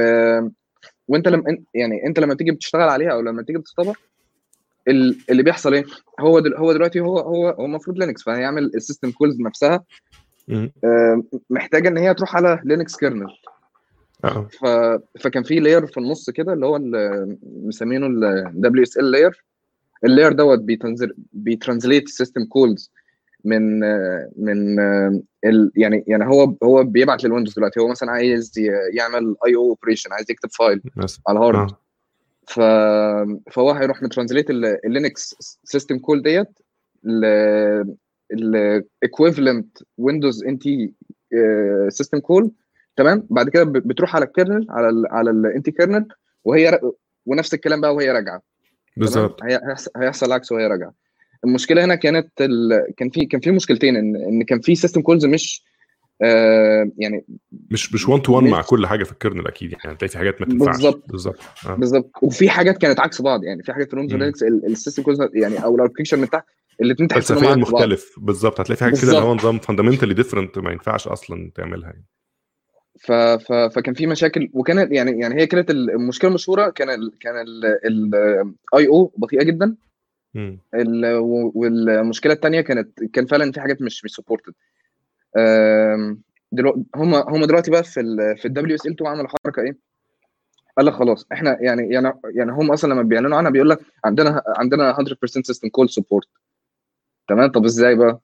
وانت 1.08 1.28
لما 1.28 1.58
يعني 1.74 2.06
انت 2.08 2.20
لما 2.20 2.34
تيجي 2.34 2.52
بتشتغل 2.52 2.90
عليها 2.90 3.12
أو 3.12 3.22
لما 3.22 3.42
تيجي 3.44 3.60
ال- 3.60 3.94
اللي 4.88 5.44
بيحصل 5.44 5.74
إيه؟ 5.74 5.86
هو 6.20 6.40
دل... 6.40 6.56
هو 6.56 6.74
دلوقتي 6.74 7.00
هو 7.00 7.20
هو 7.20 7.50
هو 7.50 7.66
المفروض 7.66 7.98
لينكس 7.98 8.24
فهيعمل 8.24 8.72
ال 8.76 8.81
system 8.81 9.12
calls 9.12 9.42
نفسها. 9.42 9.84
آه، 10.84 11.24
محتاجة 11.50 11.88
إن 11.90 11.98
هي 11.98 12.14
تروح 12.14 12.36
على 12.36 12.62
لينكس 12.64 12.96
kernel 12.96 13.28
آه. 14.24 14.48
ف... 14.60 14.66
فكان 15.24 15.44
في 15.44 15.60
layer 15.60 15.88
في 15.88 15.98
النص 15.98 16.30
كده 16.30 16.54
اللي 16.54 16.66
هو 16.66 16.80
مسمينه 17.44 18.08
ال 18.08 18.52
WSL 18.54 18.84
layer 18.84 18.98
ال 18.98 19.12
layer 19.12 20.34
دوت 20.34 20.60
بيتنزل 20.60 21.14
بي 21.34 21.47
translate 21.47 22.04
ال 22.04 22.10
system 22.10 22.46
calls 22.46 22.92
من 23.46 23.84
آه، 23.84 24.32
من 24.38 24.80
آه، 24.80 25.22
ال... 25.46 25.72
يعني 25.76 26.04
يعني 26.08 26.26
هو 26.26 26.56
هو 26.64 26.84
بيبعت 26.84 27.24
للويندوز 27.24 27.54
دلوقتي. 27.54 27.80
هو 27.80 27.88
مثلا 27.88 28.12
عايز 28.12 28.54
يعمل 28.94 29.36
I/O 29.46 29.56
operation 29.56 30.14
عايز 30.14 30.32
يكتب 30.32 30.50
file 30.52 30.82
على 31.28 31.40
ال 31.40 31.46
hard 31.46 31.72
ف... 32.48 32.60
فهو 33.52 33.72
هيروح 33.72 34.04
مترانزليت 34.04 34.50
اللينكس 34.86 35.36
system 35.64 36.00
call 36.00 36.22
ديت 36.24 36.48
ال 38.34 38.47
equivalent 38.47 39.78
ويندوز 39.98 40.44
NT 40.44 40.94
system 41.90 42.20
call 42.20 42.52
تمام؟ 42.96 43.28
بعد 43.30 43.50
كده 43.50 43.64
بتروح 43.64 44.16
على 44.16 44.26
ال 44.26 44.32
kernel 44.32 44.68
على 44.70 44.90
ال 44.90 45.08
على 45.12 45.30
ال 45.32 45.45
NT 45.45 45.72
kernel 45.72 46.08
وهي 46.46 46.70
ر- 46.70 46.92
ونفس 47.26 47.54
الكلام 47.54 47.82
بقى 47.82 47.96
وهي 47.96 48.12
راجعة. 48.12 48.42
بالظبط. 48.98 49.44
هي- 49.44 49.62
هيحصل- 49.68 49.92
هيحصل 49.98 50.32
عكس 50.32 50.52
وهي 50.52 50.68
راجعة. 50.68 50.94
المشكلة 51.46 51.86
هنا 51.86 51.96
كانت 51.96 52.42
ال... 52.42 52.86
كان 52.98 53.10
في 53.10 53.26
كان 53.26 53.42
في 53.42 53.52
مشكلتين 53.52 53.96
ان 53.96 54.16
إن 54.16 54.44
كان 54.44 54.60
في 54.62 54.76
system 54.76 55.02
calls 55.02 55.26
مش 55.26 55.64
آه 56.22 56.92
يعني 56.98 57.26
مش 57.72 57.94
مش 57.94 58.10
1 58.10 58.22
to 58.22 58.34
1 58.34 58.48
مع 58.48 58.62
كل 58.62 58.88
حاجة 58.88 59.04
في 59.04 59.12
ال 59.12 59.17
kernel 59.17 59.48
أكيد 59.48 59.72
يعني 59.72 59.96
هتلاقي 59.96 60.08
في 60.10 60.18
حاجات 60.18 60.42
ما 60.42 60.48
تنفعش. 60.48 60.76
بالظبط. 60.76 61.12
بالظبط. 61.12 61.40
آه. 61.66 61.76
بالظبط. 61.76 62.12
وفي 62.22 62.50
حاجات 62.50 62.78
كانت 62.78 63.00
عكس 63.00 63.22
بعض 63.22 63.44
يعني 63.44 63.64
في 63.64 63.74
حاجات 63.74 63.90
في 63.90 63.96
مم. 63.96 64.08
لينكس 64.08 64.44
ال 64.44 64.52
system 64.52 65.04
calls 65.04 65.20
يعني 65.34 65.64
أو 65.64 65.76
ال 65.76 65.80
application 65.80 66.22
بتاع 66.22 66.44
الاثنين 66.82 67.08
تحس 67.10 67.32
انهم 67.32 67.60
مختلف. 67.60 68.16
بالظبط. 68.18 68.60
هتلاقي 68.60 68.78
في 68.78 68.84
حاجة 68.84 68.96
كده 69.02 69.12
اللي 69.12 69.22
هو. 69.24 69.36
نظام 69.36 69.60
fundamentally 69.60 70.14
different 70.14 70.58
ما 70.58 70.72
ينفعش 70.72 71.08
أصلا 71.08 71.52
تعملها 71.56 71.90
يعني. 71.90 72.06
ف... 73.00 73.12
ف... 73.12 73.54
فكان 73.54 73.94
في 73.94 74.08
مشاكل 74.08 74.50
وكانت 74.54 74.92
يعني 74.92 75.20
يعني 75.20 75.42
هي 75.42 75.48
كانت 75.48 75.72
المشكلة 75.72 76.30
المشهورة 76.30 76.70
كان 76.70 76.90
ال... 76.90 77.12
كان 77.20 77.36
ال 77.86 78.88
I/O 78.88 79.14
بطيئة 79.18 79.44
جدا. 79.44 79.76
ال... 80.74 81.06
والمشكلة 81.56 82.34
الثانية 82.34 82.62
كانت 82.62 83.04
كان 83.04 83.26
فعلا 83.26 83.52
في 83.52 83.62
حاجات 83.62 83.82
مش 83.82 84.06
مش 84.06 84.12
supported 84.12 84.54
دلوقتي 86.52 86.84
هم 86.96 87.16
هم 87.16 87.46
دلوقتي 87.46 87.72
بقى 87.72 87.84
في 87.84 88.00
ال 88.00 88.38
في 88.38 88.46
ال 88.46 88.76
WSL 88.76 88.92
2 88.92 89.12
عملوا 89.12 89.30
حركة 89.46 89.62
إيه؟ 89.62 89.78
قال 90.78 90.86
لك 90.86 90.94
خلاص 90.94 91.26
إحنا 91.32 91.58
يعني 91.62 91.94
يعني 91.94 92.14
يعني 92.36 92.52
هم 92.52 92.72
أصلا 92.72 92.94
لما 92.94 93.02
بيعلنوا 93.02 93.38
عنها 93.38 93.52
بيقول 93.52 93.70
لك 93.70 93.80
عندنا 94.06 94.44
عندنا 94.48 94.94
100% 94.94 95.26
system 95.26 95.70
call 95.70 95.90
support 95.90 96.28
تمام؟ 97.28 97.52
طب 97.52 97.66
إزاي 97.66 97.96
بقى؟ 97.96 98.20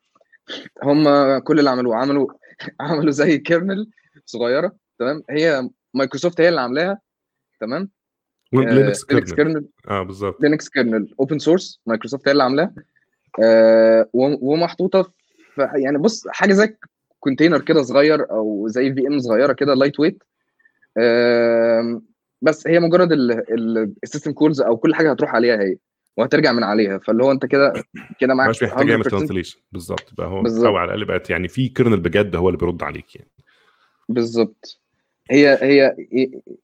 هم 0.83 1.03
كل 1.39 1.59
اللي 1.59 1.69
عملوه 1.69 1.95
عملوا 1.95 2.27
عملوا 2.79 3.11
زي 3.11 3.37
kernel 3.37 3.89
صغيرة 4.25 4.75
تمام؟ 4.99 5.23
هي 5.29 5.69
مايكروسوفت 5.93 6.41
هي 6.41 6.49
اللي 6.49 6.61
عاملاها 6.61 6.99
تمام؟ 7.59 7.89
لينكس 8.53 9.03
kernel 9.05 9.35
kernel 9.35 9.65
آه 9.89 10.03
بالظبط. 10.03 10.41
لينكس 10.41 10.69
kernel 10.69 11.15
open 11.19 11.39
source 11.39 11.79
مايكروسوفت 11.85 12.27
هي 12.27 12.31
اللي 12.31 12.43
عاملاها. 12.43 12.73
آه، 13.43 14.09
ومحطوطة 14.13 15.13
في 15.55 15.69
يعني 15.75 15.97
بص 15.97 16.27
حاجة 16.27 16.53
زي 16.53 16.77
container 17.23 17.61
كده 17.61 17.81
صغير 17.81 18.31
أو 18.31 18.67
زي 18.67 18.93
VM 18.93 19.19
صغيرة 19.19 19.53
كده 19.53 19.73
lightweight 19.73 20.23
بس 22.41 22.67
هي 22.67 22.79
مجرد 22.79 23.11
ال 24.03 24.07
system 24.07 24.31
calls 24.31 24.61
أو 24.61 24.77
كل 24.77 24.95
حاجة 24.95 25.11
هتروح 25.11 25.35
عليها 25.35 25.55
هي 25.61 25.77
وهترجع 26.17 26.51
من 26.51 26.63
عليها. 26.63 26.97
فاللي 26.97 27.23
هو 27.23 27.31
أنت 27.31 27.45
كده 27.45 27.73
كده 28.19 28.33
معاك 28.33 28.49
مش 28.49 28.63
محتاج 28.63 28.89
يعمل 28.89 29.03
100% 29.03 29.07
translation 29.09 29.59
بالظبط. 29.71 30.13
بقى 30.17 30.27
هو 30.27 30.41
بالظبط. 30.41 30.65
أو 30.65 30.77
على 30.77 30.87
الأقل 30.93 31.05
بقت 31.05 31.29
يعني 31.29 31.47
في 31.47 31.69
kernel 31.69 31.99
بجد 31.99 32.35
هو 32.35 32.49
اللي 32.49 32.57
بيرد 32.57 32.83
عليك 32.83 33.15
يعني. 33.15 33.29
بالظبط. 34.09 34.79
هي 35.31 35.57
هي 35.61 35.95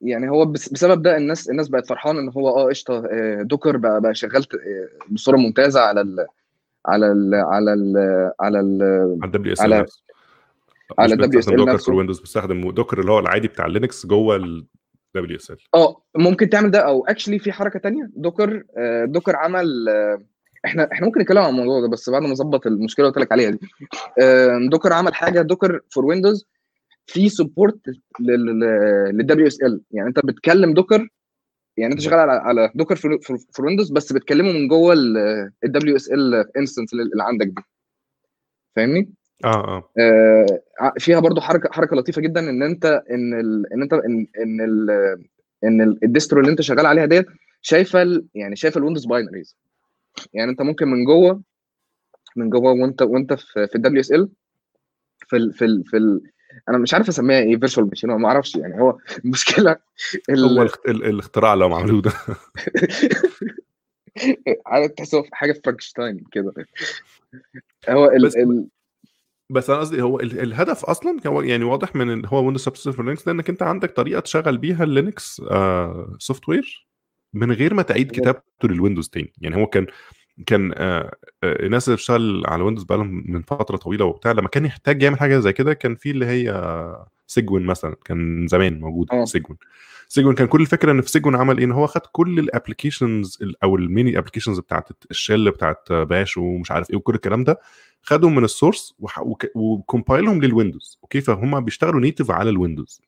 يعني 0.00 0.30
هو 0.30 0.44
بس- 0.44 0.68
بسبب 0.72 1.02
ده 1.02 1.16
الناس 1.16 1.50
الناس 1.50 1.68
بقت 1.68 1.86
فرحانة 1.88 2.20
إن 2.20 2.28
هو 2.28 2.48
آه 2.48 2.68
قشطة 2.68 3.06
آه، 3.12 3.42
دوكر 3.42 3.76
بقى 3.76 4.00
بقى 4.00 4.14
شغال 4.14 4.42
آه، 4.54 4.88
بصورة 5.10 5.36
ممتازة 5.36 5.80
على 5.80 6.00
ال 6.00 6.26
على 6.86 7.12
ال 7.12 7.34
على 7.34 7.72
ال 7.72 7.96
على 8.40 8.60
ال 8.60 8.82
على 9.22 9.24
ال 9.24 9.52
WS 9.52 9.60
على- 11.00 11.12
ال 11.12 11.18
مش 11.20 11.26
WSL 11.26 11.36
بستخدم 11.38 11.56
دوكر 11.56 11.78
في. 11.78 11.88
الويندوز 11.88 12.20
بستخدم 12.20 12.70
دوكر 12.70 13.00
اللي 13.00 13.12
هو 13.12 13.18
العادي 13.18 13.48
بتاع 13.48 13.66
لينكس 13.66 14.06
جوه 14.06 15.50
ال 15.50 15.52
WSL 15.52 15.56
آه 15.74 16.02
ممكن 16.16 16.48
تعمل 16.48 16.70
ده 16.70 16.78
أو 16.78 17.06
actually 17.06 17.38
في 17.38 17.52
حركة 17.52 17.78
تانية. 17.78 18.10
دوكر 18.16 18.64
آه، 18.76 19.04
دوكر 19.04 19.36
عمل 19.36 19.88
آه، 19.88 20.22
إحنا 20.64 20.88
إحنا 20.92 21.06
ممكن 21.06 21.20
نتكلم 21.20 21.38
عن 21.38 21.50
الموضوع 21.50 21.80
ده 21.80 21.88
بس 21.88 22.10
بعد 22.10 22.22
ما 22.22 22.28
نظبط 22.28 22.66
المشكلة 22.66 23.06
اللي 23.06 23.14
قلت 23.14 23.24
لك 23.26 23.32
عليها 23.32 23.50
دي. 23.50 23.58
آه، 24.22 24.58
دوكر 24.70 24.92
عمل 24.92 25.14
حاجة 25.14 25.42
دوكر 25.42 25.80
for 25.90 26.04
ويندوز 26.06 26.46
في 27.06 27.28
support 27.28 27.80
لل 28.20 29.46
WSL 29.46 29.80
يعني 29.90 30.08
أنت 30.08 30.18
بتكلم 30.26 30.74
دوكر 30.74 31.08
يعني 31.76 31.92
أنت 31.92 32.00
شغال 32.00 32.18
على 32.18 32.32
على 32.32 32.70
دوكر 32.74 32.96
for 32.96 33.18
ويندوز 33.66 33.90
بس 33.90 34.12
بتكلمه 34.12 34.52
من 34.52 34.68
جوه 34.68 34.94
ال 35.64 36.56
WSL 36.56 36.66
instance 36.66 36.92
اللي 36.92 37.10
عندك 37.24 37.46
دي. 37.46 37.62
فاهمني؟ 38.76 39.10
آه 39.44 39.48
آه. 39.76 39.90
آه، 39.98 40.92
فيها 40.98 41.20
برضو 41.20 41.40
حركة 41.40 41.68
حركة 41.72 41.96
لطيفة 41.96 42.22
جدا 42.22 42.40
إن 42.50 42.62
أنت 42.62 42.84
إن 43.10 43.40
ال 43.40 43.72
إن 43.72 43.82
أنت 43.82 43.92
إن 43.92 44.26
إن 44.42 44.60
ال 44.60 44.90
إن 45.64 45.80
ال- 45.80 46.04
ال 46.04 46.09
distro 46.09 46.40
اللي 46.40 46.50
أنت 46.50 46.60
شغال 46.60 46.86
عليها 46.86 47.06
ديت 47.06 47.26
شايفة 47.62 48.02
ال- 48.02 48.26
يعني 48.34 48.56
شايفة 48.56 48.78
الويندوز 48.78 49.06
binaries 49.06 49.56
يعني 50.32 50.50
أنت 50.50 50.62
ممكن 50.62 50.88
من 50.88 51.04
جوه 51.04 51.42
من 52.36 52.50
جوه 52.50 52.72
وأنت 52.72 53.02
وأنت 53.02 53.32
في 53.32 53.66
في 53.66 54.12
ال 54.12 54.16
WSL 54.16 54.28
في 55.28 55.36
ال 55.36 55.52
في 55.52 55.64
ال 55.64 55.84
في 55.84 55.96
ال 55.96 56.22
أنا 56.68 56.78
مش 56.78 56.94
عارف 56.94 57.08
أسميها 57.08 57.38
إيه 57.38 57.56
virtual 57.58 57.86
machine 57.88 58.10
ما 58.10 58.28
أعرفش 58.28 58.56
يعني 58.56 58.80
هو 58.80 58.98
المشكلة 59.24 59.76
ال- 60.30 60.44
هو 60.58 60.62
الاخت- 60.62 60.88
ال- 60.88 61.04
الاختراع 61.04 61.54
اللي 61.54 61.64
هم 61.64 61.72
عملوه 61.72 62.02
ده. 62.02 62.12
عارف 64.66 64.90
تحسه 64.92 65.22
في 65.22 65.28
حاجة 65.32 65.52
فرانكشتاين 65.64 66.24
كده. 66.32 66.52
هو 67.88 68.06
ال 68.10 68.66
بس- 69.50 69.70
أنا 69.70 69.78
قصدي 69.80 70.02
هو 70.02 70.20
ال- 70.20 70.40
الهدف 70.40 70.84
أصلا 70.84 71.16
هو 71.26 71.42
يعني 71.42 71.64
واضح 71.64 71.96
من 71.96 72.10
ال- 72.12 72.26
هو 72.26 72.44
ويندوز 72.44 72.62
subsystem 72.64 72.92
for 72.92 73.04
لينكس 73.04 73.26
لأنك 73.28 73.48
أنت 73.50 73.62
عندك 73.62 73.90
طريقة 73.90 74.20
تشغل 74.20 74.58
بيها 74.58 74.84
اللينكس 74.84 75.42
آه 75.50 76.16
software 76.18 76.86
من 77.34 77.52
غير 77.52 77.74
ما 77.74 77.82
تعيد. 77.82 78.10
كتابته 78.10 78.68
للويندوز 78.68 79.08
تاني 79.08 79.32
يعني 79.40 79.56
هو 79.56 79.66
كان 79.66 79.86
كان 80.46 80.72
آه 80.76 81.16
آه، 81.44 81.66
الناس 81.66 81.88
اللي 81.88 81.96
بتشتغل 81.96 82.42
على 82.46 82.62
ويندوز 82.62 82.84
بقالهم 82.84 83.24
من 83.26 83.42
فترة 83.42 83.76
طويلة 83.76 84.04
وبتاع 84.04 84.32
لما 84.32 84.48
كان 84.48 84.64
يحتاج 84.64 85.02
يعمل 85.02 85.18
حاجة 85.18 85.38
زي 85.38 85.52
كده 85.52 85.74
كان 85.74 85.94
في 85.94 86.10
اللي 86.10 86.26
هي 86.26 86.54
سيجوين 87.26 87.66
مثلا 87.66 87.96
كان 88.04 88.46
زمان 88.46 88.80
موجود 88.80 89.08
آه. 89.12 89.24
سيجوين 89.24 89.58
سيجوين 90.08 90.34
كان 90.34 90.46
كل 90.46 90.60
الفكرة 90.60 90.92
إن 90.92 91.00
في 91.00 91.10
سيجوين 91.10 91.36
عمل 91.36 91.58
إيه 91.58 91.64
إن 91.64 91.72
هو 91.72 91.86
خد 91.86 92.00
كل 92.12 92.38
ال 92.38 92.46
applications 92.46 93.38
أو 93.64 93.76
ال 93.76 93.84
mini 93.84 94.18
applications 94.18 94.58
بتاعت 94.58 94.88
ال 95.10 95.17
shell 95.17 95.50
بتاعت 95.50 95.92
bash 95.92 96.36
ومش 96.36 96.70
عارف 96.70 96.90
إيه 96.90 96.96
وكل 96.96 97.14
الكلام 97.14 97.44
ده 97.44 97.60
خدهم 98.02 98.34
من 98.34 98.44
ال 98.44 98.51
source 98.51 98.94
و 99.54 99.63
compile 99.63 100.24
هم 100.24 100.42
للويندوز 100.42 100.98
أوكي؟ 101.02 101.20
فهم 101.20 101.60
بيشتغلوا 101.60 102.00
native 102.00 102.30
على 102.30 102.50
الويندوز 102.50 103.00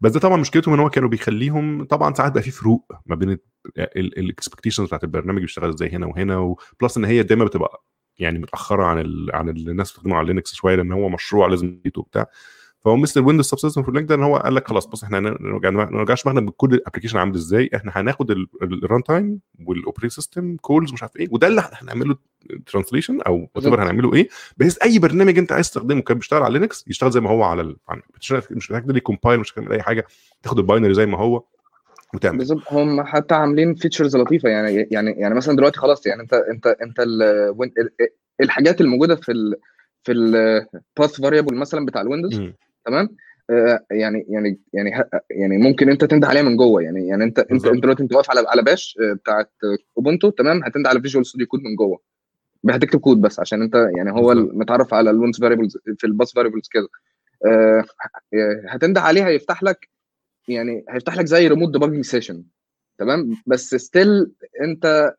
بس 0.00 0.12
ده 0.12 0.20
طبعا 0.20 0.36
مشكلتهم 0.36 0.74
إن 0.74 0.80
هو 0.80 0.90
كانوا 0.90 1.08
بيخليهم 1.08 1.84
طبعا 1.84 2.14
ساعات 2.14 2.32
بقى 2.32 2.42
في 2.42 2.50
فروق 2.50 2.92
ما 3.06 3.14
بين 3.16 3.38
ال 3.96 4.03
expectations 4.03 4.86
بتاعت 4.86 5.04
البرنامج 5.04 5.40
بيشتغل 5.40 5.68
إزاي 5.68 5.90
هنا 5.90 6.06
وهنا 6.06 6.38
و 6.38 6.50
plus 6.50 6.96
إن 6.96 7.04
هي 7.04 7.22
دايما 7.22 7.44
بتبقى 7.44 7.84
يعني 8.18 8.38
متأخرة 8.38 8.84
عن 8.84 8.98
ال 8.98 9.30
عن 9.34 9.48
الناس 9.48 9.88
بتستخدمه 9.90 10.16
على 10.16 10.26
لينكس 10.26 10.54
شوية 10.54 10.74
لأن 10.76 10.92
هو 10.92 11.08
مشروع 11.08 11.46
لازم 11.48 11.80
وبتاع. 11.96 12.26
فهو 12.84 12.96
مثل 12.96 13.20
الويندوز 13.20 13.46
subsystem 13.46 13.82
for 13.82 14.00
ده 14.00 14.14
إن 14.14 14.22
هو 14.22 14.36
قال 14.36 14.54
لك 14.54 14.68
خلاص 14.68 14.86
بص 14.86 15.04
إحنا 15.04 15.20
نرجع 15.20 15.70
ما 15.70 15.84
نرجعش 15.84 16.24
دماغنا 16.24 16.40
بكل 16.40 16.74
ال 16.74 16.78
application 16.78 17.18
عامل 17.18 17.34
إزاي 17.34 17.70
إحنا 17.74 17.92
هناخد 17.94 18.30
ال 18.62 19.02
runtime 19.02 19.40
وال 19.66 19.76
operate 19.76 20.12
system 20.12 20.56
calls 20.56 20.92
مش 20.92 21.02
عارف 21.02 21.16
إيه 21.16 21.28
وده 21.30 21.46
اللي 21.46 21.62
هنعمله 21.72 22.16
translation 22.66 23.20
أو 23.20 23.48
what 23.54 23.66
هنعمله 23.66 24.14
إيه 24.14 24.28
بحيث 24.56 24.82
أي 24.82 24.98
برنامج 24.98 25.38
أنت 25.38 25.52
عايز 25.52 25.68
تستخدمه 25.68 26.02
كان 26.02 26.18
بيشتغل 26.18 26.42
على 26.42 26.58
لينكس 26.58 26.84
يشتغل 26.88 27.10
زي 27.10 27.20
ما 27.20 27.30
هو 27.30 27.42
على 27.42 27.62
ال... 27.62 27.76
مش 28.50 28.70
محتاج 28.72 28.86
تدي 28.86 29.00
compile 29.00 29.40
مش 29.40 29.58
محتاج 29.58 29.72
أي 29.72 29.82
حاجة 29.82 30.06
تاخد 30.42 30.58
ال 30.58 30.63
binary 30.63 30.94
زي 30.94 31.06
ما 31.06 31.18
هو 31.18 31.42
وتعمل. 32.14 32.38
بالظبط 32.38 32.62
هم 32.72 33.02
حتى 33.02 33.34
عاملين 33.34 33.74
features 33.74 34.16
لطيفة 34.16 34.48
يعني 34.48 34.88
يعني 34.90 35.10
يعني 35.10 35.34
مثلا 35.34 35.56
دلوقتي 35.56 35.78
خلاص 35.80 36.06
يعني 36.06 36.22
أنت 36.22 36.34
أنت 36.34 36.66
أنت 36.66 37.06
الحاجات 38.40 38.80
الموجودة 38.80 39.16
في 39.16 39.32
ال 39.32 39.54
في 40.04 40.12
path 40.12 41.20
variable 41.20 41.56
مثلا 41.56 41.86
بتاع 41.86 42.00
الويندوز 42.00 42.40
تمام؟ 42.84 43.08
آه 43.50 43.86
يعني 43.90 44.26
يعني 44.28 44.60
يعني 44.72 44.90
يعني 45.30 45.58
ممكن 45.58 45.90
انت 45.90 46.04
تنده 46.04 46.28
عليها 46.28 46.42
من 46.42 46.56
جوه 46.56 46.82
يعني 46.82 47.08
يعني 47.08 47.24
انت 47.24 47.38
انت 47.38 47.66
انت 47.66 47.82
دلوقتي 47.82 48.02
انت 48.02 48.14
واقف 48.14 48.30
على 48.30 48.48
على 48.48 48.62
bash 48.62 48.98
بتاعت 49.14 49.50
اوبونتو 49.96 50.30
تمام؟ 50.30 50.64
هتنده 50.64 50.88
على 50.88 51.00
Visual 51.00 51.26
Studio 51.26 51.46
Code 51.46 51.60
من 51.60 51.76
جوه. 51.76 52.00
هتكتب 52.70 53.00
كود 53.00 53.20
بس 53.20 53.40
عشان 53.40 53.62
انت 53.62 53.88
يعني 53.96 54.12
هو 54.12 54.34
متعرف 54.34 54.94
على 54.94 55.10
الويندوز 55.10 55.40
variables 55.40 55.78
في 55.98 56.06
ال 56.06 56.11
path 56.11 56.32
variables 56.32 56.68
كده. 56.72 56.88
آه 57.46 57.84
هتنده 58.68 59.00
عليها 59.00 59.28
هيفتح 59.28 59.62
لك 59.62 59.88
يعني 60.48 60.84
هيفتح 60.88 61.16
لك 61.16 61.26
زي 61.26 61.48
remote 61.48 61.72
debugging 61.72 62.04
session 62.04 62.44
تمام؟ 62.98 63.36
بس 63.46 63.74
still 63.74 64.32
انت 64.62 65.14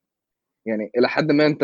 يعني 0.66 0.92
إلى 0.98 1.10
حد 1.10 1.32
ما 1.32 1.46
انت 1.46 1.64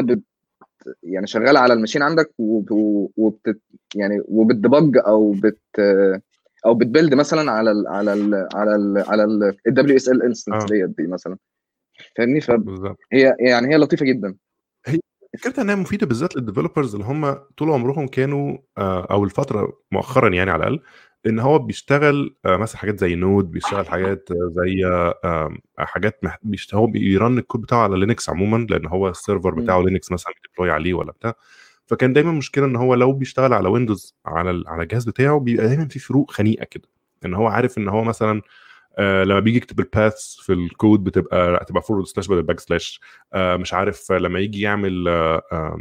يعني 1.04 1.28
شغال 1.28 1.58
على 1.58 1.74
ال 1.74 1.77
machine 1.77 2.02
عندك 2.02 2.32
وبت 2.40 3.60
يعني 3.96 4.22
وبت 4.28 4.54
debug 4.54 4.98
أو 4.98 5.32
بت 5.32 5.80
أو 6.66 6.74
بت 6.74 6.85
build 6.85 7.14
مثلا 7.14 7.52
على 7.52 7.72
ال 7.72 7.88
على 7.88 8.14
ال 8.14 8.48
على 8.54 8.76
ال 8.76 9.04
على 9.08 9.24
ال 9.68 10.24
WSL 10.24 10.35
instance 10.35 10.64
ديت 10.64 10.90
دي 10.98 11.08
مثلا. 11.08 11.38
فاهمني؟ 12.18 12.42
فهي 12.42 13.36
يعني 13.40 13.74
هي 13.74 13.78
لطيفة 13.78 14.06
جدا. 14.06 14.36
هي 14.86 15.00
فكرتها 15.40 15.62
إنها 15.62 15.76
مفيدة 15.76 16.08
بالذات 16.08 16.36
لل 16.36 16.46
developers 16.46 16.96
اللي 16.96 17.08
هم 17.08 17.34
طول 17.34 17.70
عمرهم 17.70 18.08
كانوا 18.08 18.58
أو 19.12 19.24
الفترة 19.24 19.74
مؤخرا 19.92 20.30
يعني 20.30 20.52
على 20.52 20.68
الأقل 20.68 20.84
إن 21.26 21.40
هو 21.40 21.60
بيشتغل 21.60 22.36
مثلا 22.46 22.78
حاجات 22.78 23.00
زي 23.00 23.16
Node 23.16 23.52
بيشتغل 23.52 23.88
حاجات 23.88 24.30
زي 24.32 24.84
حاجات 25.80 26.20
بيشت... 26.44 26.76
هو 26.76 26.88
بي 26.88 27.08
run 27.08 27.38
ال 27.38 27.43
code 27.43 27.62
بتاعه 27.62 27.80
على 27.84 28.00
لينكس 28.00 28.30
عموما 28.30 28.68
لأن 28.70 28.86
هو 28.88 29.10
ال 29.10 29.16
server 29.16 29.50
بتاعه 29.56 29.82
لينكس 29.82 30.12
مثلا 30.12 30.34
بي 30.34 30.43
deploy 30.43 30.72
عليه 30.72 30.94
ولا 30.94 31.12
بتاع. 31.12 31.34
فكان 31.88 32.14
دايما 32.14 32.32
مشكلة 32.32 32.66
إن 32.66 32.76
هو 32.76 32.96
لو 32.96 33.14
بيشتغل 33.14 33.54
على 33.54 33.70
ويندوز 33.70 34.16
على 34.26 34.64
على 34.68 34.84
الجهاز 34.84 35.06
بتاعه 35.06 35.40
بيبقى 35.40 35.68
دايما 35.68 35.88
في 35.88 36.00
فروق 36.00 36.32
خنيقة 36.32 36.66
كده. 36.66 36.88
إن 37.26 37.34
هو 37.34 37.48
عارف 37.48 37.78
إن 37.78 37.90
هو 37.90 38.04
مثلا 38.04 38.42
آه 38.98 39.24
لما 39.24 39.40
بيجي 39.40 39.58
يكتب 39.58 39.80
ال 39.80 39.91
path 39.91 40.36
في 40.42 40.54
الكود 40.54 41.04
بتبقى 41.04 41.58
هتبقى 41.64 41.82
forward 41.84 42.08
slash 42.08 42.28
بدل 42.28 42.42
backslash 42.44 43.02
آه 43.34 43.58
مش 43.58 43.74
عارف 43.74 44.12
لما 44.12 44.40
يجي 44.40 44.62
يعمل 44.62 45.08
آه 45.08 45.42
آه 45.52 45.78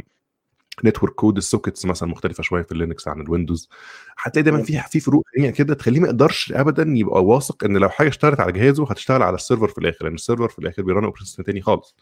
network 0.85 1.13
code 1.13 1.37
ال 1.37 1.43
sockets 1.43 1.85
مثلا 1.85 2.09
مختلفة 2.09 2.43
شوية 2.43 2.63
في 2.63 2.71
اللينكس 2.71 3.07
عن 3.07 3.21
الويندوز. 3.21 3.69
هتلاقي 4.17 4.43
دايما 4.43 4.63
في 4.63 4.79
في 4.89 4.99
فروق 4.99 5.23
يعني 5.37 5.51
كده 5.51 5.73
تخليه 5.73 5.99
ما 5.99 6.07
يقدرش 6.07 6.51
ابدا 6.55 6.85
يبقى 6.87 7.23
واثق 7.25 7.63
إن 7.63 7.77
لو 7.77 7.89
حاجة 7.89 8.07
اشتغلت 8.09 8.39
على 8.39 8.51
جهازه 8.51 8.85
هتشتغل 8.89 9.23
على 9.23 9.35
ال 9.35 9.40
server 9.40 9.67
في 9.67 9.77
الآخر 9.77 10.05
لأن 10.05 10.13
ال 10.13 10.18
server 10.18 10.49
في 10.49 10.59
الآخر 10.59 10.81
بي 10.81 10.90
run 10.90 11.03
operation 11.03 11.43
تاني 11.43 11.61
خالص. 11.61 11.95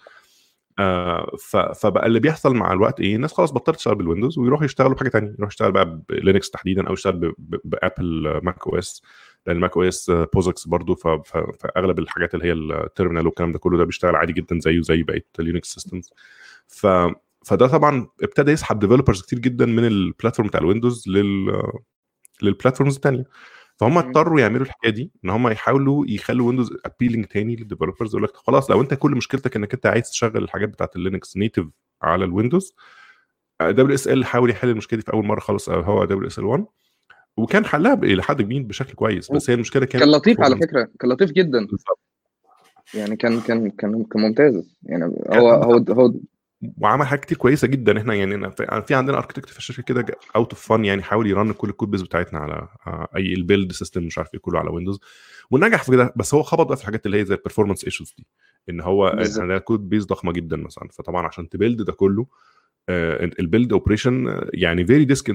آه 0.79 1.35
فبقى 1.75 2.05
اللي 2.07 2.19
بيحصل 2.19 2.55
مع 2.55 2.73
الوقت 2.73 2.99
إيه؟ 2.99 3.15
الناس 3.15 3.33
خلاص 3.33 3.51
بطلت 3.51 3.75
تشتغل 3.75 3.95
بالويندوز 3.95 4.37
ويروحوا 4.37 4.65
يشتغلوا 4.65 4.93
بحاجة 4.95 5.09
ثانية 5.09 5.29
يروح 5.39 5.49
يشتغل 5.49 5.71
بقى 5.71 6.01
بلينكس 6.09 6.49
تحديدا 6.49 6.87
أو 6.87 6.93
يشتغل 6.93 7.33
ب 7.63 7.76
Apple 7.76 8.39
macOS 8.43 9.01
لأن 9.47 9.57
macOS 9.59 10.11
POSIX 10.33 10.67
برضه 10.67 10.95
فأغلب 11.59 11.99
الحاجات 11.99 12.33
اللي 12.35 12.45
هي 12.45 12.51
ال 12.51 12.60
terminal 12.60 13.25
والكلام 13.25 13.51
ده 13.51 13.59
كله 13.59 13.77
ده 13.77 13.83
بيشتغل 13.83 14.15
عادي 14.15 14.33
جدا 14.33 14.59
زيه 14.59 14.81
زي 14.81 15.03
بقية 15.03 15.25
ال 15.39 15.46
Unix 15.46 15.73
systems 15.73 16.13
ف 16.67 16.87
فده 17.47 17.67
طبعا 17.67 18.07
ابتدى 18.23 18.51
يسحب 18.51 18.79
developers 18.79 19.21
كتير 19.21 19.39
جدا 19.39 19.65
من 19.65 19.85
ال 19.85 19.92
platform 19.92 20.47
بتاع 20.49 20.59
الويندوز 20.59 21.03
لل 21.07 21.63
لل 22.41 22.51
platforms 22.51 22.95
الثانية 22.95 23.23
فهم 23.77 23.97
اضطروا 23.97 24.39
يعملوا 24.39 24.65
الحكاية 24.65 24.91
دي 24.91 25.11
إن 25.25 25.29
هم 25.29 25.47
يحاولوا 25.47 26.05
يخلوا 26.07 26.47
ويندوز 26.47 26.77
appealing 26.85 27.25
تاني 27.25 27.55
لل 27.55 27.64
developers 27.64 28.09
يقول 28.09 28.23
لك 28.23 28.35
خلاص 28.35 28.71
لو 28.71 28.81
أنت 28.81 28.93
كل 28.93 29.11
مشكلتك 29.11 29.55
إنك 29.55 29.73
أنت 29.73 29.85
عايز 29.85 30.09
تشغل 30.09 30.43
الحاجات 30.43 30.69
بتاعت 30.69 30.95
اللينكس 30.95 31.37
native 31.37 31.65
على 32.01 32.25
الويندوز 32.25 32.73
WSL 33.61 34.25
حاول 34.25 34.49
يحل 34.49 34.69
المشكلة 34.69 34.99
دي 34.99 35.05
في 35.05 35.13
أول 35.13 35.25
مرة 35.25 35.39
خالص 35.39 35.69
هو 35.69 36.05
WSL 36.05 36.45
1 36.45 36.65
وكان 37.37 37.65
حلها 37.65 37.93
إلى 37.93 38.23
حد 38.23 38.41
كبير 38.41 38.61
بشكل 38.61 38.93
كويس 38.93 39.31
بس 39.31 39.49
هي 39.49 39.53
المشكلة 39.53 39.85
كانت 39.85 40.03
كان 40.03 40.11
لطيف 40.11 40.41
على 40.41 40.55
فكرة 40.55 40.89
كان 40.99 41.11
لطيف 41.11 41.31
جدا. 41.31 41.67
يعني 42.93 43.15
كان 43.15 43.41
كان 43.41 43.69
كان 43.69 44.03
كان 44.03 44.21
ممتاز. 44.21 44.77
يعني 44.83 45.05
هو 45.29 45.49
هو 45.49 45.77
هو 45.89 46.13
وعمل 46.77 47.07
حاجات 47.07 47.25
كتير 47.25 47.37
كويسة 47.37 47.67
جدا. 47.67 47.97
إحنا 47.97 48.13
يعني 48.13 48.51
في 48.81 48.95
عندنا 48.95 49.17
architect 49.17 49.49
في 49.49 49.57
الشركة 49.57 49.83
كده 49.83 50.05
out 50.35 50.53
of 50.53 50.67
fun 50.67 50.85
يعني 50.85 51.03
حاول 51.03 51.27
ي 51.27 51.33
run 51.33 51.51
كل 51.51 51.69
ال 51.69 51.74
code 51.74 51.91
base 51.91 52.01
بتاعتنا 52.01 52.39
على 52.39 52.67
أي 53.15 53.33
ال 53.33 53.40
build 53.40 53.71
system 53.71 54.03
مش 54.03 54.17
عارف 54.17 54.29
إيه 54.33 54.39
كله 54.39 54.59
على 54.59 54.69
ويندوز 54.69 54.99
ونجح 55.51 55.83
في 55.83 55.91
كده. 55.91 56.13
بس 56.15 56.33
هو 56.33 56.43
خبط 56.43 56.67
بقى 56.67 56.77
في 56.77 56.81
الحاجات 56.81 57.05
اللي 57.05 57.19
هي 57.19 57.25
زي 57.25 57.35
ال 57.35 57.39
performance 57.39 57.83
issues 57.83 58.13
دي. 58.17 58.25
إن 58.69 58.81
هو 58.81 59.07
عندنا 59.07 59.57
code 59.57 59.89
base 59.89 60.05
ضخمة 60.05 60.31
جدا 60.31 60.57
مثلا. 60.57 60.87
فطبعا 60.93 61.27
عشان 61.27 61.49
ت 61.49 61.55
build 61.55 61.81
ده 61.81 61.93
كله 61.93 62.25
ال 63.39 63.45
build 63.45 63.73
operation 63.73 64.41
يعني 64.53 64.85
very 64.85 65.05
disk 65.05 65.29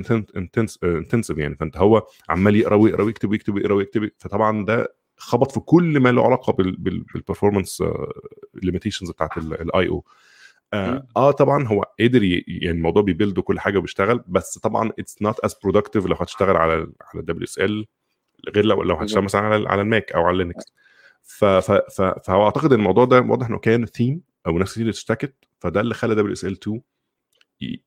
intensive 0.84 1.38
يعني. 1.38 1.56
فأنت 1.56 1.76
هو 1.76 2.06
عمال 2.28 2.56
يقرأ 2.56 2.76
ويقرأ 2.76 3.02
ويكتب 3.02 3.30
ويكتب 3.30 3.54
ويقرأ 3.54 3.74
ويكتب. 3.74 4.10
فطبعا 4.18 4.64
ده 4.64 4.94
خبط 5.16 5.52
في 5.52 5.60
كل 5.60 6.00
ما 6.00 6.12
له 6.12 6.24
علاقة 6.24 6.52
بال 6.52 6.72
performance 6.72 7.82
limitations 8.62 9.10
بتاعت 9.10 9.38
ال 9.38 9.88
I/O 9.88 10.04
آه, 10.72 11.06
آه 11.16 11.30
طبعا 11.30 11.66
هو 11.66 11.84
قدر 12.00 12.22
يعني 12.24 12.70
الموضوع 12.70 13.02
بي 13.02 13.13
build 13.13 13.38
وكل 13.38 13.60
حاجة 13.60 13.78
وبيشتغل 13.78 14.24
بس 14.28 14.58
طبعا 14.58 14.92
it's 14.98 15.22
not 15.22 15.40
as 15.40 15.54
productive 15.62 16.06
لو 16.06 16.16
هتشتغل 16.16 16.56
على 16.56 16.72
على 16.74 17.20
ال 17.20 17.44
WSL 17.44 17.86
غير 18.54 18.64
لو 18.64 18.82
لو 18.82 18.94
هتشتغل 18.94 19.24
مثلا 19.24 19.40
على 19.40 19.68
على 19.68 19.82
الماك 19.82 20.12
أو 20.12 20.22
على 20.22 20.38
لينكس 20.38 20.64
فهو 21.22 22.44
أعتقد 22.44 22.72
الموضوع 22.72 23.04
ده 23.04 23.20
واضح 23.20 23.46
إنه 23.46 23.58
كان 23.58 23.86
ثيم 23.86 24.20
أو 24.46 24.58
ناس 24.58 24.72
كتير 24.72 24.88
اشتكت 24.88 25.34
فده 25.58 25.80
اللي 25.80 25.94
خلى 25.94 26.14
WSL 26.14 26.52
2 26.52 26.80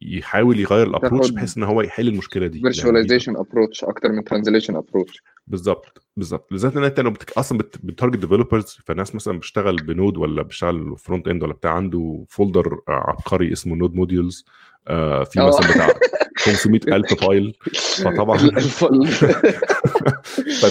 يحاول 0.02 0.60
يغير 0.60 0.88
ال 0.88 0.93
approach 0.93 1.30
بحيث 1.30 1.58
إن 1.58 1.64
هو 1.64 1.82
يحل 1.82 2.08
المشكلة 2.08 2.48
دي 2.48 2.62
virtualization 2.62 3.38
approach 3.38 3.84
أكتر 3.84 4.12
من 4.12 4.24
translation 4.24 4.76
approach 4.76 5.24
بالظبط. 5.48 6.05
بالظبط. 6.18 6.48
بالذات 6.52 6.78
إن 6.78 6.84
أنت 6.84 7.00
لو 7.00 7.12
بتك... 7.12 7.32
أصلا 7.32 7.58
بت... 7.58 7.78
بت 7.84 7.92
target 7.92 8.18
developers 8.18 8.80
فناس 8.86 9.16
مثلا 9.16 9.38
بتشتغل 9.38 9.76
ب 9.76 9.84
Node 9.84 10.18
ولا 10.18 10.42
بتشتغل 10.42 10.96
front 10.98 11.28
end 11.28 11.44
ولا 11.44 11.54
بتاع 11.54 11.72
عنده 11.72 12.26
folder 12.30 12.80
عبقري 12.88 13.54
اسمه 13.54 13.76
node 13.76 13.96
modules 13.96 14.46
آه 14.88 15.24
في 15.24 15.40
مثلا 15.40 15.74
بتاع 15.74 15.90
500000 16.46 17.14
file 17.14 17.56
فطبعا 17.74 18.38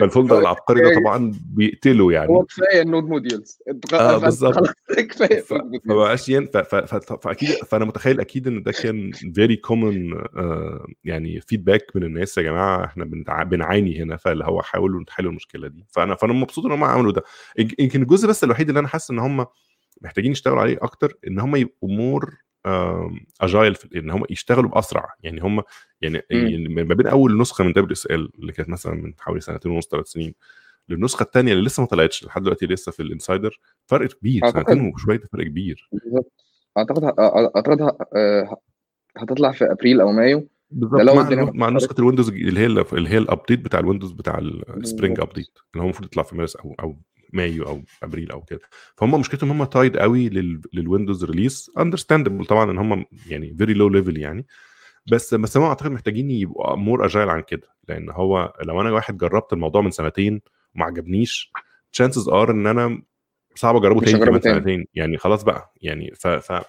فال 0.00 0.09
folder 0.09 0.38
العبقري 0.38 0.80
ده 0.80 1.00
طبعا 1.00 1.32
بيقتله 1.44 2.12
يعني. 2.12 2.28
هو 2.28 2.44
كفاية 2.44 2.82
ال 2.82 2.86
node 2.86 3.04
modules 3.04 3.58
آه 3.94 4.18
بالظبط. 4.18 4.68
كفاية 5.10 5.40
فما 5.40 5.80
بقاش 5.84 6.28
ينفع 6.28 6.62
فأكيد 6.62 7.48
فأنا 7.48 7.84
متخيل 7.84 8.20
أكيد 8.20 8.46
إن 8.46 8.62
ده 8.62 8.72
كان 8.72 9.12
very 9.34 9.56
common 9.56 10.22
يعني 11.04 11.40
feedback 11.40 11.86
من 11.94 12.04
الناس. 12.04 12.38
يا 12.38 12.42
جماعة 12.42 12.84
إحنا 12.84 13.04
بنعاني 13.44 14.02
هنا. 14.02 14.16
فاللي 14.16 14.44
هو 14.44 14.62
حاولوا 14.62 15.04
تحلوا 15.04 15.30
المشكلة 15.30 15.68
دي. 15.68 15.86
فأنا 15.90 16.14
فأنا 16.14 16.32
مبسوط 16.32 16.64
إن 16.64 16.72
هم 16.72 16.84
عملوا 16.84 17.12
ده. 17.12 17.22
يمكن 17.78 18.02
الجزء 18.02 18.28
بس 18.28 18.44
الوحيد 18.44 18.68
اللي 18.68 18.80
أنا 18.80 18.88
حاسس 18.88 19.10
إن 19.10 19.18
هم 19.18 19.46
محتاجين 20.02 20.32
يشتغلوا 20.32 20.60
عليه 20.60 20.78
أكتر 20.82 21.14
إن 21.26 21.40
هم 21.40 21.56
يبقوا 21.56 21.90
more 21.90 22.34
agile 23.40 23.76
إن 23.96 24.10
هم 24.10 24.24
يشتغلوا 24.30 24.70
بأسرع. 24.70 25.14
يعني 25.22 25.40
هم 25.40 25.62
يعني, 26.00 26.22
يعني 26.30 26.68
ما 26.68 26.94
بين 26.94 27.06
أول 27.06 27.38
نسخة 27.38 27.64
من 27.64 27.72
WSL 27.72 28.30
اللي 28.38 28.52
كانت 28.52 28.68
مثلا 28.68 28.94
من 28.94 29.14
حوالي 29.18 29.40
سنتين 29.40 29.72
ونص 29.72 29.88
ثلاث 29.88 30.06
سنين 30.06 30.34
للنسخة 30.88 31.22
الثانية 31.22 31.52
اللي 31.52 31.64
لسه 31.64 31.80
ما 31.80 31.86
طلعتش 31.86 32.24
لحد 32.24 32.42
دلوقتي 32.42 32.66
لسه 32.66 32.92
في 32.92 33.02
ال 33.02 33.09
Insider 33.09 33.60
فرق 33.86 34.08
كبير 34.08 34.50
سنتين 34.50 34.92
وشوية 34.94 35.20
فرق 35.32 35.44
كبير. 35.44 35.88
بالظبط. 35.92 36.44
أعتقد 36.78 37.04
أعتقد 37.56 37.96
هتطلع 39.16 39.52
في 39.52 39.72
أبريل 39.72 40.00
أو 40.00 40.12
مايو. 40.12 40.48
بالظبط. 40.70 41.00
مع, 41.00 41.50
مع 41.54 41.70
نسخة 41.70 41.94
الويندوز 41.98 42.28
اللي 42.28 42.60
هي 42.60 42.66
اللي 42.66 43.08
هي 43.10 43.18
ال 43.18 43.24
update 43.24 43.60
بتاع 43.60 43.80
الويندوز 43.80 44.12
بتاع 44.12 44.38
ال 44.38 44.50
spring 44.50 45.20
update 45.20 45.58
اللي 45.72 45.82
هو 45.82 45.84
المفروض 45.84 46.04
يطلع 46.04 46.22
في 46.22 46.36
مارس 46.36 46.56
أو 46.56 46.74
أو 46.80 46.96
مايو 47.32 47.66
أو 47.66 47.82
أبريل 48.02 48.30
أو 48.30 48.42
كده. 48.42 48.60
فهم 48.96 49.20
مشكلتهم 49.20 49.50
هم 49.50 49.64
tied 49.64 49.96
قوي 49.96 50.28
لل... 50.28 50.60
للويندوز 50.72 51.24
release 51.24 51.70
understandable 51.78 52.44
طبعا 52.44 52.70
إن 52.70 52.78
هم 52.78 53.04
يعني 53.26 53.54
very 53.58 53.74
low 53.74 53.88
level 53.88 54.18
يعني. 54.18 54.46
بس 55.12 55.34
بس 55.34 55.56
هم 55.56 55.62
أعتقد 55.62 55.90
محتاجين 55.90 56.30
يبقوا 56.30 56.76
more 56.76 57.06
agile 57.06 57.28
عن 57.28 57.40
كده. 57.40 57.68
لأن 57.88 58.10
هو 58.10 58.52
لو 58.62 58.80
أنا 58.80 58.90
واحد 58.90 59.18
جربت 59.18 59.52
الموضوع 59.52 59.80
من 59.82 59.90
سنتين 59.90 60.40
وما 60.74 60.84
عجبنيش 60.84 61.52
chances 61.92 62.28
are 62.28 62.50
إن 62.50 62.66
أنا 62.66 63.02
صعب 63.54 63.76
أجربه 63.76 64.00
تاني 64.00 64.24
كمان. 64.24 64.40
سنتين. 64.40 64.86
يعني 64.94 65.18
خلاص 65.18 65.42
بقى. 65.42 65.72
يعني 65.82 66.12
ف, 66.14 66.26
ف 66.26 66.62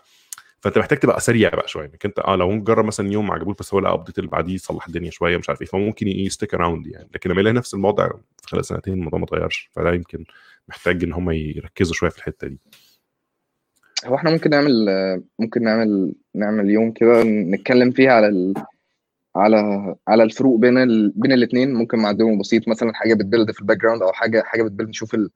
فأنت 0.62 0.78
محتاج 0.78 1.00
تبقى 1.00 1.20
سريع 1.20 1.50
بقى 1.50 1.68
شوية 1.68 1.86
إنك 1.86 2.06
أنت 2.06 2.20
آه 2.20 2.36
لو 2.36 2.52
نجرب 2.52 2.86
مثلا 2.86 3.12
يوم 3.12 3.28
ما 3.28 3.34
عجبوش 3.34 3.56
بس 3.60 3.74
هو 3.74 3.80
لا 3.80 3.94
update 3.94 4.20
اللي 4.20 4.30
بعديه 4.30 4.54
يصلح 4.54 4.88
الدنيا 4.88 5.12
شوية 5.12 5.38
مش 5.38 5.50
عارف 5.50 5.62
إيه 5.62 5.68
فممكن 5.68 6.08
ي 6.08 6.16
stick 6.16 6.54
around 6.54 6.88
يعني. 6.88 7.10
لكن 7.16 7.30
لما 7.30 7.42
يلاقي 7.42 7.54
نفس 7.54 7.74
الوضع 7.74 8.10
خلال 8.46 8.66
سنتين 8.66 8.94
الموضوع 8.94 9.20
ما 9.20 9.26
اتغيرش 9.26 9.70
فده 9.74 9.94
يمكن 9.94 10.26
محتاج 10.70 11.04
إن 11.04 11.14
هم 11.14 11.32
يركزوا 11.32 11.94
شوية 11.94 12.10
في 12.10 12.18
الحتة 12.18 12.48
دي. 12.48 12.60
هو 14.06 14.16
إحنا 14.16 14.32
ممكن 14.32 14.50
نعمل 14.50 14.86
ممكن 15.40 15.64
نعمل 15.64 16.14
نعمل 16.36 16.70
يوم 16.70 16.92
كده 16.92 17.24
نتكلم 17.24 17.92
فيه 17.92 18.10
على 18.10 18.28
ال... 18.28 18.54
على 19.36 19.96
على 20.08 20.24
الفروق 20.24 20.60
بين 20.60 20.78
ال... 20.78 21.10
بين 21.16 21.32
الاثنين 21.32 21.74
ممكن 21.74 22.00
مع 22.00 22.12
demo 22.12 22.40
بسيط 22.40 22.68
مثلا 22.68 22.94
حاجة 22.94 23.14
بت 23.14 23.25
build 23.25 23.52
في 23.52 23.62
ال 23.62 23.78
background 23.78 24.02
أو 24.02 24.12
حاجة 24.14 24.44
حاجة 24.46 24.64
بتبيلد 24.64 24.90
نشوف 24.90 25.14
ال 25.16 25.30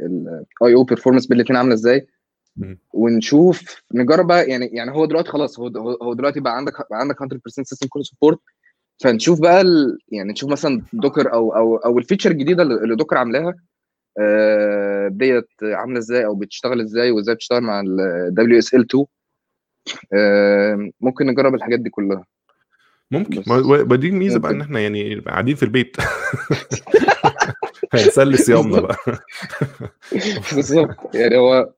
ال 0.00 0.74
I/O 0.74 0.84
performance 0.84 1.26
بين 1.26 1.36
الاثنين 1.40 1.56
عاملة 1.56 1.74
إزاي. 1.74 2.06
ونشوف 2.92 3.82
نجرب 3.94 4.26
بقى 4.26 4.48
يعني 4.48 4.66
يعني 4.66 4.90
هو 4.90 5.04
دلوقتي 5.04 5.30
خلاص 5.30 5.60
هو 5.60 5.68
هو 6.02 6.14
دلوقتي 6.14 6.40
بقى 6.40 6.56
عندك 6.56 6.72
بقى 6.90 7.00
عندك 7.00 7.16
100% 7.22 7.38
system 7.46 7.88
call 7.88 8.04
support 8.04 8.38
فنشوف 9.02 9.40
بقى 9.40 9.60
ال... 9.60 9.98
يعني 10.12 10.32
نشوف 10.32 10.50
مثلا 10.50 10.82
دوكر 10.92 11.32
أو 11.32 11.56
أو 11.56 11.76
أو 11.76 11.98
الفيتشر 11.98 12.30
الجديدة 12.30 12.62
اللي 12.62 12.96
دوكر 12.96 13.16
عاملاها 13.16 13.54
آه، 14.20 15.08
ديت 15.08 15.48
عاملة 15.62 15.98
إزاي 15.98 16.24
أو 16.24 16.34
بتشتغل 16.34 16.80
إزاي 16.80 17.10
وإزاي 17.10 17.34
بتشتغل 17.34 17.60
مع 17.60 17.80
ال 17.80 18.34
WSL2 18.40 19.04
آه، 20.14 20.90
ممكن 21.00 21.26
نجرب 21.26 21.54
الحاجات 21.54 21.80
دي 21.80 21.90
كلها. 21.90 22.24
ممكن. 23.10 23.42
ما 23.86 23.96
دي 23.96 24.08
الميزة 24.08 24.38
بقى 24.38 24.52
إن. 24.52 24.60
إحنا 24.60 24.80
يعني 24.80 25.14
قاعدين 25.14 25.56
في 25.56 25.62
البيت. 25.62 25.96
هنسلي 27.94 28.36
صيامنا 28.36 28.80
بقى. 28.80 28.96
بالظبط. 30.54 31.14
يعني 31.14 31.36
هو 31.36 31.72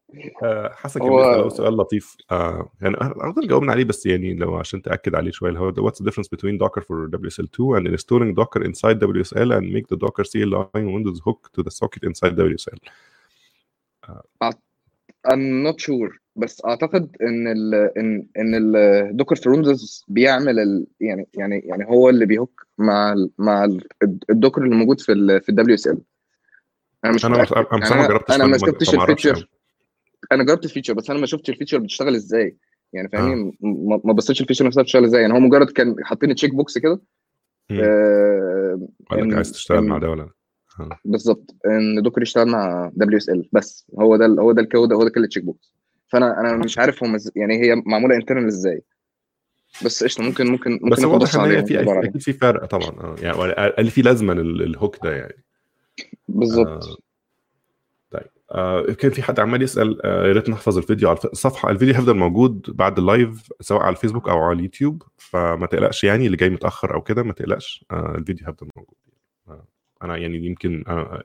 حسن 0.73 1.01
كان 1.01 1.09
هو 1.09 1.43
بيسأل 1.45 1.57
سؤال 1.57 1.77
لطيف. 1.77 2.17
آه 2.31 2.71
يعني 2.81 2.97
اظن 3.01 3.47
جاوبنا 3.47 3.73
عليه 3.73 3.85
بس 3.85 4.07
يعني 4.07 4.35
لو 4.35 4.55
عشان 4.57 4.83
تأكد 4.83 5.15
عليه 5.15 5.31
شوية 5.31 5.59
هو 5.59 5.73
what's 5.73 6.03
the 6.03 6.07
difference 6.07 6.29
between 6.37 6.59
Docker 6.59 6.83
for 6.83 7.09
WSL2 7.09 7.79
and 7.79 7.87
installing 7.87 8.35
Docker 8.35 8.63
inside 8.65 8.99
WSL 9.01 9.51
and 9.57 9.73
make 9.73 9.87
the 9.89 9.97
Docker 9.97 10.25
CLI 10.25 10.83
Windows 10.97 11.21
hook 11.27 11.51
to 11.55 11.63
the 11.63 11.71
socket 11.71 12.03
inside 12.05 12.37
WSL 12.37 12.79
I'm 15.31 15.63
not 15.63 15.81
sure 15.81 16.23
بس 16.37 16.63
أعتقد 16.65 17.17
إن 17.23 17.47
ال 17.49 17.75
إن 17.99 18.27
إن 18.39 18.77
ال 19.11 19.14
Docker 19.14 19.37
في 19.37 19.49
ويندوز 19.49 20.05
بيعمل 20.09 20.59
ال 20.59 20.87
يعني 21.01 21.27
يعني 21.35 21.59
يعني 21.59 21.85
هو 21.85 22.09
اللي 22.09 22.27
بي 22.27 22.40
hook 22.40 22.67
مع 22.79 23.13
ال 23.13 23.31
مع 23.39 23.65
ال 23.65 23.87
ال 24.31 24.35
Docker 24.35 24.63
اللي 24.65 24.77
موجود 24.77 25.01
في 25.01 25.13
ال 25.13 25.41
في 25.43 25.49
ال 25.49 25.75
WSL 25.75 25.99
أنا 27.05 27.13
مش 27.13 27.27
أنا 27.27 27.35
أنا 27.35 27.47
يعني 27.73 27.81
بصراحه 27.81 28.03
ما 28.03 28.09
جربتش 28.09 28.35
أنا 28.35 28.47
ما 28.47 28.59
أعرفش 28.65 28.95
ال 28.95 28.99
feature. 28.99 29.35
قوي 29.35 29.49
أنا 30.33 30.45
جربت 30.45 30.65
ال 30.65 30.68
feature 30.68 30.93
بس 30.95 31.11
أنا 31.11 31.19
ما 31.21 31.27
شفتش 31.27 31.51
ال 31.51 31.54
feature 31.54 31.79
بتشتغل 31.79 32.15
إزاي. 32.15 32.57
يعني 32.93 33.09
آه. 33.09 33.11
فاهمني 33.11 33.57
ما 33.61 34.01
ما 34.05 34.13
بصيتش 34.13 34.41
ال 34.41 34.44
feature 34.44 34.67
نفسها 34.67 34.83
بتشتغل 34.83 35.05
إزاي. 35.05 35.23
يعني 35.23 35.35
هو 35.35 35.39
مجرد 35.41 35.71
كان 35.71 35.95
حاطين 36.03 36.35
check 36.35 36.55
box 36.55 36.79
كده. 36.79 37.01
آه، 37.71 38.89
قال 39.11 39.29
لك 39.29 39.35
عايز 39.35 39.53
تشتغل 39.53 39.81
مع 39.85 39.99
ده 39.99 40.11
ولا 40.11 40.23
لأ. 40.23 40.31
آه. 40.81 40.99
بالظبط. 41.05 41.55
إن 41.67 42.03
Docker 42.03 42.23
يشتغل 42.23 42.49
مع 42.49 42.91
WSL 42.95 43.49
بس 43.53 43.87
هو 44.01 44.17
ده 44.17 44.27
هو 44.27 44.53
ده 44.53 44.63
الكود 44.63 44.93
هو 44.93 45.05
ده 45.05 45.11
كل 45.11 45.25
ال 45.25 45.28
check 45.28 45.45
box 45.45 45.75
فأنا 46.09 46.41
أنا 46.41 46.57
مش 46.57 46.79
عارف 46.79 47.05
هم 47.05 47.17
يعني 47.37 47.63
هي 47.63 47.83
معمولة 47.87 48.17
internal 48.17 48.47
إزاي. 48.47 48.83
بس 49.85 50.05
قشطة 50.05 50.23
ممكن 50.25 50.47
ممكن 50.47 50.77
بس 50.77 50.83
ممكن 50.83 51.03
ناخد 51.03 51.13
واضح 51.13 51.35
إن 51.35 51.65
في 51.65 51.81
أكيد 52.09 52.21
في 52.23 52.33
فرق 52.33 52.65
طبعا. 52.65 52.91
آه. 53.01 53.17
يعني 53.23 53.53
قال 53.53 53.91
في 53.91 54.03
لازمة 54.03 54.35
لل- 54.35 54.59
للهوك 54.59 54.97
ده 55.05 55.17
يعني. 55.17 55.45
بالظبط. 56.29 56.67
آه 56.69 56.93
آه. 56.93 56.97
كان 58.99 59.11
في 59.11 59.23
حد 59.23 59.41
عمال 59.41 59.63
يسأل 59.63 60.07
آه 60.07 60.27
يا 60.27 60.33
ريت 60.33 60.49
نحفظ 60.51 60.77
الفيديو 60.79 61.09
على 61.09 61.19
الصفحه 61.25 61.71
الفيديو 61.71 61.95
هيفضل 61.95 62.17
موجود 62.17 62.67
بعد 62.77 62.99
ال 62.99 63.09
live 63.09 63.49
سواء 63.61 63.83
على 63.83 63.91
الفيسبوك 63.97 64.29
أو 64.29 64.39
على 64.43 64.57
اليوتيوب 64.59 65.03
فما 65.17 65.67
تقلقش 65.67 66.05
يعني 66.05 66.27
اللي 66.27 66.37
جاي 66.37 66.51
متأخر 66.51 66.95
أو 66.95 67.03
كده 67.03 67.23
ما 67.23 67.33
تقلقش. 67.33 67.85
آه 67.91 68.15
الفيديو 68.19 68.47
هيفضل 68.47 68.69
موجود. 68.77 68.95
آه 69.49 69.65
أنا 70.03 70.17
يعني 70.17 70.47
يمكن 70.47 70.85
آه 70.89 71.23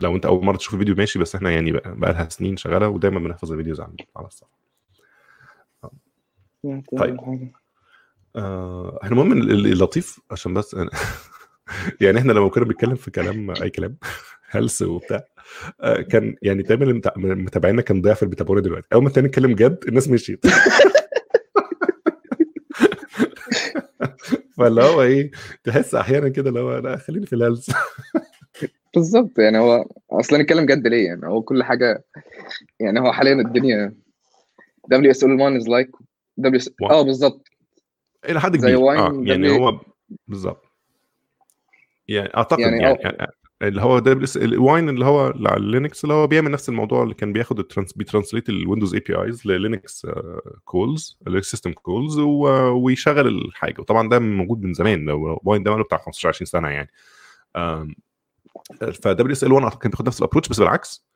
لو 0.00 0.16
أنت 0.16 0.26
أول 0.26 0.44
مرة 0.44 0.56
تشوف 0.56 0.74
الفيديو 0.74 0.94
ماشي 0.94 1.18
بس 1.18 1.34
إحنا 1.34 1.50
يعني 1.50 1.72
بقى, 1.72 2.12
لها 2.12 2.28
سنين 2.28 2.56
شغالة 2.56 2.88
ودايما 2.88 3.18
بنحفظ 3.20 3.52
الفيديوز 3.52 3.80
على 3.80 3.92
على 4.16 4.26
الصفحة. 4.26 4.60
طيب. 6.98 7.16
آه 8.36 8.98
إحنا 9.02 9.10
المهم 9.12 9.32
ال- 9.32 9.66
اللطيف 9.72 10.20
عشان 10.30 10.54
بس 10.54 10.76
يعني 12.00 12.18
إحنا 12.18 12.32
لما 12.32 12.48
كنا 12.48 12.64
بنتكلم 12.64 12.94
في 12.94 13.10
كلام 13.10 13.50
أي 13.50 13.70
كلام. 13.70 13.96
هلس 14.50 14.82
وبتاع. 14.82 15.24
آه، 15.80 16.00
كان 16.00 16.36
يعني 16.42 16.62
دايما 16.62 16.84
اللي 16.84 17.00
متابعينا 17.34 17.82
كان 17.82 18.02
ضيع 18.02 18.14
في 18.14 18.22
البيتابوري 18.22 18.60
دلوقتي. 18.60 18.86
أول 18.92 19.02
ما 19.02 19.08
التاني 19.08 19.28
نتكلم 19.28 19.54
جد 19.54 19.84
الناس 19.88 20.08
مشيت. 20.08 20.46
فاللي 24.58 24.82
هو 24.82 25.02
إيه 25.02 25.30
تحس 25.64 25.94
أحيانا 25.94 26.28
كده 26.28 26.48
اللي 26.48 26.60
هو 26.60 26.78
لا 26.78 26.96
خليني 26.96 27.26
في 27.26 27.32
الهلس. 27.32 27.70
بالظبط 28.94 29.38
يعني 29.38 29.58
هو 29.58 29.84
أصلا 30.10 30.42
نتكلم 30.42 30.66
جد 30.66 30.86
ليه؟ 30.86 31.06
يعني 31.06 31.26
هو 31.26 31.42
كل 31.42 31.62
حاجة 31.62 32.04
يعني 32.80 33.00
هو 33.00 33.12
حاليا 33.12 33.34
الدنيا 33.34 33.94
WSL 34.88 35.40
1 35.40 35.56
is 35.56 35.68
like 35.68 35.90
W 36.36 36.60
آه 36.90 37.02
بالظبط. 37.02 37.48
إلى 38.28 38.40
حد 38.40 38.56
كبير. 38.56 38.76
Wine 38.76 39.26
يعني 39.28 39.50
هو 39.50 39.80
بالظبط. 40.28 40.64
يعني 42.08 42.36
أعتقد 42.36 42.60
يعني 42.60 42.82
يعني, 42.82 42.98
يعني 43.02 43.32
اللي 43.62 43.82
هو 43.82 43.98
ده 43.98 44.14
بس 44.14 44.36
ال 44.36 44.46
Wine 44.46 44.88
اللي 44.88 45.04
هو 45.04 45.30
اللي 45.30 45.48
على 45.48 45.70
Linux 45.70 46.04
اللي 46.04 46.14
هو 46.14 46.26
بيعمل 46.26 46.50
نفس 46.50 46.68
الموضوع 46.68 47.02
اللي 47.02 47.14
كان 47.14 47.32
بياخد 47.32 47.58
ال 47.58 47.92
trans 47.92 49.00
بي 49.00 49.14
translate 49.22 49.44
ال 49.44 49.46
Windows 49.46 49.69
APIs 49.69 49.83
لل 49.83 49.89
Linux 49.89 50.06
calls 50.64 51.18
system 51.40 51.72
calls 51.72 52.18
ويشغل 52.18 53.28
الحاجة. 53.28 53.80
وطبعا 53.80 54.08
ده 54.08 54.18
موجود 54.18 54.62
من 54.62 54.74
زمان 54.74 55.04
لو 55.04 55.40
Wine 55.44 55.62
ده 55.62 55.70
بقاله 55.70 55.84
بتاع 55.84 55.98
15 55.98 56.28
20 56.28 56.46
سنة 56.46 56.68
يعني. 56.68 56.90
ف 59.02 59.08
WSL 59.08 59.52
1 59.52 59.64
أعتقد 59.64 59.78
كان 59.80 59.90
بياخد 59.90 60.06
نفس 60.06 60.18
ال 60.18 60.21
approach 60.21 60.48
بس 60.48 60.60
بالعكس. 60.60 61.06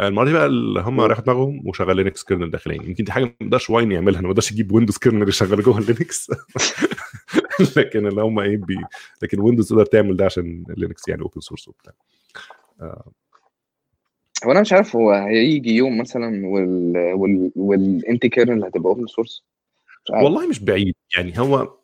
المرة 0.00 0.24
دي 0.24 0.32
بقى 0.32 0.46
اللي 0.46 0.80
هم 0.80 1.00
ريحوا 1.00 1.24
دماغهم 1.24 1.62
وشغل 1.68 1.96
Linux 1.96 2.24
kernel 2.24 2.50
داخليا. 2.50 2.82
يمكن 2.82 3.04
دي 3.04 3.12
حاجة 3.12 3.24
ما 3.24 3.32
يقدرش 3.40 3.70
Wine 3.70 3.92
يعملها 3.92 4.20
ما 4.20 4.28
يقدرش 4.28 4.52
يجيب 4.52 4.72
Windows 4.72 4.98
kernel 4.98 5.28
يشغل 5.28 5.62
جوه 5.62 5.78
ال 5.78 5.87
Linux 5.87 6.30
لكن 7.76 8.06
اللي 8.06 8.22
هم 8.22 8.38
إيه 8.38 8.56
بي 8.56 8.76
لكن 9.22 9.40
Windows 9.40 9.68
تقدر 9.68 9.84
تعمل 9.84 10.16
ده 10.16 10.24
عشان 10.24 10.64
Linux 10.68 11.08
يعني 11.08 11.22
open 11.22 11.40
source 11.40 11.68
وبتاع. 11.68 11.92
آه. 12.80 13.12
هو 14.44 14.52
أنا 14.52 14.60
مش 14.60 14.72
عارف 14.72 14.96
هو 14.96 15.12
هيجي 15.12 15.70
يوم 15.70 15.98
مثلا 15.98 16.46
وال 16.46 16.96
وال 17.14 17.52
وال 17.56 17.92
NT 17.92 18.28
kernel 18.28 18.64
هتبقى 18.64 18.88
open 18.88 19.06
source 19.06 19.44
والله 20.10 20.46
مش 20.48 20.60
بعيد. 20.60 20.94
يعني 21.16 21.38
هو 21.38 21.78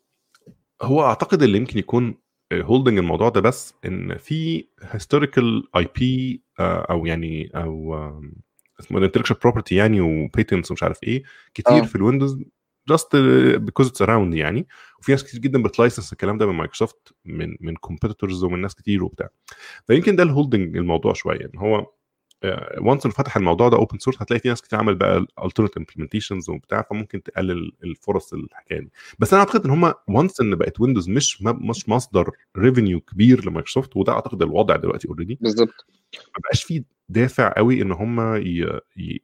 هو 0.82 1.02
أعتقد 1.02 1.42
اللي 1.42 1.58
يمكن 1.58 1.78
يكون 1.78 2.14
holding 2.52 2.98
الموضوع 2.98 3.28
ده 3.28 3.40
بس 3.40 3.74
إن 3.84 4.16
في 4.16 4.66
historical 4.82 5.68
IP 5.76 6.42
أو 6.60 7.06
يعني 7.06 7.50
أو 7.54 7.94
اسمه 8.80 9.04
intellectual 9.04 9.40
property 9.40 9.74
يعني 9.74 10.00
و 10.00 10.09
patents 10.09 10.70
ومش 10.70 10.82
عارف 10.82 11.02
إيه 11.02 11.22
كتير 11.54 11.78
آه. 11.78 11.82
في 11.82 11.96
ال 11.96 12.02
Windows 12.02 12.38
just 12.88 13.16
because 13.56 13.86
it's 13.88 14.02
around 14.02 14.34
يعني. 14.34 14.66
وفي 15.00 15.12
ناس 15.12 15.24
كتير 15.24 15.40
جدا 15.40 15.62
بت 15.62 15.73
license 15.73 16.12
الكلام 16.12 16.38
ده 16.38 16.46
من 16.46 16.54
مايكروسوفت 16.54 17.14
من 17.24 17.56
من 17.60 17.76
competitors 17.76 18.44
ومن 18.44 18.60
ناس 18.60 18.74
كتير 18.74 19.04
وبتاع. 19.04 19.28
فيمكن 19.86 20.16
ده 20.16 20.22
ال 20.22 20.29
holding 20.29 20.76
الموضوع 20.76 21.12
شوية 21.12 21.50
إن 21.54 21.58
هو 21.58 21.86
once 22.78 23.04
انه 23.06 23.14
فتح 23.14 23.36
الموضوع 23.36 23.68
ده 23.68 23.76
open 23.76 23.98
source 23.98 24.22
هتلاقي 24.22 24.40
في 24.40 24.48
ناس 24.48 24.62
كتير 24.62 24.78
عمل 24.78 24.94
بقى 24.94 25.26
alternate 25.44 25.76
implementations 25.76 26.50
وبتاع 26.50 26.82
فممكن 26.82 27.22
تقلل 27.22 27.72
الفرص 27.84 28.32
الحكاية 28.34 28.80
دي. 28.80 28.90
بس 29.18 29.32
أنا 29.32 29.42
أعتقد 29.42 29.64
إن 29.64 29.70
هم 29.70 29.92
once 30.08 30.40
إن 30.40 30.54
بقت 30.54 30.80
Windows 30.80 31.08
مش 31.08 31.42
مش 31.42 31.88
مصدر 31.88 32.30
revenue 32.56 33.00
كبير 33.00 33.44
لمايكروسوفت 33.48 33.96
وده 33.96 34.12
أعتقد 34.12 34.42
الوضع 34.42 34.76
دلوقتي 34.76 35.08
already 35.08 35.38
بالظبط. 35.40 35.86
ما 36.14 36.42
بقاش 36.44 36.64
في 36.64 36.84
دافع 37.08 37.52
قوي 37.56 37.82
إن 37.82 37.92
هم 37.92 38.42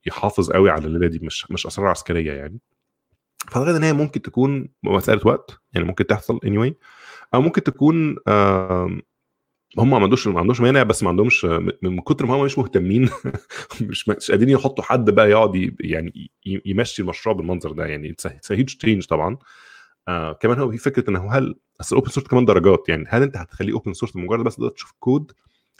يحافظ 0.07 0.51
قوي 0.51 0.71
على 0.71 0.87
الليلة 0.87 1.07
دي 1.07 1.19
مش 1.23 1.51
مش 1.51 1.67
أسرار 1.67 1.89
عسكرية 1.89 2.33
يعني. 2.33 2.59
فأعتقد 3.49 3.75
إن 3.75 3.83
هي 3.83 3.93
ممكن 3.93 4.23
تكون 4.23 4.69
مسألة 4.83 5.21
وقت 5.25 5.61
يعني 5.73 5.87
ممكن 5.87 6.07
تحصل 6.07 6.39
anyway. 6.47 6.73
أو 7.35 7.41
ممكن 7.41 7.63
تكون 7.63 8.17
هم 9.79 9.91
ما 9.91 9.97
عندوش 9.97 10.27
ما 10.29 10.41
عندوش 10.41 10.61
مانع 10.61 10.83
بس 10.83 11.03
ما 11.03 11.09
عندهمش 11.09 11.45
من 11.83 12.01
كتر 12.01 12.27
ما 12.27 12.35
هم 12.35 12.45
مش 12.45 12.59
مهتمين 12.59 13.11
مش 13.81 14.09
مش 14.09 14.31
قادرين 14.31 14.49
يحطوا 14.49 14.85
حد 14.85 15.11
بقى 15.11 15.31
يقعد 15.31 15.77
يعني 15.81 16.31
يمشي 16.45 17.03
المشروع 17.03 17.37
بالمنظر 17.37 17.73
ده. 17.73 17.87
يعني 17.87 18.11
it's 18.11 18.53
huge 18.53 18.77
change 18.77 19.07
طبعا. 19.07 19.37
آه 20.09 20.33
كمان 20.33 20.59
هو 20.59 20.71
في 20.71 20.79
فكرة 20.79 21.11
إنه 21.11 21.33
هل 21.33 21.55
أصل 21.81 21.97
ال 21.97 22.00
open 22.00 22.13
source 22.13 22.27
كمان 22.27 22.45
درجات 22.45 22.89
يعني 22.89 23.05
هل 23.09 23.23
أنت 23.23 23.37
هتخليه 23.37 23.73
open 23.73 23.93
source 23.93 24.17
مجرد 24.17 24.45
بس 24.45 24.57
تقدر 24.57 24.69
تشوف 24.69 24.93
كود 25.01 25.33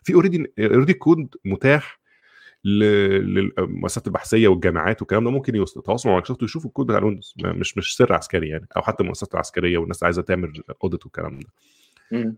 في 0.05 0.15
already 0.15 0.53
already 0.59 0.95
code 0.95 1.35
متاح 1.45 2.00
للمؤسسات 2.65 4.07
البحثية 4.07 4.49
والجامعات 4.49 5.03
والكلام 5.03 5.25
ده 5.25 5.31
ممكن 5.31 5.55
يتواصلوا 5.57 5.95
مع 6.07 6.13
مايكروسوفت 6.13 6.43
ويشوفوا 6.43 6.69
الكود 6.69 6.87
بتاع 6.87 6.99
ال 6.99 7.03
Windows. 7.03 7.35
مش 7.45 7.79
مش 7.79 7.97
سر 7.97 8.13
عسكري 8.13 8.49
يعني 8.49 8.67
أو 8.77 8.83
حتى 8.83 9.03
المؤسسات 9.03 9.35
العسكريه 9.35 9.79
والناس 9.79 10.03
عايزة 10.05 10.23
تعمل 10.23 10.63
audit 10.85 11.05
والكلام 11.05 11.39
ده. 11.39 11.47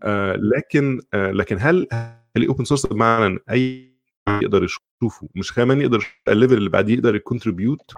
آه 0.03 0.35
لكن 0.35 1.01
آه 1.13 1.31
لكن 1.31 1.57
هل 1.59 1.87
خليه 2.35 2.47
open 2.47 2.63
source 2.63 2.85
بمعنى 2.85 3.25
إن 3.25 3.39
أي 3.51 3.93
يقدر 4.27 4.63
يشوفه 4.63 5.29
مش 5.35 5.53
كمان 5.53 5.81
يقدر 5.81 6.07
ال 6.27 6.31
level 6.31 6.53
اللي 6.53 6.69
بعديه 6.69 6.93
يقدر 6.93 7.15
ي 7.15 7.22
contribute 7.22 7.91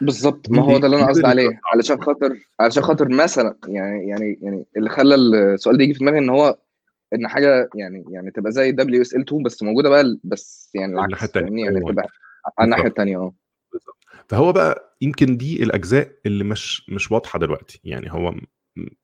بالظبط. 0.00 0.50
ما 0.50 0.62
هو 0.62 0.78
ده 0.78 0.86
اللي 0.86 0.96
أنا 0.96 1.06
قصدي 1.06 1.26
عليه. 1.26 1.60
علشان 1.72 2.02
خاطر 2.02 2.38
علشان 2.60 2.82
خاطر 2.82 3.08
مثلا 3.08 3.56
يعني 3.68 4.08
يعني 4.08 4.38
يعني 4.42 4.64
اللي 4.76 4.90
خلى 4.90 5.14
السؤال 5.14 5.76
ده 5.78 5.84
يجي 5.84 5.94
في 5.94 5.98
دماغي 6.00 6.18
إن 6.18 6.28
هو 6.30 6.58
إن 7.16 7.28
حاجة 7.28 7.68
يعني 7.74 8.04
يعني 8.08 8.30
تبقى 8.30 8.52
زي 8.52 8.72
WSL 8.72 9.20
2 9.20 9.42
بس 9.42 9.62
موجودة 9.62 9.88
بقى 9.88 10.18
بس 10.24 10.70
يعني 10.74 10.92
العكس 10.92 11.04
الناحيه 11.06 11.26
الثانية 11.26 11.64
يعني 11.64 11.80
تبقى 11.80 12.08
على 12.58 12.64
الناحية 12.64 12.86
الثانية 12.88 13.16
آه. 13.16 13.34
فهو 14.28 14.52
بقى 14.52 14.96
يمكن 15.00 15.36
دي 15.36 15.62
الأجزاء 15.62 16.10
اللي 16.26 16.44
مش 16.44 16.90
مش 16.90 17.12
واضحة 17.12 17.38
دلوقتي. 17.38 17.80
يعني 17.84 18.12
هو 18.12 18.34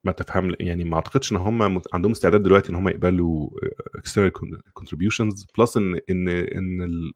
ما 0.04 0.12
تفهم 0.12 0.54
يعني 0.60 0.84
ما 0.84 0.94
أعتقدش 0.96 1.32
إن 1.32 1.36
هم 1.36 1.82
عندهم 1.92 2.12
استعداد 2.12 2.42
دلوقتي 2.42 2.70
إن 2.70 2.74
هم 2.74 2.88
يقبلوا 2.88 3.50
external 3.94 4.32
contributions 4.72 5.46
plus 5.58 5.76
إن 5.76 6.00
إن 6.10 6.28
إن 6.28 7.12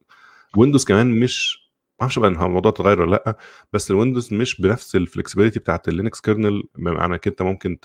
ال 0.54 0.58
Windows 0.58 0.84
كمان 0.84 1.20
مش 1.20 1.65
ما 1.96 2.02
أعرفش 2.02 2.18
بقى 2.18 2.28
ان 2.30 2.42
الموضوع 2.42 2.72
اتغير 2.72 3.00
ولا 3.00 3.10
لأ 3.10 3.36
بس 3.72 3.90
ال 3.90 3.96
Windows 3.96 4.34
مش 4.34 4.60
بنفس 4.60 4.96
الفلكسبيليتي 4.96 5.58
بتاعت 5.58 5.88
ال 5.88 5.93
Linux 5.93 6.20
kernel 6.20 6.62
بمعنى 6.78 7.12
انك 7.14 7.26
أنت 7.26 7.42
ممكن 7.42 7.78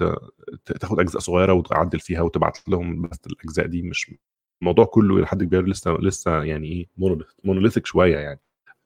تاخد 0.66 1.00
أجزاء 1.00 1.22
صغيرة 1.22 1.54
وتعدل 1.54 2.00
فيها 2.00 2.22
وتبعت 2.22 2.70
لهم 2.70 3.02
بس 3.02 3.20
الأجزاء 3.28 3.66
دي 3.66 3.82
مش 3.82 4.12
الموضوع 4.62 4.86
كله 4.86 5.18
إلى 5.18 5.28
حد 5.28 5.44
كبير 5.44 5.66
لسه 5.68 5.92
لسه 5.94 6.44
يعني 6.44 6.68
إيه 6.68 6.88
monolithic 7.44 7.86
شوية 7.86 8.18
يعني. 8.18 8.40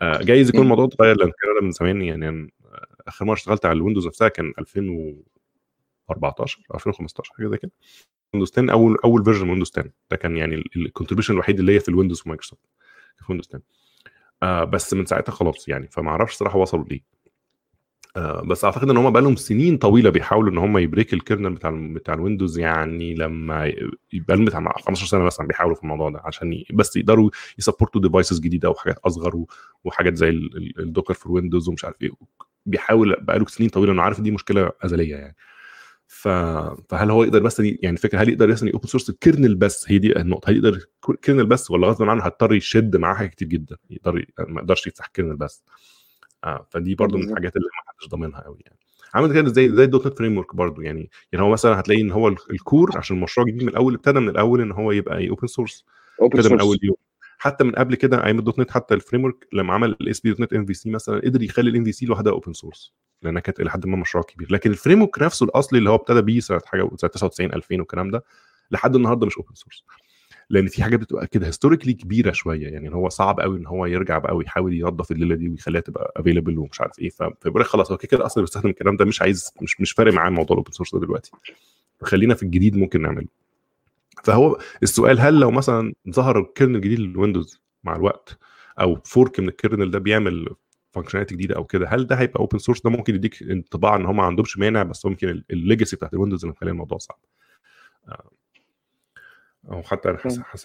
جايز 0.04 0.50
يكون 0.50 0.62
الموضوع 0.62 0.86
اتغير 0.86 1.16
لأن 1.18 1.28
الكلام 1.28 1.64
من 1.66 1.72
زمان 1.72 2.02
يعني 2.02 2.54
آخر 3.08 3.26
مرة 3.26 3.34
اشتغلت 3.34 3.66
على 3.66 3.78
ال 3.78 3.82
Windows 3.82 4.08
نفسها 4.08 4.28
كان 4.28 4.54
2014 4.60 6.62
2015 6.76 7.34
حاجة 7.38 7.48
زي 7.48 7.58
كده. 7.58 7.72
Windows 8.34 8.52
10 8.52 8.72
أول 8.72 8.98
أول 9.06 9.24
version 9.24 9.50
Windows 9.50 9.72
10 9.78 9.90
ده 10.12 10.18
كان 10.18 10.38
يعني 10.38 10.64
ال 10.76 10.80
contribution 10.80 11.34
الوحيد 11.34 11.60
اللي 11.60 11.76
هي 11.76 11.80
في 11.80 11.90
ال 11.90 11.94
Windows 11.94 12.22
في 12.22 12.30
مايكروسوفت 12.30 12.62
في 13.18 13.24
Windows 13.30 13.48
10 13.50 13.62
آه 14.46 14.64
بس 14.64 14.94
من 14.94 15.06
ساعتها 15.06 15.32
خلاص 15.32 15.68
يعني 15.70 15.88
فما 15.92 16.10
أعرفش 16.10 16.36
صراحة 16.36 16.58
وصلوا 16.60 16.86
ليه 16.86 17.02
آه 18.18 18.42
بس 18.42 18.66
اعتقد 18.66 18.90
ان 18.90 18.98
هم 18.98 19.10
بقى 19.10 19.22
لهم 19.22 19.36
سنين 19.36 19.78
طويلة 19.78 20.10
بيحاولوا 20.10 20.52
ان 20.52 20.58
هم 20.58 20.78
ي 20.78 20.84
break 20.84 21.14
ال 21.14 21.19
kernel 21.19 21.50
بتاع 21.54 21.72
بتاع 21.94 22.14
ال 22.14 22.20
Windows 22.20 22.60
يعني 22.60 23.16
لما 23.16 23.74
يبقى 24.14 24.46
بتاع 24.46 24.74
15 24.78 25.06
سنة 25.08 25.24
مثلا 25.24 25.48
بيحاولوا 25.48 25.76
في 25.76 25.84
الموضوع 25.84 26.10
ده 26.10 26.22
عشان. 26.26 26.64
بس 26.74 26.96
يقدروا 26.96 27.30
ي 27.60 27.65
support 27.65 28.02
وا 28.02 28.07
devices 28.07 28.40
جديدة 28.40 28.70
وحاجات 28.70 28.98
أصغر 28.98 29.46
وحاجات 29.84 30.16
زي 30.16 30.30
ال 30.80 30.85
Docker 30.85 31.14
في 31.14 31.26
ال 31.26 31.31
Windows 31.31 31.70
ومش 31.70 31.86
عارف 31.86 32.02
إيه 32.02 32.12
بيحاول 32.66 33.16
بقى 33.22 33.40
له 33.40 33.46
سنين 33.46 33.70
طويلة 33.70 33.94
انه 33.94 34.02
عارف 34.02 34.22
دي 34.22 34.32
مشكلة 34.32 34.72
أزلية 34.82 35.16
يعني 35.16 35.36
ف... 36.26 36.28
فهل 36.90 37.12
هو 37.12 37.24
يقدر 37.24 37.50
دي 37.60 37.80
يعني 37.84 37.98
فكرة 37.98 38.20
هل 38.20 38.30
يقدر 38.30 38.48
مثلا 38.48 38.72
open 38.74 38.88
source 38.88 39.10
ال 39.10 39.16
kernel 39.16 39.56
بس؟ 39.56 39.86
هي 39.92 39.98
دي 39.98 40.20
النقطة. 40.20 40.50
هل 40.50 40.56
يقدر 40.56 40.86
kernel 41.22 41.46
بس 41.46 41.72
ولا 41.72 41.88
غصب 41.88 42.04
عنه 42.04 42.26
هيضطر 42.26 42.54
يشد 42.54 42.96
معاه 42.98 43.14
حاجات 43.14 43.32
كتير 43.32 43.48
جدا؟ 43.48 43.78
يقدر 43.90 44.26
ما 44.40 44.62
يقدرش 44.62 44.88
يفتح 44.88 45.08
kernel 45.08 45.36
بس. 45.36 45.64
آه 46.44 46.68
فدي 46.70 46.96
برضو 46.96 47.18
من 47.18 47.30
الحاجات 47.30 47.56
اللي 47.56 47.68
ما 47.68 47.92
حدش 47.94 48.10
ضامنها 48.10 48.42
قوي 48.42 48.58
يعني. 48.66 48.80
عامل 49.14 49.34
كده 49.34 49.50
زي 49.50 49.70
زي 49.76 49.84
ال 49.84 50.08
.NET 50.08 50.18
Framework 50.18 50.56
برضه 50.56 50.84
يعني. 50.84 51.10
يعني 51.32 51.46
هو 51.46 51.50
مثلا 51.50 51.80
هتلاقي 51.80 52.02
إن 52.02 52.12
هو 52.12 52.28
ال 52.28 52.42
Core 52.42 52.98
عشان 52.98 53.18
المشروع 53.18 53.48
جديد 53.48 53.64
من 53.64 53.70
الأول 53.70 53.94
ابتدى 53.94 54.20
من 54.20 54.30
الأول 54.30 54.62
إن 54.62 54.72
هو 54.72 54.92
يبقى 54.92 55.30
open 55.30 55.48
source 55.48 55.86
ابتدى 56.22 56.50
من 56.54 56.60
أول 56.60 56.80
يوم. 56.84 56.96
حتى 57.38 57.64
من 57.64 57.72
قبل 57.72 57.96
كده 57.96 58.26
أيام 58.26 58.40
ال 58.40 58.60
.NET 58.60 58.72
حتى 58.72 58.94
ال 58.94 59.24
Framework 59.24 59.48
لما 59.54 59.74
عمل 59.74 59.90
الاس 60.02 60.20
بي 60.20 60.30
دوت 60.30 60.40
نت 60.42 60.54
ام 60.54 60.66
في 60.66 60.74
سي 60.74 60.90
مثلا 60.90 61.20
قدر 61.20 61.44
يخلي 61.44 61.70
ال 61.70 61.84
MVC 61.84 62.06
لوحدها 62.06 62.34
open 62.34 62.54
source 62.54 62.94
لأنها 63.26 63.42
كانت 63.42 63.60
إلى 63.60 63.70
حد 63.72 63.86
ما 63.86 63.98
مشروع 63.98 64.24
كبير. 64.24 64.48
لكن 64.52 64.72
ال 64.72 65.02
Framework 65.02 65.22
نفسه 65.22 65.44
الأصلي 65.46 65.80
اللي 65.80 65.90
هو 65.90 65.96
ابتدى 65.96 66.22
بيه 66.22 66.40
سنة 66.40 66.62
حاجة 66.66 66.90
سنة 66.98 67.10
99 67.10 67.54
2000 67.54 67.76
والكلام 67.80 68.12
ده 68.12 68.24
لحد 68.72 68.96
النهارده 68.96 69.28
مش 69.28 69.38
open 69.38 69.54
source 69.56 69.84
لأن 70.50 70.68
في 70.68 70.84
حاجات 70.84 71.00
بتبقى 71.00 71.28
كده 71.28 71.48
historically 71.48 71.94
كبيرة 71.94 72.32
شوية 72.32 72.68
يعني 72.68 72.96
هو 72.96 73.10
صعب 73.10 73.40
قوي 73.40 73.58
إن 73.58 73.66
هو 73.68 73.86
يرجع 73.86 74.18
بقى 74.18 74.36
ويحاول 74.36 74.74
ينظف 74.74 75.12
الليلة 75.12 75.36
دي 75.36 75.50
ويخليها 75.50 75.82
تبقى 75.82 76.14
available 76.18 76.60
ومش 76.60 76.82
عارف 76.82 77.00
إيه. 77.00 77.10
فبيقول 77.10 77.66
خلاص 77.66 77.92
هو 77.92 77.98
كده 77.98 78.26
أصلا 78.26 78.44
بيستخدم 78.44 78.70
الكلام 78.70 78.98
ده 78.98 79.06
مش 79.06 79.22
عايز 79.22 79.52
مش 79.62 79.82
مش 79.82 79.92
فارق 79.92 80.14
معاه 80.14 80.30
موضوع 80.30 80.54
ال 80.58 80.61
open 80.61 80.72
source 80.72 80.96
ده 80.96 81.00
دلوقتي. 81.02 81.32
خلينا 82.02 82.36
في 82.36 82.44
الجديد 82.44 82.78
ممكن 82.78 83.02
نعمله. 83.02 83.28
فهو 84.24 84.58
السؤال 84.84 85.20
هل 85.20 85.40
لو 85.40 85.52
مثلا 85.52 85.94
ظهر 86.10 86.40
ال 86.40 86.45
kernel 86.45 86.76
الجديد 86.76 87.00
لل 87.00 87.14
Windows 87.14 87.62
مع 87.84 87.96
الوقت 87.96 88.38
أو 88.80 88.96
fork 89.06 89.40
من 89.40 89.48
ال 89.48 89.54
kernel 89.54 89.92
ده 89.92 90.00
بيعمل 90.00 90.50
functionality 90.96 91.36
جديدة 91.36 91.56
أو 91.56 91.64
كده 91.64 91.88
هل 91.88 92.08
ده 92.08 92.16
هيبقى 92.16 92.40
open 92.40 92.58
source 92.58 92.82
ده 92.82 92.90
ممكن 92.90 93.16
يديك 93.16 93.44
انطباع 93.44 93.96
إن 93.96 94.06
هم 94.06 94.18
ما 94.18 94.24
عندهمش 94.24 94.58
مانع 94.58 94.84
بس 94.84 95.06
ممكن 95.06 95.44
ال 95.52 95.58
legacy 95.58 95.96
بتاعت 95.96 96.14
ال 96.14 96.18
Windows 96.18 96.44
اللي 96.46 96.56
مخلي 96.56 96.72
الموضوع 96.72 96.98
صعب. 96.98 97.20
أو 99.72 99.84
حتى 99.84 100.10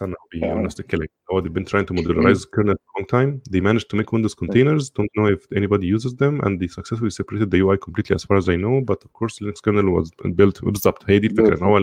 انه 0.02 0.16
بيقول 0.32 0.62
نفس 0.62 0.80
الكلام. 0.80 1.06
هو 1.32 1.42
they've 1.42 1.52
been 1.52 1.64
trying 1.64 1.86
to 1.86 1.94
modularize 1.94 2.44
kernel 2.56 2.74
for 2.74 2.90
a 2.90 3.00
long 3.00 3.06
time. 3.06 3.40
They 3.50 3.60
managed 3.60 3.88
to 3.90 3.96
make 3.96 4.10
Windows 4.12 4.34
containers. 4.34 4.84
Don't 4.98 5.12
know 5.18 5.26
if 5.36 5.42
anybody 5.60 5.86
uses 5.96 6.12
them. 6.22 6.34
And 6.44 6.52
they 6.60 6.68
successfully 6.78 7.10
separated 7.10 7.48
the 7.50 7.60
UI 7.64 7.76
completely 7.86 8.14
as 8.18 8.24
far 8.28 8.36
as 8.40 8.46
I 8.54 8.56
know. 8.64 8.76
But 8.90 9.00
of 9.06 9.10
course 9.18 9.34
Linux 9.42 9.56
kernel 9.64 9.88
was 9.98 10.08
built 10.40 10.64
بالظبط. 10.72 11.10
هي 11.10 11.18
دي 11.18 11.26
الفكرة 11.26 11.58
إن 11.58 11.62
هو 11.62 11.78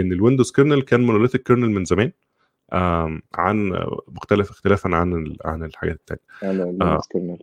إن 0.00 0.12
ال 0.12 0.17
Windows 0.17 0.52
kernel 0.52 0.82
كان 0.82 1.00
monolithic 1.00 1.42
kernel 1.42 1.70
من 1.70 1.84
زمان 1.84 2.12
عن 3.34 3.86
مختلف 4.08 4.50
اختلافا 4.50 4.96
عن 4.96 5.36
عن 5.44 5.64
الحاجات 5.64 6.00
الثانية 6.00 7.38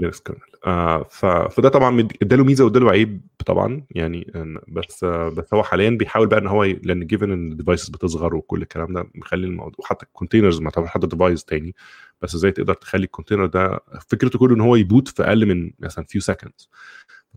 Linux 0.00 0.20
kernel 0.20 0.40
آه 0.66 1.02
فده 1.48 1.68
طبعا 1.68 2.08
اداله 2.22 2.44
ميزة 2.44 2.64
واداله 2.64 2.90
عيب 2.90 3.20
طبعا 3.46 3.84
يعني 3.90 4.32
بس 4.68 5.04
آه 5.04 5.28
بس 5.28 5.54
هو 5.54 5.62
حاليا 5.62 5.90
بيحاول 5.90 6.26
بقى 6.26 6.38
إن 6.38 6.46
هو 6.46 6.64
ي... 6.64 6.72
لأن 6.72 7.06
given 7.06 7.32
إن 7.32 7.52
ال 7.52 7.57
devices 7.57 7.88
بتصغر 7.88 8.34
وكل 8.34 8.62
الكلام 8.62 8.92
ده 8.92 9.06
مخلي 9.14 9.46
الموضوع 9.46 9.74
وحتى 9.78 10.06
ال 10.06 10.11
containers 10.11 10.60
ما 10.60 10.70
تعتبرش 10.70 10.90
حتى 10.90 11.06
device 11.06 11.44
تاني 11.44 11.74
بس 12.22 12.34
إزاي 12.34 12.52
تقدر 12.52 12.74
تخلي 12.74 13.04
ال 13.04 13.08
container 13.08 13.46
ده 13.46 13.80
فكرته 14.08 14.38
كله 14.38 14.54
إن 14.54 14.60
هو 14.60 14.76
ي 14.76 14.82
boot 14.82 15.08
في 15.08 15.22
أقل 15.22 15.46
من 15.46 15.70
مثلا 15.80 16.04
few 16.04 16.20
seconds 16.20 16.70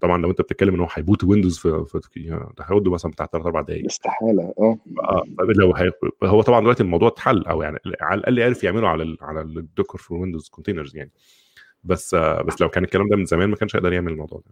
طبعا 0.02 0.22
لو 0.22 0.30
أنت 0.30 0.42
بتتكلم 0.42 0.74
إن 0.74 0.80
هو 0.80 0.88
هي 0.94 1.04
boot 1.04 1.24
Windows 1.24 1.58
في, 1.60 1.86
في 2.12 2.22
ده 2.58 2.66
هياخد 2.66 2.86
له 2.88 2.94
مثلا 2.94 3.12
بتاع 3.12 3.26
3 3.26 3.46
4 3.48 3.64
دقائق 3.64 3.86
استحالة 3.86 4.54
آه. 4.60 4.78
لو 5.56 5.74
هي... 5.76 5.92
هو 6.24 6.42
طبعا 6.42 6.60
دلوقتي 6.62 6.84
الموضوع 6.84 7.08
اتحل 7.08 7.44
أو 7.44 7.62
يعني 7.62 7.80
على 8.02 8.20
الأقل 8.20 8.42
عرف 8.44 8.64
يعمله 8.64 8.88
على 8.88 9.04
ال... 9.04 9.18
على 9.22 9.42
ال 9.42 9.50
Docker 9.50 9.98
في 9.98 10.14
Windows 10.14 10.50
containers 10.50 10.96
يعني. 10.96 11.12
بس 11.86 12.16
بس 12.16 12.62
لو 12.62 12.70
كان 12.70 12.84
الكلام 12.84 13.10
ده 13.10 13.16
من 13.16 13.26
زمان 13.26 13.50
ما 13.50 13.56
كانش 13.56 13.76
هيقدر 13.76 13.94
يعمل 13.94 14.12
الموضوع 14.12 14.42
ده. 14.46 14.52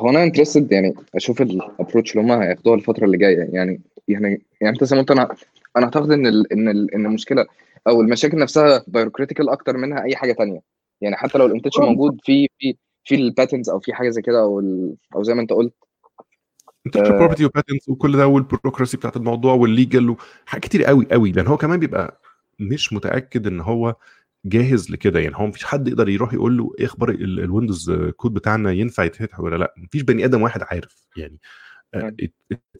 هو 0.00 0.10
أنا 0.10 0.24
interested 0.24 0.72
يعني 0.72 0.94
أشوف 1.14 1.42
ال 1.42 1.50
approach 1.50 2.16
اللي 2.16 2.26
هم 2.26 2.40
هياخدوها 2.40 2.76
الفترة 2.76 3.04
اللي 3.04 3.18
جاية. 3.18 3.48
يعني 3.52 3.80
يعني 4.08 4.42
يعني 4.60 4.74
أنت 4.74 4.84
زي 4.84 4.96
ما 4.96 5.02
قلت 5.02 5.10
أنا 5.10 5.28
أنا 5.76 5.84
أعتقد 5.84 6.10
إن 6.10 6.26
ال 6.26 6.52
إن 6.52 6.68
ال 6.68 6.94
إن 6.94 7.06
المشكلة 7.06 7.46
أو 7.88 8.00
المشاكل 8.00 8.38
نفسها 8.38 8.84
bureaucratical 8.86 9.48
أكتر 9.48 9.76
منها 9.76 10.02
أي 10.02 10.16
حاجة 10.16 10.32
تانية. 10.32 10.60
يعني 11.00 11.16
حتى 11.16 11.38
لو 11.38 11.46
ال 11.46 11.50
intention 11.50 11.82
موجود 11.82 12.20
في 12.24 12.48
في 12.58 12.76
في 13.04 13.14
ال 13.14 13.21
patents 13.21 13.70
أو 13.70 13.80
في 13.80 13.92
حاجة 13.94 14.08
زي 14.08 14.22
كده 14.22 14.40
أو 14.40 14.60
أو 15.16 15.22
زي 15.22 15.34
ما 15.34 15.40
أنت 15.42 15.52
قلت. 15.52 15.74
intellectual 16.86 17.18
property 17.18 17.44
و 17.44 17.49
patents 17.49 17.88
وكل 17.88 18.16
ده 18.16 18.26
والبروكراسي 18.26 18.96
بتاعت 18.96 19.16
الموضوع 19.16 19.54
وال 19.54 19.70
legal 19.70 20.10
وحاجات 20.10 20.62
كتير 20.64 20.84
قوي 20.84 21.06
قوي. 21.12 21.32
لأن 21.32 21.46
هو 21.46 21.56
كمان 21.56 21.80
بيبقى 21.80 22.20
مش 22.60 22.92
متأكد 22.92 23.46
إن 23.46 23.60
هو 23.60 23.96
جاهز 24.44 24.90
لكده. 24.90 25.20
يعني 25.20 25.36
هو 25.36 25.46
مفيش 25.46 25.64
حد 25.64 25.88
يقدر 25.88 26.08
يروح 26.08 26.32
يقول 26.34 26.58
له 26.58 26.72
إيه 26.78 26.86
أخبار 26.86 27.10
ال 27.10 27.20
Windows 27.20 27.90
code 28.16 28.34
بتاعنا 28.34 28.72
ينفع 28.72 29.04
يتفتح 29.04 29.40
ولا 29.40 29.56
لأ. 29.56 29.74
مفيش 29.76 30.02
بني 30.02 30.24
آدم 30.24 30.42
واحد 30.42 30.62
عارف. 30.62 31.06
يعني 31.16 31.38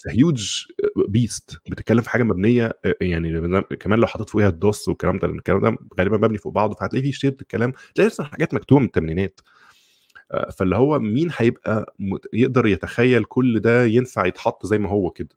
huge 0.09 0.65
beast 1.09 1.59
بتتكلم 1.71 2.01
في 2.01 2.11
حاجة 2.11 2.23
مبنية 2.23 2.73
يعني 3.01 3.63
كمان 3.63 3.99
لو 3.99 4.07
حطيت 4.07 4.31
فوقيها 4.31 4.49
ال 4.49 4.59
DOS 4.59 4.89
والكلام 4.89 5.19
ده 5.19 5.29
الكلام 5.29 5.61
ده 5.61 5.77
غالبا 5.99 6.17
مبني 6.17 6.39
فوق 6.39 6.53
بعضه 6.53 6.75
فهتلاقي 6.75 7.03
فيه 7.03 7.13
shit 7.13 7.43
الكلام. 7.43 7.73
تلاقي 7.95 8.07
مثلا 8.07 8.27
حاجات 8.27 8.55
مكتوبة 8.55 8.81
من 8.81 8.87
الثمانينات 8.87 9.41
فاللي 10.59 10.77
هو 10.77 10.99
مين 10.99 11.31
هيبقى 11.37 11.95
يقدر 12.33 12.67
يتخيل 12.67 13.25
كل 13.25 13.61
ده 13.61 13.85
ينفع 13.85 14.27
يتحط 14.27 14.67
زي 14.67 14.79
ما 14.79 14.89
هو 14.89 15.11
كده. 15.11 15.37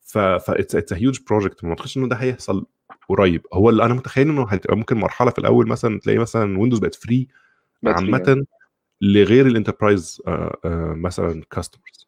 ف 0.00 0.18
it's 0.18 0.92
huge 0.92 1.18
project 1.30 1.64
ما 1.64 1.70
أعتقدش 1.70 1.96
إنه 1.96 2.08
ده 2.08 2.16
هيحصل 2.16 2.66
قريب. 3.08 3.46
هو 3.52 3.70
اللي 3.70 3.84
أنا 3.84 3.94
متخيل 3.94 4.28
إنه 4.28 4.42
هتبقى 4.42 4.76
ممكن 4.76 4.96
مرحلة 4.96 5.30
في 5.30 5.38
الأول 5.38 5.68
مثلا 5.68 6.00
تلاقي 6.00 6.18
مثلا 6.18 6.58
Windows 6.58 6.78
بقت 6.78 6.94
free 6.94 7.28
عامة 7.96 8.46
لغير 9.00 9.46
ال 9.46 9.53
enterprise 9.53 10.22
مثلا 10.94 11.42
customers 11.50 12.06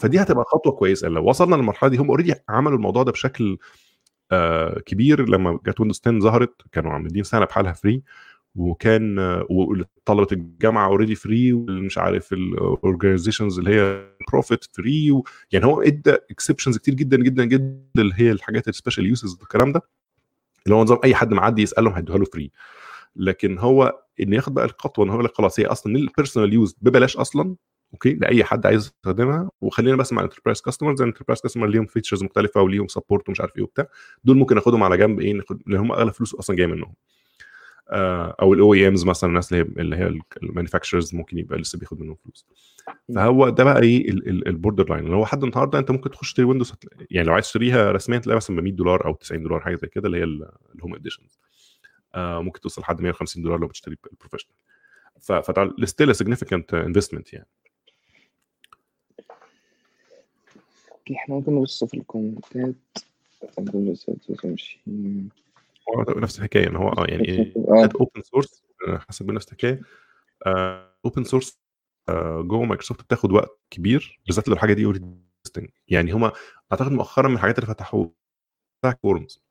فدي 0.00 0.22
هتبقى 0.22 0.44
خطوة 0.44 0.72
كويسة. 0.72 1.08
لو 1.08 1.28
وصلنا 1.28 1.56
للمرحلة 1.56 1.90
دي 1.90 1.96
هم 1.96 2.08
already 2.08 2.34
عملوا 2.48 2.76
الموضوع 2.76 3.02
ده 3.02 3.12
بشكل 3.12 3.58
آه 4.32 4.80
كبير 4.86 5.28
لما 5.28 5.58
جت 5.66 5.80
Windows 5.80 6.00
10 6.06 6.18
ظهرت. 6.20 6.62
كانوا 6.72 6.92
عاملين 6.92 7.22
سنه 7.24 7.44
بحالها 7.44 7.72
free 7.72 8.02
وكان 8.56 9.16
طلبه 10.04 10.26
الجامعة 10.32 10.86
already 10.86 11.14
free 11.14 11.52
ومش 11.52 11.98
عارف 11.98 12.32
ال 12.32 12.41
organizations 12.41 13.58
اللي 13.58 13.74
هي 13.74 14.08
profit 14.32 14.64
free 14.64 15.22
يعني 15.52 15.66
هو 15.66 15.82
ادى 15.82 16.16
exceptions 16.30 16.78
كتير 16.78 16.94
جدا 16.94 17.16
جدا 17.16 17.44
جدا 17.44 17.80
اللي 17.98 18.14
هي 18.16 18.32
الحاجات 18.32 18.68
ال 18.68 18.73
special 18.73 19.06
uses 19.06 19.38
والكلام 19.40 19.72
ده. 19.72 19.82
اللي 20.66 20.76
هو 20.76 20.82
نظام 20.82 20.98
أي 21.04 21.14
حد 21.14 21.34
معدي 21.34 21.62
يسألهم 21.62 21.92
هيدوها 21.94 22.18
له 22.18 22.24
free 22.24 22.50
لكن 23.16 23.58
هو 23.58 24.00
إن 24.20 24.32
ياخد 24.32 24.54
بقى 24.54 24.64
الخطوة 24.64 25.04
إن 25.04 25.10
هو 25.10 25.14
يقول 25.14 25.24
لك 25.26 25.34
خلاص 25.36 25.60
هي 25.60 25.66
أصلا 25.66 25.96
ال 25.96 26.02
personal 26.02 26.52
use 26.52 26.76
ببلاش 26.82 27.16
أصلا 27.16 27.56
okay؟ 27.94 28.12
لأي 28.14 28.44
حد 28.44 28.66
عايز 28.66 28.84
يستخدمها. 28.86 29.50
وخلينا 29.60 29.96
بس 29.96 30.12
مع 30.12 30.22
ال 30.22 30.26
enterprise 30.26 30.60
customers 30.60 31.02
ال 31.02 31.06
enterprise 31.06 31.40
customer 31.40 31.66
ليهم 31.66 31.86
features 31.86 32.24
مختلفة 32.24 32.62
وليهم 32.62 32.88
support 32.88 33.28
ومش 33.28 33.40
عارف 33.40 33.56
إيه 33.56 33.62
وبتاع. 33.62 33.86
دول 34.24 34.36
ممكن 34.36 34.54
ناخدهم 34.54 34.82
على 34.82 34.96
جنب 34.96 35.20
إيه 35.20 35.32
ناخد 35.32 35.62
لأن 35.66 35.80
هم 35.80 35.92
اغلب 35.92 36.12
فلوس 36.12 36.34
أصلا 36.34 36.56
جاية 36.56 36.66
منهم. 36.66 36.94
أو 37.88 38.54
ال 38.54 38.74
OEMs 38.74 39.04
مثلا 39.04 39.30
الناس 39.30 39.52
اللي 39.52 39.64
هي 39.64 39.82
اللي 39.82 39.96
هي 39.96 40.20
ال 40.42 40.47
manufacturers 40.47 41.14
ممكن 41.14 41.38
يبقى 41.38 41.58
لسه 41.58 41.78
بياخد 41.78 42.00
منهم 42.00 42.16
فلوس. 42.24 42.46
فهو 43.14 43.48
ده 43.48 43.64
بقى 43.64 43.82
إيه 43.82 44.10
ال 44.10 44.88
borderline 44.90 45.04
اللي 45.04 45.16
هو 45.16 45.26
حد 45.26 45.44
النهارده 45.44 45.78
أنت 45.78 45.90
ممكن 45.90 46.10
تخش 46.10 46.28
تشتري 46.30 46.44
Windows 46.46 46.72
يعني 47.10 47.26
لو 47.28 47.34
عايز 47.34 47.44
تشتريها 47.46 47.92
رسميا 47.92 48.18
تلاقيها 48.18 48.36
مثلا 48.36 48.56
ب 48.56 48.60
100 48.60 48.72
دولار 48.72 49.06
أو 49.06 49.14
90 49.14 49.42
دولار 49.42 49.60
حاجة 49.60 49.76
زي 49.76 49.88
كده 49.88 50.06
اللي 50.06 50.18
هي 50.18 50.24
ال 50.74 50.78
home 50.78 50.94
editions 50.94 51.38
آه 52.14 52.42
ممكن 52.42 52.60
توصل 52.60 52.80
لحد 52.82 53.00
150 53.00 53.42
دولار 53.42 53.58
لو 53.58 53.66
بتشتري 53.66 53.96
ال 54.12 54.15
professional 54.15 54.54
فده 55.20 55.74
still 55.84 56.14
significant 56.14 56.74
investment 56.74 57.32
يعني. 57.32 57.46
إحنا 61.16 61.34
ممكن 61.34 61.52
نبص 61.54 61.84
في 61.84 61.94
ال 61.96 62.04
comment 62.04 62.58
ات. 62.58 62.74
هو 63.74 63.94
نفس 66.16 66.38
الحكاية 66.38 66.66
ان 66.66 66.76
هو 66.76 66.88
آه 66.88 67.06
يعني 67.08 67.52
open 68.00 68.22
source 68.22 68.64
حسب 69.08 69.30
نفس 69.30 69.46
الحكاية 69.46 69.80
open 71.04 71.24
source 71.24 71.58
جوه 72.40 72.64
مايكروسوفت 72.64 73.02
بتاخد 73.02 73.32
وقت 73.32 73.60
كبير 73.70 74.20
بالذات 74.26 74.48
لو 74.48 74.54
الحاجة 74.54 74.72
دي 74.72 74.92
يعني 75.88 76.12
هما 76.12 76.32
أعتقد 76.72 76.92
مؤخرا 76.92 77.28
من 77.28 77.34
الحاجات 77.34 77.58
اللي 77.58 77.66
فتحوا 77.66 78.06
فتح 78.82 78.96
forms 79.02 79.44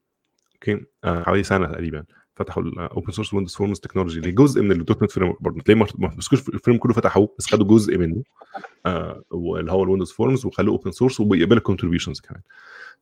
okay؟ 0.53 0.85
آه، 1.03 1.23
حوالي 1.23 1.43
سنة 1.43 1.67
تقريبا 1.67 2.05
فتحوا 2.35 2.63
ال 2.63 2.73
open 2.73 3.11
source 3.11 3.33
Windows 3.33 3.55
Forms 3.55 3.79
technology 3.79 4.19
اللي 4.19 4.31
جزء 4.31 4.61
من 4.61 4.71
ال 4.71 5.03
.NET 5.03 5.11
frame 5.11 5.35
برضه. 5.39 5.61
تلاقيه 5.61 5.85
ما 5.97 6.15
مسكوش 6.17 6.49
ال 6.49 6.54
frame 6.54 6.77
كله 6.77 6.93
فتحوه 6.93 7.35
بس 7.39 7.45
خدوا 7.45 7.67
جزء 7.67 7.97
منه. 7.97 8.23
آه، 8.85 9.23
اللي 9.33 9.71
هو 9.71 9.83
ال 9.83 9.87
Windows 9.87 10.11
Forms 10.11 10.45
وخلوه 10.45 10.77
open 10.77 10.91
source 10.91 11.19
وبيقبل 11.19 11.57
ال 11.57 11.62
contributions 11.62 12.19
كمان. 12.19 12.41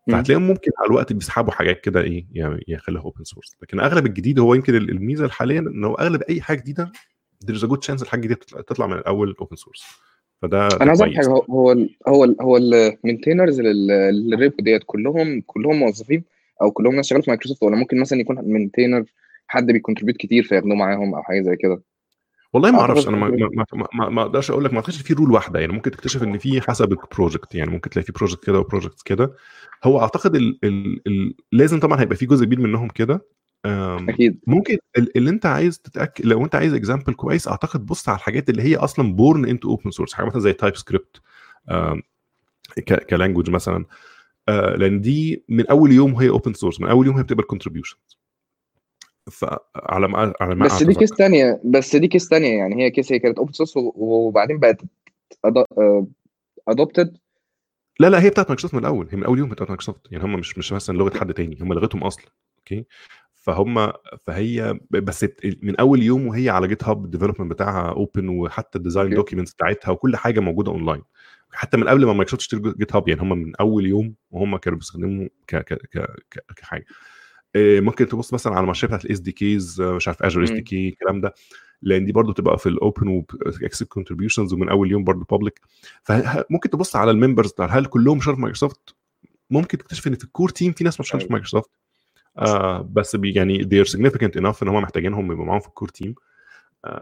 فهتلاقيهم 0.08 0.48
ممكن 0.48 0.72
على 0.80 0.88
الوقت 0.88 1.14
بيسحبوا 1.14 1.52
حاجات 1.52 1.82
كده 1.82 2.02
إيه 2.02 2.26
يعني 2.32 2.64
يخليها 2.68 3.02
open 3.02 3.24
source 3.24 3.58
لكن 3.62 3.80
أغلب 3.80 4.06
الجديد 4.06 4.40
هو 4.40 4.54
يمكن 4.54 4.76
ال- 4.76 4.90
الميزة 4.90 5.30
حاليا 5.30 5.60
ان 5.60 5.84
هو 5.84 5.96
أغلب 5.96 6.22
أي 6.22 6.42
حاجة 6.42 6.60
جديدة 6.60 6.92
there 7.46 7.56
is 7.56 7.64
a 7.64 7.68
good 7.68 7.80
chance 7.88 8.02
الحاجة 8.02 8.28
دي 8.28 8.36
تطلع, 8.36 8.88
من 8.88 8.94
الأول 8.98 9.36
open 9.40 9.56
source 9.56 9.84
فده 10.42 10.70
ده 10.70 10.76
أنا 10.82 10.90
عايز 10.90 11.02
حاجة 11.02 11.28
هو 11.28 11.42
هو 11.50 11.72
ال 11.72 11.96
هو 12.08 12.24
ال 12.24 12.36
هو 12.42 12.58
ال 12.58 12.67
maintainers 12.67 13.62
لل 13.62 13.93
repo 13.93 14.54
ديت 14.60 14.82
كلهم 14.86 15.42
كلهم 15.48 15.80
موظفين 15.80 16.24
أو 16.62 16.72
كلهم 16.72 16.96
ناس 16.96 17.08
شغالة 17.08 17.24
في 17.24 17.30
مايكروسوفت 17.30 17.64
ولا 17.64 17.76
ممكن 17.76 18.00
مثلا 18.00 18.20
يكون 18.20 18.42
maintainer 18.42 19.06
حد 19.48 19.66
بي 19.66 19.75
contribute 19.75 20.18
كتير 20.18 20.44
فياخدوه 20.44 20.76
معاهم 20.76 21.16
أو 21.16 21.24
حاجة 21.24 21.42
زي 21.42 21.56
كده؟ 21.56 21.82
والله 22.54 22.72
ما 22.72 22.80
اعتقد 22.82 22.90
أعرفش 22.96 23.08
أنا 23.08 23.18
ما. 23.18 23.30
ما 23.54 23.88
ما- 23.94 24.10
ما 24.10 24.22
أقدرش 24.22 24.52
أقول 24.52 24.64
لك 24.64 24.72
ما 24.74 24.78
أعتقدش 24.80 25.02
في 25.02 25.14
rule 25.14 25.32
واحدة 25.32 25.60
يعني 25.60 25.74
ممكن 25.74 25.92
تكتشف 25.92 26.24
إن 26.24 26.38
في 26.38 26.62
حسب 26.62 26.92
ال 26.92 27.00
project 27.00 27.56
يعني 27.56 27.72
ممكن 27.72 27.90
تلاقي 27.90 28.06
في 28.06 28.12
project 28.12 28.46
كده 28.46 28.60
و 28.60 28.65
project 28.65 29.02
كده. 29.02 29.34
هو 29.84 30.00
أعتقد 30.02 30.36
ال 30.36 30.60
ال 30.64 31.02
ال 31.08 31.34
لازم 31.52 31.80
طبعا 31.80 32.02
هيبقى 32.02 32.16
في 32.16 32.26
جزء 32.26 32.46
كبير 32.46 32.60
منهم 32.60 32.88
كده. 32.88 33.26
أكيد. 34.10 34.40
ممكن 34.48 34.78
ال- 34.98 35.18
اللي 35.18 35.30
أنت 35.30 35.46
عايز 35.46 35.80
تتاكد 35.80 36.26
لو 36.26 36.44
أنت 36.46 36.56
عايز 36.56 36.74
example 36.74 37.14
كويس 37.14 37.48
أعتقد 37.48 37.86
بص 37.86 38.10
على 38.10 38.18
الحاجات 38.18 38.50
اللي 38.50 38.62
هي 38.62 38.76
أصلا 38.76 39.14
born 39.16 39.46
into 39.46 39.70
open 39.70 39.92
source 39.92 40.14
حاجة 40.14 40.26
مثلا 40.26 40.40
زي 40.42 40.54
TypeScript 40.54 41.22
ك 43.10 43.14
language 43.14 43.50
مثلا. 43.50 43.86
آه، 44.50 44.76
لأن 44.76 45.02
دي 45.02 45.44
من 45.50 45.68
أول 45.68 45.92
يوم 45.92 46.14
وهي 46.14 46.30
open 46.30 46.54
source 46.54 46.82
من 46.82 46.88
أول 46.88 47.06
يوم 47.06 47.18
هي 47.18 47.24
بتبقى 47.24 47.42
ال 47.42 47.46
contribution 47.46 47.98
فعلى 49.32 50.08
ما 50.08 50.34
على 50.42 50.56
ما 50.56 50.66
بس 50.66 50.84
دي 50.84 50.94
case 50.94 51.10
تانية 51.10 51.62
بس 51.66 51.96
دي 51.96 52.08
case 52.08 52.28
تانية 52.28 52.58
يعني 52.58 52.84
هي 52.84 52.92
case 52.92 53.12
هي 53.12 53.20
كانت 53.20 53.38
open 53.38 53.54
source 53.54 53.74
وبعدين 53.78 54.60
بقت 54.60 54.82
adopted 56.68 57.18
لا 58.00 58.10
لا 58.10 58.22
هي 58.22 58.30
بتاعت 58.30 58.50
مايكروسوفت 58.50 58.74
من 58.74 58.80
الأول 58.80 59.08
هي 59.12 59.18
من 59.18 59.24
أول 59.24 59.40
يوم 59.40 59.50
بتاعت 59.50 59.70
مايكروسوفت 59.70 60.12
يعني 60.12 60.24
هم 60.24 60.34
مش 60.34 60.58
مش 60.58 60.74
مثلا 60.74 60.98
لغة 60.98 61.18
حد 61.18 61.34
تاني 61.34 61.58
هم 61.62 61.74
لغتهم 61.74 62.04
أصلا 62.04 62.26
okay؟ 62.60 62.86
فهم 63.34 63.92
فهي 64.28 64.80
بس 64.90 65.26
من 65.64 65.76
أول 65.80 66.04
يوم 66.04 66.28
وهي 66.28 66.50
على 66.50 66.68
GitHub 66.68 66.84
ال 66.84 67.06
development 67.06 67.52
بتاعها 67.52 67.92
open 67.92 68.30
وحتى 68.30 68.78
ال 68.78 68.82
design 68.82 69.10
documents 69.10 69.54
بتاعتها 69.54 69.92
وكل 69.92 70.16
حاجة 70.16 70.40
موجودة 70.40 70.72
اونلاين 70.72 71.02
حتى 71.54 71.78
من 71.78 71.88
قبل 71.90 72.06
ما 72.06 72.14
مايكروسوفت 72.14 72.42
تشتري 72.42 72.74
جيت 72.80 72.96
هاب 72.96 73.08
يعني 73.08 73.22
هم 73.22 73.30
من 73.30 73.56
أول 73.56 73.86
يوم 73.86 74.16
وهم 74.32 74.58
كانوا 74.58 74.78
بيستخدموا 74.78 75.28
كحاجة. 76.56 76.86
ممكن 77.58 78.08
تبص 78.08 78.34
مثلا 78.34 78.54
على 78.54 78.62
المارشيه 78.62 78.88
بتاعت 78.88 79.06
الاس 79.06 79.20
دي 79.20 79.32
كيز 79.32 79.82
مش 79.82 80.08
عارف 80.08 80.24
اجر 80.24 80.44
اس 80.44 80.52
دي. 80.52 80.62
كي 80.62 80.88
الكلام 80.90 81.22
ده 81.22 81.34
لأن 81.82 82.06
دي 82.06 82.12
برضو 82.12 82.32
تبقى 82.32 82.58
في 82.58 82.70
الاوبن 82.70 83.08
واكسب 83.08 83.86
كونتريبيوشنز 83.88 84.54
ومن 84.54 84.70
أول 84.70 84.92
يوم 84.92 85.04
برضو 85.04 85.26
بابليك 85.32 85.62
فممكن 86.04 86.70
تبص 86.70 86.96
على 86.96 87.12
الممبرز 87.12 87.52
بتاع 87.52 87.66
هل 87.66 87.86
كلهم 87.86 88.22
شغال 88.22 88.36
في 88.36 88.42
مايكروسوفت؟ 88.42 88.96
ممكن 89.50 89.78
تكتشف 89.78 90.08
إن 90.08 90.16
في 90.16 90.24
الكور 90.24 90.50
تيم 90.50 90.72
في 90.72 90.84
ناس 90.84 91.00
ما 91.00 91.04
بتشتغلش 91.04 91.24
في 91.24 91.28
أيوه. 91.30 91.32
مايكروسوفت. 91.34 91.70
آه 92.38 92.82
بس 92.92 93.18
يعني 93.24 93.64
they 93.64 93.86
are 93.88 93.90
significant 93.92 94.42
enough 94.42 94.64
إن 94.64 94.68
هم 94.68 94.82
محتاجينهم 94.82 95.32
يبقوا 95.32 95.46
معاهم 95.46 95.60
في 95.60 95.68
الكور 95.68 95.90
تيم 95.90 96.10
آه 96.10 96.14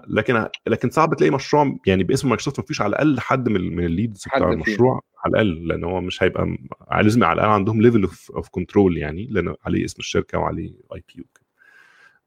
لكن 0.08 0.46
لكن 0.68 0.90
صعب 0.90 1.16
تلاقي 1.16 1.32
مشروع 1.32 1.78
يعني 1.88 2.04
باسم 2.04 2.30
مايكروسوفت 2.30 2.60
ما 2.60 2.66
فيش 2.66 2.82
على 2.82 2.90
الأقل 2.90 3.20
حد 3.20 3.50
من 3.50 3.76
من 3.76 3.86
ال 3.86 3.92
leads 3.92 4.24
بتاع 4.28 4.52
المشروع 4.52 5.02
على 5.26 5.32
الأقل 5.32 5.68
لأن 5.68 5.84
هو 5.84 6.02
مش 6.02 6.24
هيبقى 6.24 6.58
لازم 7.02 7.24
على 7.24 7.34
الأقل 7.34 7.50
عندهم 7.50 7.82
level 7.82 8.04
of 8.04 8.50
control 8.52 8.98
يعني 8.98 9.28
لأن 9.32 9.56
عليه 9.66 9.86
اسم 9.86 9.96
الشركة 10.00 10.38
وعليه 10.38 10.74
IP 10.96 11.26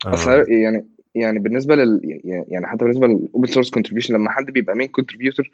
أصل 0.06 0.30
آه 0.30 0.44
يعني 0.48 0.86
يعني 1.14 1.38
بالنسبة 1.38 1.74
لل 1.74 2.20
يعني 2.24 2.66
حتى 2.66 2.84
بالنسبة 2.84 3.06
لل 3.06 3.19
open 3.19 3.46
source 3.46 3.70
contribution 3.70 4.14
لما 4.14 4.30
حد 4.30 4.44
بيبقى 4.44 4.76
main 4.76 4.88
contributor 4.88 5.50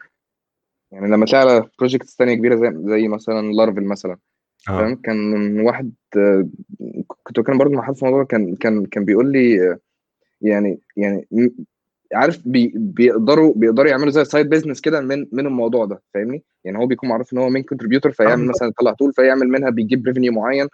يعني 0.92 1.08
لما 1.08 1.26
تلاقي 1.26 1.48
على 1.48 1.68
projects 1.78 2.16
تانية 2.16 2.34
كبيرة 2.34 2.56
زي 2.56 2.72
زي 2.76 3.08
مثلا 3.08 3.52
Laravel 3.52 3.85
مثلا. 3.84 4.16
آه. 4.68 4.78
فاهم؟ 4.78 4.94
كان 4.94 5.60
واحد 5.60 5.92
آه، 6.16 6.48
كنت 7.06 7.40
بتكلم 7.40 7.58
برضه 7.58 7.74
مع 7.74 7.82
حد 7.82 7.94
في 7.94 8.02
الموضوع 8.02 8.24
كان 8.24 8.56
كان 8.56 8.86
كان 8.86 9.04
بيقول 9.04 9.32
لي 9.32 9.70
آه، 9.70 9.78
يعني 10.40 10.80
يعني 10.96 11.26
عارف 12.14 12.40
بي 12.44 12.72
بيقدروا 12.76 13.55
بيقدروا 13.56 13.90
يعملوا 13.90 14.10
زي 14.10 14.24
side 14.24 14.48
business 14.48 14.80
كده 14.80 15.01
من 15.01 15.26
من 15.32 15.47
الموضوع 15.47 15.85
ده 15.85 16.02
فاهمني؟ 16.14 16.43
يعني 16.64 16.78
هو 16.78 16.86
بيكون 16.86 17.09
معروف 17.09 17.32
إن 17.32 17.39
هو 17.39 17.48
مين 17.48 17.62
contributor 17.62 18.12
فيعمل 18.12 18.36
بالظبط. 18.36 18.56
مثلا 18.56 18.68
يطلع 18.68 18.93
tool 18.93 19.12
فيعمل 19.12 19.48
منها 19.48 19.70
بيجيب 19.70 20.06
revenue 20.06 20.32
معين 20.32 20.68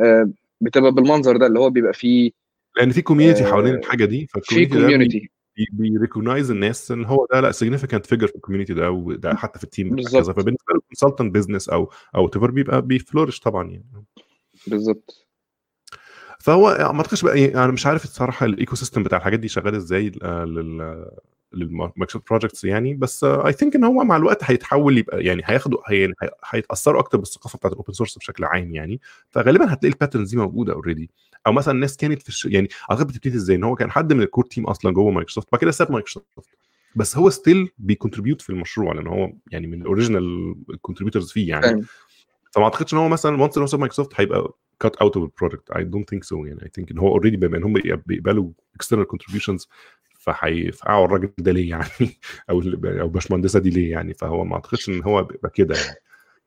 آه، 0.00 0.30
بتبقى 0.60 0.92
بالمنظر 0.92 1.36
ده 1.36 1.46
اللي 1.46 1.58
هو 1.58 1.70
بيبقى 1.70 1.92
فيه 1.92 2.30
لأن 2.76 2.90
في 2.90 3.02
community 3.02 3.44
حوالين 3.44 3.74
آه، 3.74 3.78
الحاجة 3.78 4.04
دي 4.04 4.26
في 4.26 4.66
community 4.68 5.30
بي 5.72 5.86
recognize 5.86 6.50
الناس 6.50 6.90
إن 6.90 7.04
هو 7.04 7.26
ده 7.32 7.40
لأ 7.40 7.52
significant 7.52 8.02
figure 8.14 8.26
في 8.26 8.36
ال 8.36 8.40
community 8.40 8.74
ده 8.74 8.90
وده 8.90 9.34
حتى 9.34 9.58
في 9.58 9.64
ال 9.64 9.70
team 9.70 9.96
بالظبط. 9.96 10.30
فبالنسبة 10.30 10.74
لل 10.74 10.84
consultant 10.84 11.34
business 11.34 11.68
أو 11.68 11.90
أو 12.16 12.28
تيفر 12.28 12.50
بيبقى 12.50 12.82
بي 12.82 12.94
flourish 12.94 13.40
طبعا 13.40 13.70
يعني. 13.70 14.04
بالظبط. 14.66 15.26
فهو 16.42 16.76
ما 16.92 16.96
أعتقدش 17.00 17.22
بقى 17.24 17.40
يعني 17.40 17.54
أنا 17.54 17.72
مش 17.72 17.86
عارف 17.86 18.04
الصراحة 18.04 18.46
ال 18.46 18.76
ecosystem 18.76 19.02
بتاع 19.02 19.18
الحاجات 19.18 19.38
دي 19.40 19.48
شغال 19.48 19.74
إزاي 19.74 20.12
آه، 20.22 20.44
لل 20.44 21.06
للمايكروسوفت 21.52 22.28
projects 22.28 22.64
يعني. 22.64 22.94
بس 22.94 23.24
I 23.24 23.52
think 23.52 23.76
إن 23.76 23.84
هو 23.84 24.04
مع 24.04 24.16
الوقت 24.16 24.44
هيتحول 24.44 24.98
يبقى 24.98 25.24
يعني 25.24 25.42
هياخدوا 25.44 25.78
هي- 25.88 26.06
هي- 26.22 26.30
هيتأثروا 26.50 27.00
أكتر 27.00 27.18
بالثقافة 27.18 27.56
بتاعت 27.56 27.72
ال 27.72 27.76
open 27.76 27.92
source 27.92 28.18
بشكل 28.18 28.44
عام 28.44 28.74
يعني. 28.74 29.00
فغالبا 29.30 29.72
هتلاقي 29.72 29.92
ال 29.92 29.96
patterns 29.96 30.30
دي 30.30 30.36
موجودة 30.36 30.72
already 30.72 31.10
أو 31.46 31.52
مثلا 31.52 31.74
الناس 31.74 31.96
كانت 31.96 32.22
في 32.22 32.28
الش... 32.28 32.44
يعني 32.44 32.68
أعتقد 32.90 33.06
بتبتدي 33.06 33.36
إزاي؟ 33.36 33.56
إن 33.56 33.64
هو 33.64 33.74
كان 33.74 33.90
حد 33.90 34.12
من 34.12 34.22
ال 34.22 34.26
core 34.26 34.44
team 34.44 34.66
أصلا 34.66 34.92
جوه 34.92 35.10
مايكروسوفت 35.10 35.48
بعد 35.52 35.60
كده 35.60 35.70
ساب 35.70 35.92
مايكروسوفت. 35.92 36.26
بس 36.96 37.16
هو 37.16 37.30
still 37.30 37.68
بي 37.78 37.88
contribute 37.88 38.40
في 38.42 38.50
المشروع 38.50 38.92
لأن 38.94 39.06
هو 39.06 39.32
يعني 39.50 39.66
من 39.66 39.80
ال 39.82 39.90
original 39.90 40.54
contributors 40.82 41.30
فيه 41.32 41.48
يعني. 41.48 41.82
فما 42.52 42.64
أعتقدش 42.64 42.94
إن 42.94 42.98
هو 42.98 43.08
مثلا 43.08 43.42
once 43.42 43.56
إن 43.56 43.60
هو 43.60 43.66
ساب 43.66 43.80
مايكروسوفت 43.80 44.20
هيبقى 44.20 44.52
cut 44.82 44.96
out 44.96 45.16
of 45.16 45.24
ال 45.24 45.30
project 45.30 45.70
I 45.70 45.84
don't 45.84 46.10
think 46.10 46.24
so 46.24 46.44
يعني 46.44 46.62
I 46.62 46.68
think 46.74 46.90
إن 46.90 46.98
هو 46.98 47.08
already 47.08 47.36
بما 47.36 47.56
إن 47.58 47.64
هم 47.64 47.72
بيقبلوا 48.06 48.50
external 48.74 49.06
contributions 49.06 49.68
فهيفقعوا 50.18 51.04
الراجل 51.06 51.32
ده 51.38 51.52
ليه 51.52 51.70
يعني؟ 51.70 51.84
أو 52.50 52.62
أو 52.84 53.08
باشمهندسه 53.08 53.58
دي 53.60 53.70
ليه 53.70 53.90
يعني؟ 53.90 54.14
فهو 54.14 54.44
ما 54.44 54.54
أعتقدش 54.54 54.88
إن 54.88 55.02
هو 55.02 55.22
بيبقى 55.22 55.50
كده 55.50 55.74
يعني. 55.74 55.96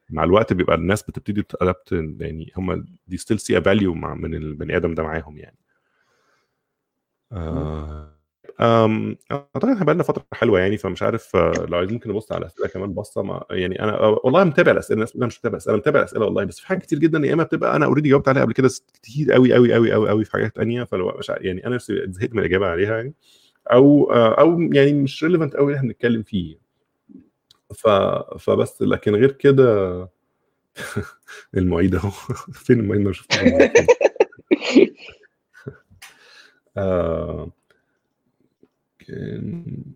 مع 0.10 0.24
الوقت 0.24 0.54
بيبقى 0.54 0.76
الناس 0.76 1.04
بتبتدي 1.04 1.44
تأدبت 1.44 1.92
يعني 2.22 2.52
هم 2.58 2.86
دي 3.08 3.18
still 3.18 3.40
see 3.40 3.62
value 3.62 3.94
من 3.94 4.36
البني 4.36 4.78
آدم 4.78 4.94
ده 4.94 5.04
معاهم 5.04 5.38
يعني. 5.38 5.58
آه. 7.32 8.15
أعتقد 8.62 9.70
إحنا 9.70 9.86
بقالنا 9.86 10.04
فترة 10.04 10.26
حلوة 10.34 10.60
يعني 10.60 10.78
فمش 10.78 11.04
عارف 11.04 11.36
آه، 11.36 11.66
لو 11.70 11.78
عايز 11.78 11.92
ممكن 11.92 12.10
نبص 12.10 12.32
على 12.32 12.42
الاسئله 12.42 12.68
كمان 12.68 12.94
بصه 12.94 13.24
ما 13.24 13.44
يعني 13.50 13.82
أنا 13.84 13.94
آه، 14.00 14.22
والله 14.24 14.44
متابع 14.44 14.72
الأسئلة 14.72 14.96
الناس 14.96 15.16
مش 15.16 15.40
متابع 15.40 15.54
الأسئلة 15.54 15.78
متابع 15.78 16.00
الأسئلة 16.00 16.26
والله 16.26 16.44
بس 16.44 16.60
في 16.60 16.68
حاجات 16.68 16.82
كتير 16.84 17.00
جدا 17.00 17.20
يا 17.28 17.34
إما 17.34 17.44
بتبقى 17.44 17.76
أنا 17.76 17.86
already 17.86 18.10
جاوبت 18.10 18.28
عليها 18.28 18.42
قبل 18.44 18.54
كده 18.54 18.70
كتير 18.94 19.32
قوي 19.34 19.54
قوي 19.54 19.74
قوي 19.74 19.92
قوي 19.94 20.10
قوي 20.10 20.26
في 20.26 20.32
حاجات 20.32 20.56
تانية 20.56 20.84
فلو 20.84 21.12
مش 21.20 21.30
ع- 21.30 21.38
يعني 21.42 21.68
أنا 21.68 21.76
نفسي 21.76 22.06
زهقت 22.12 22.34
من 22.34 22.40
الإجابة 22.40 22.68
عليها 22.68 22.96
يعني 22.98 23.14
أو 23.72 24.12
آه، 24.14 24.40
أو 24.42 24.62
يعني 24.62 24.94
مش 24.94 25.24
relevant 25.24 25.56
قوي 25.56 25.66
اللي 25.68 25.78
إحنا 25.78 25.88
بنتكلم 25.90 26.24
فيه. 26.24 26.58
ف 27.76 27.88
فبس 28.40 28.82
لكن 28.82 29.16
غير 29.16 29.32
كده 29.32 30.10
المعيد 31.58 31.96
أهو 31.96 32.10
فين 32.54 32.80
المعيد؟ 32.80 33.02
ما 33.02 33.12
شفتوش 33.12 33.40
آه 36.78 37.52
أنا 39.10 39.96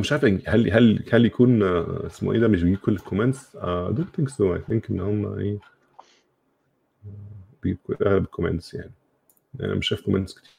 مش 0.00 0.12
عارف 0.12 0.24
هل 0.24 0.70
هل 0.70 1.04
هل 1.12 1.24
يكون 1.26 1.62
آه، 1.62 2.06
اسمه 2.06 2.32
إيه 2.32 2.38
ده 2.38 2.48
مش 2.48 2.62
بيجيب 2.62 2.78
كل 2.78 2.92
ال 2.92 2.98
comments؟ 2.98 3.56
I 3.56 3.92
don't 3.92 4.16
think 4.16 4.28
so 4.28 4.54
I 4.54 4.60
think 4.68 4.90
إن 4.90 5.00
هم 5.00 5.38
إيه 5.38 5.58
بيجيب 7.62 7.78
أغلب 8.02 8.22
ال 8.22 8.28
comments 8.28 8.74
يعني. 8.74 8.92
أنا 9.60 9.74
مش 9.74 9.88
شايف 9.88 10.00
comments 10.00 10.34
كتير. 10.34 10.52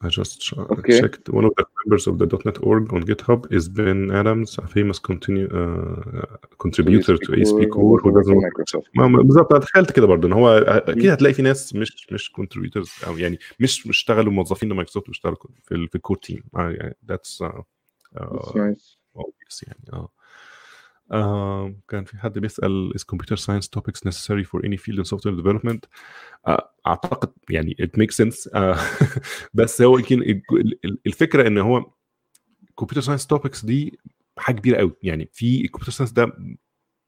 I 0.00 0.08
just 0.08 0.34
ch- 0.44 0.54
Okay. 0.76 1.00
checked. 1.00 1.24
One 1.38 1.44
of 1.48 1.52
the 1.58 1.64
members 1.80 2.04
of 2.10 2.14
the 2.20 2.26
.NET 2.46 2.58
org 2.70 2.84
on 2.96 3.00
GitHub 3.10 3.40
is 3.56 3.64
Ben 3.78 4.00
Adams, 4.20 4.50
a 4.58 4.66
famous 4.76 4.98
contin-, 5.10 5.48
uh, 5.60 6.36
contributor 6.64 7.14
to 7.24 7.28
ASP 7.40 7.60
Core 7.74 7.98
who 8.02 8.10
doesn't 8.12 8.76
ما- 8.96 9.22
بالظبط 9.22 9.52
أنا 9.52 9.60
تخيلت 9.64 9.90
كده 9.92 10.06
برضه 10.06 10.28
ان 10.28 10.32
هو 10.32 10.48
أكيد 10.58 11.06
هتلاقي 11.10 11.34
في 11.34 11.42
ناس 11.42 11.74
مش 11.74 12.06
مش 12.12 12.32
contributors 12.32 12.90
أو 13.06 13.18
يعني 13.18 13.38
مش 13.60 13.86
مش 13.86 13.96
اشتغلوا 13.96 14.32
موظفين 14.32 14.68
لمايكروسوفت 14.68 15.06
بيشتغلوا 15.06 15.36
في 15.62 15.74
ال- 15.74 15.88
في 15.88 15.94
ال 15.94 15.98
core 15.98 16.16
team 16.16 16.42
يعني 16.54 16.96
that's 17.08 17.42
nice 18.56 18.98
obvious 19.18 19.62
يعني 19.68 19.80
آه. 19.92 20.08
آه، 21.12 21.74
كان 21.88 22.04
في 22.04 22.18
حد 22.18 22.38
بيسأل 22.38 22.92
is 22.98 23.02
computer 23.14 23.36
science 23.38 23.66
topics 23.78 24.00
necessary 24.08 24.44
for 24.44 24.60
any 24.66 24.76
field 24.76 24.98
in 24.98 25.04
software 25.04 25.42
development 25.42 25.78
آه، 26.46 26.70
اعتقد 26.86 27.32
يعني 27.50 27.76
it 27.82 28.00
makes 28.00 28.24
sense 28.24 28.54
آه، 28.54 28.76
بس 29.54 29.82
هو 29.82 29.98
يمكن 29.98 30.22
ال- 30.22 30.42
ال- 30.84 30.98
الفكرة 31.06 31.46
ان 31.48 31.58
هو 31.58 31.90
computer 32.80 33.02
science 33.02 33.26
topics 33.36 33.66
دي 33.66 33.98
حاجة 34.38 34.56
كبيره 34.56 34.76
قوي 34.78 34.92
يعني 35.02 35.28
في 35.32 35.60
ال 35.64 35.67
computer 35.67 35.92
science 35.92 36.12
ده 36.12 36.32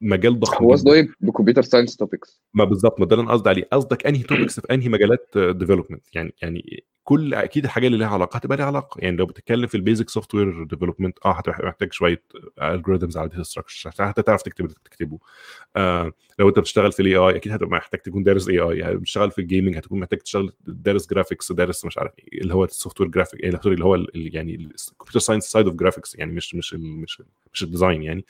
مجال 0.00 0.40
ضخم 0.40 0.64
هو. 0.64 0.72
قصده 0.72 0.92
إيه 0.92 1.08
ب 1.20 1.25
computer 1.25 1.62
science 1.62 1.96
topics 1.96 2.40
ما 2.54 2.64
بالظبط 2.64 3.00
ما 3.00 3.06
ده 3.06 3.14
اللي 3.16 3.24
أنا 3.24 3.32
قصدي 3.32 3.48
عليه. 3.48 3.64
قصدك 3.72 4.06
أنهي 4.06 4.22
topics 4.22 4.60
في 4.60 4.74
أنهي 4.74 4.88
مجالات 4.88 5.38
development 5.38 6.04
يعني 6.14 6.34
يعني 6.42 6.84
كل 7.04 7.34
أكيد 7.34 7.64
الحاجات 7.64 7.86
اللي 7.86 7.98
لها 7.98 8.08
علاقة 8.08 8.36
هتبقى 8.36 8.56
لها 8.56 8.66
علاقة. 8.66 8.98
يعني 9.00 9.16
لو 9.16 9.26
بتتكلم 9.26 9.66
في 9.66 9.74
ال 9.76 10.08
basic 10.10 10.34
software 10.34 10.64
development 10.64 11.18
آه 11.24 11.32
هتبقى 11.32 11.66
محتاج 11.66 11.92
شوية 11.92 12.22
algorithms 12.62 13.16
على 13.16 13.28
data 13.28 13.42
structure 13.42 13.90
حتى 13.90 14.22
تعرف 14.22 14.42
تكتب 14.42 14.64
اللي 14.64 14.76
تكتبه 14.84 15.18
آه 15.76 16.12
لو 16.38 16.48
أنت 16.48 16.58
بتشتغل 16.58 16.92
في 16.92 17.00
ال 17.02 17.16
AI 17.16 17.36
أكيد 17.36 17.52
هتبقى 17.52 17.70
محتاج 17.70 18.00
تكون 18.00 18.22
دارس 18.22 18.48
AI 18.48 18.78
يعني 18.78 18.96
بتشتغل 18.96 19.30
في 19.30 19.40
ال 19.40 19.45
gaming 19.45 19.76
هتكون 19.76 20.00
محتاج 20.00 20.18
تشتغل 20.18 20.52
دارس 20.66 21.08
graphics 21.10 21.52
دارس 21.52 21.84
مش 21.84 21.98
عارف 21.98 22.12
إيه 22.18 22.40
اللي 22.40 22.54
هو 22.54 22.64
ال 22.64 23.00
software 23.00 23.10
graphic 23.10 23.44
اللي 23.44 23.84
هو 23.84 23.94
يعني 24.14 24.54
ال 24.54 24.61
computer 24.61 25.18
science 25.18 25.44
side 25.44 25.66
of 25.66 25.74
graphics 25.76 26.14
يعني 26.14 26.32
مش 26.32 26.54
مش 26.54 26.74
ال 26.74 26.80
مش 27.00 27.22
مش 27.52 27.62
ال 27.62 27.68
design 27.68 28.02
يعني. 28.02 28.20
آه، 28.20 28.24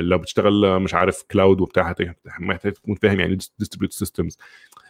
لو 0.00 0.18
بتشتغل 0.18 0.64
آه، 0.64 0.78
مش 0.78 0.94
عارف 0.94 1.22
cloud 1.30 1.60
وبتاع 1.60 1.94
محتاج 2.38 2.72
تكون 2.72 2.94
فاهم 2.94 3.20
يعني 3.20 3.38
distributed 3.58 3.92
systems 3.92 4.38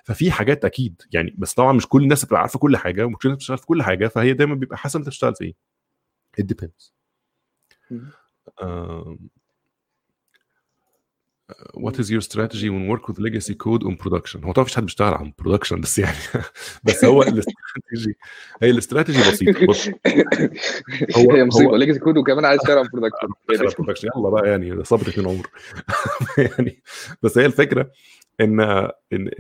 ففي 0.05 0.31
حاجات 0.31 0.65
أكيد 0.65 1.03
يعني 1.13 1.35
بس 1.39 1.55
طبعا 1.55 1.73
مش 1.73 1.89
كل 1.89 2.03
الناس 2.03 2.25
بتبقى 2.25 2.41
عارفة 2.41 2.59
كل 2.59 2.77
حاجة 2.77 3.07
ومش 3.07 3.17
كل 3.17 3.29
الناس 3.29 3.37
بتشتغل 3.39 3.59
في 3.59 3.67
كل 3.67 3.83
حاجة 3.83 4.09
فهي 4.09 4.33
دايما 4.33 4.55
بيبقى 4.55 4.79
حسب 4.79 4.99
انت 4.99 5.07
بتشتغل 5.09 5.35
في 5.35 5.45
إيه؟ 5.45 5.55
It 6.41 6.45
depends. 6.45 6.93
What 11.77 11.95
is 11.99 12.11
your 12.11 12.21
strategy 12.23 12.69
when 12.71 12.89
work 12.89 13.09
with 13.09 13.19
legacy 13.19 13.55
code 13.65 13.83
on 13.85 13.97
production? 13.97 14.45
هو 14.45 14.53
طبعا 14.53 14.62
مفيش 14.65 14.77
حد 14.77 14.83
بيشتغل 14.83 15.15
عن 15.15 15.33
production 15.43 15.75
بس 15.75 15.99
يعني 15.99 16.16
بس 16.85 17.05
هو 17.05 17.23
الاستراتيجي 17.23 18.15
هي 18.62 18.71
الاستراتيجي 18.71 19.31
بسيطة. 19.31 19.66
بص 19.66 19.89
هو- 21.16 21.33
هي 21.33 21.45
مصيبة. 21.45 21.77
legacy 21.77 21.99
code 21.99 22.16
وكمان 22.19 22.45
عايز 22.45 22.61
تشتغل 22.61 22.89
production 22.89 23.29
دخل 23.51 23.66
ال 23.66 23.70
production 23.70 24.09
يلا 24.16 24.29
بقى 24.31 24.51
يعني 24.51 24.71
ده 24.77 24.83
صبر 24.83 25.09
اتنين 25.09 25.29
عمر 25.29 25.47
يعني 26.39 26.83
بس 27.23 27.39
هي 27.39 27.47
الفكرة 27.47 27.91
إن 28.41 28.61
إن 29.12 29.31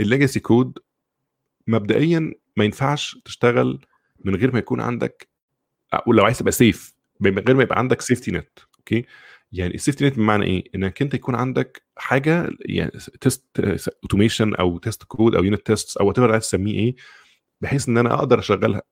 ال 0.00 0.06
legacy 0.06 0.40
code 0.40 0.78
مبدئيا 1.66 2.32
ما 2.56 2.64
ينفعش 2.64 3.16
تشتغل 3.24 3.80
من 4.24 4.36
غير 4.36 4.52
ما 4.52 4.58
يكون 4.58 4.80
عندك 4.80 5.28
ولو 6.06 6.24
عايز 6.24 6.38
تبقى 6.38 6.52
safe 6.52 6.92
من 7.20 7.38
غير 7.38 7.56
ما 7.56 7.62
يبقى 7.62 7.78
عندك 7.78 8.00
safety 8.00 8.30
net 8.30 8.58
okay 8.78 9.04
يعني 9.52 9.74
ال 9.74 9.79
safety 9.79 10.06
net 10.06 10.16
بمعنى 10.16 10.44
إيه؟ 10.44 10.64
إنك 10.74 11.02
أنت 11.02 11.14
يكون 11.14 11.34
عندك 11.34 11.82
حاجة 11.96 12.50
يعني 12.60 12.90
test 13.20 13.44
automation 14.02 14.54
أو 14.54 14.78
test 14.78 15.02
code 15.02 15.34
أو 15.34 15.44
unit 15.44 15.66
test 15.66 15.96
أو 15.96 16.06
what 16.08 16.18
عايز 16.18 16.42
تسميه 16.42 16.74
إيه 16.74 16.94
بحيث 17.60 17.88
إن 17.88 17.98
أنا 17.98 18.14
أقدر 18.14 18.38
أشغلها 18.38 18.82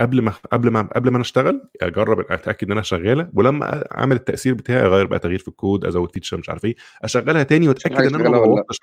قبل 0.00 0.22
ما 0.22 0.30
قبل 0.52 0.70
ما 0.70 0.82
قبل 0.82 1.10
ما 1.10 1.16
أنا 1.16 1.22
أشتغل 1.22 1.68
أجرب 1.82 2.20
أتأكد 2.32 2.66
إن 2.66 2.72
أنا 2.72 2.82
شغالة 2.82 3.30
ولما 3.34 3.98
أعمل 3.98 4.16
التأثير 4.16 4.54
بتاعي 4.54 4.86
أغير 4.86 5.06
بقى 5.06 5.18
تغيير 5.18 5.38
في 5.38 5.48
الكود 5.48 5.84
أزود 5.84 6.12
feature 6.12 6.38
مش 6.38 6.48
عارف 6.50 6.64
إيه 6.64 6.74
أشغلها 7.02 7.42
تاني 7.42 7.68
وأتأكد 7.68 7.96
إن 7.96 8.14
أنا 8.14 8.28
ما. 8.28 8.38
بوظتش 8.38 8.78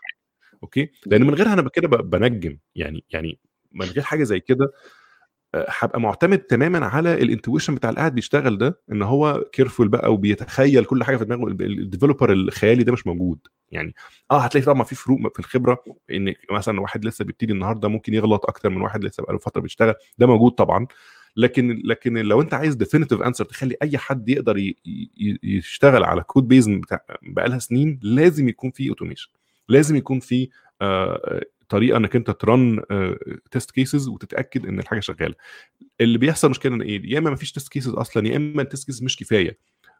okay 0.63 0.91
لأن 1.05 1.23
من 1.23 1.33
غيرها 1.33 1.53
أنا 1.53 1.69
كده 1.69 1.87
بنجم 1.87 2.57
يعني 2.75 3.03
يعني 3.09 3.39
من 3.71 3.85
غير 3.85 4.03
حاجة 4.03 4.23
زي 4.23 4.39
كده 4.39 4.71
هبقى 5.69 6.01
معتمد 6.01 6.37
تماما 6.39 6.85
على 6.85 7.13
ال 7.13 7.20
intuition 7.20 7.75
بتاع 7.75 7.89
اللي 7.89 7.99
قاعد 7.99 8.15
بيشتغل 8.15 8.57
ده 8.57 8.79
إن 8.91 9.01
هو 9.01 9.43
careful 9.51 9.87
بقى 9.87 10.13
وبيتخيل 10.13 10.85
كل 10.85 11.03
حاجة 11.03 11.17
في 11.17 11.25
دماغه. 11.25 11.47
ال 11.51 11.59
developer 11.59 12.31
الخيالي 12.33 12.83
ده 12.83 12.91
مش 12.91 13.07
موجود. 13.07 13.39
يعني 13.71 13.93
آه 14.31 14.39
هتلاقي 14.39 14.65
طبعا 14.65 14.83
في 14.83 14.95
فروق 14.95 15.33
في 15.33 15.39
الخبرة 15.39 15.83
إن 16.11 16.33
مثلا 16.51 16.81
واحد 16.81 17.05
لسه 17.05 17.25
بيبتدي 17.25 17.53
النهارده 17.53 17.87
ممكن 17.87 18.13
يغلط 18.13 18.45
أكتر 18.45 18.69
من 18.69 18.81
واحد 18.81 19.03
لسه 19.03 19.23
بقاله 19.23 19.39
فترة 19.39 19.61
بيشتغل. 19.61 19.93
ده 20.17 20.27
موجود 20.27 20.51
طبعا. 20.51 20.87
لكن 21.37 21.81
لكن 21.85 22.17
لو 22.17 22.41
أنت 22.41 22.53
عايز 22.53 22.75
definitive 22.75 23.21
answer 23.21 23.45
تخلي 23.45 23.75
أي 23.81 23.97
حد 23.97 24.29
يقدر 24.29 24.73
يشتغل 25.43 26.03
على 26.03 26.23
code 26.23 26.47
base 26.47 26.69
بقالها 27.23 27.59
سنين 27.59 27.99
لازم 28.03 28.49
يكون 28.49 28.71
في 28.71 28.89
automation 28.89 29.29
لازم 29.69 29.95
يكون 29.95 30.19
في 30.19 30.49
آه، 30.81 31.41
طريقة 31.69 31.97
إنك 31.97 32.15
أنت 32.15 32.31
ت 32.31 32.44
run 32.44 32.81
test 33.51 33.71
cases 33.71 34.07
وتتأكد 34.07 34.65
إن 34.65 34.79
الحاجة 34.79 34.99
شغالة. 34.99 35.35
اللي 36.01 36.17
بيحصل 36.17 36.49
مشكلة 36.49 36.75
إن 36.75 36.81
إيه؟ 36.81 37.01
يا 37.13 37.19
إما 37.19 37.29
مفيش 37.29 37.51
test 37.51 37.69
cases 37.69 37.93
أصلا 37.93 38.27
يا 38.27 38.37
إما 38.37 38.61
ال 38.61 38.66
test 38.66 38.85
cases 38.85 39.03
مش 39.03 39.17
كفاية. 39.17 39.57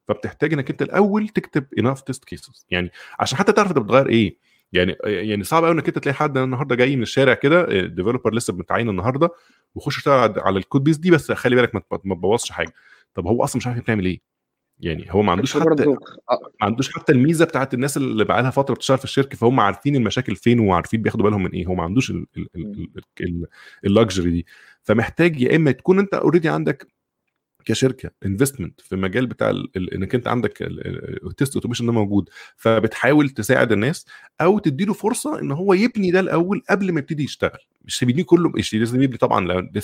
فبتحتاج 0.07 0.53
إنك 0.53 0.69
أنت 0.69 0.81
الأول 0.81 1.27
تكتب 1.30 1.65
enough 1.80 2.02
test 2.02 2.26
cases 2.26 2.65
يعني 2.69 2.91
عشان 3.19 3.38
حتى 3.38 3.52
تعرف 3.52 3.69
أنت 3.69 3.80
بتغير 3.80 4.10
إيه. 4.10 4.38
يعني 4.73 4.95
يعني 5.03 5.44
صعب 5.44 5.64
قوي 5.64 5.73
إنك 5.73 5.88
أنت 5.88 5.99
تلاقي 5.99 6.15
حد 6.15 6.38
النهارده 6.38 6.76
جاي 6.76 6.95
من 6.95 7.02
الشارع 7.02 7.34
كده 7.34 7.85
developer 7.86 8.34
لسه 8.34 8.53
متعين 8.53 8.89
النهارده 8.89 9.30
ويخش 9.76 9.98
يشتغل 9.98 10.39
على 10.39 10.60
ال 10.60 10.64
code 10.64 10.84
base 10.84 10.98
دي 10.98 11.11
بس 11.11 11.31
خلي 11.31 11.56
بالك 11.56 11.76
ما 11.76 11.81
تب- 11.81 12.02
ما 12.03 12.15
تبوظش 12.15 12.52
حاجة. 12.52 12.73
طب 13.14 13.27
هو 13.27 13.44
أصلا 13.44 13.57
مش 13.57 13.68
عارف 13.68 13.85
بيعمل 13.85 14.06
إيه. 14.06 14.22
يعني 14.80 15.06
هو 15.10 15.22
ما 15.22 15.32
عندوش 15.32 15.58
حتى 15.58 15.86
ما 15.88 15.98
عندوش 16.62 16.94
حتى 16.95 17.12
الميزة 17.12 17.45
بتاعت 17.45 17.74
الناس 17.74 17.98
اللي 17.98 18.26
بقى 18.26 18.41
لها 18.41 18.52
فترة 18.52 18.74
بتشتغل 18.76 18.98
في 18.98 19.04
الشركة 19.04 19.38
فهم 19.38 19.60
عارفين 19.60 19.95
المشاكل 19.95 20.36
فين 20.36 20.60
وعارفين 20.60 21.02
بياخدوا 21.02 21.24
بالهم 21.26 21.44
من 21.44 21.52
إيه. 21.52 21.66
هو 21.66 21.76
ما 21.76 21.84
عندوش 21.84 22.14
ال 23.86 23.92
luxury 23.92 24.32
دي. 24.32 24.45
فمحتاج 24.84 25.41
يا 25.41 25.56
إما 25.56 25.72
تكون 25.72 25.99
أنت 25.99 26.14
already 26.14 26.49
عندك 26.49 26.88
كشركة 27.66 28.12
investment 28.26 28.82
في 28.82 28.95
المجال 28.95 29.28
بتاع 29.28 29.49
ال- 29.49 29.94
إنك 29.94 30.16
أنت 30.16 30.28
عندك 30.28 30.58
ال 30.61 30.80
test 30.80 31.56
automation 31.56 31.86
ده 31.86 31.91
موجود. 31.91 32.30
فبتحاول 32.58 33.30
تساعد 33.30 33.72
الناس 33.72 34.06
أو 34.41 34.60
تديله 34.60 34.94
فرصة 34.94 35.40
إن 35.40 35.52
هو 35.52 35.74
يبني 35.74 36.12
ده 36.12 36.20
الأول 36.20 36.64
قبل 36.70 36.91
ما 36.91 36.99
يبتدي 36.99 37.24
يشتغل. 37.24 37.60
مش 37.86 38.04
يبنيه 38.04 38.24
كله 38.24 38.49
مش 38.49 38.74
لازم 38.76 39.02
يبني 39.02 39.18
طبعا 39.18 39.48
لو 39.48 39.60
ده 39.60 39.80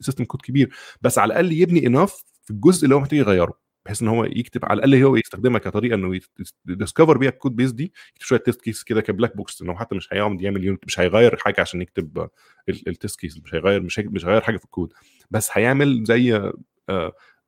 system 0.00 0.24
code 0.24 0.42
كبير. 0.42 0.70
بس 1.02 1.18
على 1.18 1.32
الأقل 1.32 1.52
يبني 1.52 1.86
enough 1.86 2.24
في 2.44 2.50
الجزء 2.50 2.84
اللي 2.84 2.94
هو 2.94 3.00
محتاج 3.00 3.18
يغيره. 3.18 3.67
بحيث 3.88 4.02
إن 4.02 4.08
هو 4.08 4.24
يكتب 4.24 4.64
على 4.64 4.78
الأقل 4.84 5.02
هو 5.02 5.16
يستخدمها 5.16 5.58
كطريقة 5.58 5.94
إنه 5.94 6.20
ي 6.68 6.74
discover 6.74 7.18
بيها 7.18 7.30
ال 7.30 7.35
code 7.35 7.56
base 7.56 7.72
دي 7.72 7.92
يكتب 8.12 8.22
شوية 8.26 8.38
test 8.38 8.62
case 8.62 8.82
كده 8.84 9.00
ك 9.00 9.06
black 9.06 9.36
box 9.36 9.62
إنه 9.62 9.74
حتى 9.74 9.94
مش 9.94 10.12
هيقعد 10.12 10.40
يعمل 10.40 10.64
unit 10.64 10.84
مش 10.86 11.00
هيغير 11.00 11.36
حاجة 11.36 11.60
عشان 11.60 11.82
يكتب 11.82 12.28
ال 12.68 12.78
test 12.78 13.20
case 13.20 13.40
مش 13.44 13.54
هيغير 13.54 13.82
مش 13.82 13.98
مش 13.98 14.26
هيغير 14.26 14.40
حاجة 14.40 14.56
في 14.56 14.64
الكود 14.64 14.92
بس 15.30 15.50
هيعمل 15.52 16.04
زي 16.04 16.52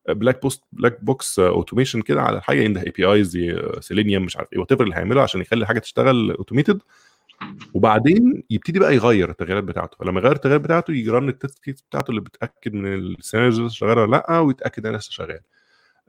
black 0.08 0.42
box 0.42 0.64
black 0.72 1.04
box 1.04 1.38
automation 1.38 2.02
كده 2.02 2.22
على 2.22 2.42
حاجة 2.42 2.64
عنده 2.64 2.80
APIs 2.80 3.38
Selenium 3.80 4.22
مش 4.24 4.36
عارف 4.36 4.52
إيه 4.52 4.58
وات 4.58 4.72
اللي 4.72 4.94
هيعمله 4.94 5.22
عشان 5.22 5.40
يخلي 5.40 5.62
الحاجة 5.62 5.78
تشتغل 5.78 6.30
automated 6.30 6.80
وبعدين 7.74 8.42
يبتدي 8.50 8.78
بقى 8.78 8.94
يغير 8.94 9.30
التغييرات 9.30 9.64
بتاعته. 9.64 9.96
فلما 10.00 10.20
يغير 10.20 10.32
التغييرات 10.32 10.60
بتاعته 10.64 10.92
ي 10.92 11.01
run 11.01 11.28
ال 11.28 11.34
test 11.34 11.58
case 11.58 11.82
بتاعته 11.82 12.10
اللي 12.10 12.20
بتأكد 12.20 12.74
من 12.74 12.94
ال 12.94 13.02
scenarios 13.02 13.72
شغالة 13.72 14.02
ولا 14.02 14.10
لأ 14.10 14.38
ويتأكد 14.38 14.86
انها 14.86 14.98
لسه 14.98 15.10
شغال 15.10 15.30
آه، 15.30 15.40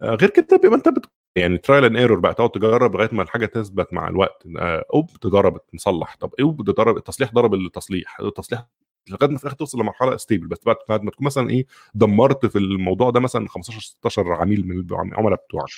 غير 0.03 0.29
كده 0.29 0.57
بيبقى 0.57 0.77
انت 0.77 0.89
بت... 0.89 1.05
يعني 1.35 1.57
trial 1.57 1.85
and 1.85 1.95
error 1.97 2.19
بقى 2.19 2.33
تقعد 2.33 2.49
تجرب 2.49 2.95
لغاية 2.95 3.09
ما 3.11 3.23
الحاجة 3.23 3.45
تثبت 3.45 3.93
مع 3.93 4.07
الوقت. 4.07 4.43
آه، 4.59 4.85
أوب 4.93 5.09
تجرب 5.21 5.59
نصلح 5.73 6.15
طب 6.19 6.31
أوب 6.39 6.71
تجرب 6.71 6.97
التصليح 6.97 7.33
ضرب 7.33 7.53
التصليح 7.53 8.19
التصليح 8.19 8.65
لغاية 9.09 9.29
ما 9.31 9.37
في 9.37 9.43
الآخر 9.43 9.57
توصل 9.57 9.79
لمرحلة 9.79 10.17
stable 10.17 10.47
بس 10.47 10.57
بعد 10.89 11.03
ما 11.03 11.11
تكون 11.11 11.25
مثلا 11.25 11.49
إيه 11.49 11.65
دمرت 11.93 12.45
في 12.45 12.57
الموضوع 12.57 13.09
ده 13.09 13.19
مثلا 13.19 13.47
15 13.47 13.79
16 13.79 14.33
عميل 14.33 14.67
من 14.67 14.79
العملاء 14.91 15.39
بتوعك. 15.47 15.69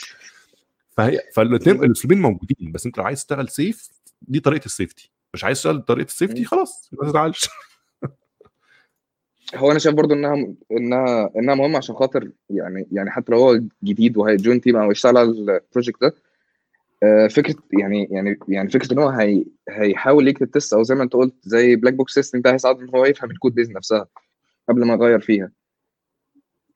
فهي 0.92 1.20
فالاثنين 1.36 1.84
الأسلوبين 1.84 2.22
موجودين. 2.22 2.72
بس 2.72 2.86
أنت 2.86 2.98
لو 2.98 3.04
عايز 3.04 3.20
تشتغل 3.20 3.50
safe 3.50 3.90
دي 4.22 4.40
طريقة 4.40 4.66
ال 4.66 4.72
safety 4.72 5.12
مش 5.34 5.44
عايز 5.44 5.58
تشتغل 5.58 5.82
طريقة 5.82 6.08
ال 6.08 6.12
safety. 6.13 6.46
خلاص 6.46 6.90
ما 7.02 7.10
تزعلش. 7.10 7.50
هو 9.56 9.72
أنا 9.72 9.80
شايف 9.80 9.96
برضو 9.96 10.14
إنها 10.14 10.54
إنها 10.72 11.30
إنها 11.36 11.56
مهمة 11.56 11.78
عشان 11.78 11.96
خاطر 11.96 12.32
يعني 12.50 12.88
يعني 12.92 13.12
حتى 13.12 13.32
لو 13.32 13.38
هو 13.38 13.60
جديد 13.84 14.18
وهي 14.18 14.37
join 14.37 14.62
team 14.62 14.76
أو 14.76 14.92
يشتغل 14.92 15.18
على 15.18 15.30
ال 15.30 15.39
project 15.39 16.02
ده 16.02 16.14
آه، 17.04 17.28
فكرة 17.28 17.56
يعني 17.74 18.08
يعني 18.12 18.40
يعني 18.48 18.70
فكرة 18.70 18.94
إن 18.94 19.00
هو 19.00 19.10
هي 19.10 19.46
هيحاول 19.70 20.28
يكتب 20.28 20.52
test 20.52 20.74
أو 20.74 20.84
زي 20.84 20.96
ما 20.96 21.04
أنت 21.04 21.14
قلت 21.14 21.34
زي 21.44 21.76
black 21.76 21.94
box 21.94 22.14
testing 22.14 22.44
ده 22.44 22.54
هيساعده 22.54 22.82
إن 22.82 22.90
هو 22.96 23.06
يفهم 23.06 23.32
ال 23.32 23.37
code 23.37 23.56
base 23.56 23.72
نفسها 23.72 24.08
قبل 24.70 24.86
ما 24.86 24.94
يغير 24.94 25.20
فيها. 25.20 25.52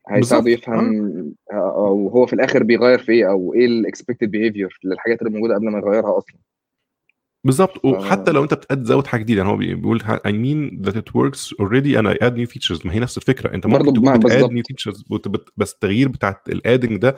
هيساعده 0.10 0.52
يفهم 0.52 1.34
أو 1.52 2.08
هو 2.08 2.26
في 2.26 2.34
الآخر 2.34 2.64
بيغير 2.64 3.00
في 3.00 3.12
إيه 3.12 3.30
أو 3.30 3.54
إيه 3.54 3.66
ال 3.66 3.73
expected 3.73 4.32
behavior 4.32 4.80
للحاجات 4.84 5.22
اللي 5.22 5.34
موجودة 5.34 5.56
قبل 5.56 5.70
ما 5.70 5.80
يغيرها 5.80 6.18
أصلا. 6.18 6.36
بالظبط. 7.44 7.86
وحتى 7.86 8.32
لو 8.32 8.44
انت 8.44 8.54
بتزود 8.54 9.08
حاجة 9.08 9.22
جديدة 9.22 9.42
يعني 9.42 9.52
هو 9.54 9.58
بي- 9.58 9.76
بيقول 9.76 10.02
mean 10.02 10.86
that 10.88 10.94
it 10.94 11.12
works 11.18 11.54
already 11.62 11.96
and 11.98 12.08
I 12.08 12.28
add 12.28 12.34
new 12.38 12.52
features. 12.54 12.86
ما 12.86 12.94
هي 12.94 13.00
نفس 13.00 13.18
الفكرة. 13.18 13.54
انت 13.54 13.66
ممكن 13.66 13.78
تكون 13.94 14.20
بت 14.20 14.28
add 14.28 14.42
وت- 15.10 15.28
بت- 15.28 15.50
بس 15.58 15.74
التغيير 15.74 16.08
بتاع 16.08 16.42
ال 16.50 16.57
adding 16.57 16.98
ده 16.98 17.16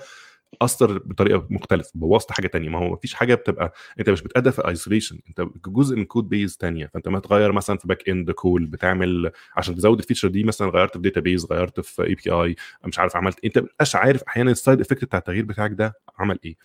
أثر 0.62 0.98
بطريقة 0.98 1.48
مختلفة 1.50 1.92
بوظت 1.96 2.32
حاجة 2.32 2.48
تانية. 2.48 2.70
ما 2.70 2.80
هو 2.80 2.94
مفيش 2.94 3.14
حاجة 3.14 3.36
بتبقى 3.36 3.74
انت 4.00 4.10
مش 4.10 4.22
بت 4.22 4.34
add 4.34 4.52
في 4.52 4.68
isolation 4.68 5.20
انت 5.30 5.48
جزء 5.68 5.96
من 5.96 6.06
code 6.06 6.30
base 6.30 6.58
تانية. 6.58 6.90
فانت 6.94 7.08
ما 7.08 7.20
تغير 7.20 7.52
مثلا 7.52 7.78
في 7.78 7.88
back 7.88 8.10
end 8.10 8.32
call 8.32 8.66
بتعمل 8.66 9.32
عشان 9.58 9.76
تزود 9.76 10.00
ال 10.00 10.03
feature 10.03 10.28
دي 10.28 10.44
مثلا 10.44 10.70
غيرت 10.70 10.94
في 10.94 11.00
database 11.04 11.46
غيرت 11.52 11.80
في 11.80 12.04
API 12.04 12.56
مش 12.86 13.00
عارف 13.00 13.16
عملت 13.16 13.38
انت 13.46 13.58
ما 13.58 13.64
بتبقاش 13.66 13.96
عارف 13.96 14.24
أحيانا 14.24 14.52
ال 14.52 14.58
side 14.58 14.82
effect 14.82 15.06
بتاع 15.06 15.20
التغيير 15.20 15.46
بتاعك 15.46 15.72
ده 15.72 15.94
عمل 16.20 16.40
إيه. 16.46 16.56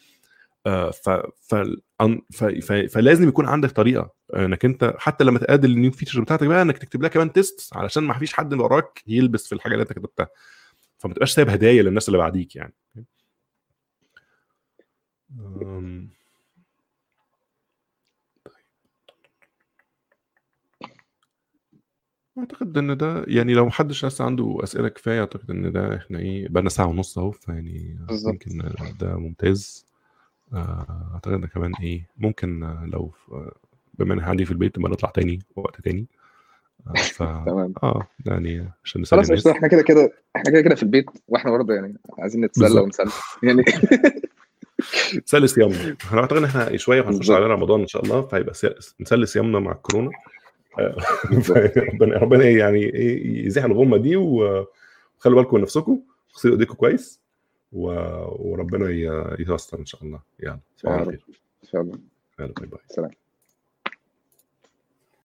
ف... 0.64 0.68
ف... 1.42 1.54
أن- 2.02 2.20
ف... 2.32 2.44
ف... 2.44 2.72
فلازم 2.72 3.28
يكون 3.28 3.46
عندك 3.46 3.70
طريقة 3.70 4.10
إنك 4.36 4.64
أنت 4.64 4.94
حتى 4.98 5.24
لما 5.24 5.38
تقابل 5.38 5.70
ال 5.70 5.75
new 5.75 5.90
feature 5.90 6.20
بتاعتك 6.20 6.46
بقى 6.46 6.62
إنك 6.62 6.78
تكتب 6.78 7.00
لها 7.02 7.08
كمان 7.10 7.32
test 7.32 7.76
علشان 7.76 8.04
ما 8.04 8.18
فيش 8.18 8.32
حد 8.32 8.54
وراك 8.54 9.02
يلبس 9.06 9.46
في 9.46 9.54
الحاجة 9.54 9.72
اللي 9.72 9.82
أنت 9.82 9.92
كتبتها. 9.92 10.28
فما 10.98 11.14
تبقاش 11.14 11.32
سايب 11.32 11.48
هدايا 11.48 11.82
للناس 11.82 12.08
اللي 12.08 12.18
بعديك 12.18 12.56
يعني. 12.56 12.74
أم، 15.62 16.10
أعتقد 22.38 22.78
إن 22.78 22.96
ده 22.96 23.24
يعني 23.28 23.54
لو 23.54 23.66
محدش 23.66 24.04
لسه 24.04 24.24
عنده 24.24 24.58
أسئلة 24.62 24.88
كفاية 24.88 25.20
أعتقد 25.20 25.50
إن 25.50 25.72
ده 25.72 25.96
إحنا 25.96 26.18
إيه 26.18 26.48
بقى 26.48 26.70
ساعة 26.70 26.86
ونص 26.86 27.18
أهو 27.18 27.30
فيعني. 27.30 27.98
يمكن 28.30 28.58
ده 29.00 29.16
ممتاز. 29.18 29.86
آه، 29.88 29.93
أعتقد 30.54 31.32
إن 31.32 31.46
كمان 31.46 31.72
إيه 31.82 32.08
ممكن 32.18 32.62
آه، 32.62 32.86
لو 32.92 33.12
بما 33.98 34.14
إن 34.14 34.20
قاعدين 34.20 34.46
في 34.46 34.52
البيت 34.52 34.78
نبقى 34.78 34.90
نطلع 34.92 35.10
تاني 35.10 35.38
وقت 35.56 35.80
تاني. 35.80 36.06
آه، 36.86 36.92
ف 37.02 37.18
تمام. 37.46 37.72
آه 37.82 38.06
يعني 38.26 38.68
عشان 38.84 39.00
نسلي 39.00 39.16
خلاص 39.18 39.32
قشطة، 39.32 39.50
إحنا 39.50 39.68
كده 39.68 39.82
كده 39.82 40.12
إحنا 40.36 40.50
كده 40.50 40.60
كده 40.60 40.74
في 40.74 40.82
البيت 40.82 41.06
وإحنا 41.28 41.50
برضه 41.50 41.74
يعني 41.74 41.94
عايزين 42.18 42.44
نتسلى. 42.44 42.80
ونسلى 42.80 43.10
يعني 43.42 43.64
نسلي 45.26 45.46
صيامنا. 45.46 45.96
إحنا 46.04 46.20
أعتقد 46.20 46.36
إن 46.36 46.44
إحنا 46.44 46.76
شوية 46.76 47.00
وهنخش 47.00 47.18
بالظبط. 47.18 47.36
على 47.36 47.46
رمضان 47.46 47.80
إن 47.80 47.86
شاء 47.86 48.02
الله 48.04 48.22
فيبقى 48.22 48.54
سي- 48.54 48.74
نسلي 49.00 49.26
صيامنا 49.26 49.58
مع 49.58 49.72
الكورونا 49.72 50.10
آه، 50.78 50.96
ربنا 51.92 52.16
ربنا 52.18 52.44
إيه 52.44 52.58
يعني 52.58 52.78
إيه 52.84 53.46
يزيح 53.46 53.64
الغمة 53.64 53.96
دي 53.96 54.16
وخلوا 54.16 54.66
بالكم 55.42 55.56
من 55.56 55.62
نفسكم 55.62 56.00
اغسلوا 56.34 56.52
إيديكم 56.54 56.74
كويس. 56.74 57.20
و... 57.74 57.86
وربنا 58.50 58.90
ييسر 59.38 59.78
إن 59.78 59.86
شاء 59.86 60.04
الله. 60.04 60.22
يلا 60.40 60.60
صباح. 60.76 61.00
الخير. 61.00 61.24
إن 61.64 61.68
شاء 61.68 61.80
الله. 61.80 61.98
يلا 62.40 62.52
باي 62.52 62.66
باي. 62.66 62.80
سلام. 62.86 63.10